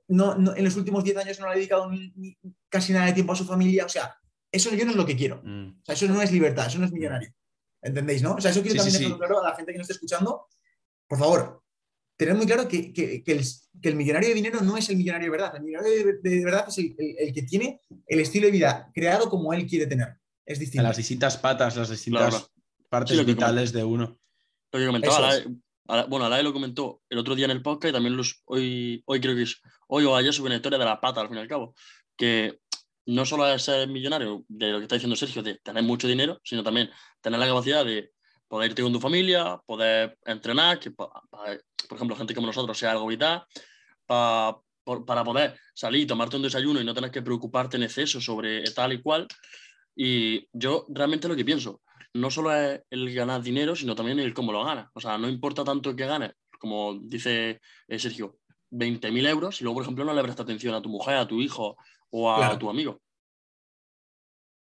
no, 0.07 0.35
no- 0.35 0.55
en 0.55 0.63
los 0.63 0.75
últimos 0.75 1.03
10 1.03 1.17
años 1.17 1.39
no 1.39 1.47
le 1.47 1.51
ha 1.53 1.55
dedicado 1.55 1.89
ni- 1.89 2.11
ni 2.15 2.37
casi 2.69 2.93
nada 2.93 3.07
de 3.07 3.13
tiempo 3.13 3.33
a 3.33 3.35
su 3.35 3.45
familia, 3.45 3.85
o 3.85 3.89
sea, 3.89 4.15
eso 4.51 4.69
yo 4.75 4.85
no 4.85 4.91
es 4.91 4.97
lo 4.97 5.05
que 5.05 5.15
quiero. 5.17 5.41
Mm. 5.43 5.79
O 5.81 5.85
sea, 5.85 5.95
eso 5.95 6.07
no 6.07 6.21
es 6.21 6.31
libertad, 6.31 6.67
eso 6.67 6.77
no 6.79 6.85
es 6.85 6.91
millonario. 6.91 7.29
¿Entendéis, 7.81 8.21
no? 8.21 8.35
O 8.35 8.41
sea, 8.41 8.51
eso 8.51 8.61
quiero 8.61 8.73
Sí, 8.73 8.77
también 8.77 8.93
sí, 8.95 9.03
dejarlo 9.03 9.15
sí. 9.15 9.19
claro 9.19 9.43
a 9.43 9.49
la 9.49 9.55
gente 9.55 9.71
que 9.71 9.77
nos 9.79 9.85
esté 9.89 9.93
escuchando. 9.93 10.47
Por 11.07 11.17
favor, 11.19 11.63
tener 12.17 12.35
muy 12.35 12.45
claro 12.45 12.67
que, 12.67 12.93
que- 12.93 13.23
que 13.23 13.31
el, 13.33 13.41
que 13.81 13.89
el 13.89 13.95
millonario 13.95 14.29
de 14.29 14.35
dinero 14.35 14.61
no 14.61 14.77
es 14.77 14.89
el 14.89 14.97
millonario 14.97 15.25
de 15.27 15.31
verdad. 15.37 15.55
El 15.55 15.63
millonario 15.63 15.93
de, 16.21 16.29
de 16.29 16.45
verdad 16.45 16.65
es 16.67 16.77
el, 16.77 16.95
el- 16.97 17.15
el 17.27 17.33
que 17.33 17.43
tiene 17.43 17.81
el 18.07 18.19
estilo 18.19 18.45
de 18.47 18.51
vida 18.51 18.89
creado 18.93 19.29
como 19.29 19.53
él 19.53 19.65
quiere 19.67 19.87
tener. 19.87 20.09
Es 20.45 20.57
En 20.57 20.61
distinto. 20.61 20.83
las 20.87 20.97
distintas 20.97 21.37
patas, 21.37 21.75
las 21.75 21.89
distintas 21.89 22.29
Claro. 22.29 22.47
partes 22.89 23.17
Sí, 23.17 23.23
vitales 23.23 23.71
de 23.73 23.83
uno. 23.83 24.19
Lo 24.71 24.79
que 24.79 24.85
comentaba, 24.85 25.17
Alae- 25.17 25.39
es. 25.39 25.47
Ala- 25.87 26.05
bueno, 26.05 26.25
Alae 26.25 26.43
lo 26.43 26.53
comentó 26.53 27.01
el 27.09 27.17
otro 27.17 27.35
día 27.35 27.45
en 27.45 27.51
el 27.51 27.61
podcast 27.61 27.89
y 27.91 27.93
también 27.93 28.15
los, 28.17 28.41
hoy, 28.45 29.03
hoy 29.05 29.19
creo 29.21 29.35
que 29.35 29.43
es, 29.43 29.61
hoy 29.87 30.05
o 30.05 30.15
ayer 30.15 30.33
subí 30.33 30.47
una 30.47 30.55
historia 30.55 30.79
de 30.79 30.85
la 30.85 30.99
pata, 31.01 31.21
al 31.21 31.27
fin 31.27 31.37
y 31.37 31.41
al 31.41 31.47
cabo, 31.47 31.75
que 32.17 32.59
no 33.07 33.23
solo 33.25 33.47
es 33.47 33.61
ser 33.61 33.87
millonario, 33.87 34.43
de 34.47 34.71
lo 34.71 34.77
que 34.79 34.83
está 34.85 34.95
diciendo 34.95 35.15
Sergio, 35.15 35.43
de 35.43 35.55
tener 35.59 35.83
mucho 35.83 36.07
dinero, 36.07 36.39
sino 36.43 36.63
también 36.63 36.89
tener 37.21 37.39
la 37.39 37.45
capacidad 37.47 37.85
de 37.85 38.11
poder 38.47 38.71
irte 38.71 38.81
con 38.81 38.93
tu 38.93 38.99
familia, 38.99 39.61
poder 39.65 40.17
entrenar, 40.25 40.79
que 40.79 40.91
por 41.87 41.97
ejemplo, 41.97 42.15
gente 42.15 42.33
como 42.35 42.47
nosotros 42.47 42.77
sea 42.77 42.91
algo 42.91 43.07
vital, 43.07 43.43
pa- 44.05 44.59
por- 44.83 45.05
para 45.05 45.23
poder 45.23 45.59
salir 45.73 46.01
y 46.01 46.05
tomarte 46.05 46.35
un 46.35 46.43
desayuno 46.43 46.79
y 46.81 46.85
no 46.85 46.93
tener 46.93 47.11
que 47.11 47.21
preocuparte 47.21 47.77
en 47.77 47.83
exceso 47.83 48.21
sobre 48.21 48.63
tal 48.71 48.93
y 48.93 49.01
cual. 49.01 49.27
Y 49.95 50.47
yo 50.53 50.85
realmente 50.89 51.27
lo 51.27 51.35
que 51.35 51.45
pienso, 51.45 51.81
no 52.13 52.29
solo 52.29 52.53
es 52.55 52.81
el 52.89 53.13
ganar 53.13 53.41
dinero, 53.41 53.75
sino 53.75 53.95
también 53.95 54.19
el 54.19 54.33
cómo 54.33 54.51
lo 54.51 54.63
ganas. 54.63 54.89
O 54.93 54.99
sea, 55.01 55.17
no 55.17 55.27
importa 55.29 55.63
tanto 55.63 55.95
que 55.95 56.05
ganes, 56.05 56.33
como 56.59 56.99
dice 57.01 57.61
eh, 57.87 57.99
Sergio, 57.99 58.37
20.000 58.71 59.25
euros 59.25 59.59
y 59.61 59.63
luego, 59.63 59.75
por 59.75 59.83
ejemplo, 59.83 60.05
no 60.05 60.13
le 60.13 60.21
prestas 60.21 60.43
atención 60.43 60.73
a 60.75 60.81
tu 60.81 60.89
mujer, 60.89 61.15
a 61.17 61.27
tu 61.27 61.41
hijo 61.41 61.77
o 62.11 62.31
a 62.31 62.37
Claro. 62.37 62.57
tu 62.59 62.69
amigo. 62.69 63.01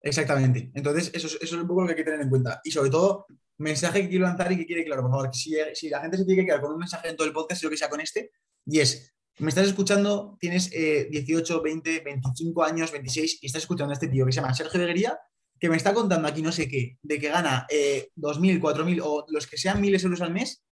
Exactamente. 0.00 0.70
Entonces, 0.74 1.10
eso 1.14 1.26
es, 1.28 1.34
eso 1.40 1.56
es 1.56 1.62
un 1.62 1.68
poco 1.68 1.82
lo 1.82 1.86
que 1.86 1.92
hay 1.92 1.96
que 1.98 2.04
tener 2.04 2.20
en 2.20 2.28
cuenta. 2.28 2.60
Y 2.64 2.70
sobre 2.72 2.90
todo, 2.90 3.26
mensaje 3.62 4.02
que 4.02 4.08
quiero 4.08 4.26
lanzar 4.26 4.50
y 4.52 4.56
que 4.56 4.66
quiere 4.66 4.84
claro, 4.84 5.02
por 5.02 5.10
favor, 5.10 5.34
si, 5.34 5.54
si 5.74 5.88
la 5.88 6.00
gente 6.00 6.16
se 6.16 6.24
tiene 6.24 6.42
que 6.42 6.46
quedar 6.46 6.60
con 6.60 6.72
un 6.72 6.78
mensaje 6.78 7.08
en 7.08 7.16
todo 7.16 7.26
el 7.26 7.32
podcast, 7.32 7.62
yo 7.62 7.70
que 7.70 7.76
sea 7.76 7.88
con 7.88 8.00
este, 8.00 8.32
y 8.66 8.80
es, 8.80 9.12
me 9.38 9.48
estás 9.48 9.66
escuchando, 9.66 10.36
tienes 10.38 10.70
eh, 10.72 11.08
18, 11.10 11.62
20, 11.62 12.00
25 12.00 12.62
años, 12.62 12.92
26, 12.92 13.38
y 13.42 13.46
estás 13.46 13.62
escuchando 13.62 13.92
a 13.92 13.94
este 13.94 14.08
tío 14.08 14.26
que 14.26 14.32
se 14.32 14.40
llama 14.40 14.54
Sergio 14.54 14.80
Beguería, 14.80 15.18
que 15.58 15.68
me 15.68 15.76
está 15.76 15.94
contando 15.94 16.28
aquí 16.28 16.42
no 16.42 16.52
sé 16.52 16.68
qué, 16.68 16.98
de 17.02 17.18
que 17.18 17.28
gana 17.28 17.66
eh, 17.70 18.10
2.000, 18.16 18.60
4.000 18.60 19.00
o 19.04 19.24
los 19.28 19.46
que 19.46 19.56
sean 19.56 19.80
miles 19.80 20.02
euros 20.04 20.20
al 20.20 20.32
mes, 20.32 20.64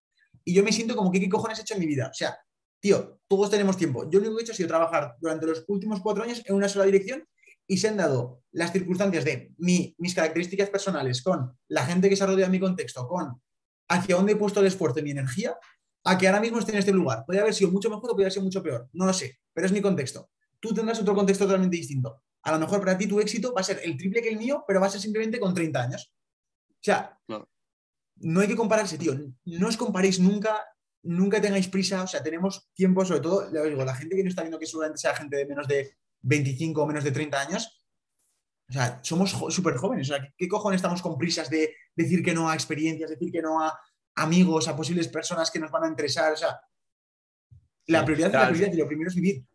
y 0.43 0.53
yo 0.53 0.63
me 0.63 0.71
siento 0.71 0.95
como 0.95 1.11
que 1.11 1.19
qué 1.19 1.29
cojones 1.29 1.59
he 1.59 1.61
hecho 1.61 1.75
en 1.75 1.79
mi 1.79 1.85
vida. 1.85 2.09
O 2.11 2.13
sea, 2.13 2.37
tío, 2.79 3.19
todos 3.27 3.49
tenemos 3.49 3.77
tiempo. 3.77 4.09
Yo 4.09 4.19
lo 4.19 4.25
único 4.25 4.37
que 4.37 4.41
he 4.41 4.43
hecho 4.43 4.53
ha 4.53 4.55
sido 4.55 4.69
trabajar 4.69 5.15
durante 5.19 5.45
los 5.45 5.63
últimos 5.67 6.01
cuatro 6.01 6.23
años 6.23 6.41
en 6.45 6.55
una 6.55 6.67
sola 6.67 6.85
dirección 6.85 7.23
y 7.71 7.77
se 7.77 7.87
han 7.87 7.95
dado 7.95 8.43
las 8.51 8.73
circunstancias 8.73 9.23
de 9.23 9.53
mi- 9.57 9.95
mis 9.97 10.13
características 10.13 10.69
personales 10.69 11.21
con 11.21 11.57
la 11.69 11.85
gente 11.85 12.09
que 12.09 12.17
se 12.17 12.23
ha 12.23 12.27
rodeado 12.27 12.47
en 12.47 12.51
mi 12.51 12.59
contexto, 12.59 13.07
con 13.07 13.41
hacia 13.87 14.15
dónde 14.17 14.33
he 14.33 14.35
puesto 14.35 14.59
el 14.59 14.65
esfuerzo 14.67 14.99
y 14.99 15.03
mi 15.03 15.11
energía, 15.11 15.55
a 16.03 16.17
que 16.17 16.27
ahora 16.27 16.41
mismo 16.41 16.59
esté 16.59 16.73
en 16.73 16.79
este 16.79 16.91
lugar. 16.91 17.23
Podría 17.25 17.43
haber 17.43 17.53
sido 17.53 17.71
mucho 17.71 17.89
mejor 17.89 18.05
o 18.09 18.13
podría 18.13 18.25
haber 18.25 18.33
sido 18.33 18.43
mucho 18.43 18.61
peor. 18.61 18.89
No 18.91 19.05
lo 19.05 19.13
sé, 19.13 19.39
pero 19.53 19.67
es 19.67 19.71
mi 19.71 19.81
contexto. 19.81 20.29
Tú 20.59 20.73
tendrás 20.73 20.99
otro 20.99 21.15
contexto 21.15 21.45
totalmente 21.45 21.77
distinto. 21.77 22.21
A 22.43 22.51
lo 22.51 22.59
mejor 22.59 22.79
para 22.81 22.97
ti 22.97 23.07
tu 23.07 23.21
éxito 23.21 23.53
va 23.53 23.61
a 23.61 23.63
ser 23.63 23.79
el 23.85 23.95
triple 23.95 24.21
que 24.21 24.29
el 24.29 24.37
mío, 24.37 24.65
pero 24.67 24.81
va 24.81 24.87
a 24.87 24.89
ser 24.89 24.99
simplemente 24.99 25.39
con 25.39 25.53
30 25.53 25.81
años. 25.83 26.13
O 26.71 26.83
sea, 26.83 27.17
no 28.17 28.41
hay 28.41 28.47
que 28.49 28.55
compararse, 28.57 28.97
tío. 28.97 29.13
No 29.45 29.67
os 29.69 29.77
comparéis 29.77 30.19
nunca, 30.19 30.59
nunca 31.03 31.39
tengáis 31.39 31.69
prisa. 31.69 32.03
O 32.03 32.07
sea, 32.07 32.21
tenemos 32.21 32.69
tiempo, 32.73 33.05
sobre 33.05 33.21
todo, 33.21 33.49
le 33.49 33.69
digo, 33.69 33.85
la 33.85 33.95
gente 33.95 34.15
que 34.17 34.23
no 34.23 34.29
está 34.29 34.41
viendo 34.41 34.59
que 34.59 34.65
seguramente 34.65 34.99
sea 34.99 35.15
gente 35.15 35.37
de 35.37 35.45
menos 35.45 35.67
de 35.69 35.95
25 36.21 36.81
o 36.83 36.87
menos 36.87 37.03
de 37.03 37.11
30 37.11 37.39
años. 37.41 37.83
O 38.69 38.73
sea, 38.73 38.99
somos 39.03 39.31
súper 39.49 39.75
jóvenes. 39.75 40.09
O 40.09 40.13
sea, 40.13 40.21
¿qué, 40.23 40.33
¿qué 40.37 40.47
cojones 40.47 40.77
estamos 40.77 41.01
con 41.01 41.17
prisas 41.17 41.49
de 41.49 41.75
decir 41.95 42.23
que 42.23 42.33
no 42.33 42.49
a 42.49 42.53
experiencias, 42.53 43.09
decir 43.09 43.31
que 43.31 43.41
no 43.41 43.61
a 43.63 43.77
amigos, 44.15 44.67
a 44.67 44.75
posibles 44.75 45.07
personas 45.07 45.51
que 45.51 45.59
nos 45.59 45.71
van 45.71 45.83
a 45.83 45.89
interesar? 45.89 46.33
O 46.33 46.37
sea, 46.37 46.59
la 47.87 47.99
Sí, 47.99 48.05
prioridad 48.05 48.29
es 48.29 48.31
claro. 48.31 48.45
la 48.45 48.51
prioridad 48.51 48.73
y 48.73 48.77
lo 48.77 48.87
primero 48.87 49.09
es 49.09 49.15
vivir. 49.15 49.45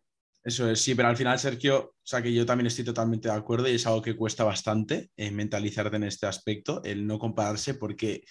Eso 0.43 0.69
es, 0.69 0.81
sí, 0.81 0.95
pero 0.95 1.09
al 1.09 1.17
final, 1.17 1.37
Sergio, 1.39 1.77
o 1.79 2.05
sea 2.05 2.21
que 2.21 2.33
yo 2.33 2.45
también 2.45 2.67
estoy 2.67 2.85
totalmente 2.85 3.27
de 3.27 3.33
acuerdo 3.35 3.67
y 3.67 3.75
es 3.75 3.85
algo 3.85 4.01
que 4.01 4.15
cuesta 4.15 4.45
bastante 4.45 5.11
eh, 5.17 5.29
mentalizarte 5.31 5.97
en 5.97 6.03
este 6.03 6.25
aspecto, 6.25 6.81
el 6.85 7.05
no 7.05 7.19
compararse, 7.19 7.73
porque 7.73 8.23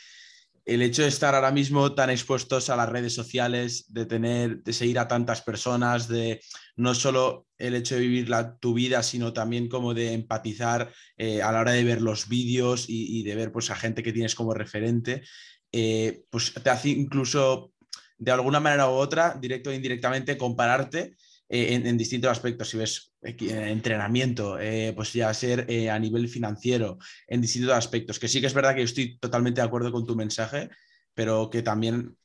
el 0.67 0.83
hecho 0.83 1.03
de 1.03 1.09
estar 1.09 1.35
ahora 1.35 1.53
mismo 1.53 1.95
tan 1.95 2.11
expuestos 2.11 2.69
a 2.71 2.77
las 2.77 2.89
redes 2.89 3.14
sociales, 3.14 3.87
de 3.89 4.05
tener, 4.05 4.64
de 4.64 4.73
seguir 4.73 4.99
a 4.99 5.07
tantas 5.07 5.41
personas, 5.41 6.09
de 6.09 6.41
no 6.75 6.93
solo 6.93 7.47
el 7.57 7.77
hecho 7.77 7.95
de 7.95 8.01
vivir 8.01 8.29
la, 8.29 8.57
tu 8.57 8.75
vida, 8.75 9.05
sino 9.05 9.33
también 9.33 9.69
como 9.69 9.95
de 9.95 10.12
empatizar 10.12 10.93
eh, 11.17 11.41
a 11.41 11.53
la 11.53 11.61
hora 11.61 11.71
de 11.71 11.85
ver 11.85 12.03
los 12.03 12.29
vídeos 12.29 12.87
y, 12.89 13.23
de 13.23 13.37
ver 13.37 13.53
pues 13.53 13.71
a 13.71 13.77
gente 13.77 14.03
que 14.03 14.12
tienes 14.12 14.35
como 14.35 14.55
referente, 14.55 15.23
eh, 15.71 16.25
pues 16.31 16.53
te 16.53 16.69
hace 16.69 16.89
incluso 16.89 17.73
de 18.19 18.33
alguna 18.33 18.59
manera 18.59 18.89
u 18.89 18.95
otra, 18.95 19.39
directo 19.41 19.71
o 19.71 19.73
indirectamente, 19.73 20.37
compararte 20.37 21.14
eh, 21.49 21.75
en, 21.75 21.87
en, 21.87 21.97
distintos 21.97 22.31
aspectos. 22.31 22.71
Si 22.71 22.77
ves 22.77 23.12
entrenamiento, 23.27 24.59
eh, 24.59 24.93
pues 24.95 25.12
ya 25.12 25.33
ser 25.35 25.66
eh, 25.68 25.91
a 25.91 25.99
nivel 25.99 26.29
financiero, 26.29 26.99
en 27.27 27.41
distintos 27.41 27.72
aspectos. 27.72 28.18
Que 28.18 28.29
sí 28.29 28.41
que 28.41 28.47
es 28.47 28.55
verdad 28.55 28.74
que 28.74 28.83
estoy 28.83 29.18
totalmente 29.18 29.61
de 29.61 29.66
acuerdo 29.66 29.93
con 29.93 30.07
tu 30.07 30.16
mensaje, 30.16 30.70
pero 31.14 31.51
que 31.51 31.62
también, 31.62 32.16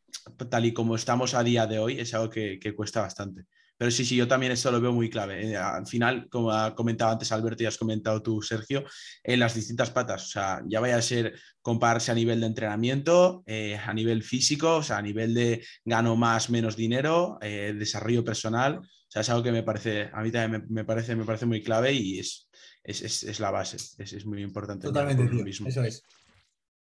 tal 0.49 0.65
y 0.65 0.73
como 0.73 0.95
estamos 0.95 1.33
a 1.33 1.43
día 1.43 1.67
de 1.67 1.79
hoy, 1.79 1.99
es 1.99 2.13
algo 2.13 2.29
que, 2.29 2.59
que 2.59 2.75
cuesta 2.75 3.01
bastante. 3.01 3.45
Pero 3.81 3.89
sí, 3.89 4.05
sí, 4.05 4.15
yo 4.15 4.27
también 4.27 4.51
esto 4.51 4.71
lo 4.71 4.79
veo 4.79 4.93
muy 4.93 5.09
clave. 5.09 5.43
Eh, 5.43 5.57
al 5.57 5.87
final, 5.87 6.29
como 6.29 6.51
ha 6.51 6.75
comentado 6.75 7.13
antes 7.13 7.31
Alberto 7.31 7.63
y 7.63 7.65
has 7.65 7.79
comentado 7.79 8.21
tú, 8.21 8.39
Sergio, 8.39 8.83
en 9.23 9.39
las 9.39 9.55
distintas 9.55 9.89
patas. 9.89 10.25
O 10.25 10.27
sea, 10.27 10.61
ya 10.67 10.79
vaya 10.79 10.97
a 10.97 11.01
ser 11.01 11.33
compararse 11.63 12.11
a 12.11 12.13
nivel 12.13 12.41
de 12.41 12.45
entrenamiento, 12.45 13.41
eh, 13.47 13.75
a 13.83 13.91
nivel 13.91 14.21
físico, 14.21 14.75
o 14.75 14.83
sea, 14.83 14.99
a 14.99 15.01
nivel 15.01 15.33
de 15.33 15.65
gano 15.83 16.15
más, 16.15 16.51
menos 16.51 16.75
dinero, 16.75 17.39
eh, 17.41 17.73
desarrollo 17.75 18.23
personal. 18.23 18.81
O 19.11 19.13
sea, 19.13 19.23
es 19.23 19.29
algo 19.29 19.43
que 19.43 19.51
me 19.51 19.61
parece, 19.61 20.09
a 20.13 20.21
mí 20.21 20.31
también 20.31 20.63
me, 20.69 20.73
me 20.73 20.85
parece, 20.85 21.17
me 21.17 21.25
parece 21.25 21.45
muy 21.45 21.61
clave 21.61 21.91
y 21.91 22.19
es, 22.19 22.49
es, 22.81 23.01
es, 23.01 23.23
es 23.23 23.41
la 23.41 23.51
base. 23.51 23.75
Es, 23.75 24.13
es, 24.13 24.25
muy 24.25 24.41
importante. 24.41 24.87
Totalmente, 24.87 25.27
tío. 25.27 25.43
Mismo. 25.43 25.67
Eso 25.67 25.83
es. 25.83 26.01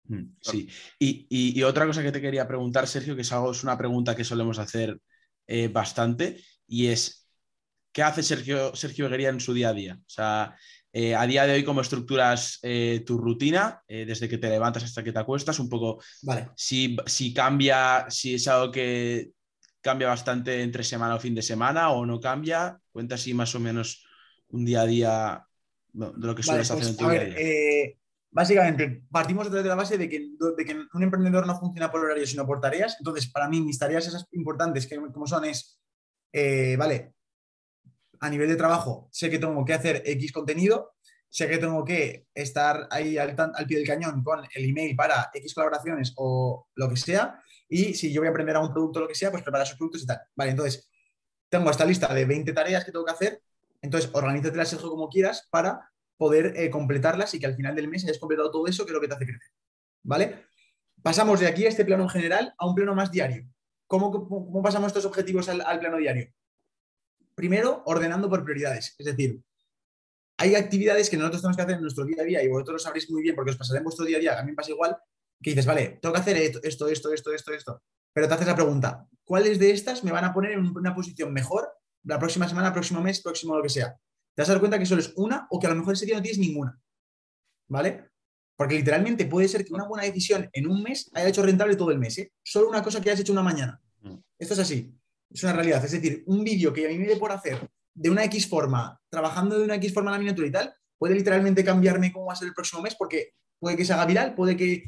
Mm, 0.08 0.24
Sí. 0.40 0.68
Y, 0.98 1.26
y, 1.30 1.56
y, 1.56 1.62
otra 1.62 1.86
cosa 1.86 2.02
que 2.02 2.10
te 2.10 2.20
quería 2.20 2.48
preguntar, 2.48 2.88
Sergio, 2.88 3.14
que 3.14 3.22
es 3.22 3.32
algo, 3.32 3.52
es 3.52 3.62
una 3.62 3.78
pregunta 3.78 4.16
que 4.16 4.24
solemos 4.24 4.58
hacer 4.58 4.98
eh, 5.46 5.68
bastante, 5.68 6.42
y 6.66 6.88
es, 6.88 7.28
¿qué 7.92 8.02
hace 8.02 8.24
Sergio, 8.24 8.74
Sergio 8.74 9.06
en 9.06 9.38
su 9.38 9.54
día 9.54 9.68
a 9.68 9.72
día? 9.72 9.94
O 9.94 10.10
sea, 10.10 10.56
eh, 10.92 11.14
a 11.14 11.28
día 11.28 11.46
de 11.46 11.52
hoy, 11.52 11.62
¿cómo 11.62 11.80
estructuras 11.80 12.58
eh, 12.62 13.04
tu 13.06 13.18
rutina 13.18 13.82
eh, 13.86 14.04
desde 14.04 14.28
que 14.28 14.38
te 14.38 14.50
levantas 14.50 14.82
hasta 14.82 15.04
que 15.04 15.12
te 15.12 15.20
acuestas? 15.20 15.60
Un 15.60 15.68
poco, 15.68 16.02
vale. 16.22 16.48
si, 16.56 16.96
si 17.06 17.32
cambia, 17.32 18.06
si 18.08 18.34
es 18.34 18.48
algo 18.48 18.72
que 18.72 19.30
cambia 19.86 20.08
bastante 20.08 20.62
entre 20.66 20.82
semana 20.82 21.14
o 21.14 21.22
fin 21.22 21.34
de 21.38 21.46
semana 21.46 21.94
o 21.94 22.02
no 22.02 22.18
cambia. 22.18 22.82
Cuenta 22.90 23.14
así 23.14 23.30
más 23.34 23.54
o 23.54 23.60
menos 23.60 24.02
un 24.48 24.64
día 24.66 24.82
a 24.82 24.86
día 24.86 25.46
de 25.92 26.26
lo 26.26 26.34
que 26.34 26.42
sueles 26.42 26.68
vale, 26.68 26.80
pues, 26.80 26.90
hacer 26.90 26.90
en 26.90 26.96
tu 26.96 27.04
a 27.04 27.08
ver, 27.08 27.26
día. 27.26 27.38
Eh, 27.38 27.98
básicamente, 28.30 29.02
partimos 29.08 29.48
de 29.50 29.62
la 29.62 29.76
base 29.76 29.96
de 29.96 30.08
que, 30.08 30.18
de 30.18 30.64
que 30.64 30.76
un 30.92 31.02
emprendedor 31.02 31.46
no 31.46 31.56
funciona 31.58 31.90
por 31.90 32.04
horario, 32.04 32.26
sino 32.26 32.44
por 32.44 32.60
tareas. 32.60 32.96
Entonces, 32.98 33.30
para 33.30 33.48
mí, 33.48 33.60
mis 33.60 33.78
tareas 33.78 34.08
esas 34.08 34.26
importantes, 34.32 34.88
que 34.88 34.96
como 34.96 35.26
son, 35.28 35.44
es, 35.44 35.80
eh, 36.32 36.76
vale, 36.76 37.14
a 38.18 38.28
nivel 38.28 38.48
de 38.48 38.56
trabajo, 38.56 39.08
sé 39.12 39.30
que 39.30 39.38
tengo 39.38 39.64
que 39.64 39.74
hacer 39.74 40.02
X 40.04 40.32
contenido, 40.32 40.96
sé 41.28 41.48
que 41.48 41.58
tengo 41.58 41.84
que 41.84 42.26
estar 42.34 42.88
ahí 42.90 43.18
al, 43.18 43.36
al, 43.38 43.66
pie 43.66 43.78
del 43.78 43.86
cañón 43.86 44.24
con 44.24 44.40
el 44.52 44.64
email 44.64 44.96
para 44.96 45.30
X 45.32 45.54
colaboraciones 45.54 46.12
o 46.16 46.66
lo 46.74 46.88
que 46.88 46.96
sea. 46.96 47.40
Y 47.68 47.94
si 47.94 48.12
yo 48.12 48.20
voy 48.20 48.28
a 48.28 48.30
aprender 48.30 48.56
a 48.56 48.60
un 48.60 48.72
producto 48.72 48.98
o 48.98 49.02
lo 49.02 49.08
que 49.08 49.14
sea, 49.14 49.30
pues 49.30 49.42
preparar 49.42 49.66
esos 49.66 49.76
productos 49.76 50.02
y 50.02 50.06
tal. 50.06 50.20
Vale, 50.34 50.50
entonces, 50.52 50.88
tengo 51.48 51.70
esta 51.70 51.84
lista 51.84 52.12
de 52.12 52.24
20 52.24 52.52
tareas 52.52 52.84
que 52.84 52.92
tengo 52.92 53.04
que 53.04 53.12
hacer. 53.12 53.42
Entonces, 53.82 54.10
organízatelas 54.12 54.68
Sergio 54.68 54.90
como 54.90 55.08
quieras 55.08 55.46
para 55.50 55.90
poder 56.16 56.54
eh, 56.56 56.70
completarlas 56.70 57.34
y 57.34 57.40
que 57.40 57.46
al 57.46 57.56
final 57.56 57.74
del 57.74 57.88
mes 57.88 58.04
hayas 58.04 58.18
completado 58.18 58.50
todo 58.50 58.66
eso 58.66 58.84
que 58.84 58.90
es 58.90 58.94
lo 58.94 59.00
que 59.00 59.08
te 59.08 59.14
hace 59.14 59.26
crecer. 59.26 59.50
¿Vale? 60.02 60.46
Pasamos 61.02 61.40
de 61.40 61.46
aquí 61.46 61.66
a 61.66 61.68
este 61.68 61.84
plano 61.84 62.04
en 62.04 62.08
general 62.08 62.54
a 62.56 62.66
un 62.66 62.74
plano 62.74 62.94
más 62.94 63.10
diario. 63.10 63.46
¿cómo, 63.86 64.10
cómo 64.28 64.62
pasamos 64.62 64.88
estos 64.88 65.04
objetivos 65.04 65.48
al, 65.48 65.60
al 65.60 65.78
plano 65.78 65.96
diario? 65.98 66.32
Primero, 67.34 67.82
ordenando 67.86 68.28
por 68.28 68.44
prioridades. 68.44 68.94
Es 68.98 69.06
decir, 69.06 69.40
hay 70.38 70.54
actividades 70.54 71.08
que 71.08 71.16
nosotros 71.16 71.42
tenemos 71.42 71.56
que 71.56 71.62
hacer 71.62 71.76
en 71.76 71.82
nuestro 71.82 72.04
día 72.04 72.22
a 72.22 72.24
día 72.24 72.42
y 72.42 72.48
vosotros 72.48 72.74
lo 72.74 72.78
sabréis 72.78 73.10
muy 73.10 73.22
bien 73.22 73.34
porque 73.34 73.50
os 73.50 73.56
pasará 73.56 73.78
en 73.78 73.84
vuestro 73.84 74.04
día 74.04 74.18
a 74.18 74.20
día, 74.20 74.38
a 74.38 74.42
mí 74.42 74.50
me 74.50 74.56
pasa 74.56 74.70
igual, 74.70 74.96
que 75.42 75.50
dices, 75.50 75.66
vale, 75.66 75.98
tengo 76.00 76.14
que 76.14 76.20
hacer 76.20 76.36
esto, 76.36 76.60
esto, 76.62 76.88
esto, 76.88 77.32
esto, 77.32 77.52
esto. 77.52 77.82
Pero 78.12 78.28
te 78.28 78.34
haces 78.34 78.46
la 78.46 78.54
pregunta, 78.54 79.06
¿cuáles 79.24 79.58
de 79.58 79.70
estas 79.70 80.02
me 80.02 80.12
van 80.12 80.24
a 80.24 80.32
poner 80.32 80.52
en 80.52 80.66
una 80.66 80.94
posición 80.94 81.32
mejor 81.32 81.68
la 82.04 82.18
próxima 82.18 82.48
semana, 82.48 82.72
próximo 82.72 83.00
mes, 83.00 83.20
próximo 83.20 83.56
lo 83.56 83.62
que 83.62 83.68
sea? 83.68 83.96
Te 84.34 84.42
vas 84.42 84.48
a 84.48 84.52
dar 84.52 84.60
cuenta 84.60 84.78
que 84.78 84.86
solo 84.86 85.00
es 85.00 85.12
una 85.16 85.46
o 85.50 85.58
que 85.58 85.66
a 85.66 85.70
lo 85.70 85.76
mejor 85.76 85.94
ese 85.94 86.06
día 86.06 86.16
no 86.16 86.22
tienes 86.22 86.38
ninguna. 86.38 86.78
¿Vale? 87.68 88.10
Porque 88.56 88.74
literalmente 88.74 89.26
puede 89.26 89.48
ser 89.48 89.64
que 89.64 89.74
una 89.74 89.86
buena 89.86 90.04
decisión 90.04 90.48
en 90.52 90.66
un 90.66 90.82
mes 90.82 91.10
haya 91.14 91.28
hecho 91.28 91.42
rentable 91.42 91.76
todo 91.76 91.90
el 91.90 91.98
mes. 91.98 92.18
¿eh? 92.18 92.32
Solo 92.42 92.68
una 92.68 92.82
cosa 92.82 93.00
que 93.00 93.10
hayas 93.10 93.20
hecho 93.20 93.32
una 93.32 93.42
mañana. 93.42 93.80
Mm. 94.00 94.16
Esto 94.38 94.54
es 94.54 94.60
así. 94.60 94.94
Es 95.30 95.42
una 95.42 95.52
realidad. 95.52 95.84
Es 95.84 95.92
decir, 95.92 96.22
un 96.26 96.42
vídeo 96.42 96.72
que 96.72 96.86
a 96.86 96.88
mí 96.88 96.98
me 96.98 97.06
dé 97.06 97.16
por 97.16 97.32
hacer 97.32 97.68
de 97.94 98.10
una 98.10 98.24
X 98.24 98.46
forma, 98.48 99.00
trabajando 99.10 99.58
de 99.58 99.64
una 99.64 99.74
X 99.76 99.92
forma 99.92 100.10
en 100.10 100.12
la 100.12 100.18
miniatura 100.18 100.46
y 100.46 100.52
tal, 100.52 100.74
puede 100.98 101.14
literalmente 101.14 101.64
cambiarme 101.64 102.12
cómo 102.12 102.26
va 102.26 102.34
a 102.34 102.36
ser 102.36 102.48
el 102.48 102.54
próximo 102.54 102.82
mes 102.82 102.94
porque 102.94 103.30
puede 103.58 103.76
que 103.76 103.84
se 103.84 103.92
haga 103.92 104.06
viral, 104.06 104.34
puede 104.34 104.56
que 104.56 104.84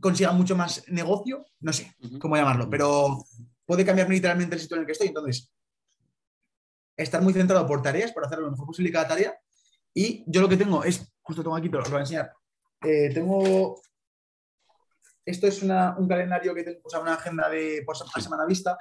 consiga 0.00 0.32
mucho 0.32 0.56
más 0.56 0.86
negocio, 0.88 1.44
no 1.60 1.72
sé 1.72 1.94
cómo 2.20 2.36
llamarlo, 2.36 2.68
pero 2.68 3.24
puede 3.64 3.84
cambiarme 3.84 4.14
literalmente 4.14 4.54
el 4.54 4.60
sitio 4.60 4.76
en 4.76 4.80
el 4.82 4.86
que 4.86 4.92
estoy. 4.92 5.08
Entonces, 5.08 5.52
estar 6.96 7.22
muy 7.22 7.32
centrado 7.32 7.66
por 7.66 7.82
tareas, 7.82 8.12
por 8.12 8.24
hacer 8.24 8.38
lo 8.38 8.50
mejor 8.50 8.66
posible 8.66 8.92
cada 8.92 9.08
tarea. 9.08 9.38
Y 9.94 10.24
yo 10.26 10.40
lo 10.40 10.48
que 10.48 10.56
tengo 10.56 10.84
es, 10.84 11.12
justo 11.22 11.42
tengo 11.42 11.56
aquí, 11.56 11.68
os 11.68 11.72
lo 11.72 11.90
voy 11.90 11.98
a 11.98 12.00
enseñar. 12.00 12.32
Eh, 12.82 13.10
tengo, 13.12 13.80
esto 15.24 15.46
es 15.46 15.62
un 15.62 16.08
calendario 16.08 16.54
que 16.54 16.62
tengo, 16.62 16.80
o 16.84 16.90
sea, 16.90 17.00
una 17.00 17.14
agenda 17.14 17.48
de 17.48 17.82
por 17.84 17.96
semana 17.96 18.44
vista, 18.46 18.76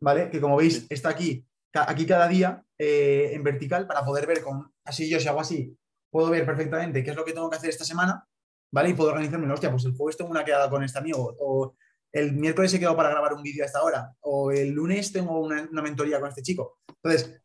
¿vale? 0.00 0.30
Que 0.30 0.40
como 0.40 0.56
veis 0.56 0.86
está 0.90 1.10
aquí, 1.10 1.46
aquí 1.72 2.06
cada 2.06 2.28
día 2.28 2.62
eh, 2.78 3.30
en 3.32 3.42
vertical 3.42 3.86
para 3.86 4.04
poder 4.04 4.26
ver 4.26 4.42
con, 4.42 4.72
así 4.84 5.08
yo 5.08 5.18
si 5.18 5.28
hago 5.28 5.40
así, 5.40 5.76
puedo 6.10 6.30
ver 6.30 6.44
perfectamente 6.44 7.02
qué 7.02 7.10
es 7.10 7.16
lo 7.16 7.24
que 7.24 7.32
tengo 7.32 7.50
que 7.50 7.56
hacer 7.56 7.70
esta 7.70 7.84
semana, 7.84 8.26
¿vale? 8.72 8.90
Y 8.90 8.94
puedo 8.94 9.10
organizarme, 9.10 9.52
hostia, 9.52 9.70
pues 9.70 9.84
el 9.84 9.96
jueves 9.96 10.16
tengo 10.16 10.30
una 10.30 10.44
quedada 10.44 10.68
con 10.70 10.82
este 10.82 10.98
amigo, 10.98 11.36
o 11.40 11.74
el 12.12 12.32
miércoles 12.32 12.72
he 12.74 12.78
quedado 12.78 12.96
para 12.96 13.10
grabar 13.10 13.34
un 13.34 13.42
vídeo 13.42 13.62
a 13.62 13.66
esta 13.66 13.82
hora, 13.82 14.12
o 14.20 14.50
el 14.50 14.70
lunes 14.70 15.12
tengo 15.12 15.40
una, 15.40 15.68
una 15.70 15.82
mentoría 15.82 16.18
con 16.20 16.28
este 16.28 16.42
chico. 16.42 16.78
Entonces, 17.02 17.40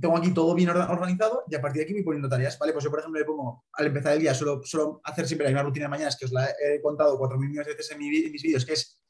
tengo 0.00 0.16
aquí 0.16 0.32
todo 0.32 0.54
bien 0.54 0.68
organizado 0.68 1.44
y 1.48 1.54
a 1.54 1.60
partir 1.60 1.80
de 1.80 1.84
aquí 1.84 1.92
voy 1.94 2.02
poniendo 2.02 2.28
tareas, 2.28 2.58
¿vale? 2.58 2.72
Pues 2.72 2.84
yo, 2.84 2.90
por 2.90 3.00
ejemplo, 3.00 3.18
le 3.18 3.24
pongo, 3.24 3.64
al 3.72 3.86
empezar 3.86 4.12
el 4.12 4.20
día, 4.20 4.34
suelo, 4.34 4.60
hacer 5.04 5.26
siempre 5.26 5.44
la 5.46 5.50
misma 5.50 5.62
rutina 5.62 5.86
de 5.86 5.90
mañanas 5.90 6.16
que 6.16 6.26
os 6.26 6.32
la 6.32 6.48
he 6.50 6.80
contado 6.82 7.16
cuatro 7.18 7.38
mil 7.38 7.48
millones 7.48 7.68
de 7.68 7.74
veces 7.74 7.92
en, 7.92 7.98
mis 7.98 8.42
vídeos, 8.42 8.66
que 8.66 8.74
es, 8.74 9.00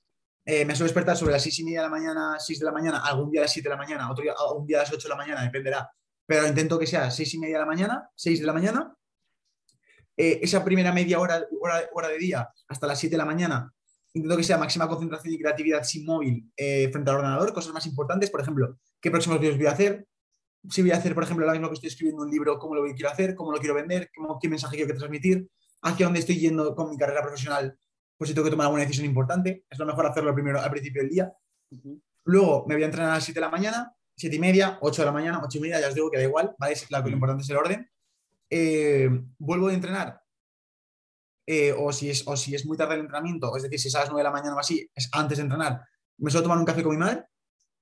eh, 0.44 0.64
me 0.64 0.76
suelo 0.76 0.88
despertar 0.88 1.16
sobre 1.16 1.32
las 1.32 1.42
seis 1.42 1.58
y 1.58 1.64
media 1.64 1.80
de 1.80 1.86
la 1.86 1.90
mañana, 1.90 2.36
6 2.38 2.60
de 2.60 2.64
la 2.64 2.72
mañana, 2.72 2.98
algún 2.98 3.30
día 3.30 3.40
a 3.40 3.44
las 3.44 3.52
7 3.52 3.68
de 3.68 3.74
la 3.74 3.76
mañana, 3.76 4.10
otro 4.10 4.22
día, 4.22 4.34
algún 4.38 4.66
día 4.66 4.78
a 4.78 4.80
las 4.82 4.92
8 4.92 5.02
de 5.02 5.08
la 5.08 5.16
mañana, 5.16 5.42
dependerá, 5.42 5.90
pero 6.24 6.46
intento 6.46 6.78
que 6.78 6.86
sea 6.86 7.10
seis 7.10 7.34
y 7.34 7.38
media 7.38 7.56
de 7.56 7.60
la 7.60 7.66
mañana, 7.66 8.10
6 8.14 8.40
de 8.40 8.46
la 8.46 8.52
mañana, 8.52 8.96
eh, 10.16 10.40
esa 10.42 10.64
primera 10.64 10.92
media 10.92 11.20
hora, 11.20 11.44
hora, 11.60 11.82
hora, 11.92 12.08
de 12.08 12.18
día 12.18 12.48
hasta 12.68 12.86
las 12.86 12.98
7 12.98 13.14
de 13.14 13.18
la 13.18 13.24
mañana, 13.24 13.72
intento 14.14 14.36
que 14.36 14.42
sea 14.42 14.58
máxima 14.58 14.88
concentración 14.88 15.34
y 15.34 15.38
creatividad 15.38 15.82
sin 15.82 16.06
móvil 16.06 16.50
eh, 16.56 16.88
frente 16.90 17.10
al 17.10 17.16
ordenador, 17.16 17.52
cosas 17.52 17.72
más 17.72 17.86
importantes, 17.86 18.30
por 18.30 18.40
ejemplo, 18.40 18.78
qué 19.00 19.10
próximos 19.10 19.38
vídeos 19.40 19.56
voy 19.56 19.66
a 19.66 19.72
hacer, 19.72 20.06
si 20.70 20.82
voy 20.82 20.90
a 20.90 20.96
hacer, 20.96 21.14
por 21.14 21.22
ejemplo, 21.22 21.44
ahora 21.44 21.58
mismo 21.58 21.68
que 21.68 21.74
estoy 21.74 21.88
escribiendo 21.88 22.22
un 22.22 22.30
libro, 22.30 22.58
cómo 22.58 22.74
lo 22.74 22.82
quiero 22.94 23.10
hacer, 23.10 23.34
cómo 23.34 23.52
lo 23.52 23.58
quiero 23.58 23.74
vender, 23.74 24.10
cómo, 24.14 24.38
qué 24.38 24.48
mensaje 24.48 24.76
quiero 24.76 24.96
transmitir, 24.96 25.48
hacia 25.82 26.06
dónde 26.06 26.20
estoy 26.20 26.38
yendo 26.38 26.74
con 26.74 26.90
mi 26.90 26.96
carrera 26.96 27.22
profesional, 27.22 27.78
pues 28.16 28.28
si 28.28 28.34
tengo 28.34 28.46
que 28.46 28.50
tomar 28.50 28.66
alguna 28.66 28.82
decisión 28.82 29.06
importante, 29.06 29.64
es 29.68 29.78
lo 29.78 29.86
mejor 29.86 30.06
hacerlo 30.06 30.34
primero 30.34 30.60
al 30.60 30.70
principio 30.70 31.02
del 31.02 31.10
día. 31.10 31.32
Luego 32.24 32.64
me 32.66 32.74
voy 32.74 32.82
a 32.82 32.86
entrenar 32.86 33.10
a 33.10 33.14
las 33.14 33.24
7 33.24 33.38
de 33.38 33.46
la 33.46 33.50
mañana, 33.50 33.92
7 34.16 34.34
y 34.34 34.38
media, 34.38 34.78
8 34.80 35.02
de 35.02 35.06
la 35.06 35.12
mañana, 35.12 35.40
8 35.44 35.58
y 35.58 35.60
media, 35.60 35.80
ya 35.80 35.88
os 35.88 35.94
digo 35.94 36.10
que 36.10 36.18
da 36.18 36.24
igual, 36.24 36.54
¿vale? 36.58 36.74
lo 36.90 37.08
importante 37.08 37.42
es 37.42 37.50
el 37.50 37.56
orden. 37.56 37.90
Eh, 38.50 39.08
vuelvo 39.38 39.68
a 39.68 39.74
entrenar, 39.74 40.20
eh, 41.46 41.72
o, 41.76 41.92
si 41.92 42.10
es, 42.10 42.26
o 42.26 42.36
si 42.36 42.54
es 42.54 42.66
muy 42.66 42.76
tarde 42.76 42.94
el 42.94 43.00
entrenamiento, 43.00 43.56
es 43.56 43.62
decir, 43.62 43.78
si 43.80 43.88
es 43.88 43.94
a 43.94 44.00
las 44.00 44.08
9 44.08 44.20
de 44.20 44.24
la 44.24 44.32
mañana 44.32 44.56
o 44.56 44.58
así, 44.58 44.88
es 44.94 45.08
antes 45.12 45.38
de 45.38 45.44
entrenar, 45.44 45.82
me 46.18 46.30
suelo 46.30 46.44
tomar 46.44 46.58
un 46.58 46.64
café 46.64 46.82
con 46.82 46.92
mi 46.92 46.98
madre, 46.98 47.24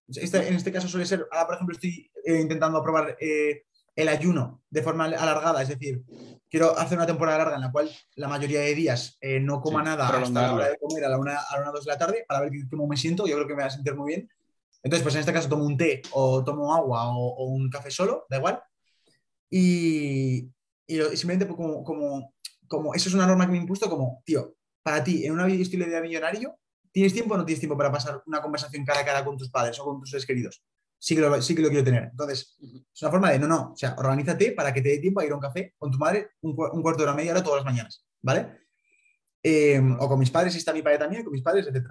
este, 0.08 0.48
en 0.48 0.54
este 0.54 0.72
caso 0.72 0.88
suele 0.88 1.06
ser, 1.06 1.26
ahora 1.30 1.46
por 1.46 1.54
ejemplo 1.54 1.74
estoy 1.74 2.10
eh, 2.24 2.40
intentando 2.40 2.82
probar 2.82 3.16
eh, 3.20 3.64
el 3.96 4.08
ayuno 4.08 4.62
de 4.68 4.82
forma 4.82 5.04
alargada, 5.04 5.62
es 5.62 5.68
decir, 5.68 6.02
quiero 6.50 6.76
hacer 6.76 6.98
una 6.98 7.06
temporada 7.06 7.38
larga 7.38 7.54
en 7.56 7.62
la 7.62 7.72
cual 7.72 7.90
la 8.16 8.28
mayoría 8.28 8.60
de 8.60 8.74
días 8.74 9.16
eh, 9.20 9.40
no 9.40 9.60
coma 9.60 9.82
nada 9.82 10.08
hasta 10.08 10.42
la 10.42 10.54
hora 10.54 10.68
de 10.68 10.78
comer 10.78 11.04
a 11.04 11.08
la 11.08 11.18
1 11.18 11.30
a 11.30 11.60
la 11.60 11.70
2 11.70 11.84
de 11.84 11.92
la 11.92 11.98
tarde 11.98 12.24
para 12.28 12.40
ver 12.40 12.50
cómo 12.68 12.86
me 12.86 12.96
siento, 12.96 13.26
yo 13.26 13.36
creo 13.36 13.46
que 13.46 13.54
me 13.54 13.62
va 13.62 13.68
a 13.68 13.70
sentir 13.70 13.94
muy 13.94 14.14
bien. 14.14 14.28
Entonces, 14.82 15.02
pues 15.02 15.14
en 15.14 15.20
este 15.20 15.32
caso 15.32 15.48
tomo 15.48 15.64
un 15.64 15.78
té 15.78 16.02
o 16.10 16.44
tomo 16.44 16.74
agua 16.74 17.08
o, 17.08 17.44
un 17.46 17.70
café 17.70 17.90
solo, 17.90 18.26
da 18.28 18.36
igual. 18.36 18.62
Y, 19.50 20.50
y, 20.86 20.96
simplemente 21.14 21.46
pues, 21.46 21.56
como, 21.56 21.84
como, 21.84 22.34
como, 22.66 22.94
eso 22.94 23.08
es 23.08 23.14
una 23.14 23.26
norma 23.26 23.46
que 23.46 23.52
me 23.52 23.58
he 23.58 23.60
impuesto 23.60 23.88
como, 23.88 24.22
tío, 24.24 24.56
para 24.82 25.02
ti, 25.02 25.24
en 25.24 25.32
una 25.32 25.46
vida 25.46 25.62
estilo 25.62 25.86
de 25.86 26.00
millonario, 26.00 26.58
¿Tienes 26.94 27.12
tiempo 27.12 27.34
o 27.34 27.36
no 27.36 27.44
tienes 27.44 27.58
tiempo 27.58 27.76
para 27.76 27.90
pasar 27.90 28.22
una 28.24 28.40
conversación 28.40 28.84
cara 28.84 29.00
a 29.00 29.04
cara 29.04 29.24
con 29.24 29.36
tus 29.36 29.50
padres 29.50 29.80
o 29.80 29.84
con 29.84 29.98
tus 29.98 30.10
seres 30.10 30.24
queridos? 30.24 30.62
Sí 30.96 31.16
que 31.16 31.20
lo, 31.20 31.42
sí 31.42 31.52
que 31.52 31.60
lo 31.60 31.68
quiero 31.68 31.82
tener. 31.82 32.04
Entonces, 32.04 32.56
es 32.62 33.02
una 33.02 33.10
forma 33.10 33.32
de, 33.32 33.38
no, 33.40 33.48
no, 33.48 33.72
o 33.72 33.76
sea, 33.76 33.96
organízate 33.98 34.52
para 34.52 34.72
que 34.72 34.80
te 34.80 34.90
dé 34.90 34.98
tiempo 34.98 35.18
a 35.18 35.24
ir 35.24 35.32
a 35.32 35.34
un 35.34 35.40
café 35.40 35.74
con 35.76 35.90
tu 35.90 35.98
madre 35.98 36.30
un, 36.42 36.54
cuarto 36.54 36.98
de 36.98 37.02
hora, 37.02 37.14
media 37.14 37.32
hora 37.32 37.42
todas 37.42 37.64
las 37.64 37.64
mañanas, 37.64 38.06
¿vale? 38.22 38.60
Em, 39.42 39.96
o 39.98 40.08
con 40.08 40.20
mis 40.20 40.30
padres, 40.30 40.52
si 40.52 40.60
está 40.60 40.72
mi 40.72 40.82
padre 40.82 40.98
también, 40.98 41.24
con 41.24 41.32
mis 41.32 41.42
padres, 41.42 41.66
etc. 41.66 41.84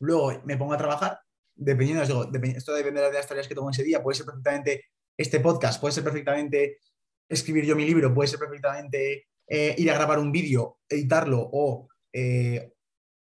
Luego 0.00 0.42
me 0.44 0.58
pongo 0.58 0.74
a 0.74 0.76
trabajar, 0.76 1.18
dependiendo, 1.54 2.02
os 2.02 2.30
digo, 2.30 2.46
esto 2.54 2.74
dependerá 2.74 3.08
de 3.08 3.14
las 3.14 3.26
tareas 3.26 3.48
que 3.48 3.54
tomo 3.54 3.70
ese 3.70 3.82
día, 3.82 4.02
puede 4.02 4.16
ser 4.16 4.26
perfectamente 4.26 4.84
este 5.16 5.40
podcast, 5.40 5.80
puede 5.80 5.92
ser 5.92 6.04
perfectamente 6.04 6.80
escribir 7.28 7.64
yo 7.64 7.76
mi 7.76 7.84
libro, 7.84 8.12
puede 8.14 8.28
ser 8.28 8.38
perfectamente 8.38 9.28
eh, 9.48 9.74
ir 9.78 9.90
a 9.90 9.94
grabar 9.94 10.18
un 10.18 10.32
vídeo, 10.32 10.78
editarlo 10.88 11.48
o 11.52 11.88
eh, 12.12 12.72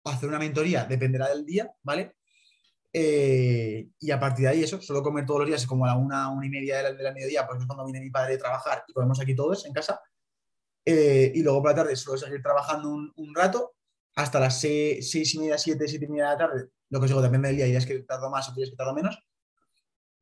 hacer 0.05 0.29
una 0.29 0.39
mentoría, 0.39 0.85
dependerá 0.85 1.29
del 1.29 1.45
día, 1.45 1.71
¿vale? 1.81 2.15
Eh, 2.91 3.89
y 3.99 4.11
a 4.11 4.19
partir 4.19 4.45
de 4.45 4.51
ahí, 4.51 4.63
eso, 4.63 4.79
solo 4.81 5.01
comer 5.01 5.25
todos 5.25 5.41
los 5.41 5.47
días, 5.47 5.65
como 5.65 5.85
a 5.85 5.89
la 5.89 5.97
una, 5.97 6.29
una 6.29 6.45
y 6.45 6.49
media 6.49 6.77
de 6.77 7.03
la, 7.03 7.11
mediodía, 7.11 7.45
porque 7.47 7.61
es 7.61 7.67
cuando 7.67 7.85
viene 7.85 8.01
mi 8.01 8.09
padre 8.09 8.35
a 8.35 8.37
trabajar 8.37 8.83
y 8.87 8.93
comemos 8.93 9.19
aquí 9.19 9.35
todos 9.35 9.65
en 9.65 9.73
casa. 9.73 9.99
Y 10.85 11.41
luego 11.41 11.61
por 11.61 11.71
la 11.71 11.75
tarde 11.75 11.95
suelo 11.95 12.17
seguir 12.17 12.41
trabajando 12.41 12.89
un, 12.89 13.35
rato, 13.35 13.73
hasta 14.15 14.39
las 14.39 14.59
seis, 14.59 15.09
seis, 15.09 15.33
y 15.33 15.39
media, 15.39 15.57
siete, 15.57 15.87
siete 15.87 16.05
y 16.05 16.09
media 16.09 16.25
de 16.25 16.29
la 16.31 16.37
tarde, 16.37 16.69
lo 16.89 16.99
que 16.99 17.05
os 17.05 17.09
digo, 17.09 17.21
depende 17.21 17.47
del 17.47 17.57
día, 17.57 17.65
hay 17.65 17.71
días 17.71 17.85
que 17.85 17.97
tardo 17.99 18.29
más 18.29 18.49
o 18.49 18.53
días 18.53 18.69
que 18.69 18.75
tardo 18.75 18.93
menos. 18.93 19.17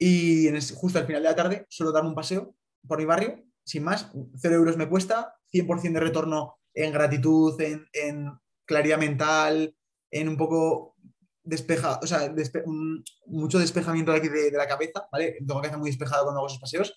Y 0.04 0.48
en 0.48 0.60
justo 0.60 0.98
al 0.98 1.06
final 1.06 1.22
de 1.22 1.30
la 1.30 1.36
tarde 1.36 1.68
suelo 1.70 1.92
darme 1.92 2.10
un 2.10 2.16
paseo 2.16 2.56
por 2.88 2.98
mi 2.98 3.06
barrio, 3.06 3.44
sin 3.64 3.84
más, 3.84 4.12
cero 4.36 4.56
euros 4.56 4.76
me 4.76 4.90
cuesta, 4.90 5.36
100% 5.54 5.94
de 5.94 6.00
retorno 6.00 6.58
en 6.74 6.92
gratitud, 6.92 7.56
en, 7.62 8.32
claridad 8.66 8.98
mental, 8.98 9.76
en 10.10 10.28
un 10.28 10.38
poco 10.38 10.96
despeja, 11.44 12.00
o 12.02 12.08
sea, 12.08 12.34
mucho 13.28 13.60
despejamiento 13.60 14.12
de 14.12 14.52
la 14.54 14.68
cabeza, 14.68 15.08
¿vale? 15.12 15.36
Tengo 15.38 15.56
la 15.56 15.62
cabeza 15.62 15.78
muy 15.78 15.92
despejada 15.92 16.24
cuando 16.24 16.40
hago 16.40 16.48
esos 16.48 16.60
paseos. 16.60 16.96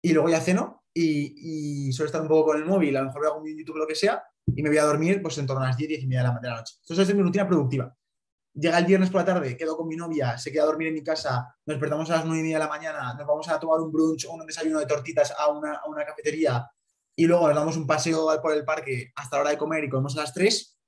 Y 0.00 0.12
luego 0.12 0.28
ya 0.28 0.40
ceno 0.40 0.84
y, 0.94 1.88
y 1.88 1.92
suelo 1.92 2.06
estar 2.06 2.22
un 2.22 2.28
poco 2.28 2.52
con 2.52 2.58
el 2.58 2.66
móvil, 2.66 2.96
a 2.96 3.00
lo 3.00 3.06
mejor 3.06 3.26
hago 3.26 3.38
un 3.40 3.58
YouTube 3.58 3.78
lo 3.78 3.86
que 3.86 3.96
sea, 3.96 4.22
y 4.46 4.62
me 4.62 4.68
voy 4.68 4.78
a 4.78 4.84
dormir 4.84 5.20
pues 5.22 5.38
en 5.38 5.46
torno 5.46 5.64
a 5.64 5.68
las 5.68 5.76
10, 5.76 5.88
10 5.88 6.02
y 6.04 6.06
media 6.06 6.22
de 6.22 6.28
la, 6.28 6.38
de 6.40 6.48
la 6.50 6.56
noche. 6.58 6.74
Entonces, 6.82 7.08
es 7.08 7.14
mi 7.16 7.22
rutina 7.22 7.48
productiva. 7.48 7.96
Llega 8.58 8.78
el 8.78 8.86
viernes 8.86 9.10
por 9.10 9.20
la 9.20 9.26
tarde, 9.26 9.54
quedo 9.54 9.76
con 9.76 9.86
mi 9.86 9.96
novia, 9.96 10.38
se 10.38 10.50
queda 10.50 10.62
a 10.62 10.66
dormir 10.66 10.88
en 10.88 10.94
mi 10.94 11.04
casa, 11.04 11.54
nos 11.66 11.74
despertamos 11.74 12.08
a 12.08 12.16
las 12.16 12.24
9 12.24 12.40
y 12.40 12.42
media 12.42 12.56
de 12.56 12.64
la 12.64 12.70
mañana, 12.70 13.12
nos 13.12 13.26
vamos 13.26 13.46
a 13.50 13.60
tomar 13.60 13.80
un 13.80 13.92
brunch 13.92 14.24
o 14.24 14.32
un 14.32 14.46
desayuno 14.46 14.78
de 14.78 14.86
tortitas 14.86 15.34
a 15.36 15.48
una, 15.50 16.04
cafetería 16.06 16.66
y 17.14 17.26
luego 17.26 17.48
nos 17.48 17.56
damos 17.56 17.76
un 17.76 17.86
paseo 17.86 18.40
por 18.40 18.54
el 18.54 18.64
parque 18.64 19.12
hasta 19.14 19.36
la 19.36 19.42
hora 19.42 19.50
de 19.50 19.58
comer 19.58 19.84
y 19.84 19.90
comemos 19.90 20.16
a 20.16 20.20
las 20.20 20.32
3, 20.32 20.78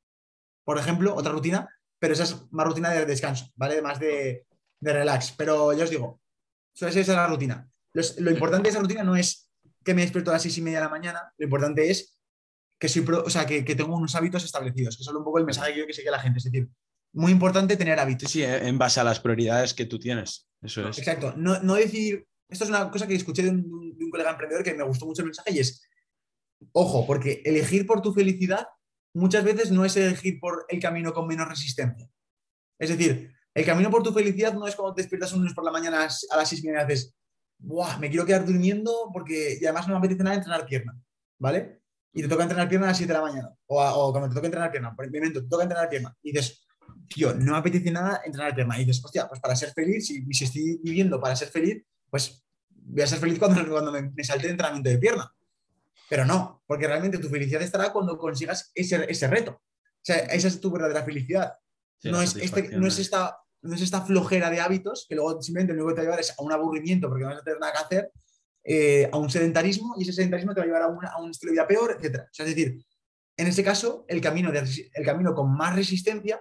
por 0.65 0.79
ejemplo, 0.79 1.15
otra 1.15 1.31
rutina, 1.31 1.69
pero 1.99 2.15
esa 2.15 2.25
es 2.25 2.37
más 2.51 2.67
rutina 2.67 2.89
de 2.89 3.05
descanso, 3.05 3.51
¿vale? 3.55 3.83
Más 3.83 4.01
de, 4.01 4.47
de 4.81 4.93
relax. 4.93 5.35
Pero 5.37 5.75
ya 5.75 5.85
os 5.85 5.91
digo, 5.91 6.23
esa 6.75 6.89
es 6.89 7.09
la 7.09 7.27
rutina. 7.27 7.69
lo 7.93 8.31
importante 8.31 8.65
de 8.65 8.71
esa 8.71 8.81
rutina 8.81 9.03
no 9.03 9.15
es 9.15 9.51
que 9.85 9.93
me 9.93 10.03
despierto 10.03 10.31
a 10.31 10.35
las 10.35 10.43
6 10.43 10.57
y 10.57 10.63
media 10.63 10.79
de 10.79 10.85
la 10.85 10.91
mañana, 10.91 11.35
lo 11.37 11.45
importante 11.45 11.91
es 11.91 12.19
que, 12.79 12.89
soy 12.89 13.05
o 13.07 13.29
sea, 13.29 13.45
que, 13.45 13.63
que, 13.63 13.75
tengo 13.75 13.95
unos 13.95 14.15
hábitos 14.15 14.45
establecidos, 14.45 14.97
que 14.97 15.03
es 15.03 15.09
un 15.09 15.25
poco 15.25 15.39
el 15.39 15.45
mensaje 15.45 15.69
que 15.69 15.75
quiero 15.75 15.87
que 15.87 15.93
sigue 15.93 16.11
la 16.11 16.21
gente. 16.21 16.39
Es 16.39 16.45
decir, 16.45 16.71
muy 17.13 17.33
importante 17.33 17.77
tener 17.77 17.99
hábitos. 17.99 18.31
Sí, 18.31 18.43
en 18.43 18.79
base 18.79 19.01
a 19.01 19.05
las 19.05 19.21
prioridades 19.21 19.75
que 19.75 19.87
tú 19.87 19.99
tienes. 19.99 20.49
Eso 20.63 20.89
es. 20.89 20.99
Exacto. 20.99 21.35
No, 21.37 21.61
no 21.61 21.75
decir. 21.75 22.27
Esto 22.49 22.65
es 22.65 22.71
una 22.71 22.91
cosa 22.91 23.07
que 23.07 23.15
escuché 23.15 23.43
de 23.43 23.51
un, 23.51 23.95
de 23.99 24.05
un 24.05 24.11
colega 24.11 24.31
emprendedor 24.31 24.65
que 24.65 24.73
me 24.73 24.83
gustó 24.83 25.05
mucho 25.05 25.21
el 25.21 25.27
mensaje 25.27 25.53
y 25.53 25.59
es 25.59 25.83
Ojo, 26.73 27.07
porque 27.07 27.43
elegir 27.45 27.87
por 27.87 28.03
tu 28.03 28.13
felicidad 28.13 28.67
muchas 29.15 29.45
veces 29.45 29.71
no 29.71 29.85
es 29.85 29.97
elegir 29.97 30.39
por 30.41 30.67
el 30.69 30.81
camino 30.81 31.13
con 31.13 31.27
menos 31.27 31.49
resistencia. 31.49 32.09
Es 32.79 32.91
decir, 32.91 33.33
el 33.55 33.65
camino 33.65 33.91
por 33.91 34.03
tu 34.03 34.13
felicidad 34.13 34.55
no 34.55 34.67
es 34.67 34.77
cuando 34.77 34.95
te 34.95 35.03
despiertas 35.03 35.33
un 35.33 35.41
lunes 35.41 35.55
por 35.55 35.65
la 35.65 35.73
mañana 35.73 36.03
a 36.03 36.37
las 36.37 36.49
6 36.49 36.63
y 36.63 36.67
media 36.67 36.83
y 36.83 36.87
dices, 36.87 37.15
¡buah! 37.59 37.99
Me 37.99 38.11
quiero 38.11 38.27
quedar 38.27 38.45
durmiendo 38.45 39.11
porque 39.13 39.59
y 39.61 39.65
además 39.65 39.89
no 39.89 39.95
me 39.95 39.99
apetece 39.99 40.23
nada 40.23 40.37
entrenar 40.37 40.67
pierna, 40.67 41.01
¿vale? 41.39 41.81
Y 42.13 42.23
te 42.23 42.29
toca 42.29 42.43
entrenar 42.43 42.69
pierna 42.69 42.87
a 42.87 42.91
las 42.91 42.99
7 42.99 43.13
de 43.13 43.19
la 43.19 43.25
mañana. 43.25 43.55
O, 43.67 44.11
cuando 44.13 44.29
te 44.29 44.35
toca 44.35 44.47
entrenar 44.47 44.71
pierna, 44.71 44.95
por 44.95 45.05
ejemplo, 45.05 45.43
te 45.43 45.49
toca 45.49 45.63
entrenar 45.63 45.89
pierna. 45.89 46.17
Y 46.23 46.33
dices, 46.33 46.67
tío, 47.09 47.35
no 47.35 47.53
me 47.53 47.59
apetece 47.59 47.91
nada 47.91 48.21
entrenar 48.25 48.55
pierna. 48.55 48.79
Y 48.81 48.85
dices, 48.85 49.05
hostia, 49.05 49.29
pues 49.29 49.41
para 49.41 49.57
ser 49.57 49.73
feliz, 49.73 50.07
si, 50.07 50.25
si 50.33 50.45
estoy 50.45 50.81
viviendo 50.83 51.21
para 51.21 51.35
ser 51.37 51.49
feliz, 51.49 51.83
pues 52.11 52.45
voy 52.71 53.03
a 53.03 53.07
ser 53.07 53.19
feliz 53.19 53.39
cuando, 53.39 53.67
cuando 53.71 53.93
me, 53.93 54.03
me 54.03 54.25
salte 54.25 54.47
el 54.47 54.53
entrenamiento 54.53 54.91
de 54.91 54.99
pierna. 54.99 55.33
Pero 56.09 56.25
no, 56.25 56.63
porque 56.67 56.87
realmente 56.87 57.19
tu 57.19 57.29
felicidad 57.29 57.63
estará 57.63 57.93
cuando 57.93 58.17
consigas 58.17 58.71
ese, 58.75 59.05
ese 59.11 59.27
reto. 59.29 59.53
O 59.53 60.01
sea, 60.03 60.17
esa 60.17 60.49
es 60.49 60.61
tu 60.61 60.71
verdadera 60.71 61.03
felicidad. 61.05 61.55
Sí, 61.99 62.11
no, 62.11 62.23
es 62.23 62.35
este, 62.37 62.63
no, 62.79 62.87
es 62.87 62.95
es- 62.95 63.01
esta, 63.01 63.37
no 63.63 63.75
es 63.75 63.83
esta 63.83 64.03
flojera 64.03 64.49
de 64.51 64.61
hábitos 64.61 65.05
que 65.09 65.17
luego 65.17 65.43
simplemente 65.43 65.75
lo 65.75 65.85
único 65.85 65.95
que 65.97 66.01
te 66.03 66.07
va 66.07 66.15
a 66.15 66.17
llevar 66.17 66.21
es 66.21 66.31
a 66.39 66.43
un 66.43 66.53
aburrimiento 66.53 67.09
porque 67.09 67.25
no 67.25 67.31
vas 67.31 67.41
a 67.41 67.45
tener 67.45 67.59
nada 67.61 67.73
que 67.73 67.79
hacer, 67.79 68.13
eh, 68.65 69.09
a 69.13 69.17
un 69.19 69.29
sedentarismo 69.29 69.95
y 69.99 70.03
ese 70.05 70.13
sedentarismo 70.13 70.55
te 70.55 70.61
va 70.61 70.65
a 70.65 70.67
llevar 70.67 70.83
a, 70.83 70.87
una- 70.89 71.09
a 71.09 71.21
un 71.21 71.31
estilo 71.31 71.51
de 71.51 71.55
vida 71.57 71.67
peor, 71.67 71.99
etc. 72.01 72.21
O 72.23 72.29
sea, 72.33 72.47
es 72.47 72.55
decir, 72.55 72.85
en 73.37 73.47
ese 73.47 73.63
caso, 73.65 74.05
el 74.09 74.21
camino, 74.21 74.51
de, 74.51 74.61
el 74.95 75.05
camino 75.05 75.35
con 75.35 75.53
más 75.55 75.75
resistencia, 75.77 76.41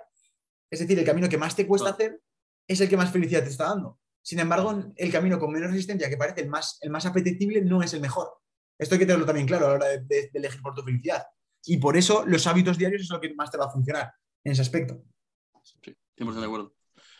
es 0.69 0.79
decir, 0.79 0.97
el 0.99 1.05
camino 1.05 1.29
que 1.29 1.37
más 1.37 1.55
te 1.55 1.65
cuesta 1.67 1.89
hacer, 1.89 2.21
es 2.67 2.81
el 2.81 2.89
que 2.89 2.97
más 2.97 3.11
felicidad 3.11 3.43
te 3.43 3.49
está 3.49 3.65
dando. 3.69 3.99
Sin 4.21 4.39
embargo, 4.39 4.83
el 4.95 5.11
camino 5.11 5.39
con 5.39 5.51
menos 5.53 5.71
resistencia, 5.71 6.09
que 6.09 6.17
parece 6.17 6.41
el 6.41 6.49
más, 6.49 6.77
el 6.81 6.89
más 6.89 7.05
apetecible, 7.05 7.61
no 7.61 7.81
es 7.81 7.93
el 7.93 8.01
mejor. 8.01 8.29
Esto 8.77 8.95
hay 8.95 8.99
que 8.99 9.05
tenerlo 9.05 9.25
también 9.25 9.47
claro 9.47 9.65
a 9.67 9.69
la 9.69 9.75
hora 9.75 9.87
de, 9.87 9.99
de- 9.99 10.29
de 10.31 10.39
elegir 10.39 10.61
por 10.61 10.73
tu 10.75 10.83
felicidad. 10.83 11.23
Y 11.65 11.77
por 11.77 11.95
eso 11.97 12.25
los 12.25 12.45
hábitos 12.47 12.77
diarios 12.77 13.01
es 13.03 13.09
lo 13.09 13.19
que 13.21 13.33
más 13.33 13.49
te 13.51 13.57
va 13.57 13.65
a 13.65 13.71
funcionar 13.71 14.11
en 14.43 14.51
ese 14.51 14.61
aspecto. 14.61 15.01
Sí, 15.63 15.95
100% 16.17 16.33
de 16.39 16.45
acuerdo. 16.45 16.73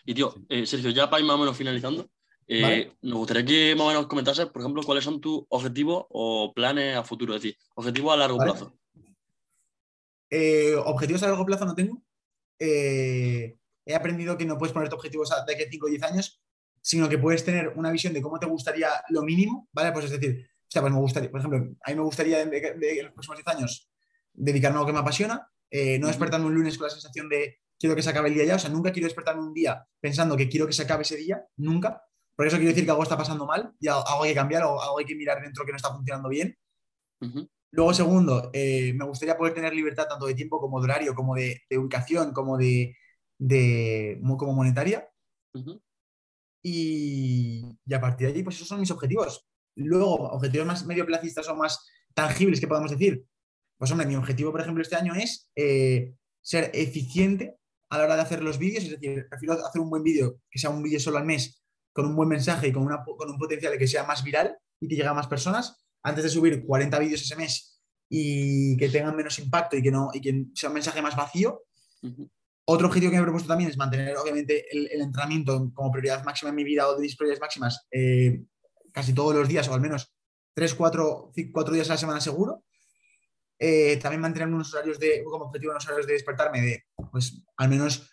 Y 0.05 0.13
tío, 0.13 0.33
eh, 0.49 0.65
Sergio, 0.65 0.89
ya 0.91 1.09
para 1.09 1.21
ir 1.21 1.25
más 1.27 1.35
o 1.35 1.39
menos 1.39 1.57
finalizando, 1.57 2.09
eh, 2.47 2.61
Vale. 2.61 2.97
nos 3.01 3.17
gustaría 3.19 3.45
que 3.45 3.75
más 3.75 3.85
o 3.85 3.89
menos 3.89 4.07
comentases, 4.07 4.45
por 4.47 4.61
ejemplo, 4.61 4.83
cuáles 4.83 5.03
son 5.03 5.19
tus 5.19 5.43
objetivos 5.49 6.05
o 6.09 6.53
planes 6.53 6.95
a 6.95 7.03
futuro, 7.03 7.35
es 7.35 7.41
decir, 7.41 7.57
objetivos 7.75 8.13
a 8.13 8.17
largo 8.17 8.37
Vale. 8.37 8.51
plazo. 8.51 8.77
Eh, 10.29 10.75
objetivos 10.75 11.23
a 11.23 11.27
largo 11.27 11.45
plazo 11.45 11.65
no 11.65 11.75
tengo. 11.75 12.01
Eh, 12.59 13.57
he 13.85 13.95
aprendido 13.95 14.37
que 14.37 14.45
no 14.45 14.57
puedes 14.57 14.73
ponerte 14.73 14.95
objetivos 14.95 15.29
de 15.45 15.53
aquí 15.53 15.63
a 15.63 15.69
5 15.69 15.85
o 15.85 15.89
10 15.89 16.03
años, 16.03 16.41
sino 16.81 17.07
que 17.09 17.17
puedes 17.17 17.43
tener 17.43 17.69
una 17.75 17.91
visión 17.91 18.13
de 18.13 18.21
cómo 18.21 18.39
te 18.39 18.45
gustaría 18.47 18.89
lo 19.09 19.21
mínimo, 19.23 19.67
¿vale? 19.71 19.91
Pues 19.91 20.05
es 20.05 20.11
decir, 20.11 20.49
o 20.49 20.69
sea, 20.69 20.81
pues 20.81 20.93
me 20.93 20.99
gustaría, 20.99 21.31
por 21.31 21.39
ejemplo, 21.39 21.59
a 21.83 21.89
mí 21.89 21.95
me 21.95 22.01
gustaría 22.03 22.45
de, 22.45 22.45
de- 22.61 22.73
de 22.75 23.03
los 23.03 23.13
próximos 23.13 23.37
10 23.37 23.47
años 23.47 23.89
dedicarme 24.33 24.75
a 24.75 24.79
algo 24.79 24.87
que 24.87 24.93
me 24.93 24.99
apasiona, 24.99 25.49
eh, 25.69 25.97
no 25.99 26.07
despertarme 26.07 26.45
un 26.45 26.53
lunes 26.55 26.77
con 26.77 26.85
la 26.85 26.91
sensación 26.91 27.27
de 27.29 27.57
quiero 27.79 27.95
que 27.95 28.01
se 28.01 28.09
acabe 28.09 28.29
el 28.29 28.35
día 28.35 28.45
ya, 28.45 28.55
o 28.55 28.59
sea, 28.59 28.69
nunca 28.69 28.91
quiero 28.91 29.07
despertarme 29.07 29.41
un 29.41 29.53
día 29.53 29.85
pensando 29.99 30.35
que 30.37 30.49
quiero 30.49 30.65
que 30.67 30.73
se 30.73 30.83
acabe 30.83 31.03
ese 31.03 31.15
día, 31.17 31.45
nunca. 31.57 32.01
Por 32.35 32.45
eso 32.47 32.57
quiero 32.57 32.69
decir 32.69 32.85
que 32.85 32.91
algo 32.91 33.03
está 33.03 33.17
pasando 33.17 33.45
mal 33.45 33.73
y 33.79 33.87
algo 33.87 34.23
hay 34.23 34.29
que 34.31 34.35
cambiar 34.35 34.63
o 34.63 34.81
algo 34.81 34.99
hay 34.99 35.05
que 35.05 35.15
mirar 35.15 35.41
dentro 35.41 35.65
que 35.65 35.71
no 35.71 35.77
está 35.77 35.91
funcionando 35.93 36.29
bien. 36.29 36.55
Luego, 37.77 37.93
segundo, 37.93 38.49
eh, 38.53 38.91
me 38.93 39.05
gustaría 39.05 39.37
poder 39.37 39.53
tener 39.53 39.71
libertad 39.73 40.07
tanto 40.09 40.25
de 40.25 40.33
tiempo 40.33 40.59
como 40.59 40.79
de 40.79 40.85
horario, 40.85 41.13
como 41.13 41.35
de, 41.35 41.61
de 41.69 41.77
ubicación, 41.77 42.33
como 42.33 42.57
de, 42.57 42.97
de- 43.37 44.17
mo- 44.21 44.35
como 44.35 44.51
monetaria. 44.53 45.07
y 46.63 47.93
a 47.93 48.01
partir 48.01 48.27
de 48.27 48.33
allí, 48.33 48.43
pues 48.43 48.55
esos 48.57 48.67
son 48.67 48.79
mis 48.79 48.91
objetivos. 48.91 49.47
Luego, 49.75 50.15
objetivos 50.15 50.65
más 50.67 50.85
medio 50.85 51.05
placistas 51.05 51.47
o 51.49 51.55
más 51.55 51.85
tangibles 52.13 52.59
que 52.59 52.67
podamos 52.67 52.91
decir. 52.91 53.23
Pues 53.77 53.91
hombre, 53.91 54.07
mi 54.07 54.15
objetivo, 54.15 54.51
por 54.51 54.61
ejemplo, 54.61 54.81
este 54.81 54.95
año 54.95 55.13
es 55.13 55.51
eh, 55.55 56.15
ser 56.41 56.71
eficiente 56.73 57.57
a 57.91 57.99
la 57.99 58.05
hora 58.05 58.15
de 58.15 58.21
hacer 58.23 58.41
los 58.43 58.57
vídeos. 58.57 58.83
Es 58.85 58.89
decir, 58.99 59.27
prefiero 59.29 59.53
hacer 59.53 59.79
un 59.81 59.89
buen 59.91 60.01
vídeo, 60.03 60.41
que 60.49 60.57
sea 60.59 60.71
un 60.71 60.81
vídeo 60.81 60.99
solo 60.99 61.19
al 61.19 61.25
mes, 61.25 61.63
con 61.93 62.07
un 62.07 62.15
buen 62.15 62.27
mensaje 62.27 62.67
y 62.69 62.71
con, 62.73 62.83
una, 62.83 63.03
con 63.05 63.29
un 63.29 63.37
potencial 63.37 63.71
de 63.71 63.77
que 63.77 63.87
sea 63.87 64.03
más 64.03 64.23
viral 64.23 64.57
y 64.81 64.87
que 64.87 64.95
llegue 64.95 65.07
a 65.07 65.13
más 65.13 65.27
personas, 65.27 65.86
antes 66.03 66.23
de 66.23 66.29
subir 66.29 66.65
40 66.65 66.99
vídeos 66.99 67.21
ese 67.21 67.35
mes 67.35 67.81
y 68.09 68.77
que 68.77 68.89
tengan 68.89 69.15
menos 69.15 69.37
impacto 69.39 69.75
y 69.75 69.83
que, 69.83 69.91
no, 69.91 70.09
y 70.13 70.21
que 70.21 70.45
sea 70.53 70.69
un 70.69 70.75
mensaje 70.75 71.01
más 71.01 71.15
vacío. 71.15 71.63
Otro 72.65 72.87
objetivo 72.87 73.11
que 73.11 73.17
me 73.17 73.21
he 73.21 73.25
propuesto 73.25 73.47
también 73.47 73.69
es 73.69 73.77
mantener, 73.77 74.15
obviamente, 74.17 74.65
el, 74.71 74.89
el 74.91 75.01
entrenamiento 75.01 75.71
como 75.73 75.91
prioridad 75.91 76.23
máxima 76.23 76.49
en 76.49 76.55
mi 76.55 76.63
vida 76.63 76.87
o 76.87 76.95
de 76.95 77.01
mis 77.01 77.15
prioridades 77.15 77.41
máximas 77.41 77.87
eh, 77.91 78.43
casi 78.91 79.13
todos 79.13 79.35
los 79.35 79.47
días 79.47 79.67
o 79.67 79.73
al 79.73 79.81
menos 79.81 80.13
3, 80.53 80.73
4, 80.73 81.31
4 81.53 81.73
días 81.73 81.89
a 81.89 81.93
la 81.93 81.97
semana 81.97 82.19
seguro. 82.19 82.63
Eh, 83.59 83.97
también 83.97 84.21
mantener 84.21 84.47
unos 84.47 84.73
horarios 84.73 84.99
de, 84.99 85.23
como 85.23 85.45
objetivo 85.45 85.71
unos 85.71 85.85
horarios 85.85 86.07
de 86.07 86.13
despertarme 86.13 86.61
de, 86.61 86.83
pues, 87.11 87.43
al 87.57 87.69
menos 87.69 88.09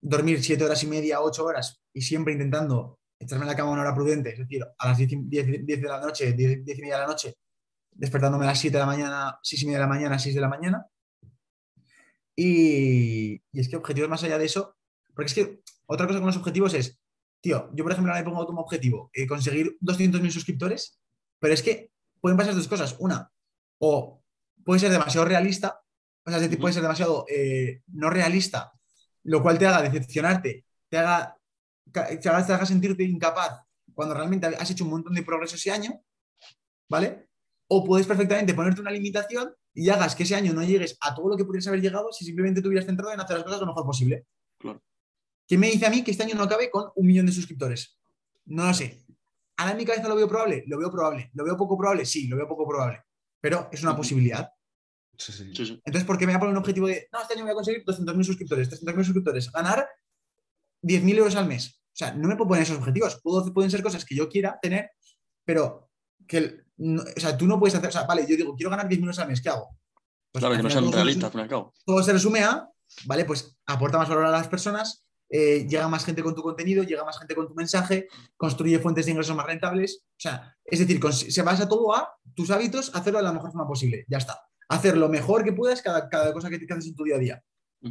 dormir 0.00 0.42
7 0.42 0.64
horas 0.64 0.82
y 0.82 0.86
media, 0.86 1.20
8 1.20 1.44
horas 1.44 1.82
y 1.92 2.02
siempre 2.02 2.32
intentando 2.32 2.98
echarme 3.18 3.44
en 3.44 3.48
la 3.50 3.56
cama 3.56 3.70
una 3.70 3.82
hora 3.82 3.94
prudente, 3.94 4.30
es 4.32 4.38
decir, 4.38 4.64
a 4.78 4.88
las 4.88 4.98
10, 4.98 5.12
y- 5.12 5.16
10 5.16 5.66
10 5.66 5.80
de 5.82 5.88
la 5.88 6.00
noche, 6.00 6.32
10, 6.32 6.64
10 6.64 6.78
y 6.78 6.82
media 6.82 6.96
de 6.96 7.00
la 7.02 7.06
noche, 7.08 7.34
despertándome 7.92 8.44
a 8.44 8.48
las 8.48 8.58
7 8.60 8.76
de 8.76 8.80
la 8.80 8.86
mañana, 8.86 9.38
6 9.42 9.62
y 9.62 9.66
media 9.66 9.78
de 9.78 9.84
la 9.84 9.88
mañana, 9.88 10.18
6 10.18 10.34
de 10.34 10.40
la 10.40 10.48
mañana. 10.48 10.86
Y, 12.34 13.42
y 13.52 13.60
es 13.60 13.68
que 13.68 13.76
objetivos 13.76 14.10
más 14.10 14.22
allá 14.24 14.38
de 14.38 14.44
eso, 14.44 14.76
porque 15.14 15.26
es 15.28 15.34
que 15.34 15.60
otra 15.86 16.06
cosa 16.06 16.18
con 16.18 16.26
los 16.26 16.36
objetivos 16.36 16.74
es, 16.74 17.00
tío, 17.40 17.70
yo 17.74 17.84
por 17.84 17.92
ejemplo 17.92 18.12
ahora 18.12 18.22
me 18.24 18.30
pongo 18.30 18.46
como 18.46 18.60
objetivo 18.60 19.10
eh, 19.14 19.26
conseguir 19.26 19.76
200.000 19.80 20.30
suscriptores, 20.30 20.98
pero 21.38 21.54
es 21.54 21.62
que 21.62 21.90
pueden 22.20 22.36
pasar 22.36 22.54
dos 22.54 22.68
cosas. 22.68 22.96
Una, 22.98 23.30
o 23.78 24.22
puede 24.64 24.80
ser 24.80 24.90
demasiado 24.90 25.26
realista, 25.26 25.80
o 26.24 26.30
sea, 26.30 26.36
es 26.36 26.42
decir, 26.42 26.56
Ujú. 26.56 26.62
puede 26.62 26.74
ser 26.74 26.82
demasiado 26.82 27.24
eh, 27.28 27.82
no 27.88 28.10
realista, 28.10 28.72
lo 29.24 29.42
cual 29.42 29.58
te 29.58 29.66
haga 29.66 29.82
decepcionarte, 29.82 30.66
te 30.88 30.98
haga, 30.98 31.35
te 32.02 32.28
haga, 32.28 32.46
te 32.46 32.52
haga 32.52 32.66
sentirte 32.66 33.04
incapaz 33.04 33.60
cuando 33.94 34.14
realmente 34.14 34.46
has 34.46 34.70
hecho 34.70 34.84
un 34.84 34.90
montón 34.90 35.14
de 35.14 35.22
progreso 35.22 35.56
ese 35.56 35.70
año, 35.70 36.02
¿vale? 36.88 37.30
O 37.68 37.84
puedes 37.84 38.06
perfectamente 38.06 38.54
ponerte 38.54 38.80
una 38.80 38.90
limitación 38.90 39.54
y 39.74 39.88
hagas 39.88 40.14
que 40.14 40.22
ese 40.22 40.34
año 40.34 40.52
no 40.52 40.62
llegues 40.62 40.96
a 41.00 41.14
todo 41.14 41.28
lo 41.30 41.36
que 41.36 41.44
pudieras 41.44 41.66
haber 41.68 41.80
llegado 41.80 42.12
si 42.12 42.24
simplemente 42.24 42.60
te 42.60 42.68
hubieras 42.68 42.86
centrado 42.86 43.12
en 43.12 43.20
hacer 43.20 43.36
las 43.36 43.44
cosas 43.44 43.60
lo 43.60 43.66
mejor 43.66 43.84
posible. 43.84 44.26
Claro. 44.58 44.82
¿Qué 45.46 45.56
me 45.56 45.70
dice 45.70 45.86
a 45.86 45.90
mí 45.90 46.02
que 46.02 46.10
este 46.10 46.24
año 46.24 46.34
no 46.34 46.42
acabe 46.42 46.70
con 46.70 46.90
un 46.94 47.06
millón 47.06 47.26
de 47.26 47.32
suscriptores? 47.32 47.98
No 48.46 48.66
lo 48.66 48.74
sé. 48.74 49.04
¿Ahora 49.56 49.72
en 49.72 49.78
mi 49.78 49.84
cabeza 49.84 50.08
lo 50.08 50.16
veo 50.16 50.28
probable? 50.28 50.64
Lo 50.66 50.78
veo 50.78 50.90
probable. 50.90 51.30
¿Lo 51.34 51.44
veo 51.44 51.56
poco 51.56 51.78
probable? 51.78 52.04
Sí, 52.04 52.26
lo 52.26 52.36
veo 52.36 52.48
poco 52.48 52.66
probable. 52.66 53.02
Pero 53.40 53.68
es 53.72 53.82
una 53.82 53.96
posibilidad. 53.96 54.50
Sí, 55.16 55.32
sí. 55.32 55.80
Entonces, 55.84 56.04
¿por 56.04 56.18
qué 56.18 56.26
me 56.26 56.32
voy 56.32 56.36
a 56.36 56.40
poner 56.40 56.52
un 56.52 56.58
objetivo 56.58 56.88
de, 56.88 57.08
no, 57.12 57.22
este 57.22 57.34
año 57.34 57.44
voy 57.44 57.52
a 57.52 57.54
conseguir 57.54 57.84
200.000 57.84 58.24
suscriptores, 58.24 58.70
300.000 58.70 59.04
suscriptores, 59.04 59.50
ganar 59.50 59.88
10.000 60.82 61.16
euros 61.16 61.36
al 61.36 61.46
mes? 61.46 61.80
O 61.96 61.98
sea, 61.98 62.12
no 62.12 62.28
me 62.28 62.36
puedo 62.36 62.48
poner 62.48 62.62
esos 62.64 62.76
objetivos. 62.76 63.18
Puedo- 63.22 63.50
pueden 63.54 63.70
ser 63.70 63.82
cosas 63.82 64.04
que 64.04 64.14
yo 64.14 64.28
quiera 64.28 64.58
tener, 64.60 64.90
pero 65.46 65.88
que, 66.26 66.64
no- 66.76 67.02
o 67.02 67.20
sea, 67.20 67.36
tú 67.38 67.46
no 67.46 67.58
puedes 67.58 67.74
hacer, 67.74 67.88
o 67.88 67.92
sea, 67.92 68.02
vale, 68.04 68.26
yo 68.28 68.36
digo, 68.36 68.54
quiero 68.54 68.68
ganar 68.70 68.86
10.000 68.86 69.00
euros 69.06 69.18
al 69.18 69.28
mes, 69.28 69.40
¿qué 69.40 69.48
hago? 69.48 69.70
Pues, 70.30 70.42
claro, 70.42 70.56
que 70.56 70.62
no 70.62 70.68
sean 70.70 70.84
realistas, 70.92 71.34
al 71.34 71.48
cabo. 71.48 71.72
todo 71.86 72.02
se 72.02 72.12
resume 72.12 72.40
a, 72.40 72.68
vale, 73.06 73.24
pues 73.24 73.56
aporta 73.64 73.96
más 73.96 74.08
valor 74.10 74.26
a 74.26 74.30
las 74.30 74.46
personas, 74.48 75.06
eh, 75.30 75.66
llega 75.66 75.88
más 75.88 76.04
gente 76.04 76.22
con 76.22 76.34
tu 76.34 76.42
contenido, 76.42 76.82
llega 76.84 77.02
más 77.02 77.18
gente 77.18 77.34
con 77.34 77.48
tu 77.48 77.54
mensaje, 77.54 78.08
construye 78.36 78.78
fuentes 78.78 79.06
de 79.06 79.12
ingresos 79.12 79.34
más 79.34 79.46
rentables. 79.46 80.02
O 80.04 80.14
sea, 80.20 80.54
es 80.64 80.78
decir, 80.78 81.00
se 81.12 81.42
basa 81.42 81.66
todo 81.66 81.96
a 81.96 82.12
tus 82.34 82.50
hábitos, 82.50 82.94
hacerlo 82.94 83.20
de 83.20 83.24
la 83.24 83.32
mejor 83.32 83.50
forma 83.50 83.66
posible. 83.66 84.04
Ya 84.08 84.18
está. 84.18 84.38
Hacer 84.68 84.96
lo 84.98 85.08
mejor 85.08 85.42
que 85.44 85.52
puedas 85.52 85.80
cada, 85.80 86.08
cada 86.10 86.32
cosa 86.34 86.50
que, 86.50 86.58
que 86.64 86.72
haces 86.72 86.88
en 86.88 86.94
tu 86.94 87.04
día 87.04 87.16
a 87.16 87.18
día. 87.18 87.42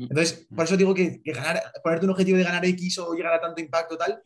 Entonces, 0.03 0.47
por 0.55 0.65
eso 0.65 0.77
digo 0.77 0.93
que, 0.93 1.21
que 1.21 1.31
ganar, 1.33 1.61
ponerte 1.83 2.05
un 2.05 2.11
objetivo 2.11 2.37
de 2.37 2.43
ganar 2.43 2.65
X 2.65 2.99
o 2.99 3.13
llegar 3.13 3.33
a 3.33 3.41
tanto 3.41 3.61
impacto 3.61 3.97
tal, 3.97 4.21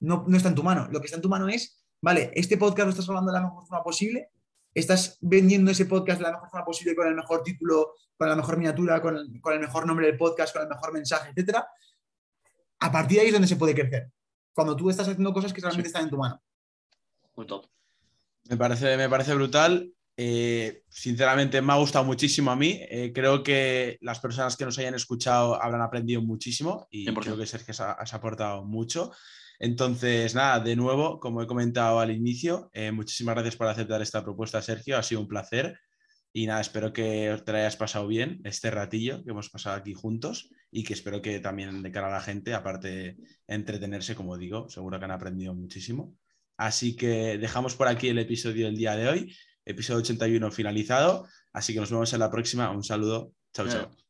no, 0.00 0.24
no 0.26 0.36
está 0.36 0.48
en 0.48 0.54
tu 0.54 0.62
mano. 0.62 0.88
Lo 0.90 1.00
que 1.00 1.06
está 1.06 1.16
en 1.16 1.22
tu 1.22 1.28
mano 1.28 1.48
es, 1.48 1.84
vale, 2.00 2.30
este 2.34 2.56
podcast 2.56 2.86
lo 2.86 2.90
estás 2.90 3.06
grabando 3.06 3.32
de 3.32 3.38
la 3.38 3.44
mejor 3.44 3.66
forma 3.66 3.82
posible, 3.82 4.30
estás 4.74 5.18
vendiendo 5.20 5.70
ese 5.70 5.86
podcast 5.86 6.18
de 6.18 6.24
la 6.24 6.32
mejor 6.32 6.50
forma 6.50 6.64
posible 6.66 6.94
con 6.96 7.06
el 7.06 7.14
mejor 7.14 7.42
título, 7.42 7.94
con 8.16 8.28
la 8.28 8.36
mejor 8.36 8.56
miniatura, 8.56 9.00
con 9.00 9.16
el, 9.16 9.40
con 9.40 9.52
el 9.54 9.60
mejor 9.60 9.86
nombre 9.86 10.06
del 10.06 10.16
podcast, 10.16 10.52
con 10.52 10.62
el 10.62 10.68
mejor 10.68 10.92
mensaje, 10.92 11.30
etcétera. 11.30 11.66
A 12.80 12.92
partir 12.92 13.16
de 13.16 13.20
ahí 13.22 13.26
es 13.28 13.32
donde 13.32 13.48
se 13.48 13.56
puede 13.56 13.74
crecer. 13.74 14.10
Cuando 14.52 14.76
tú 14.76 14.90
estás 14.90 15.08
haciendo 15.08 15.32
cosas 15.32 15.52
que 15.52 15.60
realmente 15.60 15.88
Sí. 15.88 15.92
están 15.92 16.04
en 16.04 16.10
tu 16.10 16.18
mano. 16.18 16.40
Muy 17.36 17.46
top. 17.46 17.66
Me 18.48 18.56
parece, 18.56 18.96
me 18.96 19.08
parece 19.08 19.34
brutal. 19.34 19.92
Eh, 20.16 20.82
sinceramente, 20.88 21.60
me 21.60 21.72
ha 21.72 21.76
gustado 21.76 22.04
muchísimo 22.04 22.50
a 22.50 22.56
mí. 22.56 22.78
Eh, 22.88 23.12
creo 23.14 23.42
que 23.42 23.98
las 24.00 24.20
personas 24.20 24.56
que 24.56 24.64
nos 24.64 24.78
hayan 24.78 24.94
escuchado 24.94 25.60
habrán 25.60 25.82
aprendido 25.82 26.22
muchísimo 26.22 26.86
y 26.90 27.06
100%. 27.06 27.20
creo 27.20 27.36
que 27.36 27.46
Sergio 27.46 27.74
has, 27.98 28.14
aportado 28.14 28.64
mucho. 28.64 29.12
Entonces, 29.58 30.34
nada, 30.34 30.60
de 30.60 30.76
nuevo, 30.76 31.18
como 31.20 31.42
he 31.42 31.46
comentado 31.46 32.00
al 32.00 32.10
inicio, 32.10 32.70
eh, 32.72 32.92
muchísimas 32.92 33.34
gracias 33.34 33.56
por 33.56 33.66
aceptar 33.66 34.02
esta 34.02 34.22
propuesta, 34.22 34.62
Sergio. 34.62 34.96
Ha 34.96 35.02
sido 35.02 35.20
un 35.20 35.28
placer. 35.28 35.78
Y 36.36 36.46
nada, 36.46 36.60
espero 36.60 36.92
que 36.92 37.40
te 37.46 37.52
hayas 37.52 37.76
pasado 37.76 38.08
bien 38.08 38.40
este 38.42 38.68
ratillo 38.68 39.22
que 39.22 39.30
hemos 39.30 39.50
pasado 39.50 39.76
aquí 39.76 39.94
juntos 39.94 40.50
y 40.68 40.82
que 40.82 40.92
espero 40.92 41.22
que 41.22 41.38
también 41.38 41.80
de 41.80 41.92
cara 41.92 42.08
a 42.08 42.10
la 42.10 42.20
gente, 42.20 42.54
aparte 42.54 42.88
de 42.88 43.16
entretenerse, 43.46 44.16
como 44.16 44.36
digo, 44.36 44.68
seguro 44.68 44.98
que 44.98 45.04
han 45.04 45.12
aprendido 45.12 45.54
muchísimo. 45.54 46.16
Así 46.56 46.96
que 46.96 47.38
dejamos 47.38 47.76
por 47.76 47.86
aquí 47.86 48.08
el 48.08 48.18
episodio 48.18 48.66
del 48.66 48.76
día 48.76 48.96
de 48.96 49.08
hoy, 49.08 49.36
episodio 49.64 50.00
81 50.00 50.50
finalizado. 50.50 51.26
Así 51.52 51.72
que 51.72 51.80
nos 51.80 51.90
vemos 51.90 52.12
en 52.12 52.20
la 52.20 52.30
próxima. 52.30 52.70
Un 52.70 52.82
saludo. 52.82 53.32
Chao, 53.52 53.68
chao. 53.68 54.03